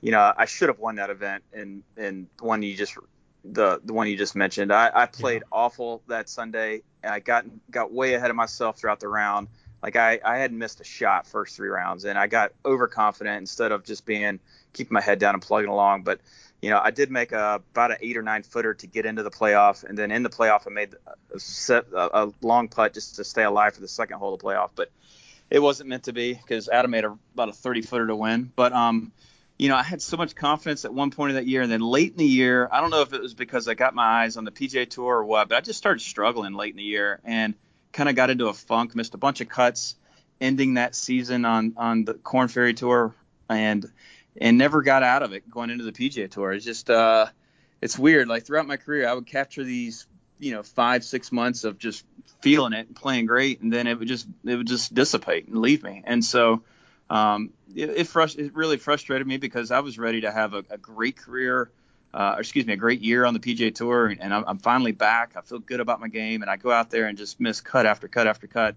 you 0.01 0.11
know 0.11 0.31
I 0.37 0.45
should 0.45 0.69
have 0.69 0.77
won 0.77 0.95
that 0.95 1.09
event. 1.09 1.43
And 1.53 1.81
and 1.97 2.27
one 2.39 2.61
you 2.61 2.75
just 2.75 2.97
the 3.43 3.79
the 3.83 3.93
one 3.93 4.07
you 4.07 4.17
just 4.17 4.35
mentioned, 4.35 4.71
I, 4.71 4.91
I 4.93 5.05
played 5.05 5.43
awful 5.51 6.01
that 6.07 6.29
Sunday. 6.29 6.83
I 7.03 7.19
got 7.19 7.45
got 7.71 7.91
way 7.91 8.13
ahead 8.13 8.29
of 8.29 8.35
myself 8.35 8.77
throughout 8.77 8.99
the 8.99 9.07
round. 9.07 9.47
Like 9.81 9.95
I 9.95 10.19
I 10.23 10.37
hadn't 10.37 10.57
missed 10.57 10.81
a 10.81 10.83
shot 10.83 11.27
first 11.27 11.55
three 11.55 11.69
rounds, 11.69 12.05
and 12.05 12.17
I 12.17 12.27
got 12.27 12.51
overconfident 12.65 13.37
instead 13.37 13.71
of 13.71 13.85
just 13.85 14.05
being 14.05 14.39
keeping 14.73 14.93
my 14.93 15.01
head 15.01 15.19
down 15.19 15.35
and 15.35 15.41
plugging 15.41 15.69
along. 15.69 16.03
But 16.03 16.19
you 16.61 16.69
know, 16.69 16.79
I 16.83 16.91
did 16.91 17.09
make 17.09 17.31
a, 17.31 17.61
about 17.71 17.91
an 17.91 17.97
eight 18.01 18.17
or 18.17 18.21
nine 18.21 18.43
footer 18.43 18.73
to 18.73 18.87
get 18.87 19.05
into 19.05 19.23
the 19.23 19.31
playoff, 19.31 19.83
and 19.83 19.97
then 19.97 20.11
in 20.11 20.23
the 20.23 20.29
playoff, 20.29 20.67
I 20.67 20.71
made 20.71 20.95
a, 21.33 21.39
set, 21.39 21.85
a, 21.93 22.25
a 22.25 22.33
long 22.41 22.67
putt 22.67 22.93
just 22.93 23.15
to 23.15 23.23
stay 23.23 23.43
alive 23.43 23.75
for 23.75 23.81
the 23.81 23.87
second 23.87 24.17
hole 24.17 24.33
of 24.33 24.39
the 24.39 24.45
playoff. 24.45 24.71
But 24.75 24.91
it 25.49 25.59
wasn't 25.59 25.89
meant 25.89 26.03
to 26.03 26.13
be 26.13 26.33
because 26.33 26.67
Adam 26.67 26.91
made 26.91 27.05
a, 27.05 27.17
about 27.33 27.49
a 27.49 27.53
30 27.53 27.81
footer 27.83 28.07
to 28.07 28.15
win. 28.15 28.51
But 28.55 28.73
um, 28.73 29.13
you 29.59 29.67
know, 29.67 29.75
I 29.75 29.83
had 29.83 30.01
so 30.01 30.15
much 30.15 30.35
confidence 30.35 30.85
at 30.85 30.93
one 30.93 31.11
point 31.11 31.31
of 31.31 31.35
that 31.35 31.45
year, 31.45 31.61
and 31.61 31.71
then 31.71 31.81
late 31.81 32.11
in 32.11 32.17
the 32.17 32.25
year, 32.25 32.69
I 32.71 32.79
don't 32.79 32.91
know 32.91 33.01
if 33.01 33.11
it 33.11 33.21
was 33.21 33.33
because 33.33 33.67
I 33.67 33.73
got 33.73 33.93
my 33.93 34.23
eyes 34.23 34.37
on 34.37 34.45
the 34.45 34.51
PGA 34.51 34.89
Tour 34.89 35.17
or 35.17 35.25
what, 35.25 35.49
but 35.49 35.57
I 35.57 35.61
just 35.61 35.77
started 35.77 35.99
struggling 35.99 36.53
late 36.53 36.71
in 36.71 36.77
the 36.77 36.83
year 36.83 37.19
and 37.25 37.53
kind 37.91 38.07
of 38.07 38.15
got 38.15 38.29
into 38.29 38.47
a 38.47 38.53
funk, 38.53 38.95
missed 38.95 39.15
a 39.15 39.17
bunch 39.17 39.41
of 39.41 39.49
cuts, 39.49 39.95
ending 40.39 40.75
that 40.75 40.95
season 40.95 41.43
on 41.43 41.73
on 41.75 42.05
the 42.05 42.13
Korn 42.13 42.47
Ferry 42.47 42.73
Tour, 42.73 43.13
and 43.49 43.85
and 44.39 44.57
never 44.57 44.81
got 44.81 45.03
out 45.03 45.23
of 45.23 45.33
it 45.33 45.49
going 45.51 45.69
into 45.69 45.83
the 45.83 45.91
PGA 45.91 46.31
Tour. 46.31 46.53
It's 46.53 46.63
just 46.63 46.89
uh, 46.89 47.25
it's 47.81 47.99
weird. 47.99 48.29
Like 48.29 48.45
throughout 48.45 48.65
my 48.65 48.77
career, 48.77 49.09
I 49.09 49.13
would 49.13 49.27
capture 49.27 49.65
these, 49.65 50.07
you 50.39 50.53
know, 50.53 50.63
five 50.63 51.03
six 51.03 51.33
months 51.33 51.65
of 51.65 51.77
just 51.77 52.05
feeling 52.39 52.71
it 52.71 52.87
and 52.87 52.95
playing 52.95 53.25
great, 53.25 53.59
and 53.59 53.73
then 53.73 53.87
it 53.87 53.99
would 53.99 54.07
just 54.07 54.25
it 54.45 54.55
would 54.55 54.67
just 54.67 54.93
dissipate 54.93 55.47
and 55.47 55.57
leave 55.57 55.83
me. 55.83 56.01
And 56.05 56.23
so 56.23 56.63
um, 57.09 57.51
it 57.75 57.89
it, 57.89 58.07
frust- 58.07 58.39
it 58.39 58.55
really 58.55 58.77
frustrated 58.77 59.27
me 59.27 59.37
because 59.37 59.71
I 59.71 59.79
was 59.79 59.97
ready 59.97 60.21
to 60.21 60.31
have 60.31 60.53
a, 60.53 60.63
a 60.69 60.77
great 60.77 61.17
career. 61.17 61.69
Uh, 62.11 62.33
or 62.37 62.39
excuse 62.39 62.65
me, 62.65 62.73
a 62.73 62.75
great 62.75 63.01
year 63.01 63.23
on 63.23 63.35
the 63.35 63.39
PGA 63.39 63.73
Tour, 63.73 64.07
and, 64.07 64.19
and 64.19 64.33
I'm, 64.33 64.43
I'm 64.47 64.57
finally 64.57 64.93
back. 64.93 65.33
I 65.35 65.41
feel 65.41 65.59
good 65.59 65.79
about 65.79 65.99
my 65.99 66.07
game, 66.07 66.41
and 66.41 66.49
I 66.49 66.57
go 66.57 66.71
out 66.71 66.89
there 66.89 67.05
and 67.05 67.15
just 67.15 67.39
miss 67.39 67.61
cut 67.61 67.85
after 67.85 68.07
cut 68.07 68.25
after 68.25 68.47
cut. 68.47 68.75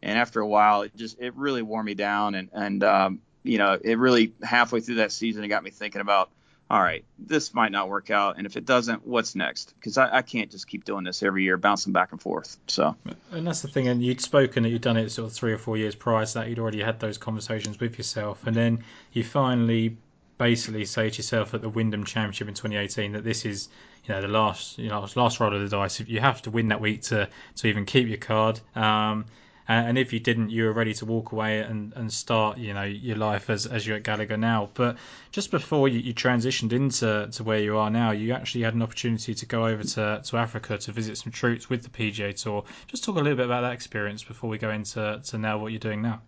And 0.00 0.18
after 0.18 0.40
a 0.40 0.46
while, 0.46 0.80
it 0.80 0.96
just 0.96 1.20
it 1.20 1.36
really 1.36 1.60
wore 1.60 1.82
me 1.82 1.92
down, 1.92 2.34
and 2.34 2.48
and 2.54 2.82
um, 2.82 3.20
you 3.42 3.58
know, 3.58 3.78
it 3.80 3.98
really 3.98 4.32
halfway 4.42 4.80
through 4.80 4.96
that 4.96 5.12
season, 5.12 5.44
it 5.44 5.48
got 5.48 5.62
me 5.62 5.70
thinking 5.70 6.00
about, 6.00 6.30
all 6.70 6.80
right, 6.80 7.04
this 7.18 7.52
might 7.52 7.72
not 7.72 7.88
work 7.88 8.10
out, 8.10 8.38
and 8.38 8.46
if 8.46 8.56
it 8.56 8.64
doesn't, 8.64 9.04
what's 9.04 9.34
next? 9.34 9.74
Because 9.74 9.98
I, 9.98 10.18
I 10.18 10.22
can't 10.22 10.52
just 10.52 10.68
keep 10.68 10.84
doing 10.84 11.02
this 11.02 11.20
every 11.20 11.42
year, 11.42 11.56
bouncing 11.56 11.92
back 11.92 12.12
and 12.12 12.22
forth. 12.22 12.58
So 12.68 12.94
And 13.32 13.44
that's 13.44 13.62
the 13.62 13.68
thing, 13.68 13.88
and 13.88 14.00
you'd 14.00 14.20
spoken 14.20 14.62
that 14.62 14.68
you'd 14.68 14.80
done 14.80 14.96
it 14.96 15.10
sort 15.10 15.28
of 15.28 15.36
three 15.36 15.52
or 15.52 15.58
four 15.58 15.76
years 15.76 15.96
prior 15.96 16.24
to 16.24 16.34
that. 16.34 16.48
You'd 16.48 16.60
already 16.60 16.80
had 16.80 17.00
those 17.00 17.18
conversations 17.18 17.80
with 17.80 17.98
yourself, 17.98 18.46
and 18.46 18.54
then 18.54 18.84
you 19.12 19.24
finally 19.24 19.96
basically 20.38 20.84
say 20.84 21.10
to 21.10 21.16
yourself 21.16 21.54
at 21.54 21.60
the 21.60 21.68
Wyndham 21.68 22.04
Championship 22.04 22.46
in 22.46 22.54
2018 22.54 23.12
that 23.12 23.24
this 23.24 23.44
is 23.44 23.68
you 24.04 24.14
know 24.14 24.22
the 24.22 24.28
last 24.28 24.78
you 24.78 24.88
know 24.88 25.04
last 25.16 25.40
roll 25.40 25.52
of 25.52 25.60
the 25.60 25.76
dice. 25.76 25.98
If 25.98 26.08
You 26.08 26.20
have 26.20 26.40
to 26.42 26.52
win 26.52 26.68
that 26.68 26.80
week 26.80 27.02
to 27.02 27.28
to 27.56 27.66
even 27.66 27.84
keep 27.84 28.06
your 28.06 28.18
card. 28.18 28.60
Um, 28.76 29.24
and 29.68 29.98
if 29.98 30.12
you 30.12 30.20
didn't, 30.20 30.50
you 30.50 30.64
were 30.64 30.72
ready 30.72 30.94
to 30.94 31.06
walk 31.06 31.32
away 31.32 31.60
and, 31.60 31.92
and 31.94 32.12
start, 32.12 32.58
you 32.58 32.74
know, 32.74 32.82
your 32.82 33.16
life 33.16 33.50
as, 33.50 33.66
as 33.66 33.86
you're 33.86 33.96
at 33.96 34.02
Gallagher 34.02 34.36
now. 34.36 34.70
But 34.74 34.96
just 35.30 35.50
before 35.50 35.88
you, 35.88 36.00
you 36.00 36.12
transitioned 36.12 36.72
into 36.72 37.28
to 37.30 37.44
where 37.44 37.60
you 37.60 37.76
are 37.78 37.90
now, 37.90 38.10
you 38.10 38.32
actually 38.32 38.62
had 38.62 38.74
an 38.74 38.82
opportunity 38.82 39.34
to 39.34 39.46
go 39.46 39.66
over 39.66 39.82
to, 39.82 40.22
to 40.24 40.36
Africa 40.36 40.78
to 40.78 40.92
visit 40.92 41.18
some 41.18 41.32
troops 41.32 41.70
with 41.70 41.82
the 41.82 41.90
PGA 41.90 42.34
Tour. 42.34 42.64
Just 42.88 43.04
talk 43.04 43.16
a 43.16 43.20
little 43.20 43.36
bit 43.36 43.46
about 43.46 43.62
that 43.62 43.72
experience 43.72 44.24
before 44.24 44.50
we 44.50 44.58
go 44.58 44.70
into 44.70 45.20
to 45.24 45.38
now 45.38 45.58
what 45.58 45.72
you're 45.72 45.78
doing 45.78 46.02
now. 46.02 46.20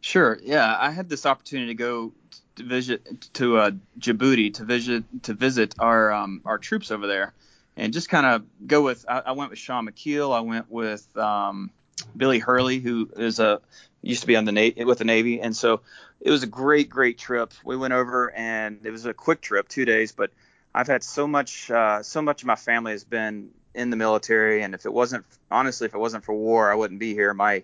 Sure. 0.00 0.38
Yeah, 0.42 0.76
I 0.78 0.90
had 0.90 1.08
this 1.08 1.26
opportunity 1.26 1.68
to 1.68 1.74
go 1.74 2.12
to 2.56 2.64
visit 2.64 3.32
to 3.34 3.58
uh, 3.58 3.70
Djibouti 3.98 4.54
to 4.54 4.64
visit 4.64 5.04
to 5.24 5.34
visit 5.34 5.74
our 5.78 6.12
um, 6.12 6.40
our 6.44 6.58
troops 6.58 6.90
over 6.90 7.06
there, 7.06 7.34
and 7.76 7.92
just 7.92 8.08
kind 8.08 8.26
of 8.26 8.44
go 8.66 8.82
with. 8.82 9.04
I, 9.08 9.20
I, 9.26 9.32
went 9.32 9.50
with 9.50 9.58
Shaun 9.58 9.86
Micheel. 9.86 10.34
I 10.34 10.40
went 10.40 10.70
with 10.70 11.06
um, 11.18 11.70
Billy 12.16 12.38
Hurley, 12.38 12.78
who 12.78 13.10
is 13.16 13.38
a 13.40 13.60
used 14.02 14.22
to 14.22 14.26
be 14.26 14.36
on 14.36 14.44
the 14.44 14.52
Navy 14.52 14.84
with 14.84 14.98
the 14.98 15.04
Navy, 15.04 15.40
and 15.40 15.56
so 15.56 15.80
it 16.20 16.30
was 16.30 16.42
a 16.42 16.46
great, 16.46 16.88
great 16.88 17.18
trip. 17.18 17.52
We 17.64 17.76
went 17.76 17.92
over, 17.92 18.30
and 18.30 18.80
it 18.84 18.90
was 18.90 19.06
a 19.06 19.14
quick 19.14 19.40
trip, 19.40 19.68
two 19.68 19.84
days, 19.84 20.12
but 20.12 20.30
I've 20.74 20.86
had 20.86 21.02
so 21.02 21.26
much, 21.26 21.70
uh, 21.70 22.02
so 22.02 22.22
much 22.22 22.42
of 22.42 22.46
my 22.46 22.56
family 22.56 22.92
has 22.92 23.04
been 23.04 23.50
in 23.74 23.90
the 23.90 23.96
military, 23.96 24.62
and 24.62 24.74
if 24.74 24.86
it 24.86 24.92
wasn't, 24.92 25.24
honestly, 25.50 25.86
if 25.86 25.94
it 25.94 25.98
wasn't 25.98 26.24
for 26.24 26.34
war, 26.34 26.70
I 26.70 26.74
wouldn't 26.74 27.00
be 27.00 27.14
here. 27.14 27.34
My 27.34 27.62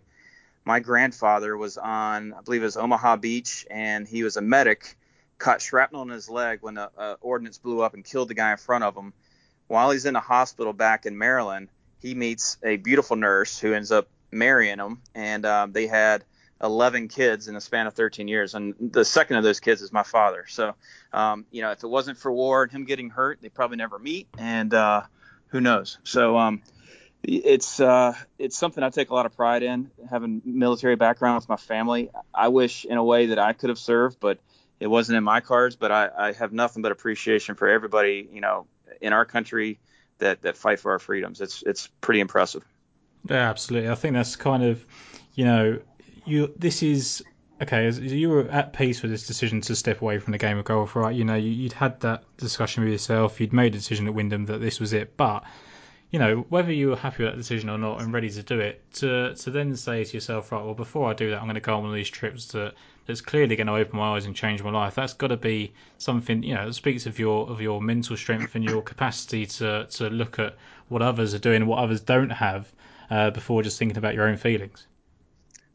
my 0.64 0.80
grandfather 0.80 1.56
was 1.56 1.78
on, 1.78 2.32
I 2.32 2.40
believe 2.42 2.62
it 2.62 2.66
was 2.66 2.76
Omaha 2.76 3.16
Beach, 3.16 3.66
and 3.70 4.06
he 4.06 4.24
was 4.24 4.36
a 4.36 4.42
medic, 4.42 4.96
caught 5.38 5.62
shrapnel 5.62 6.02
in 6.02 6.08
his 6.08 6.28
leg 6.28 6.58
when 6.60 6.74
the 6.74 6.90
uh, 6.98 7.14
ordnance 7.20 7.56
blew 7.56 7.82
up 7.82 7.94
and 7.94 8.04
killed 8.04 8.28
the 8.28 8.34
guy 8.34 8.50
in 8.50 8.56
front 8.56 8.82
of 8.82 8.96
him. 8.96 9.12
While 9.68 9.92
he's 9.92 10.06
in 10.06 10.16
a 10.16 10.20
hospital 10.20 10.72
back 10.72 11.06
in 11.06 11.16
Maryland, 11.16 11.68
he 12.00 12.14
meets 12.14 12.58
a 12.64 12.76
beautiful 12.78 13.14
nurse 13.14 13.58
who 13.58 13.74
ends 13.74 13.92
up 13.92 14.08
marrying 14.30 14.78
them, 14.78 15.02
and 15.14 15.44
um, 15.46 15.72
they 15.72 15.86
had 15.86 16.24
11 16.62 17.08
kids 17.08 17.48
in 17.48 17.54
the 17.54 17.60
span 17.60 17.86
of 17.86 17.94
13 17.94 18.28
years, 18.28 18.54
and 18.54 18.74
the 18.80 19.04
second 19.04 19.36
of 19.36 19.44
those 19.44 19.60
kids 19.60 19.82
is 19.82 19.92
my 19.92 20.02
father. 20.02 20.46
So, 20.48 20.74
um, 21.12 21.44
you 21.50 21.62
know, 21.62 21.70
if 21.70 21.82
it 21.82 21.88
wasn't 21.88 22.18
for 22.18 22.32
war 22.32 22.62
and 22.62 22.72
him 22.72 22.84
getting 22.84 23.10
hurt, 23.10 23.40
they 23.42 23.48
probably 23.48 23.76
never 23.76 23.98
meet, 23.98 24.28
and 24.38 24.72
uh, 24.72 25.02
who 25.48 25.60
knows? 25.60 25.98
So, 26.04 26.36
um, 26.38 26.62
it's 27.22 27.80
uh, 27.80 28.14
it's 28.38 28.56
something 28.56 28.84
I 28.84 28.90
take 28.90 29.10
a 29.10 29.14
lot 29.14 29.26
of 29.26 29.34
pride 29.36 29.62
in 29.62 29.90
having 30.08 30.42
military 30.44 30.96
background 30.96 31.36
with 31.36 31.48
my 31.48 31.56
family. 31.56 32.10
I 32.32 32.48
wish 32.48 32.84
in 32.84 32.96
a 32.96 33.04
way 33.04 33.26
that 33.26 33.38
I 33.38 33.52
could 33.52 33.68
have 33.70 33.78
served, 33.78 34.18
but 34.20 34.38
it 34.78 34.86
wasn't 34.86 35.18
in 35.18 35.24
my 35.24 35.40
cards. 35.40 35.74
But 35.74 35.90
I, 35.90 36.08
I 36.16 36.32
have 36.32 36.52
nothing 36.52 36.82
but 36.82 36.92
appreciation 36.92 37.56
for 37.56 37.68
everybody 37.68 38.28
you 38.32 38.40
know 38.40 38.66
in 39.00 39.12
our 39.12 39.24
country 39.24 39.80
that 40.18 40.42
that 40.42 40.56
fight 40.56 40.78
for 40.78 40.92
our 40.92 40.98
freedoms. 40.98 41.40
It's 41.40 41.62
it's 41.66 41.88
pretty 42.00 42.20
impressive. 42.20 42.64
Yeah, 43.28 43.50
absolutely. 43.50 43.90
I 43.90 43.94
think 43.94 44.14
that's 44.14 44.36
kind 44.36 44.62
of 44.62 44.84
you 45.34 45.44
know 45.44 45.80
you 46.24 46.52
this 46.56 46.82
is 46.82 47.22
okay, 47.62 47.90
you 47.90 48.28
were 48.28 48.48
at 48.50 48.72
peace 48.72 49.02
with 49.02 49.10
this 49.10 49.26
decision 49.26 49.60
to 49.62 49.74
step 49.74 50.02
away 50.02 50.18
from 50.18 50.32
the 50.32 50.38
game 50.38 50.58
of 50.58 50.64
golf, 50.64 50.94
right? 50.94 51.14
You 51.14 51.24
know, 51.24 51.36
you'd 51.36 51.72
had 51.72 51.98
that 52.00 52.24
discussion 52.36 52.84
with 52.84 52.92
yourself, 52.92 53.40
you'd 53.40 53.52
made 53.52 53.74
a 53.74 53.78
decision 53.78 54.06
at 54.06 54.14
Wyndham 54.14 54.44
that 54.46 54.58
this 54.58 54.78
was 54.78 54.92
it, 54.92 55.16
but 55.16 55.44
you 56.10 56.20
know, 56.20 56.46
whether 56.50 56.72
you 56.72 56.90
were 56.90 56.96
happy 56.96 57.24
with 57.24 57.32
that 57.32 57.36
decision 57.36 57.68
or 57.68 57.78
not 57.78 58.00
and 58.00 58.12
ready 58.12 58.30
to 58.30 58.42
do 58.42 58.60
it, 58.60 58.80
to 58.94 59.34
to 59.34 59.50
then 59.50 59.74
say 59.74 60.04
to 60.04 60.14
yourself, 60.14 60.52
right, 60.52 60.64
well, 60.64 60.74
before 60.74 61.10
I 61.10 61.14
do 61.14 61.30
that, 61.30 61.38
I'm 61.38 61.44
going 61.44 61.54
to 61.54 61.60
go 61.60 61.74
on 61.74 61.82
one 61.82 61.90
of 61.90 61.96
these 61.96 62.08
trips 62.10 62.46
that 62.48 62.74
that's 63.06 63.20
clearly 63.20 63.56
going 63.56 63.66
to 63.66 63.74
open 63.74 63.98
my 63.98 64.16
eyes 64.16 64.26
and 64.26 64.34
change 64.34 64.62
my 64.62 64.70
life. 64.70 64.94
That's 64.94 65.14
got 65.14 65.28
to 65.28 65.36
be 65.36 65.72
something, 65.98 66.42
you 66.42 66.54
know, 66.54 66.66
that 66.66 66.74
speaks 66.74 67.06
of 67.06 67.18
your 67.18 67.48
of 67.48 67.60
your 67.60 67.80
mental 67.82 68.16
strength 68.16 68.54
and 68.54 68.64
your 68.64 68.82
capacity 68.82 69.46
to 69.46 69.86
to 69.90 70.08
look 70.10 70.38
at 70.38 70.56
what 70.88 71.02
others 71.02 71.34
are 71.34 71.38
doing, 71.40 71.56
and 71.62 71.66
what 71.66 71.80
others 71.80 72.00
don't 72.00 72.30
have, 72.30 72.72
uh, 73.10 73.30
before 73.30 73.62
just 73.62 73.78
thinking 73.78 73.98
about 73.98 74.14
your 74.14 74.28
own 74.28 74.36
feelings. 74.36 74.86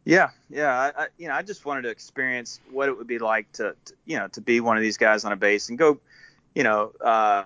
Yeah, 0.03 0.29
yeah, 0.49 0.71
I, 0.71 1.03
I, 1.03 1.07
you 1.17 1.27
know, 1.27 1.35
I 1.35 1.43
just 1.43 1.63
wanted 1.63 1.83
to 1.83 1.89
experience 1.89 2.59
what 2.71 2.89
it 2.89 2.97
would 2.97 3.07
be 3.07 3.19
like 3.19 3.51
to, 3.53 3.75
to, 3.85 3.93
you 4.05 4.17
know, 4.17 4.27
to 4.29 4.41
be 4.41 4.59
one 4.59 4.75
of 4.75 4.81
these 4.81 4.97
guys 4.97 5.25
on 5.25 5.31
a 5.31 5.35
base 5.35 5.69
and 5.69 5.77
go, 5.77 5.99
you 6.55 6.63
know, 6.63 6.91
uh, 6.99 7.43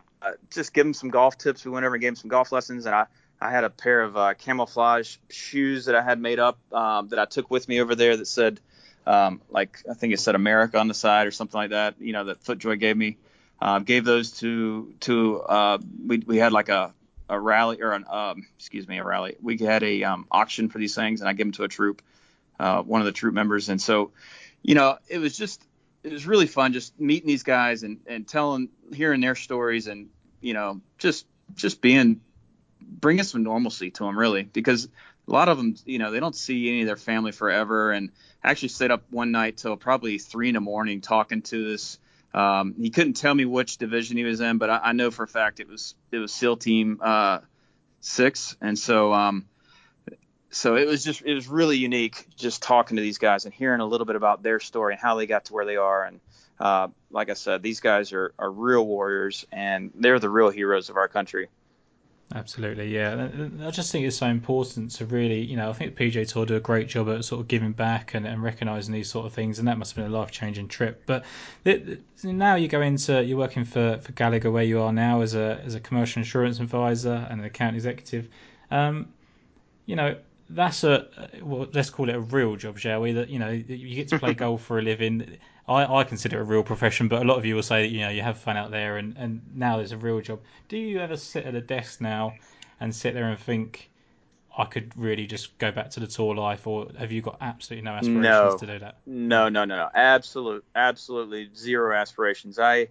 just 0.50 0.74
give 0.74 0.86
them 0.86 0.94
some 0.94 1.10
golf 1.10 1.38
tips. 1.38 1.66
We 1.66 1.72
went 1.72 1.86
over 1.86 1.96
and 1.96 2.02
gave 2.02 2.10
them 2.10 2.16
some 2.16 2.30
golf 2.30 2.52
lessons, 2.52 2.86
and 2.86 2.96
I 2.96 3.06
I 3.42 3.52
had 3.52 3.66
a 3.66 3.70
pair 3.70 4.02
of 4.02 4.16
uh, 4.16 4.34
camouflage 4.34 5.18
shoes 5.30 5.86
that 5.86 5.96
I 5.96 6.02
had 6.02 6.20
made 6.20 6.40
up 6.40 6.58
um, 6.74 7.10
that 7.10 7.20
I 7.20 7.26
took 7.26 7.52
with 7.52 7.68
me 7.68 7.82
over 7.82 7.94
there 7.94 8.16
that 8.16 8.28
said 8.28 8.60
um, 9.06 9.42
like 9.50 9.84
I 9.90 9.94
think 9.94 10.14
it 10.14 10.20
said 10.20 10.36
America 10.36 10.80
on 10.80 10.88
the 10.88 10.94
side 10.94 11.28
or 11.28 11.32
something 11.32 11.58
like 11.58 11.72
that. 11.72 11.96
You 12.00 12.14
know 12.14 12.26
that 12.26 12.44
FootJoy 12.44 12.80
gave 12.80 12.98
me. 12.98 13.18
Uh, 13.62 13.80
gave 13.80 14.04
those 14.04 14.32
to 14.40 14.94
to 15.02 15.42
uh, 15.42 15.78
we 16.06 16.18
we 16.20 16.38
had 16.38 16.52
like 16.52 16.70
a 16.70 16.94
a 17.30 17.40
rally 17.40 17.82
or 17.82 17.92
an 17.92 18.06
um, 18.10 18.48
excuse 18.58 18.88
me 18.88 19.00
a 19.00 19.04
rally. 19.04 19.36
We 19.42 19.58
had 19.58 19.84
a 19.84 20.04
um, 20.04 20.28
auction 20.32 20.70
for 20.70 20.78
these 20.78 20.96
things, 20.96 21.22
and 21.22 21.30
I 21.30 21.34
gave 21.34 21.48
them 21.48 21.54
to 21.54 21.64
a 21.64 21.68
troop, 21.68 22.02
uh, 22.60 22.82
one 22.82 23.02
of 23.02 23.06
the 23.06 23.12
troop 23.12 23.34
members, 23.34 23.70
and 23.70 23.82
so 23.82 24.12
you 24.62 24.76
know 24.76 24.98
it 25.08 25.20
was 25.20 25.38
just 25.38 25.64
it 26.04 26.12
was 26.12 26.28
really 26.28 26.48
fun 26.48 26.74
just 26.74 27.00
meeting 27.00 27.28
these 27.28 27.44
guys 27.44 27.84
and 27.84 28.00
and 28.06 28.28
telling 28.28 28.70
hearing 28.94 29.22
their 29.22 29.36
stories 29.36 29.88
and 29.88 30.10
you 30.46 30.54
know, 30.54 30.80
just 31.00 31.26
just 31.56 31.82
being 31.82 32.22
bringing 32.80 33.24
some 33.24 33.42
normalcy 33.42 33.90
to 33.90 34.04
them 34.04 34.18
really 34.18 34.44
because 34.44 34.88
a 35.28 35.32
lot 35.32 35.50
of 35.50 35.58
them, 35.58 35.76
you 35.86 35.98
know, 35.98 36.12
they 36.12 36.20
don't 36.20 36.36
see 36.36 36.70
any 36.70 36.82
of 36.82 36.88
their 36.88 36.96
family 36.96 37.32
forever. 37.32 37.92
And 37.92 38.12
I 38.44 38.52
actually 38.52 38.70
stayed 38.70 38.92
up 38.92 39.06
one 39.10 39.32
night 39.32 39.58
till 39.58 39.76
probably 39.76 40.20
three 40.20 40.50
in 40.50 40.54
the 40.54 40.62
morning 40.62 41.02
talking 41.02 41.42
to 41.44 41.72
this. 41.72 41.98
Um, 42.36 42.76
he 42.78 42.90
couldn't 42.90 43.14
tell 43.14 43.34
me 43.34 43.46
which 43.46 43.78
division 43.78 44.18
he 44.18 44.24
was 44.24 44.42
in, 44.42 44.58
but 44.58 44.70
I, 44.70 44.80
I 44.84 44.92
know 44.92 45.10
for 45.10 45.24
a 45.24 45.28
fact 45.28 45.60
it 45.60 45.68
was 45.68 45.96
it 46.12 46.18
was 46.18 46.34
SEAL 46.34 46.58
Team 46.58 47.00
uh, 47.02 47.40
Six, 48.02 48.58
and 48.62 48.78
so 48.78 49.14
um, 49.14 49.48
so 50.50 50.76
it 50.76 50.86
was 50.86 51.04
just 51.04 51.22
it 51.22 51.34
was 51.34 51.48
really 51.48 51.78
unique 51.78 52.28
just 52.36 52.62
talking 52.62 52.98
to 52.98 53.02
these 53.02 53.18
guys 53.18 53.46
and 53.46 53.54
hearing 53.54 53.80
a 53.80 53.86
little 53.86 54.06
bit 54.06 54.18
about 54.18 54.44
their 54.44 54.60
story 54.60 54.94
and 54.94 55.02
how 55.02 55.16
they 55.16 55.28
got 55.28 55.46
to 55.46 55.54
where 55.54 55.66
they 55.66 55.78
are 55.78 56.04
and 56.04 56.20
uh, 56.60 56.88
like 57.12 57.30
I 57.30 57.34
said, 57.34 57.62
these 57.62 57.80
guys 57.80 58.14
are, 58.14 58.34
are 58.40 58.50
real 58.50 58.86
warriors 58.86 59.46
and 59.52 59.92
they're 59.96 60.20
the 60.20 60.30
real 60.30 60.50
heroes 60.50 60.90
of 60.90 60.98
our 60.98 61.08
country. 61.08 61.50
Absolutely, 62.34 62.94
yeah. 62.94 63.30
I 63.62 63.70
just 63.70 63.92
think 63.92 64.06
it's 64.06 64.18
so 64.18 64.26
important 64.26 64.90
to 64.92 65.06
really, 65.06 65.42
you 65.42 65.56
know, 65.56 65.70
I 65.70 65.74
think 65.74 65.96
the 65.96 66.06
PGA 66.06 66.28
Tour 66.28 66.46
do 66.46 66.56
a 66.56 66.60
great 66.60 66.88
job 66.88 67.08
at 67.08 67.24
sort 67.24 67.40
of 67.40 67.48
giving 67.48 67.72
back 67.72 68.16
and, 68.16 68.26
and 68.26 68.42
recognising 68.42 68.94
these 68.94 69.10
sort 69.10 69.28
of 69.28 69.34
things, 69.34 69.60
and 69.60 69.68
that 69.68 69.78
must 69.78 69.96
have 69.96 70.04
been 70.04 70.12
a 70.12 70.18
life 70.18 70.32
changing 70.32 70.68
trip. 70.68 71.04
But 71.06 71.24
it, 71.66 72.02
now 72.24 72.56
you 72.56 72.68
go 72.68 72.82
into, 72.82 73.24
you're 73.24 73.38
working 73.38 73.64
for, 73.64 74.00
for 74.02 74.12
Gallagher 74.14 74.50
where 74.50 74.64
you 74.64 74.82
are 74.82 74.92
now 74.92 75.22
as 75.22 75.36
a 75.36 75.62
as 75.64 75.76
a 75.76 75.80
commercial 75.80 76.20
insurance 76.20 76.60
advisor 76.60 77.28
and 77.30 77.40
an 77.40 77.46
account 77.46 77.76
executive. 77.76 78.28
Um, 78.72 79.14
you 79.86 79.96
know, 79.96 80.18
that's 80.50 80.84
a 80.84 81.08
well, 81.42 81.68
let's 81.74 81.92
call 81.92 82.10
it 82.10 82.16
a 82.16 82.20
real 82.20 82.56
job, 82.56 82.80
shall 82.80 83.02
we? 83.02 83.12
That 83.12 83.30
you 83.30 83.38
know, 83.38 83.50
you 83.50 83.96
get 83.96 84.08
to 84.10 84.20
play 84.20 84.34
golf 84.44 84.64
for 84.64 84.80
a 84.80 84.82
living. 84.82 85.38
I, 85.68 86.00
I 86.00 86.04
consider 86.04 86.38
it 86.38 86.42
a 86.42 86.44
real 86.44 86.64
profession, 86.64 87.08
but 87.08 87.22
a 87.22 87.26
lot 87.26 87.38
of 87.38 87.46
you 87.46 87.56
will 87.56 87.64
say 87.64 87.84
that, 87.84 87.88
you 87.88 88.02
know 88.02 88.10
you 88.10 88.22
have 88.22 88.38
fun 88.38 88.58
out 88.58 88.72
there, 88.72 88.98
and, 88.98 89.18
and 89.18 89.42
now 89.56 89.78
there's 89.78 89.92
a 89.92 89.98
real 89.98 90.22
job. 90.22 90.42
Do 90.68 90.78
you 90.78 91.00
ever 91.00 91.18
sit 91.18 91.46
at 91.46 91.56
a 91.56 91.62
desk 91.62 92.02
now 92.02 92.36
and 92.80 92.96
sit 92.96 93.14
there 93.14 93.30
and 93.30 93.40
think, 93.40 93.90
I 94.58 94.66
could 94.66 94.94
really 94.96 95.26
just 95.26 95.58
go 95.58 95.72
back 95.72 95.90
to 95.92 96.00
the 96.00 96.08
tour 96.08 96.36
life, 96.36 96.68
or 96.68 96.88
have 96.98 97.12
you 97.12 97.22
got 97.22 97.38
absolutely 97.42 97.84
no 97.84 97.92
aspirations 97.92 98.24
no, 98.24 98.58
to 98.58 98.66
do 98.66 98.80
that? 98.80 98.98
No, 99.06 99.50
no, 99.50 99.66
no, 99.66 99.76
no, 99.76 99.90
absolute, 99.94 100.64
absolutely 100.76 101.50
zero 101.56 101.96
aspirations. 101.96 102.60
I, 102.60 102.90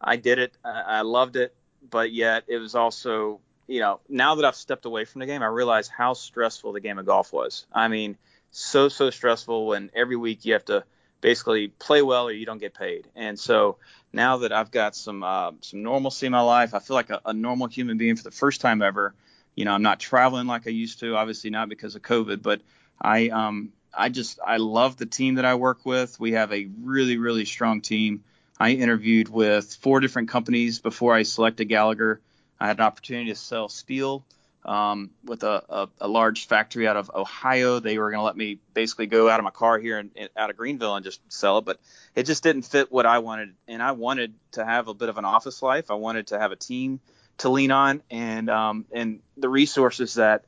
I 0.00 0.16
did 0.16 0.38
it, 0.38 0.56
I, 0.64 0.80
I 0.80 1.00
loved 1.02 1.36
it, 1.36 1.54
but 1.90 2.10
yet 2.10 2.44
it 2.48 2.58
was 2.58 2.74
also, 2.74 3.40
you 3.66 3.80
know, 3.80 4.00
now 4.08 4.36
that 4.36 4.44
I've 4.44 4.56
stepped 4.56 4.86
away 4.86 5.04
from 5.04 5.20
the 5.20 5.26
game, 5.26 5.42
I 5.42 5.46
realize 5.46 5.88
how 5.88 6.14
stressful 6.14 6.72
the 6.72 6.80
game 6.80 6.98
of 6.98 7.06
golf 7.06 7.32
was. 7.32 7.66
I 7.72 7.88
mean, 7.88 8.16
so 8.50 8.88
so 8.88 9.10
stressful 9.10 9.66
when 9.66 9.90
every 9.94 10.16
week 10.16 10.44
you 10.44 10.54
have 10.54 10.64
to 10.66 10.84
basically 11.24 11.68
play 11.68 12.02
well 12.02 12.28
or 12.28 12.32
you 12.32 12.44
don't 12.44 12.58
get 12.58 12.74
paid. 12.74 13.08
And 13.16 13.40
so 13.40 13.78
now 14.12 14.36
that 14.36 14.52
I've 14.52 14.70
got 14.70 14.94
some 14.94 15.22
uh, 15.22 15.52
some 15.62 15.82
normalcy 15.82 16.26
in 16.26 16.32
my 16.32 16.42
life, 16.42 16.74
I 16.74 16.80
feel 16.80 16.94
like 16.94 17.08
a, 17.08 17.18
a, 17.24 17.32
normal 17.32 17.66
human 17.66 17.96
being 17.96 18.14
for 18.14 18.24
the 18.24 18.30
first 18.30 18.60
time 18.60 18.82
ever. 18.82 19.14
You 19.54 19.64
know, 19.64 19.72
I'm 19.72 19.80
not 19.80 19.98
traveling 19.98 20.46
like 20.46 20.66
I 20.66 20.70
used 20.70 21.00
to, 21.00 21.16
obviously 21.16 21.48
not 21.48 21.70
because 21.70 21.94
of 21.94 22.02
COVID, 22.02 22.42
but 22.42 22.60
I 23.00 23.28
um 23.30 23.72
I 23.96 24.10
just 24.10 24.38
I 24.46 24.58
love 24.58 24.98
the 24.98 25.06
team 25.06 25.36
that 25.36 25.46
I 25.46 25.54
work 25.54 25.86
with. 25.86 26.20
We 26.20 26.32
have 26.32 26.52
a 26.52 26.68
really 26.82 27.16
really 27.16 27.46
strong 27.46 27.80
team. 27.80 28.22
I 28.60 28.72
interviewed 28.72 29.30
with 29.30 29.74
four 29.76 30.00
different 30.00 30.28
companies 30.28 30.78
before 30.78 31.14
I 31.14 31.22
selected 31.22 31.70
Gallagher. 31.70 32.20
I 32.60 32.66
had 32.66 32.80
an 32.80 32.84
opportunity 32.84 33.30
to 33.30 33.34
sell 33.34 33.70
steel 33.70 34.26
um, 34.64 35.10
with 35.24 35.42
a, 35.42 35.62
a, 35.68 35.88
a, 36.02 36.08
large 36.08 36.46
factory 36.46 36.88
out 36.88 36.96
of 36.96 37.10
Ohio. 37.14 37.80
They 37.80 37.98
were 37.98 38.10
going 38.10 38.20
to 38.20 38.24
let 38.24 38.36
me 38.36 38.58
basically 38.72 39.06
go 39.06 39.28
out 39.28 39.38
of 39.38 39.44
my 39.44 39.50
car 39.50 39.78
here 39.78 39.98
and, 39.98 40.10
and, 40.16 40.30
out 40.36 40.50
of 40.50 40.56
Greenville 40.56 40.96
and 40.96 41.04
just 41.04 41.20
sell 41.30 41.58
it, 41.58 41.64
but 41.64 41.80
it 42.14 42.24
just 42.24 42.42
didn't 42.42 42.62
fit 42.62 42.90
what 42.90 43.04
I 43.04 43.18
wanted. 43.18 43.54
And 43.68 43.82
I 43.82 43.92
wanted 43.92 44.34
to 44.52 44.64
have 44.64 44.88
a 44.88 44.94
bit 44.94 45.08
of 45.08 45.18
an 45.18 45.24
office 45.24 45.62
life. 45.62 45.90
I 45.90 45.94
wanted 45.94 46.28
to 46.28 46.38
have 46.38 46.52
a 46.52 46.56
team 46.56 47.00
to 47.38 47.48
lean 47.48 47.70
on, 47.70 48.02
and 48.10 48.48
um, 48.48 48.86
and 48.92 49.20
the 49.36 49.48
resources 49.48 50.14
that 50.14 50.44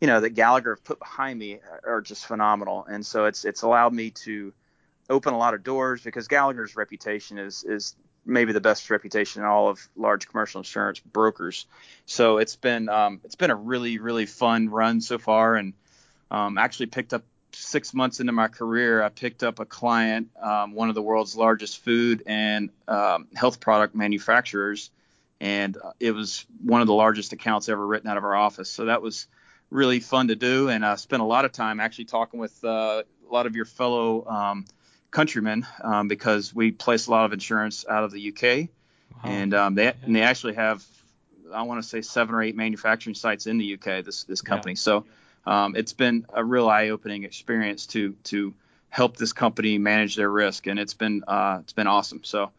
you 0.00 0.06
know 0.06 0.20
that 0.20 0.30
Gallagher 0.30 0.74
have 0.74 0.84
put 0.84 0.98
behind 0.98 1.38
me 1.38 1.60
are 1.84 2.00
just 2.02 2.26
phenomenal. 2.26 2.84
And 2.88 3.04
so 3.04 3.24
it's 3.24 3.44
it's 3.44 3.62
allowed 3.62 3.92
me 3.92 4.10
to 4.10 4.52
open 5.08 5.34
a 5.34 5.38
lot 5.38 5.54
of 5.54 5.64
doors 5.64 6.02
because 6.02 6.28
Gallagher's 6.28 6.76
reputation 6.76 7.38
is 7.38 7.64
is 7.64 7.96
maybe 8.26 8.52
the 8.52 8.60
best 8.60 8.90
reputation 8.90 9.42
in 9.42 9.48
all 9.48 9.68
of 9.68 9.88
large 9.96 10.28
commercial 10.28 10.60
insurance 10.60 11.00
brokers. 11.00 11.66
So 12.04 12.38
it's 12.38 12.56
been 12.56 12.88
um, 12.88 13.20
it's 13.24 13.36
been 13.36 13.50
a 13.50 13.56
really 13.56 13.98
really 13.98 14.26
fun 14.26 14.68
run 14.68 15.00
so 15.00 15.18
far, 15.18 15.54
and 15.54 15.72
um, 16.30 16.58
actually 16.58 16.86
picked 16.86 17.14
up 17.14 17.22
six 17.52 17.94
months 17.94 18.20
into 18.20 18.32
my 18.32 18.48
career, 18.48 19.02
I 19.02 19.08
picked 19.08 19.42
up 19.42 19.60
a 19.60 19.64
client, 19.64 20.28
um, 20.40 20.74
one 20.74 20.88
of 20.88 20.94
the 20.94 21.02
world's 21.02 21.36
largest 21.36 21.82
food 21.82 22.22
and 22.26 22.70
um, 22.86 23.28
health 23.34 23.60
product 23.60 23.94
manufacturers, 23.94 24.90
and 25.40 25.76
uh, 25.76 25.92
it 25.98 26.12
was 26.12 26.44
one 26.62 26.80
of 26.80 26.86
the 26.86 26.94
largest 26.94 27.32
accounts 27.32 27.68
ever 27.68 27.84
written 27.84 28.10
out 28.10 28.16
of 28.16 28.24
our 28.24 28.34
office. 28.34 28.70
So 28.70 28.86
that 28.86 29.02
was 29.02 29.26
really 29.70 30.00
fun 30.00 30.28
to 30.28 30.36
do, 30.36 30.68
and 30.68 30.84
I 30.84 30.96
spent 30.96 31.22
a 31.22 31.26
lot 31.26 31.44
of 31.44 31.52
time 31.52 31.80
actually 31.80 32.06
talking 32.06 32.38
with 32.38 32.62
uh, 32.64 33.02
a 33.28 33.32
lot 33.32 33.46
of 33.46 33.56
your 33.56 33.64
fellow 33.64 34.26
um, 34.26 34.64
countrymen 35.10 35.66
um, 35.82 36.08
because 36.08 36.54
we 36.54 36.72
place 36.72 37.06
a 37.06 37.10
lot 37.10 37.24
of 37.24 37.32
insurance 37.32 37.84
out 37.88 38.04
of 38.04 38.12
the 38.12 38.28
UK, 38.28 38.68
wow. 39.24 39.30
and 39.30 39.54
um, 39.54 39.74
they 39.74 39.92
and 40.02 40.14
they 40.14 40.22
actually 40.22 40.54
have 40.54 40.84
I 41.52 41.62
want 41.62 41.82
to 41.82 41.88
say 41.88 42.02
seven 42.02 42.34
or 42.34 42.42
eight 42.42 42.56
manufacturing 42.56 43.14
sites 43.14 43.46
in 43.46 43.58
the 43.58 43.74
UK. 43.74 44.04
This 44.04 44.24
this 44.24 44.42
company, 44.42 44.72
yeah. 44.72 44.78
so 44.78 45.04
um, 45.46 45.76
it's 45.76 45.92
been 45.92 46.26
a 46.32 46.44
real 46.44 46.68
eye-opening 46.68 47.24
experience 47.24 47.86
to 47.88 48.14
to 48.24 48.54
help 48.88 49.16
this 49.16 49.32
company 49.32 49.78
manage 49.78 50.16
their 50.16 50.30
risk, 50.30 50.66
and 50.66 50.78
it's 50.78 50.94
been 50.94 51.22
uh, 51.26 51.58
it's 51.60 51.72
been 51.72 51.86
awesome. 51.86 52.24
So, 52.24 52.50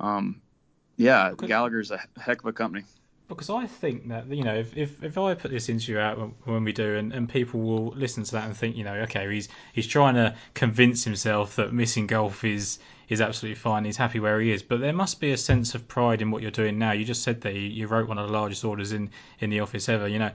um, 0.00 0.40
yeah, 0.96 1.30
okay. 1.30 1.46
Gallagher's 1.46 1.90
a 1.90 2.00
heck 2.18 2.40
of 2.40 2.46
a 2.46 2.52
company. 2.52 2.84
Because 3.26 3.48
I 3.48 3.66
think 3.66 4.08
that 4.08 4.28
you 4.28 4.44
know, 4.44 4.54
if, 4.54 4.76
if, 4.76 5.02
if 5.02 5.16
I 5.16 5.34
put 5.34 5.50
this 5.50 5.70
interview 5.70 5.98
out 5.98 6.18
when 6.44 6.62
we 6.62 6.72
do, 6.72 6.96
and, 6.96 7.12
and 7.12 7.28
people 7.28 7.60
will 7.60 7.88
listen 7.96 8.22
to 8.22 8.32
that 8.32 8.44
and 8.44 8.56
think, 8.56 8.76
you 8.76 8.84
know, 8.84 8.94
okay, 9.02 9.32
he's 9.32 9.48
he's 9.72 9.86
trying 9.86 10.14
to 10.14 10.34
convince 10.52 11.04
himself 11.04 11.56
that 11.56 11.72
missing 11.72 12.06
golf 12.06 12.44
is 12.44 12.78
is 13.08 13.20
absolutely 13.20 13.56
fine. 13.56 13.84
He's 13.84 13.96
happy 13.96 14.20
where 14.20 14.40
he 14.40 14.50
is, 14.50 14.62
but 14.62 14.80
there 14.80 14.92
must 14.92 15.20
be 15.20 15.32
a 15.32 15.38
sense 15.38 15.74
of 15.74 15.88
pride 15.88 16.20
in 16.20 16.30
what 16.30 16.42
you're 16.42 16.50
doing 16.50 16.78
now. 16.78 16.92
You 16.92 17.04
just 17.04 17.22
said 17.22 17.40
that 17.42 17.54
you, 17.54 17.62
you 17.62 17.86
wrote 17.86 18.08
one 18.08 18.18
of 18.18 18.26
the 18.26 18.32
largest 18.32 18.64
orders 18.64 18.92
in 18.92 19.10
in 19.40 19.48
the 19.48 19.60
office 19.60 19.88
ever. 19.88 20.06
You 20.06 20.18
know, 20.18 20.30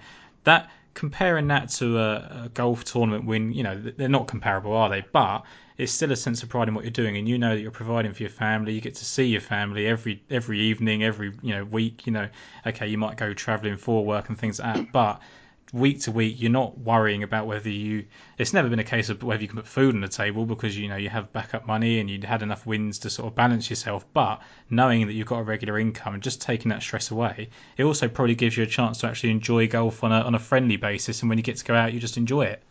that 0.45 0.71
comparing 0.95 1.47
that 1.47 1.69
to 1.69 1.99
a, 1.99 2.43
a, 2.45 2.49
golf 2.53 2.83
tournament 2.83 3.25
win, 3.25 3.53
you 3.53 3.63
know, 3.63 3.79
they're 3.79 4.09
not 4.09 4.27
comparable, 4.27 4.73
are 4.73 4.89
they? 4.89 5.05
But 5.13 5.45
it's 5.79 5.93
still 5.93 6.11
a 6.11 6.15
sense 6.15 6.43
of 6.43 6.49
pride 6.49 6.67
in 6.67 6.75
what 6.75 6.83
you're 6.83 6.91
doing, 6.91 7.15
and 7.15 7.27
you 7.27 7.37
know 7.37 7.55
that 7.55 7.61
you're 7.61 7.71
providing 7.71 8.13
for 8.13 8.21
your 8.21 8.29
family. 8.29 8.73
You 8.73 8.81
get 8.81 8.95
to 8.95 9.05
see 9.05 9.23
your 9.23 9.39
family 9.39 9.87
every 9.87 10.21
every 10.29 10.59
evening, 10.59 11.03
every 11.05 11.31
you 11.41 11.55
know 11.55 11.63
week. 11.63 12.05
You 12.05 12.11
know, 12.11 12.29
okay, 12.67 12.85
you 12.85 12.97
might 12.97 13.15
go 13.15 13.33
travelling 13.33 13.77
for 13.77 14.05
work 14.05 14.27
and 14.27 14.37
things 14.37 14.59
like 14.59 14.75
that, 14.75 14.91
but 14.91 15.21
week 15.71 16.01
to 16.01 16.11
week, 16.11 16.41
you're 16.41 16.51
not 16.51 16.77
worrying 16.77 17.23
about 17.23 17.47
whether 17.47 17.69
you. 17.69 18.03
It's 18.37 18.51
never 18.51 18.67
been 18.67 18.79
a 18.79 18.83
case 18.83 19.07
of 19.07 19.23
whether 19.23 19.41
you 19.41 19.47
can 19.47 19.55
put 19.55 19.67
food 19.67 19.95
on 19.95 20.01
the 20.01 20.09
table 20.09 20.45
because 20.45 20.77
you 20.77 20.89
know 20.89 20.97
you 20.97 21.07
have 21.07 21.31
backup 21.31 21.65
money 21.65 22.01
and 22.01 22.09
you 22.09 22.19
had 22.27 22.41
enough 22.41 22.65
wins 22.65 22.99
to 22.99 23.09
sort 23.09 23.29
of 23.29 23.35
balance 23.35 23.69
yourself. 23.69 24.05
But 24.13 24.41
knowing 24.69 25.07
that 25.07 25.13
you've 25.13 25.27
got 25.27 25.39
a 25.39 25.43
regular 25.43 25.79
income 25.79 26.13
and 26.13 26.21
just 26.21 26.41
taking 26.41 26.67
that 26.69 26.81
stress 26.81 27.09
away, 27.09 27.51
it 27.77 27.85
also 27.85 28.09
probably 28.09 28.35
gives 28.35 28.57
you 28.57 28.63
a 28.63 28.67
chance 28.67 28.97
to 28.97 29.07
actually 29.07 29.31
enjoy 29.31 29.69
golf 29.69 30.03
on 30.03 30.11
a 30.11 30.19
on 30.19 30.35
a 30.35 30.39
friendly 30.39 30.75
basis. 30.75 31.21
And 31.21 31.29
when 31.29 31.37
you 31.37 31.43
get 31.43 31.55
to 31.55 31.63
go 31.63 31.73
out, 31.73 31.93
you 31.93 32.01
just 32.01 32.17
enjoy 32.17 32.43
it. 32.47 32.63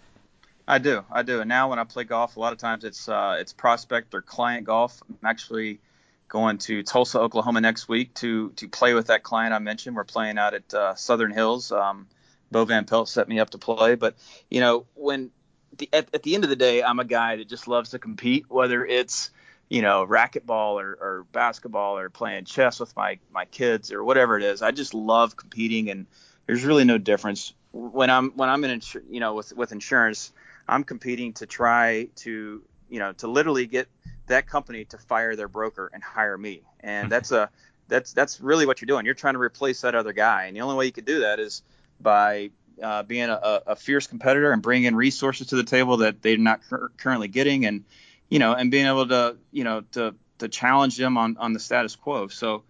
I 0.69 0.77
do, 0.77 1.03
I 1.11 1.23
do. 1.23 1.41
And 1.41 1.49
now 1.49 1.71
when 1.71 1.79
I 1.79 1.85
play 1.85 2.05
golf, 2.05 2.37
a 2.37 2.41
lot 2.41 2.53
of 2.53 2.59
times 2.59 2.85
it's 2.85 3.09
uh, 3.09 3.39
it's 3.41 3.55
prospect 3.55 4.15
or 4.15 4.21
client 4.21 4.67
golf. 4.67 5.03
I'm 5.09 5.27
actually 5.27 5.81
going 6.29 6.59
to 6.59 6.83
Tulsa, 6.83 7.19
Oklahoma 7.19 7.63
next 7.63 7.89
week 7.89 8.13
to 8.17 8.51
to 8.51 8.69
play 8.69 8.93
with 8.93 9.07
that 9.07 9.23
client 9.23 9.55
I 9.55 9.61
mentioned. 9.61 9.97
We're 9.97 10.05
playing 10.05 10.37
out 10.37 10.53
at 10.53 10.75
uh, 10.75 10.95
Southern 10.95 11.33
Hills. 11.33 11.73
Um, 11.73 12.07
Bo 12.53 12.67
Van 12.67 12.85
Pelt 12.85 13.09
set 13.09 13.29
me 13.29 13.41
up 13.41 13.49
to 13.51 13.59
play. 13.59 13.95
But 13.95 14.17
you 14.51 14.61
know, 14.61 14.85
when 14.95 15.31
the, 15.79 15.89
at, 15.91 16.15
at 16.15 16.23
the 16.23 16.35
end 16.35 16.45
of 16.45 16.51
the 16.51 16.57
day, 16.57 16.83
I'm 16.83 17.01
a 17.01 17.05
guy 17.05 17.37
that 17.37 17.49
just 17.49 17.67
loves 17.67 17.91
to 17.91 17.99
compete, 17.99 18.45
whether 18.51 18.85
it's 18.85 19.31
you 19.71 19.81
know 19.81 20.07
racquetball 20.07 20.75
or, 20.75 20.99
or 21.01 21.27
basketball 21.33 21.97
or 21.97 22.11
playing 22.11 22.45
chess 22.45 22.79
with 22.79 22.95
my 22.95 23.19
my 23.33 23.47
kids 23.47 23.91
or 23.91 24.05
whatever 24.05 24.37
it 24.37 24.45
is. 24.45 24.61
I 24.61 24.73
just 24.73 24.93
love 24.93 25.35
competing, 25.35 25.89
and 25.89 26.07
there's 26.47 26.67
really 26.67 26.85
no 26.85 26.99
difference 26.99 27.55
when 27.73 28.11
I'm 28.11 28.33
when 28.33 28.51
I'm 28.51 28.65
in 28.65 28.83
you 29.09 29.21
know 29.21 29.33
with 29.33 29.55
with 29.57 29.73
insurance. 29.73 30.31
I'm 30.69 30.85
competing 30.85 31.33
to 31.35 31.47
try 31.47 32.09
to 32.17 32.63
you 32.89 32.99
know 32.99 33.13
to 33.15 33.29
literally 33.29 33.67
get 33.67 33.89
that 34.27 34.47
company 34.47 34.85
to 34.87 34.99
fire 34.99 35.37
their 35.37 35.49
broker 35.49 35.91
and 35.93 36.03
hire 36.03 36.37
me, 36.37 36.63
and 36.81 37.11
that's 37.11 37.33
a 37.33 37.51
that's 37.89 38.13
that's 38.13 38.41
really 38.41 38.67
what 38.67 38.81
you're 38.81 38.87
doing. 38.87 39.05
You're 39.05 39.15
trying 39.15 39.35
to 39.35 39.41
replace 39.41 39.81
that 39.81 39.95
other 39.95 40.13
guy, 40.13 40.45
and 40.45 40.57
the 40.57 40.61
only 40.61 40.77
way 40.77 40.87
you 40.87 40.93
can 40.93 41.05
do 41.05 41.21
that 41.21 41.41
is 41.41 41.63
by 42.01 42.51
uh, 42.83 43.03
being 43.03 43.29
a, 43.29 43.63
a, 43.67 43.75
fierce 43.75 44.07
competitor 44.07 44.53
and 44.53 44.63
bringing 44.63 44.95
resources 44.95 45.49
to 45.49 45.57
the 45.57 45.65
table 45.65 45.97
that 45.97 46.23
they're 46.23 46.37
not 46.37 46.63
cur- 46.63 46.93
currently 46.97 47.29
getting, 47.29 47.67
and 47.67 47.85
you 48.29 48.39
know, 48.39 48.53
and 48.53 48.71
being 48.71 48.87
able 48.87 49.09
to 49.09 49.37
you 49.51 49.65
know 49.65 49.83
to 49.93 50.15
to 50.39 50.49
challenge 50.49 50.97
them 50.97 51.17
on 51.17 51.37
on 51.39 51.53
the 51.53 51.61
status 51.61 51.97
quo. 51.97 52.29
So, 52.29 52.65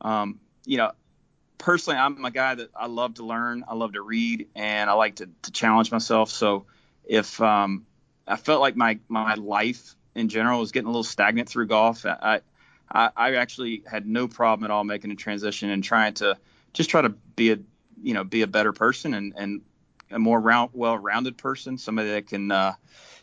um, 0.00 0.40
you 0.64 0.78
know, 0.78 0.92
personally, 1.58 1.98
I'm 1.98 2.24
a 2.24 2.30
guy 2.30 2.54
that 2.54 2.70
I 2.74 2.86
love 2.86 3.14
to 3.14 3.24
learn, 3.24 3.64
I 3.68 3.74
love 3.74 3.92
to 3.94 4.02
read, 4.02 4.48
and 4.54 4.88
I 4.88 4.94
like 4.94 5.16
to, 5.16 5.28
to 5.42 5.52
challenge 5.52 5.92
myself. 5.92 6.30
So, 6.30 6.66
if 7.04 7.40
um, 7.40 7.86
I 8.26 8.36
felt 8.36 8.60
like 8.60 8.76
my 8.76 8.98
my 9.08 9.34
life 9.34 9.94
in 10.14 10.28
general 10.28 10.60
was 10.60 10.72
getting 10.72 10.86
a 10.86 10.90
little 10.90 11.04
stagnant 11.04 11.48
through 11.48 11.66
golf, 11.66 12.04
I 12.06 12.40
I, 12.90 13.10
I 13.16 13.34
actually 13.36 13.82
had 13.86 14.06
no 14.06 14.28
problem 14.28 14.64
at 14.64 14.70
all 14.70 14.84
making 14.84 15.10
a 15.10 15.16
transition 15.16 15.70
and 15.70 15.82
trying 15.82 16.14
to 16.14 16.36
just 16.72 16.90
try 16.90 17.02
to 17.02 17.10
be 17.10 17.52
a 17.52 17.58
you 18.02 18.14
know 18.14 18.24
be 18.24 18.42
a 18.42 18.46
better 18.46 18.72
person 18.72 19.14
and 19.14 19.34
and 19.36 19.62
a 20.10 20.18
more 20.18 20.40
round 20.40 20.70
well-rounded 20.72 21.38
person, 21.38 21.78
somebody 21.78 22.10
that 22.10 22.26
can 22.26 22.50
uh, 22.50 22.74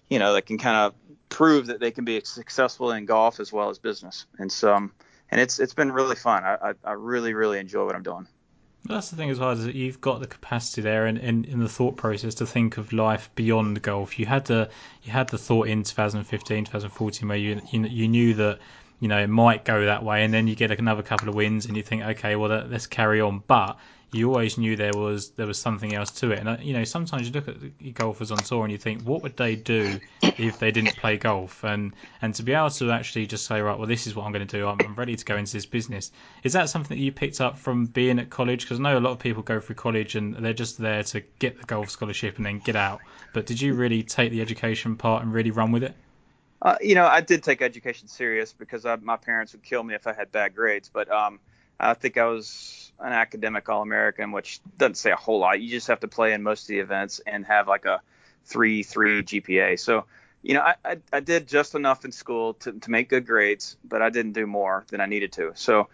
you 0.10 0.20
know 0.20 0.34
that 0.34 0.46
can 0.46 0.58
kind 0.58 0.78
of 0.78 0.94
prove 1.30 1.68
that 1.68 1.80
they 1.80 1.92
can 1.92 2.06
be 2.06 2.22
successful 2.24 2.92
in 2.92 3.06
golf 3.06 3.40
as 3.40 3.52
well 3.52 3.70
as 3.70 3.78
business. 3.78 4.26
And 4.40 4.52
so 4.52 4.74
um, 4.74 4.94
and 5.30 5.42
it's 5.42 5.60
it's 5.60 5.74
been 5.74 5.92
really 5.92 6.16
fun. 6.16 6.44
I, 6.44 6.58
I, 6.62 6.74
I 6.84 6.92
really 6.94 7.34
really 7.34 7.60
enjoy 7.60 7.86
what 7.86 7.96
I'm 7.96 8.04
doing. 8.04 8.28
That's 8.88 9.10
the 9.10 9.18
thing 9.18 9.30
as 9.30 9.40
well 9.40 9.52
is 9.52 9.66
that 9.66 9.76
you've 9.76 10.00
got 10.00 10.22
the 10.22 10.28
capacity 10.28 10.82
there 10.82 11.06
and 11.08 11.18
in, 11.18 11.44
in 11.44 11.60
the 11.60 11.68
thought 11.68 11.98
process 11.98 12.36
to 12.36 12.46
think 12.46 12.78
of 12.78 12.94
life 12.94 13.30
beyond 13.36 13.82
golf. 13.82 14.18
You 14.18 14.26
had 14.26 14.46
the 14.46 14.70
you 15.04 15.12
had 15.12 15.28
the 15.30 15.38
thought 15.38 15.68
in 15.68 15.84
2015, 15.84 16.66
2014 16.66 17.28
where 17.28 17.38
you 17.38 17.62
you, 17.72 17.86
you 17.86 18.08
knew 18.08 18.34
that 18.36 18.60
you 19.00 19.08
know 19.08 19.20
it 19.20 19.30
might 19.30 19.66
go 19.66 19.86
that 19.86 20.04
way, 20.04 20.24
and 20.24 20.34
then 20.34 20.48
you 20.48 20.56
get 20.56 20.72
another 20.72 21.04
couple 21.04 21.30
of 21.30 21.36
wins 21.36 21.66
and 21.66 21.78
you 21.78 21.84
think, 21.84 22.04
okay, 22.04 22.36
well 22.36 22.66
let's 22.70 22.88
carry 22.88 23.22
on. 23.22 23.44
But 23.48 23.78
you 24.14 24.30
always 24.30 24.58
knew 24.58 24.76
there 24.76 24.94
was 24.96 25.32
there 25.32 25.48
was 25.48 25.60
something 25.60 25.94
else 25.94 26.12
to 26.12 26.32
it. 26.32 26.40
And 26.40 26.48
uh, 26.48 26.58
you 26.62 26.74
know, 26.74 26.84
sometimes 26.84 27.28
you 27.28 27.34
look 27.34 27.48
at 27.48 27.94
golfers 27.94 28.32
on 28.32 28.38
tour 28.38 28.64
and 28.64 28.72
you 28.72 28.78
think, 28.78 29.02
what 29.04 29.22
would 29.24 29.36
they 29.36 29.56
do 29.56 30.00
if 30.22 30.60
they 30.60 30.72
didn't 30.72 30.96
play 30.96 31.18
golf? 31.18 31.64
And 31.64 31.94
and 32.22 32.34
to 32.36 32.44
be 32.44 32.54
able 32.54 32.70
to 32.70 32.92
actually 32.92 33.28
just 33.28 33.46
say, 33.46 33.60
right, 33.62 33.78
well, 33.78 33.88
this 33.88 34.08
is 34.08 34.16
what 34.16 34.26
I'm 34.26 34.32
going 34.32 34.48
to 34.48 34.58
do. 34.58 34.68
I'm, 34.68 34.78
I'm 34.80 34.96
ready 34.96 35.16
to 35.16 35.26
go 35.26 35.36
into 35.36 35.54
this 35.54 35.66
business. 35.66 36.12
Is 36.44 36.54
that 36.54 36.70
something 36.70 36.98
that 36.98 37.04
you 37.04 37.12
picked 37.12 37.42
up 37.42 37.58
from 37.58 37.86
being 37.86 38.20
at 38.20 38.30
college? 38.30 38.62
Because 38.62 38.80
I 38.80 38.84
know 38.84 38.98
a 38.98 39.02
lot 39.02 39.12
of 39.12 39.20
people 39.20 39.44
go 39.44 39.60
through 39.60 39.76
college 39.76 40.16
and 40.16 40.36
they're 40.36 40.54
just 40.54 40.78
there 40.78 41.04
to 41.04 41.22
get 41.40 41.60
the 41.60 41.66
golf 41.66 41.90
scholarship 41.90 42.38
and 42.38 42.46
then 42.46 42.60
get 42.60 42.78
out. 42.78 43.02
But 43.34 43.46
did 43.46 43.60
you 43.60 43.74
really 43.74 44.04
take 44.04 44.32
the 44.32 44.42
education 44.42 44.96
part 44.96 45.24
and 45.24 45.34
really 45.34 45.52
run 45.52 45.72
with 45.72 45.84
it? 45.84 45.96
Uh, 46.62 46.76
you 46.82 46.96
know, 46.96 47.06
I 47.06 47.22
did 47.22 47.44
take 47.44 47.62
education 47.62 48.08
serious 48.08 48.54
because 48.54 48.86
I, 48.86 48.96
my 48.98 49.18
parents 49.18 49.54
would 49.54 49.64
kill 49.64 49.84
me 49.84 49.94
if 49.94 50.08
I 50.08 50.14
had 50.14 50.32
bad 50.32 50.56
grades. 50.56 50.90
But 50.92 51.12
um, 51.12 51.40
I 51.80 51.94
think 51.94 52.18
I 52.18 52.26
was 52.26 52.92
an 53.00 53.14
academic 53.14 53.70
All 53.70 53.82
American, 53.82 54.32
which 54.32 54.60
doesn't 54.78 54.96
say 54.96 55.12
a 55.12 55.16
whole 55.16 55.40
lot. 55.40 55.62
You 55.62 55.70
just 55.70 55.88
have 55.88 56.00
to 56.00 56.08
play 56.08 56.34
in 56.34 56.42
most 56.42 56.64
of 56.64 56.68
the 56.70 56.80
events 56.80 57.22
and 57.28 57.46
have 57.46 57.68
like 57.68 57.86
a 57.86 58.02
three 58.46 58.82
three 58.84 59.22
GPA. 59.22 59.80
So, 59.80 60.06
you 60.42 60.56
know, 60.56 60.62
I, 60.62 60.76
I, 60.84 60.98
I 61.14 61.20
did 61.20 61.48
just 61.48 61.76
enough 61.76 62.06
in 62.06 62.12
school 62.12 62.56
to, 62.56 62.72
to 62.72 62.92
make 62.92 63.10
good 63.10 63.28
grades, 63.28 63.78
but 63.84 64.02
I 64.02 64.10
didn't 64.10 64.34
do 64.34 64.48
more 64.48 64.86
than 64.90 65.00
I 65.00 65.06
needed 65.06 65.34
to. 65.34 65.52
So, 65.56 65.90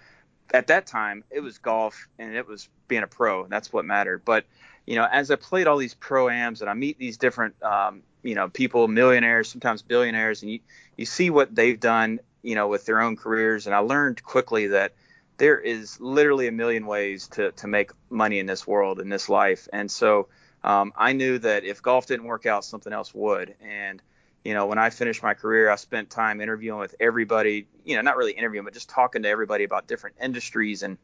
at 0.53 0.67
that 0.67 0.85
time, 0.85 1.23
it 1.31 1.39
was 1.39 1.57
golf 1.57 2.07
and 2.19 2.35
it 2.35 2.47
was 2.47 2.69
being 2.87 3.03
a 3.03 3.07
pro. 3.07 3.47
That's 3.47 3.73
what 3.73 3.85
mattered. 3.85 4.23
But, 4.23 4.45
you 4.85 4.95
know, 4.95 5.07
as 5.09 5.31
I 5.31 5.35
played 5.35 5.67
all 5.67 5.77
these 5.77 5.93
pro 5.93 6.29
ams 6.29 6.61
and 6.61 6.69
I 6.69 6.73
meet 6.73 6.97
these 6.99 7.17
different, 7.17 7.61
um, 7.63 8.01
you 8.21 8.35
know, 8.35 8.49
people, 8.49 8.87
millionaires, 8.87 9.49
sometimes 9.49 9.81
billionaires, 9.81 10.41
and 10.41 10.51
you 10.51 10.59
you 10.97 11.05
see 11.05 11.29
what 11.29 11.53
they've 11.53 11.79
done, 11.79 12.19
you 12.41 12.55
know, 12.55 12.67
with 12.67 12.85
their 12.85 13.01
own 13.01 13.15
careers, 13.15 13.65
and 13.65 13.75
I 13.75 13.79
learned 13.79 14.23
quickly 14.23 14.67
that 14.67 14.93
there 15.37 15.59
is 15.59 15.99
literally 15.99 16.47
a 16.47 16.51
million 16.51 16.85
ways 16.85 17.27
to, 17.29 17.51
to 17.53 17.67
make 17.67 17.91
money 18.09 18.39
in 18.39 18.45
this 18.45 18.67
world, 18.67 18.99
in 18.99 19.09
this 19.09 19.29
life. 19.29 19.67
And 19.73 19.89
so 19.89 20.27
um, 20.63 20.93
I 20.95 21.13
knew 21.13 21.39
that 21.39 21.63
if 21.63 21.81
golf 21.81 22.05
didn't 22.05 22.25
work 22.25 22.45
out, 22.45 22.63
something 22.63 22.93
else 22.93 23.13
would. 23.13 23.55
And, 23.61 24.01
you 24.45 24.53
know, 24.53 24.67
when 24.67 24.77
I 24.77 24.89
finished 24.89 25.23
my 25.23 25.33
career, 25.33 25.69
I 25.69 25.75
spent 25.75 26.09
time 26.09 26.39
interviewing 26.39 26.79
with 26.79 26.95
everybody, 26.99 27.65
you 27.83 27.95
know, 27.95 28.01
not 28.01 28.15
really 28.15 28.33
interviewing, 28.33 28.63
but 28.63 28.73
just 28.73 28.89
talking 28.89 29.23
to 29.23 29.29
everybody 29.29 29.63
about 29.63 29.87
different 29.87 30.17
industries 30.21 30.83
and, 30.83 30.97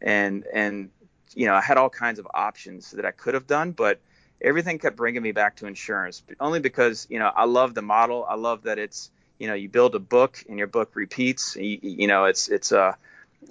and, 0.00 0.44
and, 0.52 0.90
you 1.34 1.46
know, 1.46 1.54
I 1.54 1.60
had 1.60 1.76
all 1.76 1.90
kinds 1.90 2.18
of 2.18 2.26
options 2.32 2.92
that 2.92 3.04
I 3.04 3.10
could 3.10 3.34
have 3.34 3.46
done, 3.46 3.72
but 3.72 4.00
everything 4.40 4.78
kept 4.78 4.96
bringing 4.96 5.22
me 5.22 5.32
back 5.32 5.56
to 5.56 5.66
insurance 5.66 6.22
only 6.40 6.60
because, 6.60 7.06
you 7.10 7.18
know, 7.18 7.30
I 7.34 7.44
love 7.44 7.74
the 7.74 7.82
model. 7.82 8.24
I 8.28 8.34
love 8.34 8.64
that 8.64 8.78
it's, 8.78 9.10
you 9.38 9.46
know, 9.46 9.54
you 9.54 9.68
build 9.68 9.94
a 9.94 9.98
book 9.98 10.44
and 10.48 10.58
your 10.58 10.66
book 10.66 10.90
repeats, 10.94 11.56
you, 11.56 11.78
you 11.82 12.06
know, 12.06 12.24
it's, 12.26 12.48
it's, 12.48 12.72
a, 12.72 12.96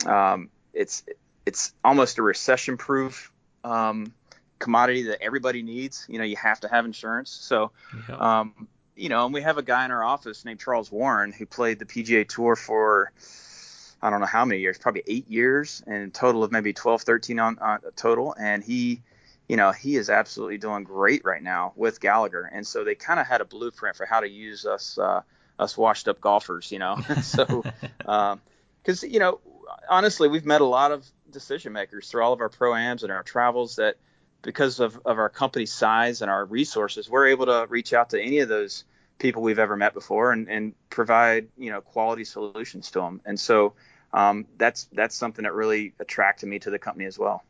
uh, 0.06 0.10
um, 0.10 0.50
it's 0.74 1.04
it's 1.46 1.74
almost 1.84 2.18
a 2.18 2.22
recession 2.22 2.78
proof 2.78 3.32
um, 3.64 4.14
commodity 4.60 5.04
that 5.04 5.22
everybody 5.22 5.62
needs. 5.64 6.06
You 6.10 6.20
know, 6.20 6.24
you 6.24 6.36
have 6.38 6.60
to 6.62 6.68
have 6.68 6.86
insurance. 6.86 7.30
So, 7.30 7.72
um, 8.14 8.68
you 8.96 9.10
know, 9.10 9.26
and 9.26 9.34
we 9.34 9.42
have 9.42 9.58
a 9.58 9.64
guy 9.64 9.86
in 9.86 9.92
our 9.92 10.04
office 10.04 10.46
named 10.46 10.60
Charles 10.60 10.92
Warren 10.92 11.32
who 11.32 11.46
played 11.46 11.80
the 11.80 11.86
PGA 11.86 12.28
Tour 12.28 12.56
for 12.56 13.12
I 14.02 14.10
don't 14.10 14.20
know 14.20 14.26
how 14.26 14.46
many 14.46 14.62
years, 14.62 14.78
probably 14.78 15.04
eight 15.08 15.30
years, 15.30 15.84
and 15.86 16.14
total 16.14 16.44
of 16.44 16.52
maybe 16.52 16.74
12, 16.74 17.04
13 17.04 17.40
on 17.40 17.60
uh, 17.60 17.78
total. 17.96 18.36
And 18.40 18.64
he, 18.64 19.02
you 19.48 19.58
know, 19.58 19.72
he 19.72 19.96
is 19.96 20.10
absolutely 20.10 20.58
doing 20.58 20.84
great 20.84 21.24
right 21.24 21.42
now 21.42 21.74
with 21.76 22.00
Gallagher. 22.00 22.50
And 22.52 22.66
so 22.66 22.84
they 22.84 22.96
kind 22.96 23.20
of 23.20 23.28
had 23.28 23.42
a 23.42 23.46
blueprint 23.46 23.96
for 23.96 24.06
how 24.06 24.20
to 24.20 24.30
use 24.30 24.66
us, 24.66 24.98
uh, 24.98 25.22
us 25.60 25.78
washed 25.78 26.08
up 26.08 26.20
golfers, 26.20 26.72
you 26.72 26.80
know. 26.80 26.98
so, 27.22 27.64
because 28.00 29.04
um, 29.04 29.10
you 29.10 29.20
know, 29.20 29.40
honestly, 29.90 30.28
we've 30.28 30.46
met 30.46 30.62
a 30.62 30.66
lot 30.66 30.92
of 30.92 31.06
decision 31.30 31.74
makers 31.74 32.10
through 32.10 32.24
all 32.24 32.34
of 32.34 32.42
our 32.42 32.50
proams 32.50 33.04
and 33.04 33.12
our 33.12 33.24
travels 33.24 33.76
that, 33.76 33.98
because 34.42 34.80
of, 34.80 35.00
of 35.06 35.20
our 35.20 35.30
company 35.30 35.68
size 35.68 36.24
and 36.24 36.32
our 36.32 36.46
resources, 36.46 37.08
we're 37.08 37.28
able 37.28 37.46
to 37.46 37.68
reach 37.70 37.94
out 37.94 38.10
to 38.10 38.20
any 38.20 38.40
of 38.40 38.50
those 38.50 38.86
people 39.20 39.44
we've 39.44 39.60
ever 39.60 39.78
met 39.78 39.94
before 39.94 40.32
and, 40.32 40.50
and 40.50 40.74
provide 40.90 41.48
you 41.58 41.70
know 41.70 41.80
quality 41.80 42.24
solutions 42.24 42.92
to 42.92 43.00
them. 43.00 43.22
And 43.24 43.40
so 43.40 43.74
um, 44.14 44.46
that's 44.58 44.88
that's 44.94 45.16
something 45.16 45.44
that 45.44 45.54
really 45.54 45.94
attracted 46.00 46.48
me 46.48 46.60
to 46.60 46.70
the 46.70 46.80
company 46.80 47.06
as 47.06 47.18
well. 47.18 47.44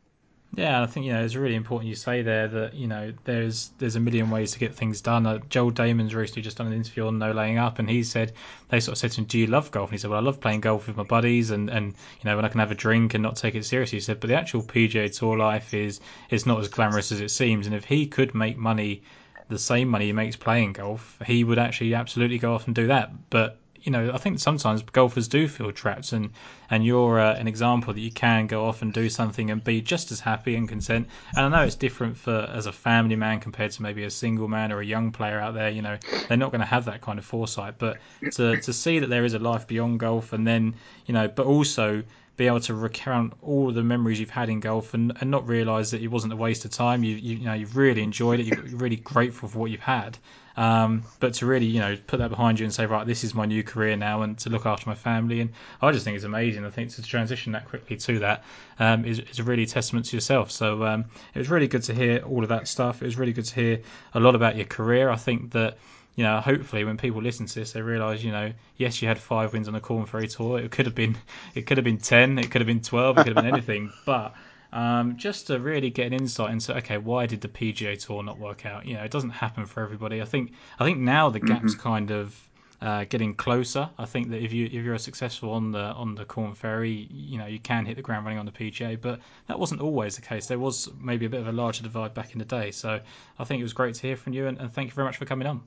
Yeah, 0.54 0.82
I 0.82 0.86
think 0.86 1.06
you 1.06 1.14
know 1.14 1.24
it's 1.24 1.34
really 1.34 1.54
important 1.54 1.88
you 1.88 1.94
say 1.94 2.20
there 2.20 2.46
that 2.46 2.74
you 2.74 2.86
know 2.86 3.14
there's 3.24 3.70
there's 3.78 3.96
a 3.96 4.00
million 4.00 4.28
ways 4.28 4.52
to 4.52 4.58
get 4.58 4.74
things 4.74 5.00
done. 5.00 5.26
Uh, 5.26 5.38
Joel 5.48 5.70
Dahmen's 5.70 6.14
recently 6.14 6.42
just 6.42 6.58
done 6.58 6.66
an 6.66 6.74
interview 6.74 7.06
on 7.06 7.18
no 7.18 7.32
laying 7.32 7.56
up, 7.56 7.78
and 7.78 7.88
he 7.88 8.02
said 8.02 8.32
they 8.68 8.78
sort 8.78 8.92
of 8.92 8.98
said 8.98 9.12
to 9.12 9.22
him, 9.22 9.26
"Do 9.26 9.38
you 9.38 9.46
love 9.46 9.70
golf?" 9.70 9.88
And 9.88 9.94
he 9.94 9.98
said, 9.98 10.10
"Well, 10.10 10.20
I 10.20 10.22
love 10.22 10.40
playing 10.40 10.60
golf 10.60 10.86
with 10.86 10.96
my 10.98 11.04
buddies, 11.04 11.50
and 11.50 11.70
and 11.70 11.86
you 11.86 12.24
know 12.24 12.36
when 12.36 12.44
I 12.44 12.48
can 12.48 12.60
have 12.60 12.70
a 12.70 12.74
drink 12.74 13.14
and 13.14 13.22
not 13.22 13.36
take 13.36 13.54
it 13.54 13.64
seriously." 13.64 13.96
He 13.96 14.00
said, 14.02 14.20
"But 14.20 14.28
the 14.28 14.36
actual 14.36 14.62
PGA 14.62 15.08
Tour 15.08 15.38
life 15.38 15.72
is 15.72 16.00
is 16.28 16.44
not 16.44 16.60
as 16.60 16.68
glamorous 16.68 17.12
as 17.12 17.22
it 17.22 17.30
seems, 17.30 17.66
and 17.66 17.74
if 17.74 17.84
he 17.84 18.06
could 18.06 18.34
make 18.34 18.58
money." 18.58 19.02
The 19.48 19.58
same 19.58 19.88
money 19.88 20.06
he 20.06 20.12
makes 20.12 20.36
playing 20.36 20.72
golf, 20.74 21.18
he 21.26 21.44
would 21.44 21.58
actually 21.58 21.92
absolutely 21.94 22.38
go 22.38 22.54
off 22.54 22.66
and 22.66 22.74
do 22.74 22.86
that. 22.86 23.10
But 23.28 23.58
you 23.82 23.92
know, 23.92 24.12
I 24.12 24.18
think 24.18 24.38
sometimes 24.38 24.82
golfers 24.82 25.28
do 25.28 25.48
feel 25.48 25.72
trapped, 25.72 26.12
and 26.12 26.30
and 26.70 26.84
you're 26.84 27.18
uh, 27.18 27.34
an 27.34 27.48
example 27.48 27.92
that 27.92 28.00
you 28.00 28.12
can 28.12 28.46
go 28.46 28.66
off 28.66 28.82
and 28.82 28.92
do 28.92 29.08
something 29.08 29.50
and 29.50 29.62
be 29.62 29.80
just 29.80 30.12
as 30.12 30.20
happy 30.20 30.54
and 30.54 30.68
content. 30.68 31.08
And 31.36 31.46
I 31.46 31.48
know 31.48 31.66
it's 31.66 31.74
different 31.74 32.16
for 32.16 32.48
as 32.52 32.66
a 32.66 32.72
family 32.72 33.16
man 33.16 33.40
compared 33.40 33.72
to 33.72 33.82
maybe 33.82 34.04
a 34.04 34.10
single 34.10 34.48
man 34.48 34.72
or 34.72 34.80
a 34.80 34.84
young 34.84 35.12
player 35.12 35.40
out 35.40 35.54
there. 35.54 35.70
You 35.70 35.82
know, 35.82 35.98
they're 36.28 36.36
not 36.36 36.50
going 36.50 36.60
to 36.60 36.66
have 36.66 36.84
that 36.86 37.00
kind 37.00 37.18
of 37.18 37.24
foresight. 37.24 37.74
But 37.78 37.98
to 38.32 38.60
to 38.60 38.72
see 38.72 38.98
that 39.00 39.08
there 39.08 39.24
is 39.24 39.34
a 39.34 39.38
life 39.38 39.66
beyond 39.66 40.00
golf, 40.00 40.32
and 40.32 40.46
then 40.46 40.74
you 41.06 41.14
know, 41.14 41.28
but 41.28 41.46
also 41.46 42.02
be 42.36 42.46
able 42.46 42.60
to 42.60 42.74
recount 42.74 43.34
all 43.42 43.70
the 43.72 43.82
memories 43.82 44.18
you've 44.18 44.30
had 44.30 44.48
in 44.48 44.58
golf 44.58 44.94
and, 44.94 45.12
and 45.20 45.30
not 45.30 45.46
realize 45.46 45.90
that 45.90 46.00
it 46.00 46.08
wasn't 46.08 46.32
a 46.32 46.36
waste 46.36 46.64
of 46.64 46.70
time. 46.70 47.04
You, 47.04 47.16
you, 47.16 47.36
you 47.36 47.44
know 47.44 47.52
you've 47.52 47.76
really 47.76 48.02
enjoyed 48.02 48.40
it. 48.40 48.46
You're 48.46 48.62
really 48.76 48.96
grateful 48.96 49.48
for 49.48 49.58
what 49.58 49.70
you've 49.70 49.80
had. 49.80 50.18
Um, 50.56 51.04
but 51.20 51.34
to 51.34 51.46
really, 51.46 51.66
you 51.66 51.80
know, 51.80 51.96
put 52.06 52.18
that 52.18 52.30
behind 52.30 52.60
you 52.60 52.64
and 52.64 52.74
say, 52.74 52.86
right, 52.86 53.06
this 53.06 53.24
is 53.24 53.34
my 53.34 53.46
new 53.46 53.62
career 53.62 53.96
now, 53.96 54.22
and 54.22 54.38
to 54.38 54.50
look 54.50 54.66
after 54.66 54.88
my 54.88 54.94
family, 54.94 55.40
and 55.40 55.50
I 55.80 55.90
just 55.92 56.04
think 56.04 56.16
it's 56.16 56.24
amazing. 56.24 56.64
I 56.64 56.70
think 56.70 56.90
to 56.90 57.02
transition 57.02 57.52
that 57.52 57.68
quickly 57.68 57.96
to 57.96 58.18
that 58.20 58.44
um, 58.78 59.04
is, 59.04 59.20
is 59.20 59.38
a 59.38 59.44
really 59.44 59.66
testament 59.66 60.06
to 60.06 60.16
yourself. 60.16 60.50
So 60.50 60.84
um, 60.84 61.04
it 61.34 61.38
was 61.38 61.48
really 61.48 61.68
good 61.68 61.82
to 61.84 61.94
hear 61.94 62.18
all 62.18 62.42
of 62.42 62.48
that 62.50 62.68
stuff. 62.68 63.02
It 63.02 63.06
was 63.06 63.16
really 63.16 63.32
good 63.32 63.46
to 63.46 63.54
hear 63.54 63.80
a 64.14 64.20
lot 64.20 64.34
about 64.34 64.56
your 64.56 64.66
career. 64.66 65.10
I 65.10 65.16
think 65.16 65.52
that 65.52 65.78
you 66.14 66.24
know, 66.24 66.40
hopefully 66.40 66.84
when 66.84 66.98
people 66.98 67.22
listen 67.22 67.46
to 67.46 67.54
this, 67.54 67.72
they 67.72 67.80
realise, 67.80 68.22
you 68.22 68.32
know, 68.32 68.52
yes, 68.76 69.00
you 69.00 69.08
had 69.08 69.18
five 69.18 69.52
wins 69.52 69.66
on 69.66 69.74
the 69.74 69.80
Korn 69.80 70.04
Ferry 70.04 70.28
Tour. 70.28 70.58
It 70.58 70.70
could 70.70 70.84
have 70.84 70.94
been, 70.94 71.16
it 71.54 71.62
could 71.66 71.78
have 71.78 71.84
been 71.84 71.98
ten, 71.98 72.38
it 72.38 72.50
could 72.50 72.60
have 72.60 72.66
been 72.66 72.82
twelve, 72.82 73.16
it 73.16 73.24
could 73.24 73.34
have 73.34 73.44
been 73.44 73.52
anything. 73.52 73.92
But 74.04 74.34
um, 74.72 75.16
just 75.16 75.48
to 75.48 75.58
really 75.58 75.90
get 75.90 76.06
an 76.06 76.14
insight 76.14 76.50
into 76.50 76.76
okay, 76.78 76.98
why 76.98 77.26
did 77.26 77.40
the 77.40 77.48
PGA 77.48 77.98
Tour 77.98 78.22
not 78.22 78.38
work 78.38 78.64
out? 78.64 78.86
You 78.86 78.94
know, 78.94 79.02
it 79.02 79.10
doesn't 79.10 79.30
happen 79.30 79.66
for 79.66 79.82
everybody. 79.82 80.22
I 80.22 80.24
think 80.24 80.52
I 80.78 80.84
think 80.84 80.98
now 80.98 81.30
the 81.30 81.40
gap's 81.40 81.74
mm-hmm. 81.74 81.82
kind 81.82 82.10
of 82.10 82.48
uh, 82.80 83.04
getting 83.04 83.34
closer. 83.34 83.90
I 83.98 84.06
think 84.06 84.30
that 84.30 84.42
if 84.42 84.52
you 84.52 84.66
if 84.66 84.72
you're 84.72 84.98
successful 84.98 85.52
on 85.52 85.72
the 85.72 85.78
on 85.78 86.14
the 86.14 86.24
Korn 86.24 86.54
Ferry, 86.54 87.06
you 87.10 87.38
know 87.38 87.46
you 87.46 87.58
can 87.58 87.84
hit 87.84 87.96
the 87.96 88.02
ground 88.02 88.24
running 88.24 88.38
on 88.38 88.46
the 88.46 88.52
PGA, 88.52 89.00
but 89.00 89.20
that 89.46 89.58
wasn't 89.58 89.82
always 89.82 90.16
the 90.16 90.22
case. 90.22 90.46
There 90.46 90.58
was 90.58 90.88
maybe 90.98 91.26
a 91.26 91.28
bit 91.28 91.40
of 91.40 91.48
a 91.48 91.52
larger 91.52 91.82
divide 91.82 92.14
back 92.14 92.32
in 92.32 92.38
the 92.38 92.44
day. 92.44 92.70
So 92.70 93.00
I 93.38 93.44
think 93.44 93.60
it 93.60 93.62
was 93.64 93.74
great 93.74 93.94
to 93.96 94.02
hear 94.02 94.16
from 94.16 94.32
you, 94.32 94.46
and, 94.46 94.58
and 94.58 94.72
thank 94.72 94.88
you 94.88 94.94
very 94.94 95.06
much 95.06 95.18
for 95.18 95.26
coming 95.26 95.46
on. 95.46 95.62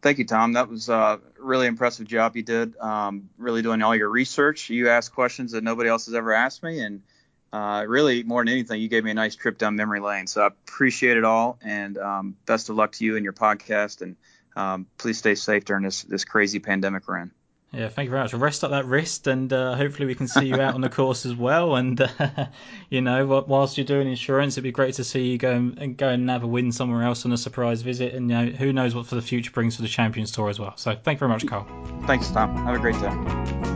Thank 0.00 0.18
you, 0.18 0.24
Tom. 0.24 0.54
That 0.54 0.68
was 0.68 0.88
a 0.88 1.20
really 1.38 1.66
impressive 1.66 2.06
job 2.06 2.34
you 2.34 2.42
did. 2.42 2.76
Um, 2.78 3.28
really 3.36 3.60
doing 3.60 3.82
all 3.82 3.94
your 3.94 4.08
research. 4.08 4.70
You 4.70 4.88
asked 4.88 5.14
questions 5.14 5.52
that 5.52 5.62
nobody 5.62 5.90
else 5.90 6.06
has 6.06 6.14
ever 6.14 6.32
asked 6.32 6.62
me, 6.62 6.80
and 6.80 7.02
uh, 7.52 7.84
really, 7.86 8.22
more 8.22 8.42
than 8.42 8.52
anything, 8.52 8.80
you 8.80 8.88
gave 8.88 9.04
me 9.04 9.10
a 9.10 9.14
nice 9.14 9.36
trip 9.36 9.58
down 9.58 9.76
memory 9.76 10.00
lane. 10.00 10.26
So 10.26 10.42
I 10.42 10.46
appreciate 10.46 11.16
it 11.16 11.24
all, 11.24 11.58
and 11.62 11.98
um, 11.98 12.36
best 12.46 12.70
of 12.70 12.76
luck 12.76 12.92
to 12.92 13.04
you 13.04 13.16
and 13.16 13.24
your 13.24 13.34
podcast. 13.34 14.00
And 14.00 14.16
um, 14.56 14.86
please 14.98 15.18
stay 15.18 15.34
safe 15.34 15.64
during 15.64 15.82
this 15.82 16.02
this 16.02 16.24
crazy 16.24 16.58
pandemic 16.58 17.06
we're 17.06 17.18
in. 17.18 17.30
Yeah, 17.72 17.88
thank 17.88 18.06
you 18.06 18.10
very 18.10 18.22
much. 18.22 18.34
Rest 18.34 18.64
up 18.64 18.70
that 18.70 18.84
wrist, 18.84 19.26
and 19.26 19.50
uh, 19.50 19.74
hopefully 19.74 20.06
we 20.06 20.14
can 20.14 20.28
see 20.28 20.44
you 20.44 20.56
out 20.56 20.74
on 20.74 20.82
the 20.82 20.88
course 20.90 21.24
as 21.24 21.34
well. 21.34 21.76
And 21.76 22.00
uh, 22.00 22.46
you 22.90 23.00
know, 23.00 23.44
whilst 23.46 23.78
you're 23.78 23.86
doing 23.86 24.08
insurance, 24.08 24.54
it'd 24.54 24.64
be 24.64 24.72
great 24.72 24.94
to 24.94 25.04
see 25.04 25.26
you 25.26 25.38
go 25.38 25.52
and 25.52 25.96
go 25.96 26.08
and 26.08 26.28
have 26.28 26.42
a 26.42 26.46
win 26.46 26.70
somewhere 26.70 27.02
else 27.02 27.24
on 27.24 27.32
a 27.32 27.38
surprise 27.38 27.80
visit. 27.80 28.14
And 28.14 28.30
you 28.30 28.36
know, 28.36 28.46
who 28.46 28.72
knows 28.72 28.94
what 28.94 29.06
for 29.06 29.14
the 29.14 29.22
future 29.22 29.50
brings 29.50 29.76
for 29.76 29.82
the 29.82 29.88
Champions 29.88 30.30
Tour 30.32 30.50
as 30.50 30.58
well. 30.58 30.76
So, 30.76 30.94
thank 30.94 31.16
you 31.16 31.20
very 31.20 31.30
much, 31.30 31.46
Carl. 31.46 31.66
Thanks, 32.06 32.30
Tom. 32.30 32.54
Have 32.64 32.74
a 32.74 32.78
great 32.78 33.00
day. 33.00 33.71